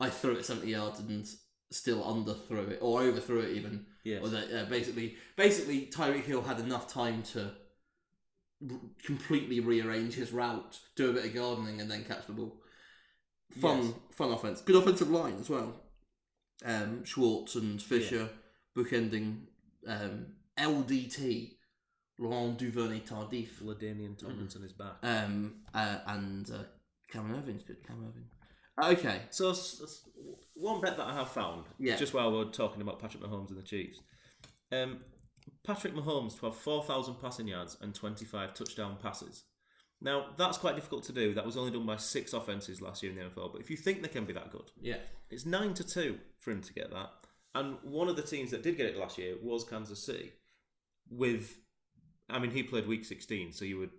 I, 0.00 0.06
I 0.06 0.08
threw 0.10 0.32
it 0.36 0.44
70 0.46 0.68
yards 0.70 1.00
and 1.00 1.26
still 1.72 2.02
underthrew 2.02 2.70
it 2.70 2.78
or 2.82 3.02
overthrew 3.02 3.40
it 3.40 3.56
even." 3.56 3.86
Yeah. 4.04 4.18
Or 4.20 4.28
that 4.28 4.52
uh, 4.62 4.64
basically, 4.66 5.16
basically 5.36 5.86
Tyreek 5.86 6.24
Hill 6.24 6.42
had 6.42 6.60
enough 6.60 6.86
time 6.86 7.22
to 7.34 7.52
r- 8.70 8.80
completely 9.04 9.58
rearrange 9.60 10.14
his 10.14 10.32
route, 10.32 10.78
do 10.94 11.10
a 11.10 11.12
bit 11.12 11.24
of 11.24 11.34
gardening, 11.34 11.80
and 11.80 11.90
then 11.90 12.04
catch 12.04 12.26
the 12.26 12.32
ball. 12.32 12.60
Fun, 13.60 13.82
Yes. 13.82 13.94
fun 14.12 14.30
offense. 14.32 14.60
Good 14.60 14.76
offensive 14.76 15.10
line 15.10 15.36
as 15.40 15.48
well. 15.50 15.74
Um, 16.64 17.04
Schwartz 17.04 17.54
and 17.56 17.80
Fisher 17.82 18.28
bookending 18.76 19.46
um, 19.86 20.26
LDT, 20.58 21.52
Laurent 22.18 22.56
Duvernay 22.58 23.00
Tardif, 23.00 23.60
LaDainian 23.62 24.16
Tomlinson 24.18 24.64
is 24.64 24.72
back. 24.72 24.96
um, 25.02 25.56
uh, 25.74 25.98
and 26.06 26.50
uh, 26.50 26.62
Cameron 27.10 27.42
Erving's 27.42 27.64
good. 27.64 27.86
Cameron 27.86 28.12
Erving. 28.12 28.24
Okay. 28.82 29.22
So 29.30 29.50
s- 29.50 29.80
s- 29.82 30.08
one 30.54 30.80
bet 30.80 30.96
that 30.96 31.06
I 31.06 31.14
have 31.14 31.30
found, 31.30 31.66
Yeah. 31.78 31.96
just 31.96 32.12
while 32.14 32.30
we're 32.32 32.50
talking 32.50 32.82
about 32.82 32.98
Patrick 33.00 33.22
Mahomes 33.22 33.48
and 33.50 33.58
the 33.58 33.62
Chiefs, 33.62 34.00
um, 34.72 35.04
Patrick 35.62 35.94
Mahomes 35.94 36.38
to 36.40 36.46
have 36.46 36.56
four 36.56 36.82
thousand 36.84 37.16
passing 37.16 37.48
yards 37.48 37.76
and 37.80 37.94
twenty-five 37.94 38.54
touchdown 38.54 38.98
passes. 39.00 39.44
Now 40.00 40.34
that's 40.36 40.58
quite 40.58 40.74
difficult 40.76 41.04
to 41.04 41.12
do. 41.12 41.32
That 41.34 41.46
was 41.46 41.56
only 41.56 41.70
done 41.72 41.86
by 41.86 41.96
six 41.96 42.32
offenses 42.34 42.82
last 42.82 43.02
year 43.02 43.12
in 43.12 43.18
the 43.18 43.24
NFL. 43.24 43.52
But 43.52 43.60
if 43.62 43.70
you 43.70 43.76
think 43.76 44.02
they 44.02 44.08
can 44.08 44.24
be 44.26 44.32
that 44.34 44.50
good, 44.50 44.70
Yeah. 44.80 45.00
it's 45.30 45.46
nine 45.46 45.72
to 45.74 45.84
two 45.84 46.20
for 46.38 46.50
him 46.50 46.60
to 46.62 46.72
get 46.74 46.90
that. 46.90 47.10
And 47.54 47.80
one 47.82 48.08
of 48.08 48.16
the 48.16 48.22
teams 48.22 48.50
that 48.50 48.62
did 48.62 48.76
get 48.76 48.86
it 48.86 48.96
last 48.98 49.16
year 49.16 49.36
was 49.40 49.64
Kansas 49.64 50.04
City. 50.04 50.32
With, 51.08 51.58
I 52.28 52.38
mean, 52.38 52.50
he 52.50 52.62
played 52.62 52.86
Week 52.86 53.04
sixteen, 53.04 53.52
so 53.52 53.64
you 53.64 53.78
would. 53.78 53.92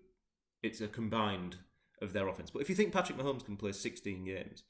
It's 0.61 0.81
a 0.81 0.87
combined 0.87 1.57
of 2.01 2.13
their 2.13 2.27
offense. 2.27 2.51
But 2.51 2.61
if 2.61 2.69
you 2.69 2.75
think 2.75 2.93
Patrick 2.93 3.17
Mahomes 3.17 3.45
can 3.45 3.57
play 3.57 3.71
sixteen 3.71 4.25
games, 4.25 4.63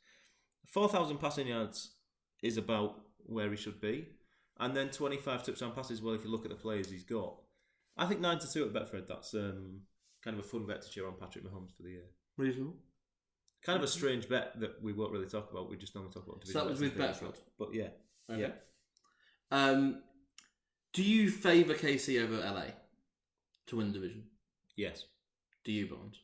four 0.65 0.87
thousand 0.89 1.17
passing 1.17 1.47
yards 1.47 1.91
is 2.43 2.57
about 2.57 2.99
where 3.25 3.49
he 3.49 3.55
should 3.57 3.81
be, 3.81 4.07
and 4.59 4.75
then 4.75 4.89
twenty-five 4.89 5.43
touchdown 5.43 5.71
passes. 5.73 6.01
Well, 6.01 6.13
if 6.15 6.23
you 6.23 6.31
look 6.31 6.45
at 6.45 6.49
the 6.49 6.55
players 6.55 6.89
he's 6.89 7.03
got, 7.03 7.35
I 7.97 8.05
think 8.05 8.21
nine 8.21 8.39
to 8.39 8.51
two 8.51 8.65
at 8.65 8.73
Betfred. 8.73 9.07
That's 9.07 9.33
um, 9.33 9.81
kind 10.23 10.37
of 10.37 10.45
a 10.45 10.47
fun 10.47 10.65
bet 10.65 10.81
to 10.83 10.89
cheer 10.89 11.07
on 11.07 11.15
Patrick 11.19 11.45
Mahomes 11.45 11.75
for 11.75 11.83
the 11.83 11.91
year. 11.91 12.05
Reasonable. 12.37 12.75
Kind 13.63 13.77
of 13.77 13.83
a 13.83 13.87
strange 13.87 14.29
bet 14.29 14.59
that 14.59 14.81
we 14.83 14.93
won't 14.93 15.11
really 15.11 15.27
talk 15.27 15.49
about. 15.51 15.69
We 15.69 15.77
just 15.77 15.95
normally 15.95 16.13
talk 16.13 16.27
about. 16.27 16.45
So 16.45 16.59
that 16.59 16.69
was 16.69 16.79
with 16.79 16.95
Betfred? 16.97 17.35
But 17.57 17.73
yeah, 17.73 17.87
Okay. 18.31 18.41
yeah. 18.41 18.51
Um, 19.49 20.03
do 20.93 21.03
you 21.03 21.29
favour 21.31 21.73
KC 21.73 22.23
over 22.23 22.37
LA 22.37 22.65
to 23.67 23.77
win 23.77 23.87
the 23.87 23.93
division? 23.93 24.23
Yes. 24.75 25.05
Do 25.65 25.71
you, 25.71 25.87
Barnes? 25.87 26.19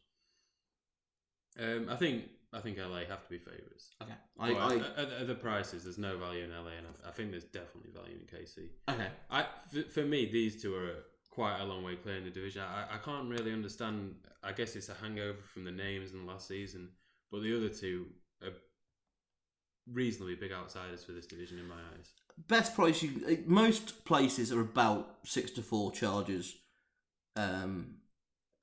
Um, 1.59 1.87
I 1.89 1.95
think 1.95 2.23
I 2.53 2.59
think 2.59 2.77
LA 2.77 2.99
have 3.09 3.23
to 3.23 3.29
be 3.29 3.39
favourites. 3.39 3.91
Okay. 4.01 4.13
I, 4.39 4.51
I, 4.53 4.75
at, 4.75 4.97
at- 4.97 5.11
at 5.21 5.27
the 5.27 5.35
prices, 5.35 5.83
there's 5.83 5.97
no 5.97 6.17
value 6.17 6.43
in 6.43 6.51
LA, 6.51 6.71
and 6.77 6.87
I, 7.05 7.09
I 7.09 7.11
think 7.11 7.31
there's 7.31 7.45
definitely 7.45 7.91
value 7.93 8.17
in 8.19 8.25
KC. 8.37 8.67
okay. 8.89 9.07
I 9.31 9.45
for, 9.71 9.81
for 9.89 10.01
me, 10.05 10.29
these 10.31 10.61
two 10.61 10.75
are 10.75 11.03
quite 11.31 11.59
a 11.59 11.65
long 11.65 11.83
way 11.83 11.95
clear 11.95 12.17
in 12.17 12.23
the 12.23 12.29
division. 12.29 12.61
I, 12.61 12.95
I 12.95 12.97
can't 12.99 13.27
really 13.29 13.51
understand. 13.51 14.15
I 14.43 14.51
guess 14.51 14.75
it's 14.75 14.89
a 14.89 14.93
hangover 14.93 15.39
from 15.53 15.63
the 15.63 15.71
names 15.71 16.11
in 16.13 16.25
the 16.25 16.31
last 16.31 16.47
season, 16.47 16.89
but 17.31 17.41
the 17.41 17.55
other 17.55 17.69
two 17.69 18.07
are 18.43 18.51
reasonably 19.91 20.35
big 20.35 20.51
outsiders 20.51 21.03
for 21.03 21.11
this 21.11 21.25
division 21.25 21.59
in 21.59 21.67
my 21.67 21.75
eyes. 21.95 22.13
Best 22.47 22.75
price 22.75 23.01
you 23.03 23.11
eh, 23.27 23.37
most 23.45 24.05
places 24.05 24.51
are 24.51 24.61
about 24.61 25.17
six 25.23 25.51
to 25.51 25.61
four 25.61 25.91
charges, 25.91 26.55
um, 27.35 27.95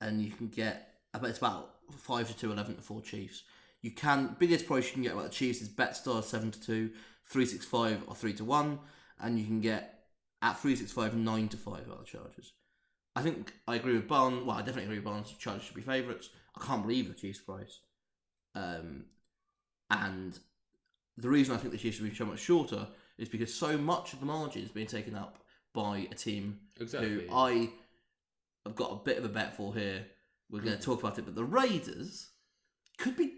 and 0.01 0.21
you 0.21 0.31
can 0.31 0.47
get 0.47 0.89
about 1.13 1.29
it's 1.29 1.39
about 1.39 1.75
five 1.97 2.27
to 2.27 2.37
two, 2.37 2.51
eleven 2.51 2.75
to 2.75 2.81
four 2.81 3.01
Chiefs. 3.01 3.43
You 3.81 3.91
can 3.91 4.35
biggest 4.39 4.67
price 4.67 4.87
you 4.87 4.93
can 4.93 5.03
get 5.03 5.13
about 5.13 5.23
the 5.25 5.29
Chiefs 5.29 5.61
is 5.61 5.69
BetStar 5.69 6.23
seven 6.23 6.51
to 6.51 6.61
two, 6.61 6.91
three 7.25 7.45
six 7.45 7.65
five 7.65 8.03
or 8.07 8.15
three 8.15 8.33
to 8.33 8.45
one, 8.45 8.79
and 9.19 9.39
you 9.39 9.45
can 9.45 9.59
get 9.61 9.99
at 10.41 10.59
three 10.59 10.75
six 10.75 10.91
five 10.91 11.15
nine 11.15 11.47
to 11.49 11.57
five 11.57 11.85
about 11.85 11.99
the 11.99 12.05
Chargers. 12.05 12.53
I 13.15 13.21
think 13.21 13.53
I 13.67 13.75
agree 13.75 13.93
with 13.93 14.07
Barnes. 14.07 14.45
Well, 14.45 14.55
I 14.57 14.59
definitely 14.61 14.83
agree 14.85 14.97
with 14.97 15.05
Barnes. 15.05 15.33
Chargers 15.37 15.63
should 15.63 15.75
be 15.75 15.81
favourites. 15.81 16.29
I 16.55 16.65
can't 16.65 16.81
believe 16.83 17.07
the 17.07 17.13
Chiefs 17.13 17.39
price. 17.39 17.79
Um, 18.55 19.05
and 19.89 20.37
the 21.17 21.29
reason 21.29 21.53
I 21.53 21.57
think 21.57 21.71
the 21.71 21.77
Chiefs 21.77 21.97
should 21.97 22.09
be 22.09 22.15
so 22.15 22.25
much 22.25 22.39
shorter 22.39 22.87
is 23.17 23.29
because 23.29 23.53
so 23.53 23.77
much 23.77 24.13
of 24.13 24.19
the 24.19 24.25
margin 24.25 24.63
is 24.63 24.71
being 24.71 24.87
taken 24.87 25.15
up 25.15 25.43
by 25.73 26.07
a 26.11 26.15
team 26.15 26.59
Exactly. 26.79 27.09
who 27.27 27.35
I 27.35 27.69
have 28.65 28.75
got 28.75 28.91
a 28.91 28.95
bit 28.95 29.17
of 29.17 29.25
a 29.25 29.29
bet 29.29 29.55
for 29.55 29.73
here. 29.73 30.05
We're 30.51 30.61
going 30.61 30.77
to 30.77 30.83
talk 30.83 30.99
about 30.99 31.17
it, 31.17 31.25
but 31.25 31.35
the 31.35 31.43
Raiders 31.43 32.29
could 32.97 33.15
be 33.15 33.33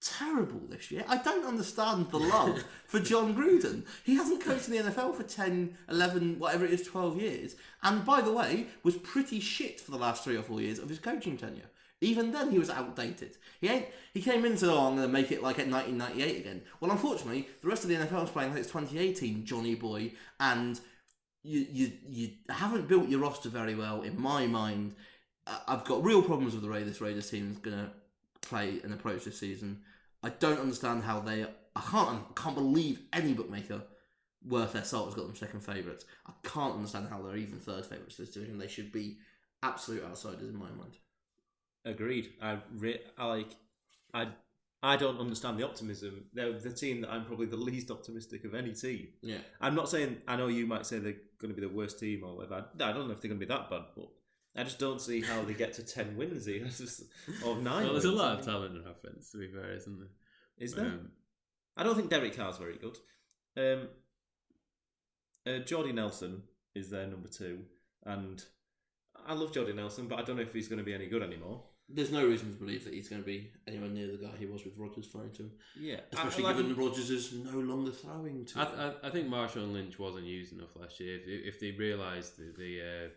terrible 0.00 0.60
this 0.68 0.90
year. 0.90 1.04
I 1.08 1.18
don't 1.18 1.44
understand 1.44 2.10
the 2.10 2.18
love 2.18 2.64
for 2.86 3.00
Jon 3.00 3.34
Gruden. 3.34 3.84
He 4.04 4.16
hasn't 4.16 4.44
coached 4.44 4.68
in 4.68 4.74
the 4.74 4.90
NFL 4.90 5.14
for 5.14 5.22
10, 5.22 5.76
11, 5.88 6.38
whatever 6.38 6.64
it 6.64 6.72
is, 6.72 6.86
12 6.86 7.20
years. 7.20 7.56
And 7.82 8.04
by 8.04 8.20
the 8.20 8.32
way, 8.32 8.68
was 8.82 8.96
pretty 8.96 9.40
shit 9.40 9.80
for 9.80 9.90
the 9.90 9.98
last 9.98 10.24
three 10.24 10.36
or 10.36 10.42
four 10.42 10.60
years 10.60 10.78
of 10.78 10.88
his 10.88 10.98
coaching 10.98 11.36
tenure. 11.36 11.70
Even 12.02 12.30
then, 12.30 12.50
he 12.50 12.58
was 12.58 12.68
outdated. 12.68 13.38
He 13.58 13.68
ain't. 13.68 13.86
He 14.12 14.20
came 14.20 14.44
in 14.44 14.52
and 14.52 14.60
said, 14.60 14.68
"Oh, 14.68 14.86
I'm 14.86 14.96
going 14.96 15.08
to 15.08 15.12
make 15.12 15.32
it 15.32 15.42
like 15.42 15.58
at 15.58 15.66
1998 15.66 16.40
again." 16.40 16.62
Well, 16.78 16.90
unfortunately, 16.90 17.48
the 17.62 17.68
rest 17.68 17.84
of 17.84 17.88
the 17.88 17.96
NFL 17.96 18.24
is 18.24 18.30
playing 18.30 18.50
like 18.50 18.60
it's 18.60 18.70
2018, 18.70 19.46
Johnny 19.46 19.74
boy, 19.74 20.12
and 20.38 20.78
you 21.42 21.66
you 21.70 21.92
you 22.06 22.30
haven't 22.50 22.86
built 22.86 23.08
your 23.08 23.20
roster 23.20 23.48
very 23.48 23.74
well 23.74 24.02
in 24.02 24.20
my 24.20 24.46
mind. 24.46 24.94
I've 25.46 25.84
got 25.84 26.04
real 26.04 26.22
problems 26.22 26.54
with 26.54 26.62
the 26.62 26.70
way 26.70 26.82
this 26.82 27.00
Raiders 27.00 27.30
team 27.30 27.52
is 27.52 27.58
going 27.58 27.76
to 27.76 27.90
play 28.40 28.80
and 28.82 28.92
approach 28.92 29.24
this 29.24 29.38
season. 29.38 29.80
I 30.22 30.30
don't 30.30 30.58
understand 30.58 31.04
how 31.04 31.20
they. 31.20 31.44
I 31.44 31.80
can't. 31.80 32.08
I 32.08 32.40
can't 32.40 32.54
believe 32.54 33.00
any 33.12 33.32
bookmaker 33.32 33.82
worth 34.46 34.72
their 34.72 34.84
salt 34.84 35.06
has 35.06 35.14
got 35.14 35.26
them 35.26 35.36
second 35.36 35.60
favourites. 35.60 36.04
I 36.26 36.32
can't 36.42 36.74
understand 36.74 37.08
how 37.10 37.22
they're 37.22 37.36
even 37.36 37.58
third 37.58 37.86
favourites 37.86 38.16
this 38.16 38.30
division. 38.30 38.58
They 38.58 38.68
should 38.68 38.92
be 38.92 39.18
absolute 39.62 40.04
outsiders 40.04 40.48
in 40.48 40.56
my 40.56 40.70
mind. 40.70 40.96
Agreed. 41.84 42.32
I, 42.42 42.58
re- 42.76 43.00
I 43.16 43.26
like. 43.26 43.56
I. 44.12 44.28
I 44.82 44.96
don't 44.96 45.18
understand 45.18 45.58
the 45.58 45.64
optimism. 45.64 46.26
They're 46.34 46.52
the 46.52 46.70
team 46.70 47.00
that 47.00 47.10
I'm 47.10 47.24
probably 47.24 47.46
the 47.46 47.56
least 47.56 47.90
optimistic 47.90 48.44
of 48.44 48.54
any 48.54 48.72
team. 48.72 49.08
Yeah. 49.22 49.38
I'm 49.60 49.74
not 49.74 49.88
saying. 49.88 50.18
I 50.28 50.36
know 50.36 50.48
you 50.48 50.66
might 50.66 50.86
say 50.86 50.98
they're 50.98 51.14
going 51.38 51.54
to 51.54 51.60
be 51.60 51.66
the 51.66 51.72
worst 51.72 51.98
team 51.98 52.22
or 52.24 52.36
whatever. 52.36 52.66
I, 52.78 52.84
I 52.84 52.92
don't 52.92 53.06
know 53.06 53.12
if 53.12 53.20
they're 53.20 53.28
going 53.28 53.40
to 53.40 53.46
be 53.46 53.52
that 53.52 53.70
bad, 53.70 53.82
but 53.96 54.08
I 54.56 54.64
just 54.64 54.78
don't 54.78 55.00
see 55.00 55.20
how 55.20 55.42
they 55.42 55.54
get 55.54 55.74
to 55.74 55.82
ten 55.82 56.16
wins 56.16 56.46
here, 56.46 56.62
It's 56.66 56.78
just, 56.78 57.02
or 57.44 57.56
nine. 57.56 57.84
Well, 57.84 57.92
there's 57.92 58.04
a 58.04 58.12
lot 58.12 58.38
of 58.38 58.44
talent 58.44 58.76
in 58.76 58.82
offense, 58.82 59.30
to 59.32 59.38
be 59.38 59.48
fair, 59.48 59.74
isn't 59.74 59.98
there? 59.98 60.08
Is 60.58 60.74
there? 60.74 60.86
Um, 60.86 61.10
I 61.76 61.82
don't 61.82 61.94
think 61.94 62.08
Derek 62.08 62.36
Carr's 62.36 62.56
very 62.58 62.78
good. 62.78 62.96
Um, 63.58 63.88
uh, 65.46 65.58
Jordy 65.58 65.92
Nelson 65.92 66.42
is 66.74 66.90
their 66.90 67.06
number 67.06 67.28
two, 67.28 67.64
and 68.04 68.42
I 69.26 69.34
love 69.34 69.52
Jordy 69.52 69.74
Nelson, 69.74 70.08
but 70.08 70.18
I 70.18 70.22
don't 70.22 70.36
know 70.36 70.42
if 70.42 70.52
he's 70.52 70.68
going 70.68 70.78
to 70.78 70.84
be 70.84 70.94
any 70.94 71.06
good 71.06 71.22
anymore. 71.22 71.64
There's 71.88 72.10
no 72.10 72.26
reason 72.26 72.52
to 72.52 72.58
believe 72.58 72.84
that 72.84 72.94
he's 72.94 73.08
going 73.08 73.22
to 73.22 73.26
be 73.26 73.52
anywhere 73.68 73.88
near 73.88 74.08
the 74.08 74.16
guy 74.16 74.32
he 74.36 74.46
was 74.46 74.64
with 74.64 74.76
Rodgers 74.76 75.06
throwing 75.06 75.30
to 75.32 75.44
him. 75.44 75.52
Yeah, 75.78 76.00
Especially 76.12 76.44
I, 76.44 76.50
I, 76.50 76.52
given 76.54 76.74
Rodgers 76.74 77.10
is 77.10 77.32
no 77.32 77.60
longer 77.60 77.92
throwing 77.92 78.44
to 78.46 78.58
I, 78.58 78.64
him. 78.64 78.94
I, 79.04 79.06
I 79.06 79.10
think 79.10 79.28
Marshawn 79.28 79.72
Lynch 79.72 79.96
wasn't 79.96 80.24
used 80.24 80.52
enough 80.52 80.74
last 80.74 80.98
year. 80.98 81.20
If, 81.24 81.54
if 81.54 81.60
they 81.60 81.70
realised 81.70 82.38
that 82.38 82.58
they 82.58 82.80
uh, 82.80 83.10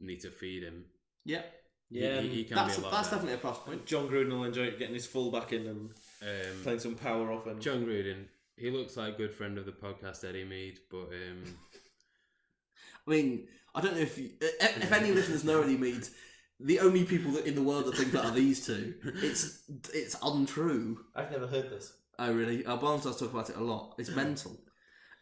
need 0.00 0.20
to 0.20 0.30
feed 0.30 0.62
him, 0.62 0.84
yeah, 1.24 1.42
Yeah, 1.90 2.20
he, 2.20 2.28
he 2.28 2.44
can 2.44 2.56
that's 2.56 2.76
be 2.76 2.82
a 2.82 2.84
lot 2.84 2.92
that's 2.92 3.08
better. 3.08 3.16
definitely 3.22 3.34
a 3.34 3.38
plus 3.38 3.58
point. 3.58 3.86
Jon 3.86 4.08
Gruden 4.08 4.30
will 4.30 4.44
enjoy 4.44 4.70
getting 4.72 4.94
his 4.94 5.06
full 5.06 5.30
back 5.30 5.52
in 5.52 5.66
and 5.66 5.90
Um, 6.22 6.62
playing 6.62 6.78
some 6.80 6.94
power 6.94 7.30
off. 7.32 7.46
And 7.46 7.60
Jon 7.60 7.84
Gruden, 7.84 8.26
he 8.56 8.70
looks 8.70 8.96
like 8.96 9.14
a 9.14 9.16
good 9.18 9.34
friend 9.34 9.58
of 9.58 9.66
the 9.66 9.72
podcast, 9.72 10.24
Eddie 10.28 10.44
Mead, 10.44 10.78
but 10.90 11.08
um, 11.08 11.44
I 13.06 13.10
mean, 13.10 13.48
I 13.74 13.80
don't 13.80 13.94
know 13.94 14.00
if 14.02 14.18
you, 14.18 14.30
if 14.40 14.82
if 14.84 14.92
any 15.00 15.12
listeners 15.12 15.44
know 15.44 15.62
Eddie 15.62 15.76
Mead, 15.76 16.06
the 16.60 16.80
only 16.80 17.04
people 17.04 17.32
that 17.32 17.46
in 17.46 17.54
the 17.54 17.62
world 17.62 17.86
that 17.86 17.96
think 17.96 18.12
that 18.12 18.24
are 18.24 18.30
these 18.32 18.64
two. 18.66 18.94
It's 19.22 19.62
it's 19.92 20.16
untrue. 20.22 21.04
I've 21.14 21.30
never 21.30 21.46
heard 21.46 21.70
this. 21.70 21.92
Oh 22.18 22.32
really? 22.32 22.64
Uh, 22.66 22.76
Barnes 22.76 23.04
does 23.04 23.18
talk 23.18 23.32
about 23.32 23.48
it 23.50 23.56
a 23.56 23.60
lot. 23.64 23.94
It's 23.98 24.10
mental. 24.10 24.52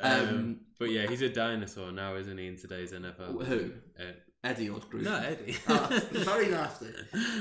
um, 0.00 0.28
Um, 0.28 0.60
but 0.78 0.90
yeah, 0.90 1.06
he's 1.06 1.22
a 1.22 1.28
dinosaur 1.28 1.92
now, 1.92 2.16
isn't 2.16 2.36
he? 2.38 2.48
In 2.48 2.56
today's 2.56 2.92
NFL, 2.92 3.44
Who? 3.44 3.72
Uh, 3.98 4.12
Eddie 4.44 4.68
or 4.68 4.78
Gruden? 4.78 5.02
no, 5.02 5.16
Eddie. 5.16 5.56
Ah, 5.68 6.00
very 6.12 6.48
nasty. 6.48 6.86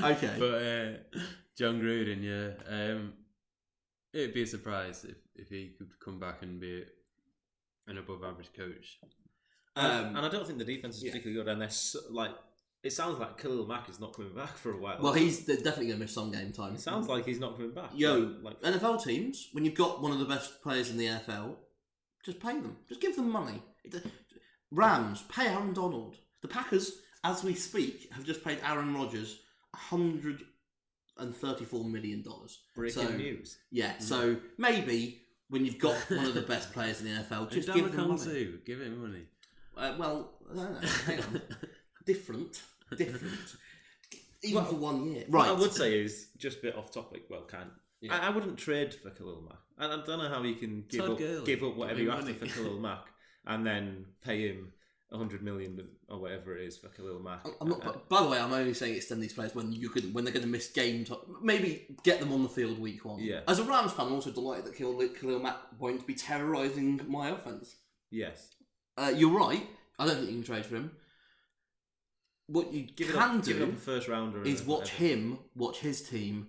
Okay. 0.02 0.34
But 0.38 0.54
uh, 0.54 1.18
Jon 1.56 1.80
Gruden, 1.80 2.22
yeah, 2.22 2.92
um, 2.92 3.12
it'd 4.12 4.34
be 4.34 4.42
a 4.42 4.46
surprise 4.46 5.04
if, 5.08 5.16
if 5.36 5.48
he 5.48 5.74
could 5.78 5.90
come 6.04 6.18
back 6.18 6.42
and 6.42 6.60
be 6.60 6.84
an 7.86 7.98
above 7.98 8.24
average 8.24 8.50
coach. 8.56 8.98
Um, 9.76 10.16
and 10.16 10.18
I 10.18 10.28
don't 10.28 10.46
think 10.46 10.58
the 10.58 10.64
defense 10.64 10.96
is 10.96 11.04
yeah. 11.04 11.10
particularly 11.10 11.42
good. 11.42 11.50
And 11.50 11.62
they're 11.62 11.70
so, 11.70 12.00
like, 12.10 12.32
it 12.82 12.92
sounds 12.92 13.18
like 13.18 13.38
Khalil 13.38 13.66
Mack 13.66 13.88
is 13.88 14.00
not 14.00 14.14
coming 14.14 14.34
back 14.34 14.56
for 14.56 14.72
a 14.72 14.76
while. 14.76 14.98
well, 15.00 15.12
he's 15.12 15.46
they're 15.46 15.56
definitely 15.56 15.86
going 15.86 15.98
to 15.98 16.04
miss 16.04 16.14
some 16.14 16.32
game 16.32 16.52
time. 16.52 16.74
It 16.74 16.80
sounds 16.80 17.08
like 17.08 17.26
he's 17.26 17.40
not 17.40 17.56
coming 17.56 17.72
back. 17.72 17.90
Yo, 17.94 18.36
like 18.42 18.60
NFL 18.60 19.04
teams, 19.04 19.48
when 19.52 19.64
you've 19.64 19.74
got 19.74 20.02
one 20.02 20.12
of 20.12 20.18
the 20.18 20.24
best 20.24 20.62
players 20.62 20.90
in 20.90 20.96
the 20.96 21.06
NFL, 21.06 21.56
just 22.24 22.40
pay 22.40 22.54
them. 22.60 22.76
Just 22.88 23.00
give 23.00 23.16
them 23.16 23.30
money. 23.30 23.62
Rams, 24.70 25.22
pay 25.28 25.46
Aaron 25.46 25.72
Donald. 25.72 26.16
The 26.42 26.48
Packers, 26.48 27.00
as 27.24 27.42
we 27.44 27.54
speak, 27.54 28.08
have 28.12 28.24
just 28.24 28.44
paid 28.44 28.58
Aaron 28.64 28.94
Rodgers 28.94 29.40
$134 29.90 31.90
million. 31.90 32.24
breaking 32.74 33.02
So, 33.06 33.10
news. 33.16 33.58
Yeah, 33.70 33.98
so 33.98 34.36
maybe 34.56 35.22
when 35.48 35.64
you've 35.64 35.78
got 35.78 35.96
one 36.10 36.26
of 36.26 36.34
the 36.34 36.42
best 36.42 36.72
players 36.76 37.00
in 37.00 37.06
the 37.06 37.22
NFL, 37.22 37.50
just 37.50 37.72
give 37.72 37.92
them 37.92 38.08
money. 38.08 38.22
too. 38.22 38.58
Give 38.64 38.80
him 38.80 39.02
money. 39.02 39.24
Uh, 39.76 39.94
well, 39.98 40.32
I 40.52 40.56
don't. 40.56 40.84
Hang 40.84 41.20
on. 41.20 41.42
different. 42.06 42.62
Different. 42.96 43.32
Even 44.42 44.64
for 44.64 44.74
one 44.76 45.04
year. 45.06 45.24
What 45.28 45.40
Right. 45.42 45.48
I 45.48 45.52
would 45.52 45.72
say 45.72 46.00
is 46.00 46.28
just 46.36 46.58
a 46.58 46.62
bit 46.62 46.76
off 46.76 46.92
topic. 46.92 47.22
Well, 47.28 47.42
can 47.42 47.70
Yeah. 48.00 48.16
I, 48.16 48.28
I 48.28 48.30
wouldn't 48.30 48.56
trade 48.56 48.94
for 48.94 49.10
Khalil 49.10 49.42
Mack. 49.42 49.58
And 49.78 49.92
I 49.92 49.96
don't 50.04 50.18
know 50.18 50.28
how 50.28 50.42
you 50.42 50.54
can 50.54 50.84
give 50.88 51.00
Todd 51.00 51.10
up, 51.12 51.18
Gurley. 51.18 51.44
give 51.44 51.62
up 51.64 51.76
whatever 51.76 52.00
you 52.00 52.10
have 52.10 52.24
to 52.26 52.34
for 52.34 52.46
Khalil 52.46 52.78
Mack 52.78 53.04
and 53.46 53.66
then 53.66 54.06
pay 54.24 54.48
him 54.48 54.72
hundred 55.12 55.42
million 55.42 55.88
or 56.08 56.18
whatever 56.20 56.56
it 56.56 56.66
is 56.66 56.76
for 56.76 56.88
Khalil 56.88 57.18
Mack. 57.20 57.46
I'm 57.60 57.68
not, 57.68 57.86
Uh, 57.86 57.92
by 58.08 58.22
the 58.22 58.28
way, 58.28 58.38
I'm 58.38 58.52
only 58.52 58.74
saying 58.74 58.94
extend 58.96 59.22
these 59.22 59.32
players 59.32 59.54
when 59.54 59.72
you 59.72 59.88
could 59.88 60.12
when 60.12 60.24
they're 60.24 60.32
going 60.34 60.44
to 60.44 60.50
miss 60.50 60.68
game 60.68 61.04
time. 61.04 61.18
Maybe 61.42 61.96
get 62.04 62.20
them 62.20 62.32
on 62.32 62.42
the 62.42 62.48
field 62.48 62.78
week 62.78 63.04
one. 63.04 63.18
Yeah. 63.20 63.40
As 63.48 63.58
a 63.58 63.64
Rams 63.64 63.92
fan, 63.92 64.06
I'm 64.06 64.12
also 64.14 64.30
delighted 64.30 64.66
that 64.66 64.76
Khalil, 64.76 65.08
Khalil 65.08 65.38
Mack 65.40 65.56
won't 65.78 66.06
be 66.06 66.14
terrorising 66.14 67.00
my 67.08 67.30
offense. 67.30 67.76
yes, 68.10 68.54
Uh, 68.98 69.12
you're 69.14 69.30
right. 69.36 69.66
I 69.98 70.06
don't 70.06 70.16
think 70.16 70.28
you 70.28 70.34
can 70.36 70.44
trade 70.44 70.66
for 70.66 70.76
him. 70.76 70.90
What 72.46 72.72
you 72.72 72.82
give 72.82 73.08
can 73.12 73.38
up, 73.38 73.44
give 73.44 73.58
do 73.58 73.64
a 73.64 73.72
first 73.72 74.08
rounder 74.08 74.42
is 74.42 74.62
watch 74.62 74.92
whatever. 74.92 75.04
him, 75.04 75.38
watch 75.54 75.78
his 75.80 76.02
team 76.02 76.48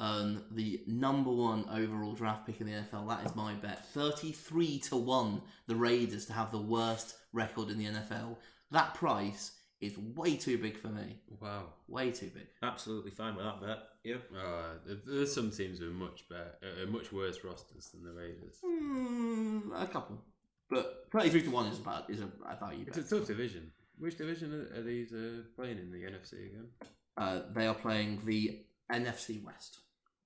earn 0.00 0.42
the 0.50 0.82
number 0.86 1.30
one 1.30 1.66
overall 1.70 2.14
draft 2.14 2.46
pick 2.46 2.60
in 2.60 2.66
the 2.66 2.72
NFL. 2.72 3.06
That 3.08 3.26
is 3.26 3.36
my 3.36 3.52
bet. 3.54 3.84
33 3.92 4.78
to 4.80 4.96
1, 4.96 5.42
the 5.66 5.76
Raiders 5.76 6.24
to 6.26 6.32
have 6.32 6.50
the 6.50 6.58
worst 6.60 7.14
record 7.32 7.70
in 7.70 7.78
the 7.78 7.86
NFL. 7.86 8.36
That 8.70 8.94
price 8.94 9.52
is 9.80 9.96
way 9.98 10.36
too 10.36 10.58
big 10.58 10.76
for 10.78 10.88
me. 10.88 11.16
Wow. 11.40 11.64
Way 11.88 12.10
too 12.10 12.30
big. 12.34 12.46
Absolutely 12.62 13.10
fine 13.10 13.34
with 13.34 13.44
that 13.46 13.60
bet. 13.60 13.78
Yep. 14.04 14.22
Uh, 14.36 14.94
there's 15.06 15.34
some 15.34 15.50
teams 15.50 15.80
with 15.80 15.92
much 15.92 16.28
better, 16.28 16.54
uh, 16.62 16.86
much 16.90 17.12
worse 17.12 17.38
rosters 17.44 17.90
than 17.90 18.04
the 18.04 18.12
Raiders. 18.12 18.56
Mm, 18.64 19.82
a 19.82 19.86
couple. 19.86 20.22
But 20.68 21.06
33 21.12 21.42
to 21.42 21.50
1 21.50 21.66
is 21.66 21.78
about 21.78 22.10
is 22.10 22.20
a, 22.20 22.30
a 22.48 22.56
value 22.60 22.84
It's 22.86 22.96
bet. 22.96 23.06
a 23.06 23.16
tough 23.18 23.26
division. 23.26 23.72
Which 23.98 24.16
division 24.18 24.52
are, 24.54 24.78
are 24.78 24.82
these 24.82 25.12
uh, 25.12 25.42
playing 25.56 25.78
in 25.78 25.90
the 25.90 25.98
NFC 26.04 26.32
again? 26.46 26.68
Uh, 27.16 27.40
they 27.54 27.66
are 27.66 27.74
playing 27.74 28.20
the 28.24 28.60
NFC 28.92 29.42
West. 29.42 29.78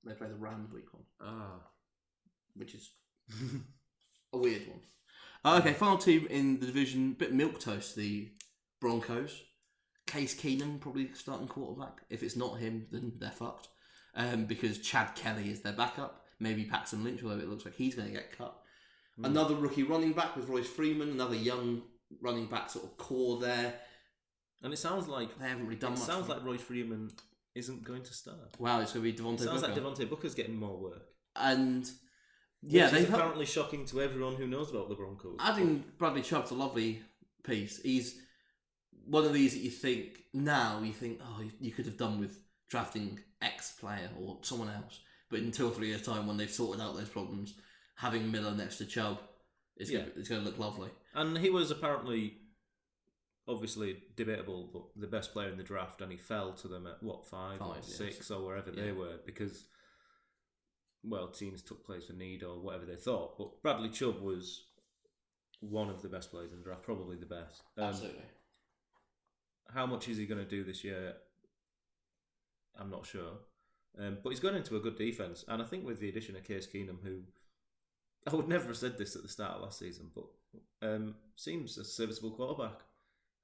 They 0.05 0.13
play 0.15 0.29
the 0.29 0.35
Rams 0.35 0.71
week 0.73 0.93
one, 0.93 1.05
Ah, 1.21 1.61
which 2.55 2.75
is 2.75 2.91
a 4.33 4.39
weird 4.39 4.67
one. 4.69 4.81
Uh, 5.45 5.59
okay, 5.61 5.72
final 5.74 5.99
team 5.99 6.26
in 6.30 6.59
the 6.61 6.66
division, 6.66 7.12
bit 7.12 7.32
milk 7.32 7.61
toast. 7.61 7.97
The 7.97 8.30
Broncos. 8.80 9.42
Case 10.07 10.34
Keenum 10.34 10.80
probably 10.80 11.11
starting 11.14 11.49
quarterback. 11.49 12.03
If 12.11 12.22
it's 12.22 12.36
not 12.36 12.59
him, 12.59 12.86
then 12.90 13.12
they're 13.18 13.30
fucked. 13.30 13.68
Um, 14.14 14.45
because 14.45 14.78
Chad 14.78 15.14
Kelly 15.14 15.51
is 15.51 15.61
their 15.61 15.72
backup. 15.72 16.22
Maybe 16.38 16.64
Paxton 16.64 17.03
Lynch, 17.03 17.22
although 17.22 17.38
it 17.38 17.49
looks 17.49 17.64
like 17.64 17.74
he's 17.74 17.95
going 17.95 18.09
to 18.09 18.14
get 18.14 18.36
cut. 18.36 18.55
Another 19.22 19.55
rookie 19.55 19.82
running 19.84 20.12
back 20.12 20.36
with 20.36 20.49
Royce 20.49 20.68
Freeman. 20.68 21.11
Another 21.11 21.36
young 21.36 21.82
running 22.20 22.47
back 22.47 22.68
sort 22.70 22.84
of 22.84 22.97
core 22.99 23.40
there. 23.40 23.74
And 24.62 24.72
it 24.72 24.76
sounds 24.76 25.09
like 25.09 25.38
They 25.38 25.49
haven't 25.49 25.64
really 25.64 25.76
done 25.76 25.92
it 25.95 25.99
much. 25.99 26.07
sounds 26.07 26.28
like 26.28 26.45
Royce 26.45 26.61
Freeman 26.61 27.11
isn't 27.55 27.84
going 27.84 28.03
to 28.03 28.12
start. 28.12 28.38
wow, 28.59 28.80
it's 28.80 28.92
going 28.92 29.05
to 29.07 29.12
be 29.12 29.16
Devontae 29.18 29.34
It 29.42 29.45
sounds 29.45 29.62
Booker. 29.62 29.80
like 29.80 29.82
Devontae 29.97 30.11
Booker's 30.11 30.34
getting 30.34 30.57
more 30.57 30.76
work. 30.78 31.03
and 31.36 31.88
yeah, 32.67 32.89
they've 32.89 33.03
is 33.05 33.09
had- 33.11 33.19
apparently 33.19 33.47
shocking 33.47 33.85
to 33.87 34.01
everyone 34.03 34.35
who 34.37 34.47
knows 34.47 34.71
about 34.71 34.89
the 34.89 34.95
Broncos. 34.95 35.37
adding 35.41 35.85
Bradley 35.99 36.23
Chubb's 36.23 36.51
a 36.51 36.55
lovely 36.55 37.03
piece. 37.43 37.81
He's 37.83 38.21
one 39.07 39.25
of 39.25 39.33
these 39.35 39.53
that 39.53 39.61
you 39.61 39.71
think 39.71 40.25
now 40.33 40.81
you 40.83 40.93
think 40.93 41.21
oh 41.23 41.43
you- 41.61 41.71
could 41.73 41.87
have 41.87 41.97
done 41.99 42.19
with 42.19 42.39
drafting 42.69 43.21
X 43.43 43.73
player 43.79 44.11
or 44.19 44.39
someone 44.43 44.69
else, 44.71 45.01
but 45.31 45.39
in 45.41 45.53
two 45.53 45.69
or 45.69 45.71
three 45.73 45.89
years 45.89 46.03
time 46.03 46.27
when 46.27 46.37
they've 46.39 46.51
sorted 46.51 46.81
out 46.83 46.97
those 46.97 47.09
problems, 47.11 47.55
having 47.97 48.31
Miller 48.31 48.53
next 48.55 48.79
to 48.79 48.87
Chubb, 48.87 49.19
it's 49.77 49.91
Yeah. 49.91 50.01
gonna, 50.01 50.12
it's 50.17 50.29
going 50.29 50.43
to 50.43 50.47
look 50.49 50.59
lovely. 50.59 50.91
And 51.15 51.37
he 51.39 51.51
was 51.51 51.71
apparently 51.71 52.39
obviously 53.47 54.03
debatable, 54.17 54.71
but 54.73 55.01
the 55.01 55.07
best 55.07 55.33
player 55.33 55.51
in 55.51 55.59
the 55.59 55.62
draft, 55.62 56.01
and 56.01 56.11
he 56.11 56.17
fell 56.17 56.55
to 56.55 56.69
them 56.69 56.87
at 56.87 57.03
what 57.03 57.27
five, 57.27 57.61
or 57.61 57.75
Five, 57.75 57.85
yes. 57.87 57.95
six, 57.97 58.31
or 58.31 58.45
wherever 58.45 58.71
they 58.71 58.93
were 58.93 59.19
because. 59.27 59.65
Well, 61.07 61.29
teams 61.29 61.63
took 61.63 61.85
place 61.85 62.07
for 62.07 62.15
need 62.15 62.43
or 62.43 62.59
whatever 62.59 62.87
they 62.87 62.97
thought, 62.97 63.37
but 63.37 63.63
Bradley 63.63 63.91
Chubb 63.91 64.21
was 64.23 64.65
one 65.61 65.91
of 65.91 66.03
the 66.03 66.09
best 66.09 66.31
players 66.31 66.53
in 66.53 66.59
the 66.59 66.65
draft, 66.65 66.83
probably 66.83 67.17
the 67.17 67.27
best. 67.27 67.63
Um, 67.77 67.85
Absolutely. 67.85 68.23
how 69.73 69.87
much 69.87 70.09
is 70.09 70.17
he 70.17 70.27
going 70.27 70.43
to 70.43 70.49
do 70.49 70.65
this 70.65 70.83
year? 70.85 71.15
I'm 72.79 72.91
not 72.91 73.07
sure. 73.07 73.39
Um, 73.99 74.19
but 74.23 74.31
he's 74.31 74.41
gone 74.41 74.57
into 74.57 74.77
a 74.77 74.81
good 74.81 74.97
defence. 74.97 75.45
And 75.47 75.63
I 75.63 75.65
think 75.65 75.87
with 75.87 76.01
the 76.01 76.09
addition 76.09 76.37
of 76.37 76.45
Case 76.45 76.67
Keenum, 76.67 77.03
who 77.03 77.21
I 78.27 78.35
would 78.35 78.49
never 78.49 78.69
have 78.69 78.77
said 78.77 78.99
this 78.99 79.17
at 79.17 79.23
the 79.23 79.29
start 79.29 79.53
of 79.53 79.63
last 79.63 79.79
season, 79.79 80.11
but 80.15 80.25
um, 80.83 81.15
seems 81.37 81.79
a 81.79 81.85
serviceable 81.85 82.31
quarterback. 82.31 82.81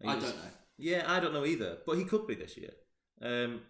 I 0.03 0.15
don't 0.15 0.23
know. 0.23 0.51
Yeah, 0.79 1.05
I 1.07 1.21
don't 1.21 1.35
know 1.35 1.45
either, 1.45 1.79
but 1.87 1.99
he 1.99 2.05
could 2.05 2.27
be 2.27 2.35
this 2.35 2.57
year. 2.57 2.71
Um, 3.21 3.61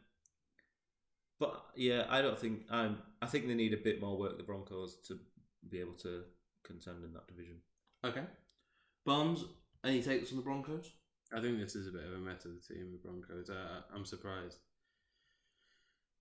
but 1.41 1.65
yeah, 1.75 2.05
I 2.09 2.23
don't 2.23 2.39
think 2.39 2.61
I'm. 2.71 2.99
I 3.21 3.27
think 3.27 3.49
they 3.49 3.55
need 3.55 3.73
a 3.73 3.79
bit 3.79 4.01
more 4.01 4.17
work. 4.17 4.37
The 4.37 4.45
Broncos 4.45 4.99
to 5.09 5.19
be 5.69 5.81
able 5.81 5.95
to 6.03 6.23
contend 6.65 7.03
in 7.05 7.13
that 7.15 7.27
division. 7.27 7.57
Okay. 8.05 8.23
Barnes, 9.05 9.45
any 9.85 10.03
takes 10.03 10.31
on 10.31 10.37
the 10.37 10.45
Broncos? 10.45 10.93
I 11.35 11.41
think 11.41 11.59
this 11.59 11.75
is 11.75 11.89
a 11.89 11.93
bit 11.93 12.05
of 12.05 12.13
a 12.13 12.19
mess 12.19 12.45
of 12.45 12.53
the 12.53 12.75
team, 12.75 12.93
the 12.93 12.99
Broncos. 12.99 13.51
I, 13.51 13.95
I'm 13.95 14.05
surprised 14.05 14.59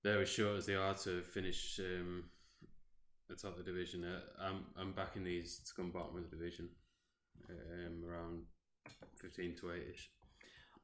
they're 0.04 0.22
as 0.22 0.30
short 0.30 0.58
as 0.58 0.66
they 0.66 0.76
are 0.76 0.94
to 0.94 1.22
finish 1.24 1.80
um, 1.80 2.26
atop 3.30 3.58
the 3.58 3.64
division. 3.64 4.06
Uh, 4.06 4.22
I'm 4.42 4.66
I'm 4.78 4.94
backing 4.94 5.24
these 5.24 5.60
to 5.68 5.74
come 5.74 5.92
bottom 5.92 6.18
of 6.18 6.30
the 6.30 6.36
division, 6.36 6.70
um, 7.50 8.04
around 8.08 8.44
fifteen 9.22 9.56
to 9.58 9.72
eight 9.74 9.88
ish. 9.94 10.10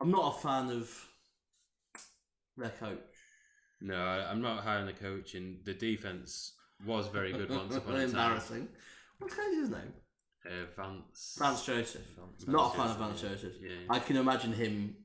I'm 0.01 0.11
not 0.11 0.35
a 0.35 0.39
fan 0.39 0.69
of 0.69 0.89
their 2.57 2.69
coach. 2.71 3.14
No, 3.85 3.95
I, 3.95 4.31
I'm 4.31 4.41
not 4.41 4.63
high 4.63 4.77
on 4.77 4.87
the 4.87 4.93
coaching. 4.93 5.59
The 5.63 5.73
defense 5.75 6.53
was 6.85 7.07
very 7.07 7.31
good 7.31 7.49
once 7.51 7.75
upon 7.75 7.93
a 7.93 7.97
time. 7.99 8.05
Embarrassing. 8.09 8.67
What 9.19 9.29
the 9.29 9.35
hell 9.35 9.51
is 9.51 9.59
his 9.59 9.69
name? 9.69 9.93
Uh, 10.43 10.65
Vance. 10.75 11.35
Vance 11.37 11.65
Joseph. 11.65 12.01
Vance 12.17 12.47
not 12.47 12.73
a 12.73 12.77
fan 12.77 12.87
of 12.87 12.97
Joseph, 12.97 12.99
Vance 12.99 13.21
Joseph. 13.21 13.53
Yeah. 13.61 13.69
I 13.91 13.99
can 13.99 14.17
imagine 14.17 14.53
him 14.53 14.95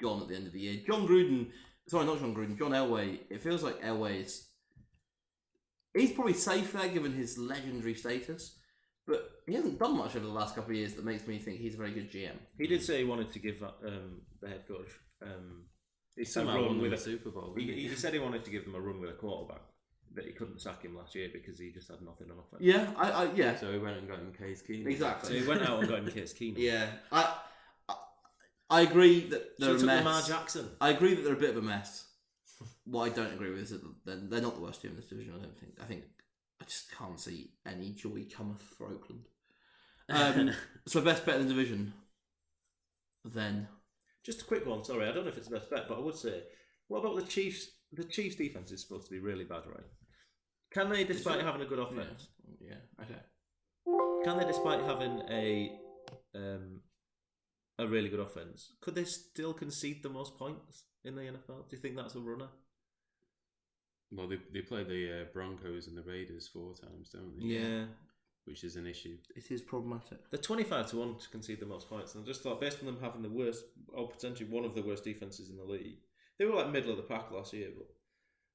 gone 0.00 0.22
at 0.22 0.28
the 0.28 0.36
end 0.36 0.46
of 0.46 0.52
the 0.52 0.60
year. 0.60 0.80
Jon 0.86 1.06
Gruden, 1.08 1.48
sorry, 1.88 2.06
not 2.06 2.20
Jon 2.20 2.32
Gruden, 2.32 2.56
John 2.56 2.70
Elway. 2.70 3.18
It 3.28 3.42
feels 3.42 3.64
like 3.64 3.82
Elway 3.82 4.24
is. 4.24 4.46
He's 5.94 6.12
probably 6.12 6.34
safe 6.34 6.72
there 6.72 6.88
given 6.88 7.12
his 7.12 7.38
legendary 7.38 7.94
status, 7.94 8.56
but 9.04 9.30
he 9.48 9.54
hasn't 9.54 9.80
done 9.80 9.96
much 9.96 10.14
over 10.14 10.26
the 10.26 10.32
last 10.32 10.54
couple 10.54 10.70
of 10.70 10.76
years 10.76 10.94
that 10.94 11.04
makes 11.04 11.26
me 11.26 11.38
think 11.38 11.58
he's 11.58 11.74
a 11.74 11.78
very 11.78 11.90
good 11.90 12.12
GM. 12.12 12.36
He 12.56 12.68
did 12.68 12.84
say 12.84 12.98
he 12.98 13.04
wanted 13.04 13.32
to 13.32 13.38
give 13.40 13.60
um, 13.62 14.20
the 14.40 14.48
head 14.48 14.68
coach 14.68 14.90
um, 15.22 15.64
He 16.18 16.40
a 16.40 16.44
run 16.44 16.80
with 16.80 16.92
a 16.92 16.98
Super 16.98 17.30
Bowl. 17.30 17.54
He, 17.56 17.72
he? 17.72 17.88
he 17.88 17.94
said 17.94 18.12
he 18.12 18.18
wanted 18.18 18.44
to 18.44 18.50
give 18.50 18.64
them 18.64 18.74
a 18.74 18.80
run 18.80 19.00
with 19.00 19.10
a 19.10 19.14
quarterback, 19.14 19.62
that 20.14 20.26
he 20.26 20.32
couldn't 20.32 20.60
sack 20.60 20.82
him 20.82 20.96
last 20.96 21.14
year 21.14 21.28
because 21.32 21.58
he 21.58 21.70
just 21.70 21.88
had 21.88 22.02
nothing 22.02 22.30
on 22.30 22.38
offense. 22.38 22.60
Yeah, 22.60 22.88
I, 22.96 23.10
I 23.10 23.32
yeah, 23.34 23.56
So 23.56 23.72
he 23.72 23.78
went 23.78 23.98
and 23.98 24.08
got 24.08 24.18
him 24.18 24.32
Case 24.32 24.62
Keenum. 24.62 24.84
So 24.84 24.90
exactly. 24.90 25.40
he 25.40 25.46
went 25.46 25.62
out 25.62 25.80
and 25.80 25.88
got 25.88 25.98
him 26.00 26.10
Case 26.10 26.34
Keenum. 26.34 26.54
Yeah, 26.58 26.86
I, 27.12 27.34
I, 27.88 27.94
I 28.70 28.80
agree 28.80 29.28
that 29.28 29.58
they're 29.58 29.70
he 29.70 29.76
a 29.76 29.78
took 29.78 29.86
mess. 29.86 30.04
Lamar 30.04 30.22
Jackson. 30.22 30.68
I 30.80 30.90
agree 30.90 31.14
that 31.14 31.22
they're 31.22 31.34
a 31.34 31.36
bit 31.36 31.50
of 31.50 31.58
a 31.58 31.62
mess. 31.62 32.06
what 32.84 33.04
I 33.04 33.14
don't 33.14 33.32
agree 33.32 33.50
with 33.50 33.60
is 33.60 33.70
that 33.70 33.82
they're, 34.04 34.16
they're 34.16 34.40
not 34.40 34.56
the 34.56 34.62
worst 34.62 34.82
team 34.82 34.90
in 34.90 34.96
this 34.96 35.06
division. 35.06 35.34
I 35.36 35.42
don't 35.42 35.58
think. 35.58 35.72
I 35.80 35.84
think 35.84 36.02
I 36.60 36.64
just 36.64 36.90
can't 36.96 37.20
see 37.20 37.52
any 37.64 37.90
joy 37.90 38.26
cometh 38.34 38.62
for 38.76 38.88
Oakland. 38.88 39.28
Um, 40.08 40.50
so 40.88 41.00
best 41.00 41.24
bet 41.24 41.36
in 41.36 41.46
the 41.46 41.54
division. 41.54 41.92
Then 43.24 43.68
Just 44.28 44.42
a 44.42 44.44
quick 44.44 44.66
one. 44.66 44.84
Sorry, 44.84 45.08
I 45.08 45.12
don't 45.12 45.24
know 45.24 45.30
if 45.30 45.38
it's 45.38 45.48
the 45.48 45.56
best 45.56 45.70
bet, 45.70 45.88
but 45.88 45.96
I 45.96 46.00
would 46.02 46.14
say, 46.14 46.42
what 46.88 46.98
about 46.98 47.16
the 47.16 47.22
Chiefs? 47.22 47.66
The 47.94 48.04
Chiefs' 48.04 48.36
defense 48.36 48.70
is 48.70 48.82
supposed 48.82 49.06
to 49.06 49.10
be 49.10 49.20
really 49.20 49.44
bad, 49.44 49.62
right? 49.66 49.86
Can 50.70 50.90
they, 50.90 51.04
despite 51.04 51.38
it? 51.38 51.46
having 51.46 51.62
a 51.62 51.64
good 51.64 51.78
yeah, 51.78 51.84
offense, 51.86 52.28
yeah, 52.60 52.74
okay. 53.02 54.22
can 54.24 54.36
they, 54.36 54.44
despite 54.44 54.82
having 54.82 55.22
a 55.30 55.72
um, 56.34 56.80
a 57.78 57.86
really 57.86 58.10
good 58.10 58.20
offense, 58.20 58.74
could 58.82 58.94
they 58.94 59.04
still 59.04 59.54
concede 59.54 60.02
the 60.02 60.10
most 60.10 60.36
points 60.36 60.84
in 61.06 61.14
the 61.14 61.22
NFL? 61.22 61.70
Do 61.70 61.76
you 61.76 61.78
think 61.78 61.96
that's 61.96 62.14
a 62.14 62.20
runner? 62.20 62.48
Well, 64.12 64.28
they, 64.28 64.36
they 64.52 64.60
play 64.60 64.84
the 64.84 65.22
uh, 65.22 65.24
Broncos 65.32 65.86
and 65.86 65.96
the 65.96 66.02
Raiders 66.02 66.48
four 66.48 66.74
times, 66.74 67.08
don't 67.14 67.34
they? 67.38 67.46
Yeah. 67.46 67.84
Which 68.48 68.64
is 68.64 68.76
an 68.76 68.86
issue. 68.86 69.16
It 69.36 69.50
is 69.50 69.60
problematic. 69.60 70.30
They're 70.30 70.40
25 70.40 70.90
to 70.90 70.96
1 70.96 71.18
to 71.18 71.28
concede 71.28 71.60
the 71.60 71.66
most 71.66 71.88
points. 71.88 72.14
And 72.14 72.24
I 72.24 72.26
just 72.26 72.42
thought, 72.42 72.60
based 72.60 72.78
on 72.80 72.86
them 72.86 72.98
having 73.00 73.22
the 73.22 73.28
worst, 73.28 73.64
or 73.92 74.08
potentially 74.08 74.48
one 74.48 74.64
of 74.64 74.74
the 74.74 74.82
worst 74.82 75.04
defences 75.04 75.50
in 75.50 75.56
the 75.58 75.64
league, 75.64 75.98
they 76.38 76.44
were 76.46 76.54
like 76.56 76.70
middle 76.70 76.90
of 76.90 76.96
the 76.96 77.02
pack 77.02 77.30
last 77.30 77.52
year, 77.52 77.68
but 77.76 77.88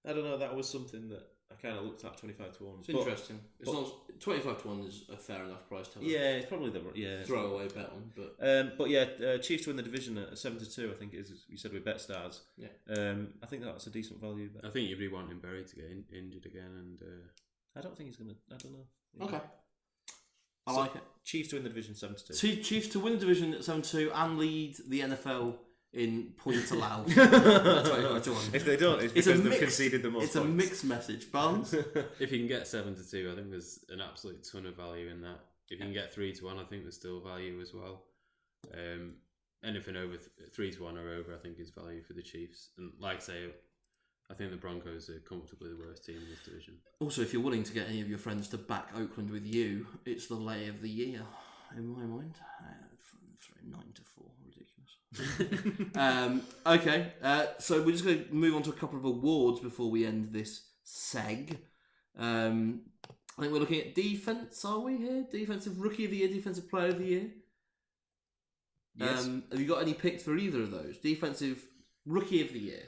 I 0.10 0.14
don't 0.14 0.24
know, 0.26 0.38
that 0.38 0.56
was 0.56 0.68
something 0.68 1.10
that 1.10 1.28
I 1.52 1.56
kind 1.56 1.78
of 1.78 1.86
looked 1.86 2.04
at 2.04 2.18
25 2.18 2.58
to 2.58 2.64
1. 2.64 2.76
It's 2.80 2.88
But, 2.88 2.96
interesting. 2.98 3.40
It's 3.60 3.70
but- 3.70 3.80
not 3.82 4.20
twenty-five 4.20 4.62
to 4.62 4.68
one 4.70 4.80
is 4.82 5.04
a 5.10 5.18
fair 5.18 5.44
enough 5.44 5.68
price 5.68 5.88
to 5.90 5.96
have 6.00 6.04
Yeah, 6.04 6.38
it's 6.38 6.46
probably 6.48 6.70
the. 6.70 6.82
Yeah. 6.96 7.24
throwaway 7.24 7.68
bet 7.68 7.90
on, 7.90 8.12
but 8.16 8.36
Um, 8.40 8.72
but 8.78 8.90
yeah, 8.90 9.02
uh, 9.26 9.38
Chiefs 9.38 9.64
to 9.66 9.70
win 9.70 9.78
the 9.78 9.84
division 9.84 10.18
at 10.18 10.38
7 10.38 10.58
to 10.60 10.70
2, 10.70 10.92
I 10.92 10.96
think 10.96 11.14
it 11.14 11.20
is. 11.20 11.46
You 11.50 11.58
said 11.58 11.74
with 11.74 11.84
Bet 11.86 12.00
Stars. 12.02 12.42
Yeah. 12.58 12.70
Um, 12.90 13.34
I 13.44 13.46
think 13.46 13.64
that's 13.64 13.86
a 13.86 13.90
decent 13.92 14.20
value. 14.22 14.50
Bet. 14.50 14.66
I 14.66 14.70
think 14.72 14.90
you'd 14.90 14.98
be 15.00 15.08
wanting 15.10 15.40
Berry 15.40 15.64
to 15.66 15.76
get 15.76 15.86
in, 15.86 16.06
injured 16.16 16.46
again, 16.46 16.72
and 16.78 17.02
uh, 17.02 17.28
I 17.76 17.82
don't 17.82 17.96
think 17.98 18.08
he's 18.10 18.18
going 18.18 18.30
to. 18.32 18.36
I 18.54 18.58
don't 18.58 18.74
know. 18.74 19.26
okay. 19.26 19.42
I 20.68 20.74
So- 20.74 20.80
like 20.80 20.96
it. 20.96 21.04
Chiefs 21.26 21.50
to 21.50 21.56
win 21.56 21.64
the 21.64 21.70
division 21.70 21.96
7 21.96 22.16
to 22.18 22.24
2. 22.26 22.34
Two 22.34 22.56
Chiefs 22.62 22.88
to 22.90 23.00
win 23.00 23.14
the 23.14 23.20
division 23.20 23.62
seven 23.64 23.82
two 23.82 24.12
and 24.14 24.38
lead 24.38 24.76
the 24.90 25.00
NFL 25.00 25.58
in 25.94 26.34
points 26.36 26.70
allowed. 26.72 27.08
That's 27.16 27.90
what 27.90 28.00
I 28.06 28.12
want. 28.12 28.50
if 28.54 28.66
they 28.66 28.76
don't, 28.76 28.96
it's 29.02 29.14
It's 29.14 29.26
because 29.26 29.28
a 29.28 29.34
they've 29.44 29.44
mixed- 29.52 29.60
conceded 29.60 30.04
the 30.04 30.12
most 30.12 30.24
It's 30.26 30.36
a 30.36 30.44
mixed 30.44 30.84
message, 30.84 31.32
Barnes. 31.32 31.74
if 32.20 32.30
you 32.32 32.40
can 32.40 32.48
get 32.48 32.68
seven 32.68 32.94
to 32.96 33.10
two, 33.10 33.30
I 33.32 33.36
think 33.36 33.52
there's 33.52 33.80
an 33.90 34.02
absolute 34.02 34.44
ton 34.44 34.66
of 34.66 34.76
value 34.76 35.08
in 35.10 35.22
that. 35.22 35.40
If 35.70 35.72
you 35.72 35.78
can 35.78 35.94
get 35.94 36.14
three 36.14 36.34
to 36.34 36.46
one, 36.46 36.60
I 36.60 36.66
think 36.66 36.84
there's 36.84 36.96
still 36.96 37.22
value 37.22 37.62
as 37.62 37.74
well. 37.74 38.04
Um, 38.74 39.14
anything 39.64 39.96
over 39.96 40.18
th- 40.18 40.30
three 40.54 40.72
to 40.72 40.84
one 40.84 40.98
or 40.98 41.10
over, 41.14 41.34
I 41.34 41.38
think 41.38 41.58
is 41.60 41.70
value 41.70 42.04
for 42.04 42.14
the 42.14 42.22
Chiefs. 42.22 42.70
And 42.78 42.92
like 43.00 43.18
I 43.18 43.20
say, 43.20 43.46
I 44.34 44.36
think 44.36 44.50
the 44.50 44.58
Broncos 44.58 45.12
are 45.12 45.20
comfortably 45.20 45.70
the 45.70 45.78
worst 45.78 46.08
team 46.08 46.16
in 46.16 46.28
this 46.28 46.40
division. 46.44 46.74
Also, 47.00 47.22
if 47.22 47.34
you're 47.34 47.42
willing 47.44 47.62
to 47.62 47.72
get 47.72 47.88
any 47.88 48.02
of 48.02 48.10
your 48.10 48.18
friends 48.18 48.48
to 48.48 48.58
back 48.58 48.90
Oakland 48.98 49.30
with 49.30 49.46
you, 49.46 49.86
it's 50.08 50.26
the 50.26 50.34
lay 50.34 50.68
of 50.68 50.82
the 50.82 50.90
year, 50.90 51.22
in 51.78 51.88
my 51.88 52.02
mind. 52.02 52.34
Uh, 52.60 52.74
f- 52.94 53.16
f- 53.40 53.64
nine 53.64 53.94
to 53.94 54.02
four, 54.02 54.32
ridiculous. 54.44 55.92
um, 55.96 56.42
okay, 56.66 57.14
uh, 57.22 57.46
so 57.60 57.84
we're 57.84 57.92
just 57.92 58.06
going 58.06 58.26
to 58.26 58.34
move 58.34 58.56
on 58.56 58.64
to 58.64 58.72
a 58.72 58.74
couple 58.74 58.98
of 58.98 59.06
awards 59.06 59.60
before 59.60 59.92
we 59.92 60.04
end 60.04 60.30
this 60.32 60.64
seg. 60.84 61.56
Um, 62.18 62.82
I 63.38 63.42
think 63.42 63.54
we're 63.54 63.60
looking 63.60 63.82
at 63.82 63.94
defense. 63.94 64.66
Are 64.66 64.80
we 64.80 64.98
here? 64.98 65.28
Defensive 65.32 65.80
rookie 65.80 66.06
of 66.06 66.12
the 66.12 66.18
year, 66.18 66.28
defensive 66.28 66.72
player 66.72 66.88
of 66.88 66.98
the 66.98 67.06
year. 67.06 67.30
Yes. 68.96 69.26
Um, 69.26 69.44
have 69.52 69.62
you 69.62 69.68
got 69.68 69.84
any 69.84 69.94
picks 69.94 70.24
for 70.24 70.36
either 70.36 70.64
of 70.64 70.72
those? 70.72 70.98
Defensive 70.98 71.64
rookie 72.08 72.42
of 72.42 72.52
the 72.52 72.60
year. 72.60 72.84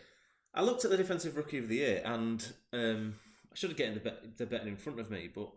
I 0.55 0.61
looked 0.61 0.85
at 0.85 0.91
the 0.91 0.97
defensive 0.97 1.35
rookie 1.37 1.57
of 1.57 1.67
the 1.67 1.75
year, 1.75 2.01
and 2.05 2.45
um, 2.73 3.15
I 3.51 3.55
should 3.55 3.69
have 3.71 3.77
gotten 3.77 3.93
the 3.95 3.99
bet, 3.99 4.37
the 4.37 4.45
betting 4.45 4.69
in 4.69 4.77
front 4.77 4.99
of 4.99 5.11
me, 5.11 5.29
but 5.33 5.49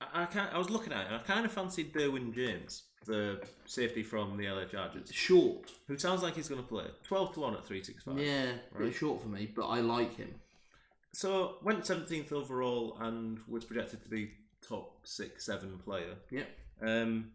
I, 0.00 0.22
I 0.22 0.26
can't. 0.26 0.52
I 0.54 0.58
was 0.58 0.70
looking 0.70 0.92
at 0.92 1.00
it, 1.02 1.06
and 1.08 1.16
I 1.16 1.18
kind 1.20 1.44
of 1.44 1.52
fancied 1.52 1.92
Derwin 1.92 2.32
James, 2.34 2.84
the 3.06 3.40
safety 3.66 4.02
from 4.02 4.36
the 4.36 4.48
LA 4.48 4.64
Chargers, 4.66 5.10
Short. 5.12 5.70
who 5.88 5.98
sounds 5.98 6.22
like 6.22 6.36
he's 6.36 6.48
going 6.48 6.62
to 6.62 6.66
play 6.68 6.84
twelve 7.02 7.34
to 7.34 7.40
one 7.40 7.54
at 7.54 7.66
three 7.66 7.82
six 7.82 8.04
five. 8.04 8.18
Yeah, 8.18 8.52
very 8.72 8.86
Right. 8.86 8.94
short 8.94 9.20
for 9.20 9.28
me, 9.28 9.50
but 9.54 9.66
I 9.66 9.80
like 9.80 10.16
him. 10.16 10.34
So 11.12 11.56
went 11.62 11.84
seventeenth 11.86 12.32
overall, 12.32 12.96
and 13.00 13.38
was 13.48 13.64
projected 13.64 14.02
to 14.04 14.08
be 14.08 14.30
top 14.66 15.00
six 15.04 15.44
seven 15.46 15.78
player. 15.78 16.14
Yep. 16.30 16.48
Um, 16.82 17.30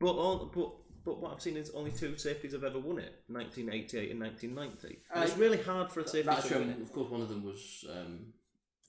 but 0.00 0.12
all, 0.12 0.50
but 0.54 0.72
but 1.04 1.20
what 1.20 1.32
I've 1.32 1.42
seen 1.42 1.56
is 1.56 1.70
only 1.70 1.90
two 1.90 2.16
safeties 2.16 2.52
have 2.52 2.64
ever 2.64 2.78
won 2.78 2.98
it: 2.98 3.22
1988 3.28 4.10
and 4.10 4.20
1990. 4.20 5.02
And 5.12 5.22
Uh, 5.22 5.26
it's 5.26 5.36
really 5.36 5.62
hard 5.62 5.90
for 5.90 6.00
a 6.00 6.08
safety 6.08 6.28
That's 6.28 6.48
to 6.48 6.58
win 6.58 6.70
it. 6.70 6.80
of 6.80 6.92
course, 6.92 7.10
one 7.10 7.20
of 7.20 7.28
them 7.28 7.44
was 7.44 7.84
um, 7.90 8.32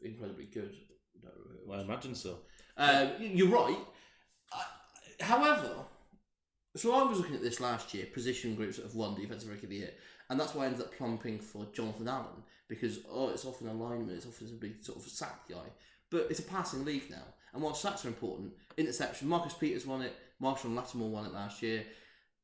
incredibly 0.01 0.45
good. 0.45 0.73
I 1.15 1.27
don't 1.27 1.33
remember 1.33 1.49
who 1.49 1.61
it 1.61 1.67
Well, 1.67 1.79
I 1.79 1.83
imagine 1.83 2.15
so. 2.15 2.39
Uh, 2.77 3.09
you're 3.19 3.49
right. 3.49 3.77
I, 4.51 5.23
however, 5.23 5.71
so 6.75 6.93
I 6.93 7.03
was 7.03 7.19
looking 7.19 7.35
at 7.35 7.41
this 7.41 7.59
last 7.59 7.93
year, 7.93 8.05
position 8.13 8.55
groups 8.55 8.77
that 8.77 8.83
have 8.83 8.95
won 8.95 9.15
Defensive 9.15 9.49
Rookie 9.49 9.65
of 9.65 9.69
the 9.69 9.77
Year, 9.77 9.91
and 10.29 10.39
that's 10.39 10.53
why 10.53 10.63
I 10.63 10.67
ended 10.67 10.81
up 10.81 10.95
plumping 10.95 11.39
for 11.39 11.65
Jonathan 11.73 12.07
Allen 12.07 12.43
because 12.67 12.99
oh, 13.11 13.29
it's 13.29 13.45
often 13.45 13.67
alignment, 13.67 14.11
it's 14.11 14.25
often 14.25 14.47
a 14.47 14.51
big 14.51 14.83
sort 14.83 14.97
of 14.97 15.03
sack 15.03 15.47
guy, 15.49 15.67
but 16.09 16.27
it's 16.29 16.39
a 16.39 16.43
passing 16.43 16.83
league 16.83 17.09
now. 17.09 17.23
And 17.53 17.63
while 17.63 17.73
sacks 17.73 18.03
are 18.03 18.09
important, 18.09 18.53
interception, 18.77 19.29
Marcus 19.29 19.53
Peters 19.53 19.85
won 19.85 20.01
it, 20.01 20.13
Marshon 20.41 20.75
Lattimore 20.75 21.09
won 21.09 21.25
it 21.25 21.33
last 21.33 21.61
year. 21.61 21.83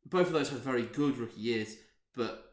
Both 0.06 0.28
of 0.28 0.34
those 0.34 0.50
had 0.50 0.60
very 0.60 0.84
good 0.84 1.18
rookie 1.18 1.40
years, 1.42 1.76
but 2.16 2.44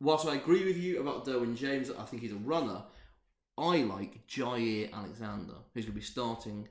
whilst 0.00 0.26
I 0.26 0.34
agree 0.36 0.64
with 0.64 0.76
you 0.76 1.00
about 1.00 1.24
Derwin 1.26 1.56
James, 1.56 1.90
I 1.90 2.04
think 2.04 2.22
he's 2.22 2.32
a 2.32 2.36
runner. 2.36 2.82
I 3.56 3.78
like 3.82 4.26
Jaire 4.26 4.92
Alexander, 4.92 5.54
who's 5.72 5.84
going 5.84 5.92
to 5.94 6.00
be 6.00 6.04
starting 6.04 6.68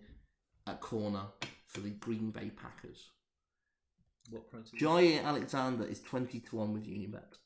at 0.67 0.81
corner 0.81 1.21
for 1.67 1.79
the 1.79 1.89
Green 1.91 2.31
Bay 2.31 2.49
Packers. 2.49 3.09
What 4.29 4.49
price? 4.49 4.67
Is 4.67 4.73
it? 4.73 4.79
Jai 4.79 5.19
Alexander 5.23 5.85
is 5.85 6.01
20 6.01 6.39
to 6.39 6.55
1 6.57 6.73
with 6.73 6.85
Unibet. 6.85 7.37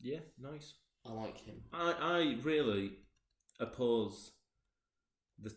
Yeah, 0.00 0.18
nice. 0.40 0.74
I 1.06 1.12
like 1.12 1.38
him. 1.38 1.62
I, 1.72 1.94
I 2.00 2.36
really 2.42 2.92
oppose 3.58 4.32
the 5.40 5.52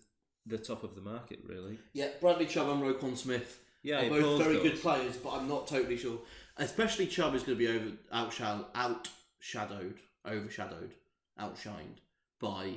the 0.48 0.58
top 0.58 0.84
of 0.84 0.96
the 0.96 1.02
market. 1.02 1.40
Really. 1.44 1.80
Yeah, 1.94 2.10
Bradley 2.22 2.46
Chubb 2.46 2.70
and 2.70 2.82
Roquan 2.82 3.18
Smith 3.18 3.60
Yeah, 3.84 4.06
are 4.06 4.10
both 4.10 4.44
very 4.44 4.56
those. 4.58 4.64
good 4.64 4.82
players, 4.82 5.18
but 5.18 5.34
I'm 5.34 5.48
not 5.48 5.68
totally 5.68 5.98
sure. 5.98 6.20
Especially 6.58 7.08
Chubb 7.08 7.36
is 7.36 7.44
going 7.44 7.58
to 7.58 7.66
be 7.66 7.68
over 7.68 7.92
outshall, 8.14 8.66
outshadowed, 8.74 9.98
overshadowed, 10.26 10.94
outshined 11.40 12.00
by 12.40 12.76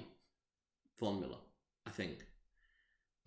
Von 0.99 1.21
Miller, 1.21 1.39
I 1.87 1.91
think. 1.91 2.28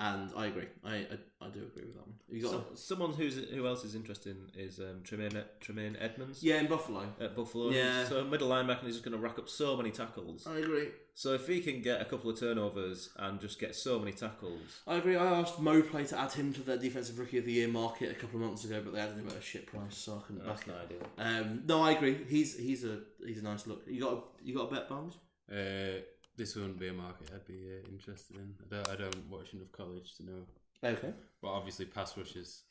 And 0.09 0.31
I 0.35 0.45
agree. 0.47 0.65
I 0.83 0.95
I, 0.95 1.17
I 1.45 1.49
do 1.49 1.59
agree 1.69 1.85
with 1.85 1.95
that 1.97 2.07
one. 2.07 2.15
You 2.29 2.41
got 2.41 2.51
So, 2.51 2.63
someone 2.73 3.11
who's 3.13 3.35
who 3.53 3.67
else 3.67 3.83
is 3.85 3.93
interesting 3.93 4.37
is 4.57 4.79
um, 4.79 5.01
Tremaine 5.03 5.37
Tremaine 5.59 5.95
Edmunds 5.99 6.41
yeah 6.41 6.59
in 6.59 6.67
Buffalo. 6.67 7.03
at 7.19 7.35
Buffalo. 7.35 7.69
Yeah. 7.69 8.05
So 8.05 8.23
middle 8.23 8.49
linebacker 8.49 8.85
is 8.87 8.93
just 8.95 9.05
going 9.05 9.17
to 9.19 9.23
rack 9.27 9.37
up 9.37 9.47
so 9.47 9.77
many 9.77 9.91
tackles. 9.91 10.47
I 10.47 10.57
agree. 10.57 10.87
So 11.13 11.33
if 11.33 11.45
he 11.47 11.59
can 11.61 11.81
get 11.81 12.01
a 12.01 12.05
couple 12.05 12.31
of 12.31 12.39
turnovers 12.39 13.09
and 13.17 13.39
just 13.39 13.59
get 13.59 13.75
so 13.75 13.99
many 13.99 14.13
tackles, 14.13 14.81
I 14.87 14.95
agree. 14.95 15.17
I 15.17 15.39
asked 15.41 15.59
Moplay 15.61 16.07
to 16.09 16.17
add 16.19 16.31
him 16.31 16.51
to 16.53 16.61
their 16.61 16.77
defensive 16.77 17.19
rookie 17.19 17.37
of 17.37 17.45
the 17.45 17.51
year 17.51 17.67
market 17.67 18.09
a 18.11 18.15
couple 18.15 18.39
of 18.41 18.45
months 18.47 18.63
ago, 18.65 18.81
but 18.83 18.93
they 18.93 18.99
added 19.01 19.17
him 19.17 19.27
at 19.27 19.35
a 19.35 19.41
shit 19.41 19.67
price, 19.67 19.97
so 19.97 20.09
I 20.17 20.21
couldn't 20.25 20.45
that's 20.47 20.63
back 20.63 20.67
not 20.67 20.77
it. 20.89 21.03
ideal. 21.19 21.41
Um, 21.51 21.63
no, 21.67 21.83
I 21.83 21.91
agree. 21.91 22.17
He's 22.27 22.57
he's 22.57 22.83
a 22.85 22.95
he's 23.23 23.39
a 23.41 23.43
nice 23.43 23.67
look. 23.67 23.83
You 23.87 24.01
got 24.01 24.13
a, 24.13 24.19
you 24.43 24.55
got 24.55 24.71
a 24.71 24.73
bet, 24.73 24.89
Barnes? 24.89 25.15
Uh, 25.51 25.99
this 26.41 26.55
wouldn't 26.55 26.79
be 26.79 26.87
a 26.87 26.93
market 26.93 27.29
I'd 27.33 27.45
be 27.45 27.69
uh, 27.69 27.87
interested 27.91 28.35
in. 28.37 28.55
I 28.65 28.75
don't, 28.75 28.89
I 28.89 28.95
don't 28.95 29.29
watch 29.29 29.53
enough 29.53 29.71
college 29.71 30.15
to 30.15 30.25
know. 30.25 30.41
Okay. 30.83 31.13
But 31.39 31.49
obviously, 31.49 31.85
pass 31.85 32.17
rushes 32.17 32.63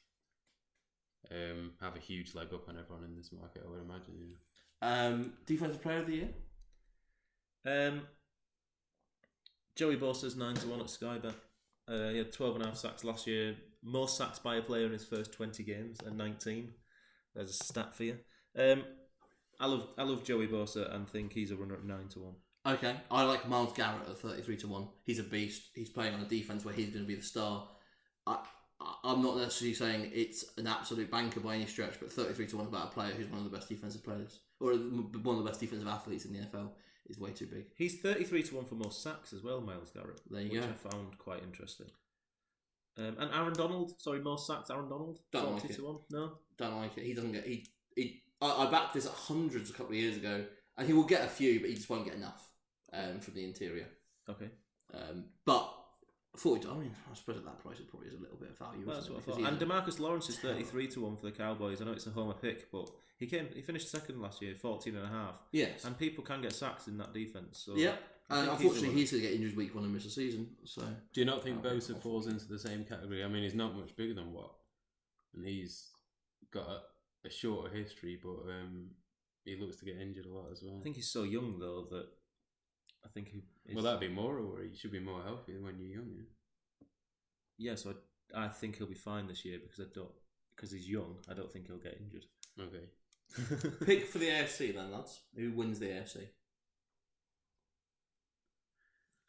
um, 1.31 1.73
have 1.81 1.95
a 1.95 2.01
huge 2.01 2.35
leg 2.35 2.49
up 2.53 2.69
on 2.69 2.77
everyone 2.77 3.05
in 3.05 3.17
this 3.17 3.31
market. 3.31 3.63
I 3.65 3.71
would 3.71 3.81
imagine. 3.81 4.35
Yeah. 4.83 5.07
Um, 5.07 5.35
defensive 5.47 5.81
player 5.83 6.01
of 6.01 6.09
the 6.09 6.17
year. 6.17 6.29
Um, 7.65 8.03
Joey 9.77 9.97
Bosa's 9.97 10.35
9 10.35 10.55
to 10.57 10.67
1 10.67 10.81
at 10.81 10.87
Skybet. 10.87 11.35
Uh, 11.87 12.09
he 12.11 12.19
had 12.19 12.33
12 12.33 12.57
and 12.57 12.65
a 12.65 12.69
half 12.69 12.77
sacks 12.77 13.05
last 13.05 13.29
year. 13.29 13.55
Most 13.85 14.19
sacks 14.19 14.41
by 14.41 14.57
a 14.57 14.63
player 14.63 14.87
in 14.87 14.93
his 14.93 15.05
first 15.05 15.33
20 15.33 15.63
games 15.63 15.99
at 16.05 16.17
19. 16.17 16.73
There's 17.37 17.51
a 17.51 17.65
stat 17.65 17.95
for 17.95 18.03
you. 18.03 18.17
Um, 18.59 18.83
I 19.61 19.67
love 19.67 19.87
I 19.97 20.03
love 20.03 20.25
Joey 20.25 20.49
Bosa 20.49 20.93
and 20.93 21.09
think 21.09 21.33
he's 21.33 21.53
a 21.53 21.57
runner 21.57 21.75
at 21.75 21.85
9 21.85 22.09
to 22.15 22.19
1. 22.19 22.35
Okay, 22.75 22.95
I 23.11 23.25
like 23.25 23.49
Myles 23.49 23.73
Garrett 23.73 24.09
at 24.09 24.19
thirty-three 24.19 24.57
to 24.59 24.69
one. 24.69 24.89
He's 25.05 25.19
a 25.19 25.25
beast. 25.25 25.71
He's 25.75 25.91
playing 25.91 26.15
on 26.15 26.21
a 26.21 26.27
defense 26.27 26.65
where 26.65 26.75
he's 26.75 26.91
going 26.91 27.05
to 27.05 27.09
be 27.09 27.15
the 27.17 27.23
star. 27.23 27.67
I, 28.27 28.39
I'm 29.05 29.23
not 29.23 29.37
necessarily 29.37 29.75
saying 29.75 30.11
it's 30.15 30.45
an 30.57 30.67
absolute 30.67 31.11
banker 31.11 31.41
by 31.41 31.55
any 31.57 31.67
stretch, 31.67 31.99
but 32.01 32.13
thirty-three 32.13 32.47
to 32.49 32.57
one 32.59 32.67
about 32.67 32.89
a 32.89 32.91
player 32.91 33.13
who's 33.13 33.29
one 33.29 33.39
of 33.39 33.51
the 33.51 33.57
best 33.57 33.69
defensive 33.69 34.05
players 34.05 34.41
or 34.61 34.73
one 34.75 35.37
of 35.39 35.45
the 35.45 35.49
best 35.49 35.61
defensive 35.61 35.89
athletes 35.89 36.25
in 36.25 36.33
the 36.33 36.39
NFL 36.41 36.71
is 37.09 37.19
way 37.19 37.31
too 37.31 37.47
big. 37.47 37.65
He's 37.77 38.01
33 38.01 38.43
to 38.45 38.57
1 38.57 38.65
for 38.67 38.75
most 38.75 39.03
sacks 39.03 39.33
as 39.33 39.43
well, 39.43 39.61
Myles 39.61 39.91
Garrett. 39.91 40.21
There 40.31 40.43
you 40.43 40.51
which 40.51 40.61
go. 40.61 40.69
I 40.69 40.91
found 40.91 41.19
quite 41.19 41.43
interesting. 41.43 41.87
Um, 42.99 43.17
and 43.19 43.33
Aaron 43.33 43.55
Donald, 43.55 44.01
sorry, 44.01 44.21
most 44.21 44.47
sacks, 44.47 44.71
Aaron 44.71 44.89
Donald, 44.89 45.19
Don't 45.33 45.45
40 45.45 45.55
like 45.55 45.71
it. 45.71 45.77
to 45.77 45.85
1. 45.85 45.97
No? 46.11 46.33
Don't 46.59 46.77
like 46.77 46.99
it. 46.99 47.05
He 47.05 47.15
doesn't 47.15 47.33
get 47.33 47.47
he 47.47 47.67
he. 47.97 48.23
I, 48.43 48.67
I 48.67 48.71
backed 48.71 48.95
this 48.95 49.07
at 49.07 49.13
hundreds 49.13 49.71
a 49.71 49.73
couple 49.73 49.93
of 49.93 49.99
years 49.99 50.17
ago, 50.17 50.45
and 50.77 50.87
he 50.87 50.93
will 50.93 51.05
get 51.05 51.25
a 51.25 51.29
few, 51.29 51.61
but 51.61 51.71
he 51.71 51.77
just 51.77 51.89
won't 51.89 52.05
get 52.05 52.15
enough 52.15 52.50
um, 52.93 53.21
from 53.21 53.35
the 53.35 53.45
interior. 53.45 53.87
Okay. 54.29 54.51
Um, 54.95 55.25
but 55.45 55.73
forty. 56.37 56.69
I 56.69 56.75
mean, 56.75 56.95
I 57.11 57.15
suppose 57.15 57.37
at 57.39 57.45
that 57.45 57.61
price 57.61 57.79
it 57.79 57.89
probably 57.89 58.09
is 58.09 58.15
a 58.15 58.19
little 58.19 58.37
bit 58.37 58.51
of 58.51 58.59
value. 58.59 58.85
Well, 58.87 58.95
that's 58.97 59.07
isn't 59.09 59.15
what 59.27 59.39
it? 59.39 59.45
I 59.45 59.51
thought. 59.51 59.61
And 59.61 59.71
DeMarcus 59.71 60.01
Lawrence 60.01 60.29
is 60.29 60.39
33 60.39 60.89
to 60.89 61.01
1 61.03 61.17
for 61.17 61.27
the 61.27 61.33
Cowboys. 61.33 61.81
I 61.81 61.85
know 61.85 61.93
it's 61.93 62.07
a 62.07 62.11
homer 62.11 62.35
pick, 62.35 62.71
but 62.73 62.91
he 63.19 63.27
came 63.27 63.49
he 63.55 63.63
finished 63.63 63.91
second 63.91 64.21
last 64.21 64.41
year, 64.43 64.55
14 64.55 64.97
and 64.97 65.05
a 65.05 65.09
half. 65.09 65.41
yes, 65.53 65.85
And 65.85 65.99
people 65.99 66.25
can 66.25 66.41
get 66.43 66.53
sacks 66.53 66.89
in 66.89 66.99
that 66.99 67.13
defense. 67.15 67.63
So 67.65 67.77
yeah. 67.77 67.95
I 68.31 68.39
And 68.41 68.49
think 68.49 68.61
he's 68.61 68.67
unfortunately, 68.71 69.01
he's 69.01 69.11
going 69.11 69.23
to 69.25 69.29
get 69.29 69.37
injured 69.37 69.57
week 69.57 69.75
one 69.75 69.85
and 69.85 69.93
miss 69.93 70.07
a 70.07 70.11
season. 70.11 70.51
So 70.65 70.83
Do 71.13 71.21
you 71.21 71.27
not 71.27 71.43
think 71.43 71.65
Oh, 71.65 71.69
Bosa 71.69 72.01
falls 72.01 72.29
into 72.29 72.47
the 72.47 72.59
same 72.59 72.85
category? 72.85 73.25
I 73.25 73.29
mean, 73.29 73.43
he's 73.43 73.55
not 73.55 73.77
much 73.77 73.95
bigger 73.97 74.15
than 74.15 74.33
Watt, 74.33 74.55
and 75.35 75.45
he's 75.45 75.89
got 76.53 76.67
a, 76.69 77.27
a 77.27 77.31
shorter 77.31 77.75
history, 77.75 78.19
but 78.23 78.49
um, 78.49 78.91
he 79.45 79.57
looks 79.61 79.77
to 79.79 79.85
get 79.85 79.97
injured 79.99 80.27
a 80.27 80.33
lot 80.33 80.47
as 80.53 80.63
well. 80.63 80.79
I 80.81 80.83
think 80.85 80.95
he's 80.97 81.11
so 81.11 81.25
young 81.25 81.59
though 81.59 81.87
that 81.91 82.07
I 83.05 83.09
think 83.09 83.29
he. 83.29 83.43
Is, 83.67 83.75
well, 83.75 83.85
that'd 83.85 84.01
be 84.01 84.09
more 84.09 84.39
a 84.39 84.43
worry. 84.43 84.69
You 84.71 84.77
should 84.77 84.93
be 84.93 85.01
more 85.01 85.23
healthy 85.23 85.59
when 85.59 85.79
you're 85.79 85.99
young. 86.01 86.11
Yeah? 86.17 87.71
yeah. 87.71 87.75
So 87.75 87.95
I, 88.35 88.45
I 88.47 88.49
think 88.49 88.77
he'll 88.77 88.87
be 88.87 88.95
fine 88.95 89.27
this 89.27 89.45
year 89.45 89.59
because 89.63 89.81
I 89.81 89.89
don't 89.95 90.11
because 90.55 90.73
he's 90.73 90.89
young. 90.89 91.17
I 91.29 91.35
don't 91.35 91.53
think 91.53 91.67
he'll 91.67 91.79
get 91.79 92.01
injured. 92.01 92.27
Okay. 92.59 92.87
pick 93.87 94.09
for 94.09 94.19
the 94.19 94.29
AFC 94.29 94.75
then, 94.75 94.93
lads. 94.93 95.21
Who 95.37 95.53
wins 95.53 95.79
the 95.79 95.87
AFC? 95.87 96.27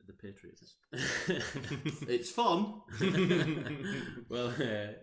the 0.07 0.13
Patriots. 0.13 0.75
It's 2.07 2.31
fun. 2.31 2.81
well, 4.29 4.47
uh, 4.47 4.93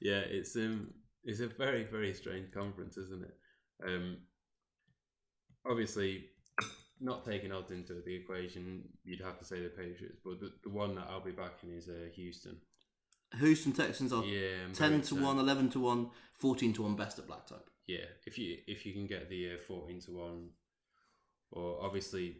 yeah, 0.00 0.22
it's 0.26 0.56
um, 0.56 0.92
it's 1.24 1.40
a 1.40 1.48
very 1.48 1.84
very 1.84 2.14
strange 2.14 2.52
conference, 2.52 2.96
isn't 2.96 3.24
it? 3.24 3.34
Um, 3.86 4.18
obviously, 5.68 6.26
not 7.04 7.24
taking 7.24 7.52
odds 7.52 7.70
into 7.70 7.94
the 8.04 8.14
equation, 8.16 8.82
you'd 9.04 9.20
have 9.20 9.38
to 9.38 9.44
say 9.44 9.60
the 9.62 9.68
Patriots, 9.68 10.18
but 10.24 10.40
the, 10.40 10.50
the 10.64 10.70
one 10.70 10.94
that 10.96 11.06
I'll 11.10 11.20
be 11.24 11.30
backing 11.32 11.70
is 11.72 11.88
uh, 11.88 12.08
Houston. 12.16 12.56
Houston 13.38 13.72
Texans 13.72 14.12
are 14.12 14.24
Yeah, 14.24 14.56
ten 14.72 14.92
to 14.92 14.98
excited. 14.98 15.22
one, 15.24 15.38
11 15.38 15.70
to 15.70 15.80
one, 15.80 16.10
14 16.40 16.72
to 16.74 16.82
one 16.82 16.96
best 16.96 17.18
at 17.18 17.26
black 17.26 17.46
type. 17.46 17.68
Yeah, 17.86 18.06
if 18.26 18.38
you 18.38 18.56
if 18.66 18.86
you 18.86 18.92
can 18.94 19.06
get 19.06 19.28
the 19.28 19.52
uh, 19.52 19.56
fourteen 19.68 20.00
to 20.02 20.12
one, 20.12 20.48
or 21.50 21.84
obviously 21.84 22.38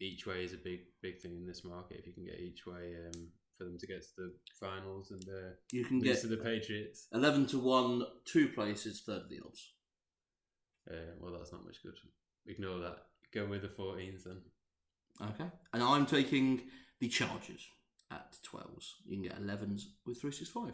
each 0.00 0.26
way 0.26 0.42
is 0.44 0.54
a 0.54 0.56
big 0.56 0.80
big 1.02 1.20
thing 1.20 1.32
in 1.36 1.46
this 1.46 1.64
market. 1.64 1.98
If 2.00 2.06
you 2.06 2.14
can 2.14 2.24
get 2.24 2.40
each 2.40 2.64
way 2.66 2.94
um, 3.06 3.28
for 3.58 3.64
them 3.64 3.76
to 3.78 3.86
get 3.86 4.00
to 4.02 4.08
the 4.16 4.32
finals 4.58 5.10
and 5.10 5.22
uh, 5.28 5.50
You 5.72 5.84
can 5.84 6.00
get 6.00 6.20
to 6.22 6.28
the 6.28 6.38
Patriots, 6.38 7.08
eleven 7.12 7.46
to 7.48 7.58
one, 7.58 8.04
two 8.24 8.48
places, 8.48 9.02
third 9.04 9.22
of 9.22 9.28
the 9.28 9.40
odds. 9.44 9.74
uh, 10.90 11.12
well, 11.20 11.32
that's 11.36 11.52
not 11.52 11.64
much 11.66 11.82
good. 11.82 11.98
Ignore 12.46 12.78
that. 12.78 12.98
Go 13.32 13.46
with 13.46 13.62
the 13.62 13.68
14s 13.68 14.24
then. 14.24 14.40
Okay, 15.20 15.50
and 15.72 15.82
I'm 15.82 16.06
taking 16.06 16.62
the 17.00 17.08
Chargers 17.08 17.68
at 18.10 18.36
twelves. 18.42 18.96
You 19.06 19.16
can 19.16 19.22
get 19.22 19.38
elevens 19.38 19.94
with 20.04 20.20
three 20.20 20.32
six 20.32 20.50
five. 20.50 20.72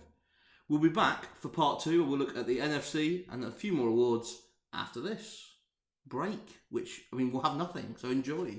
We'll 0.69 0.81
be 0.81 0.89
back 0.89 1.37
for 1.39 1.49
part 1.49 1.81
two. 1.81 2.05
We'll 2.05 2.19
look 2.19 2.37
at 2.37 2.47
the 2.47 2.59
NFC 2.59 3.25
and 3.31 3.45
a 3.45 3.51
few 3.53 3.73
more 3.73 3.89
awards 3.89 4.37
after 4.73 5.01
this 5.01 5.45
break. 6.07 6.61
Which 6.71 7.03
I 7.13 7.17
mean, 7.17 7.31
we'll 7.31 7.43
have 7.43 7.57
nothing. 7.57 7.95
So 7.99 8.11
enjoy. 8.11 8.57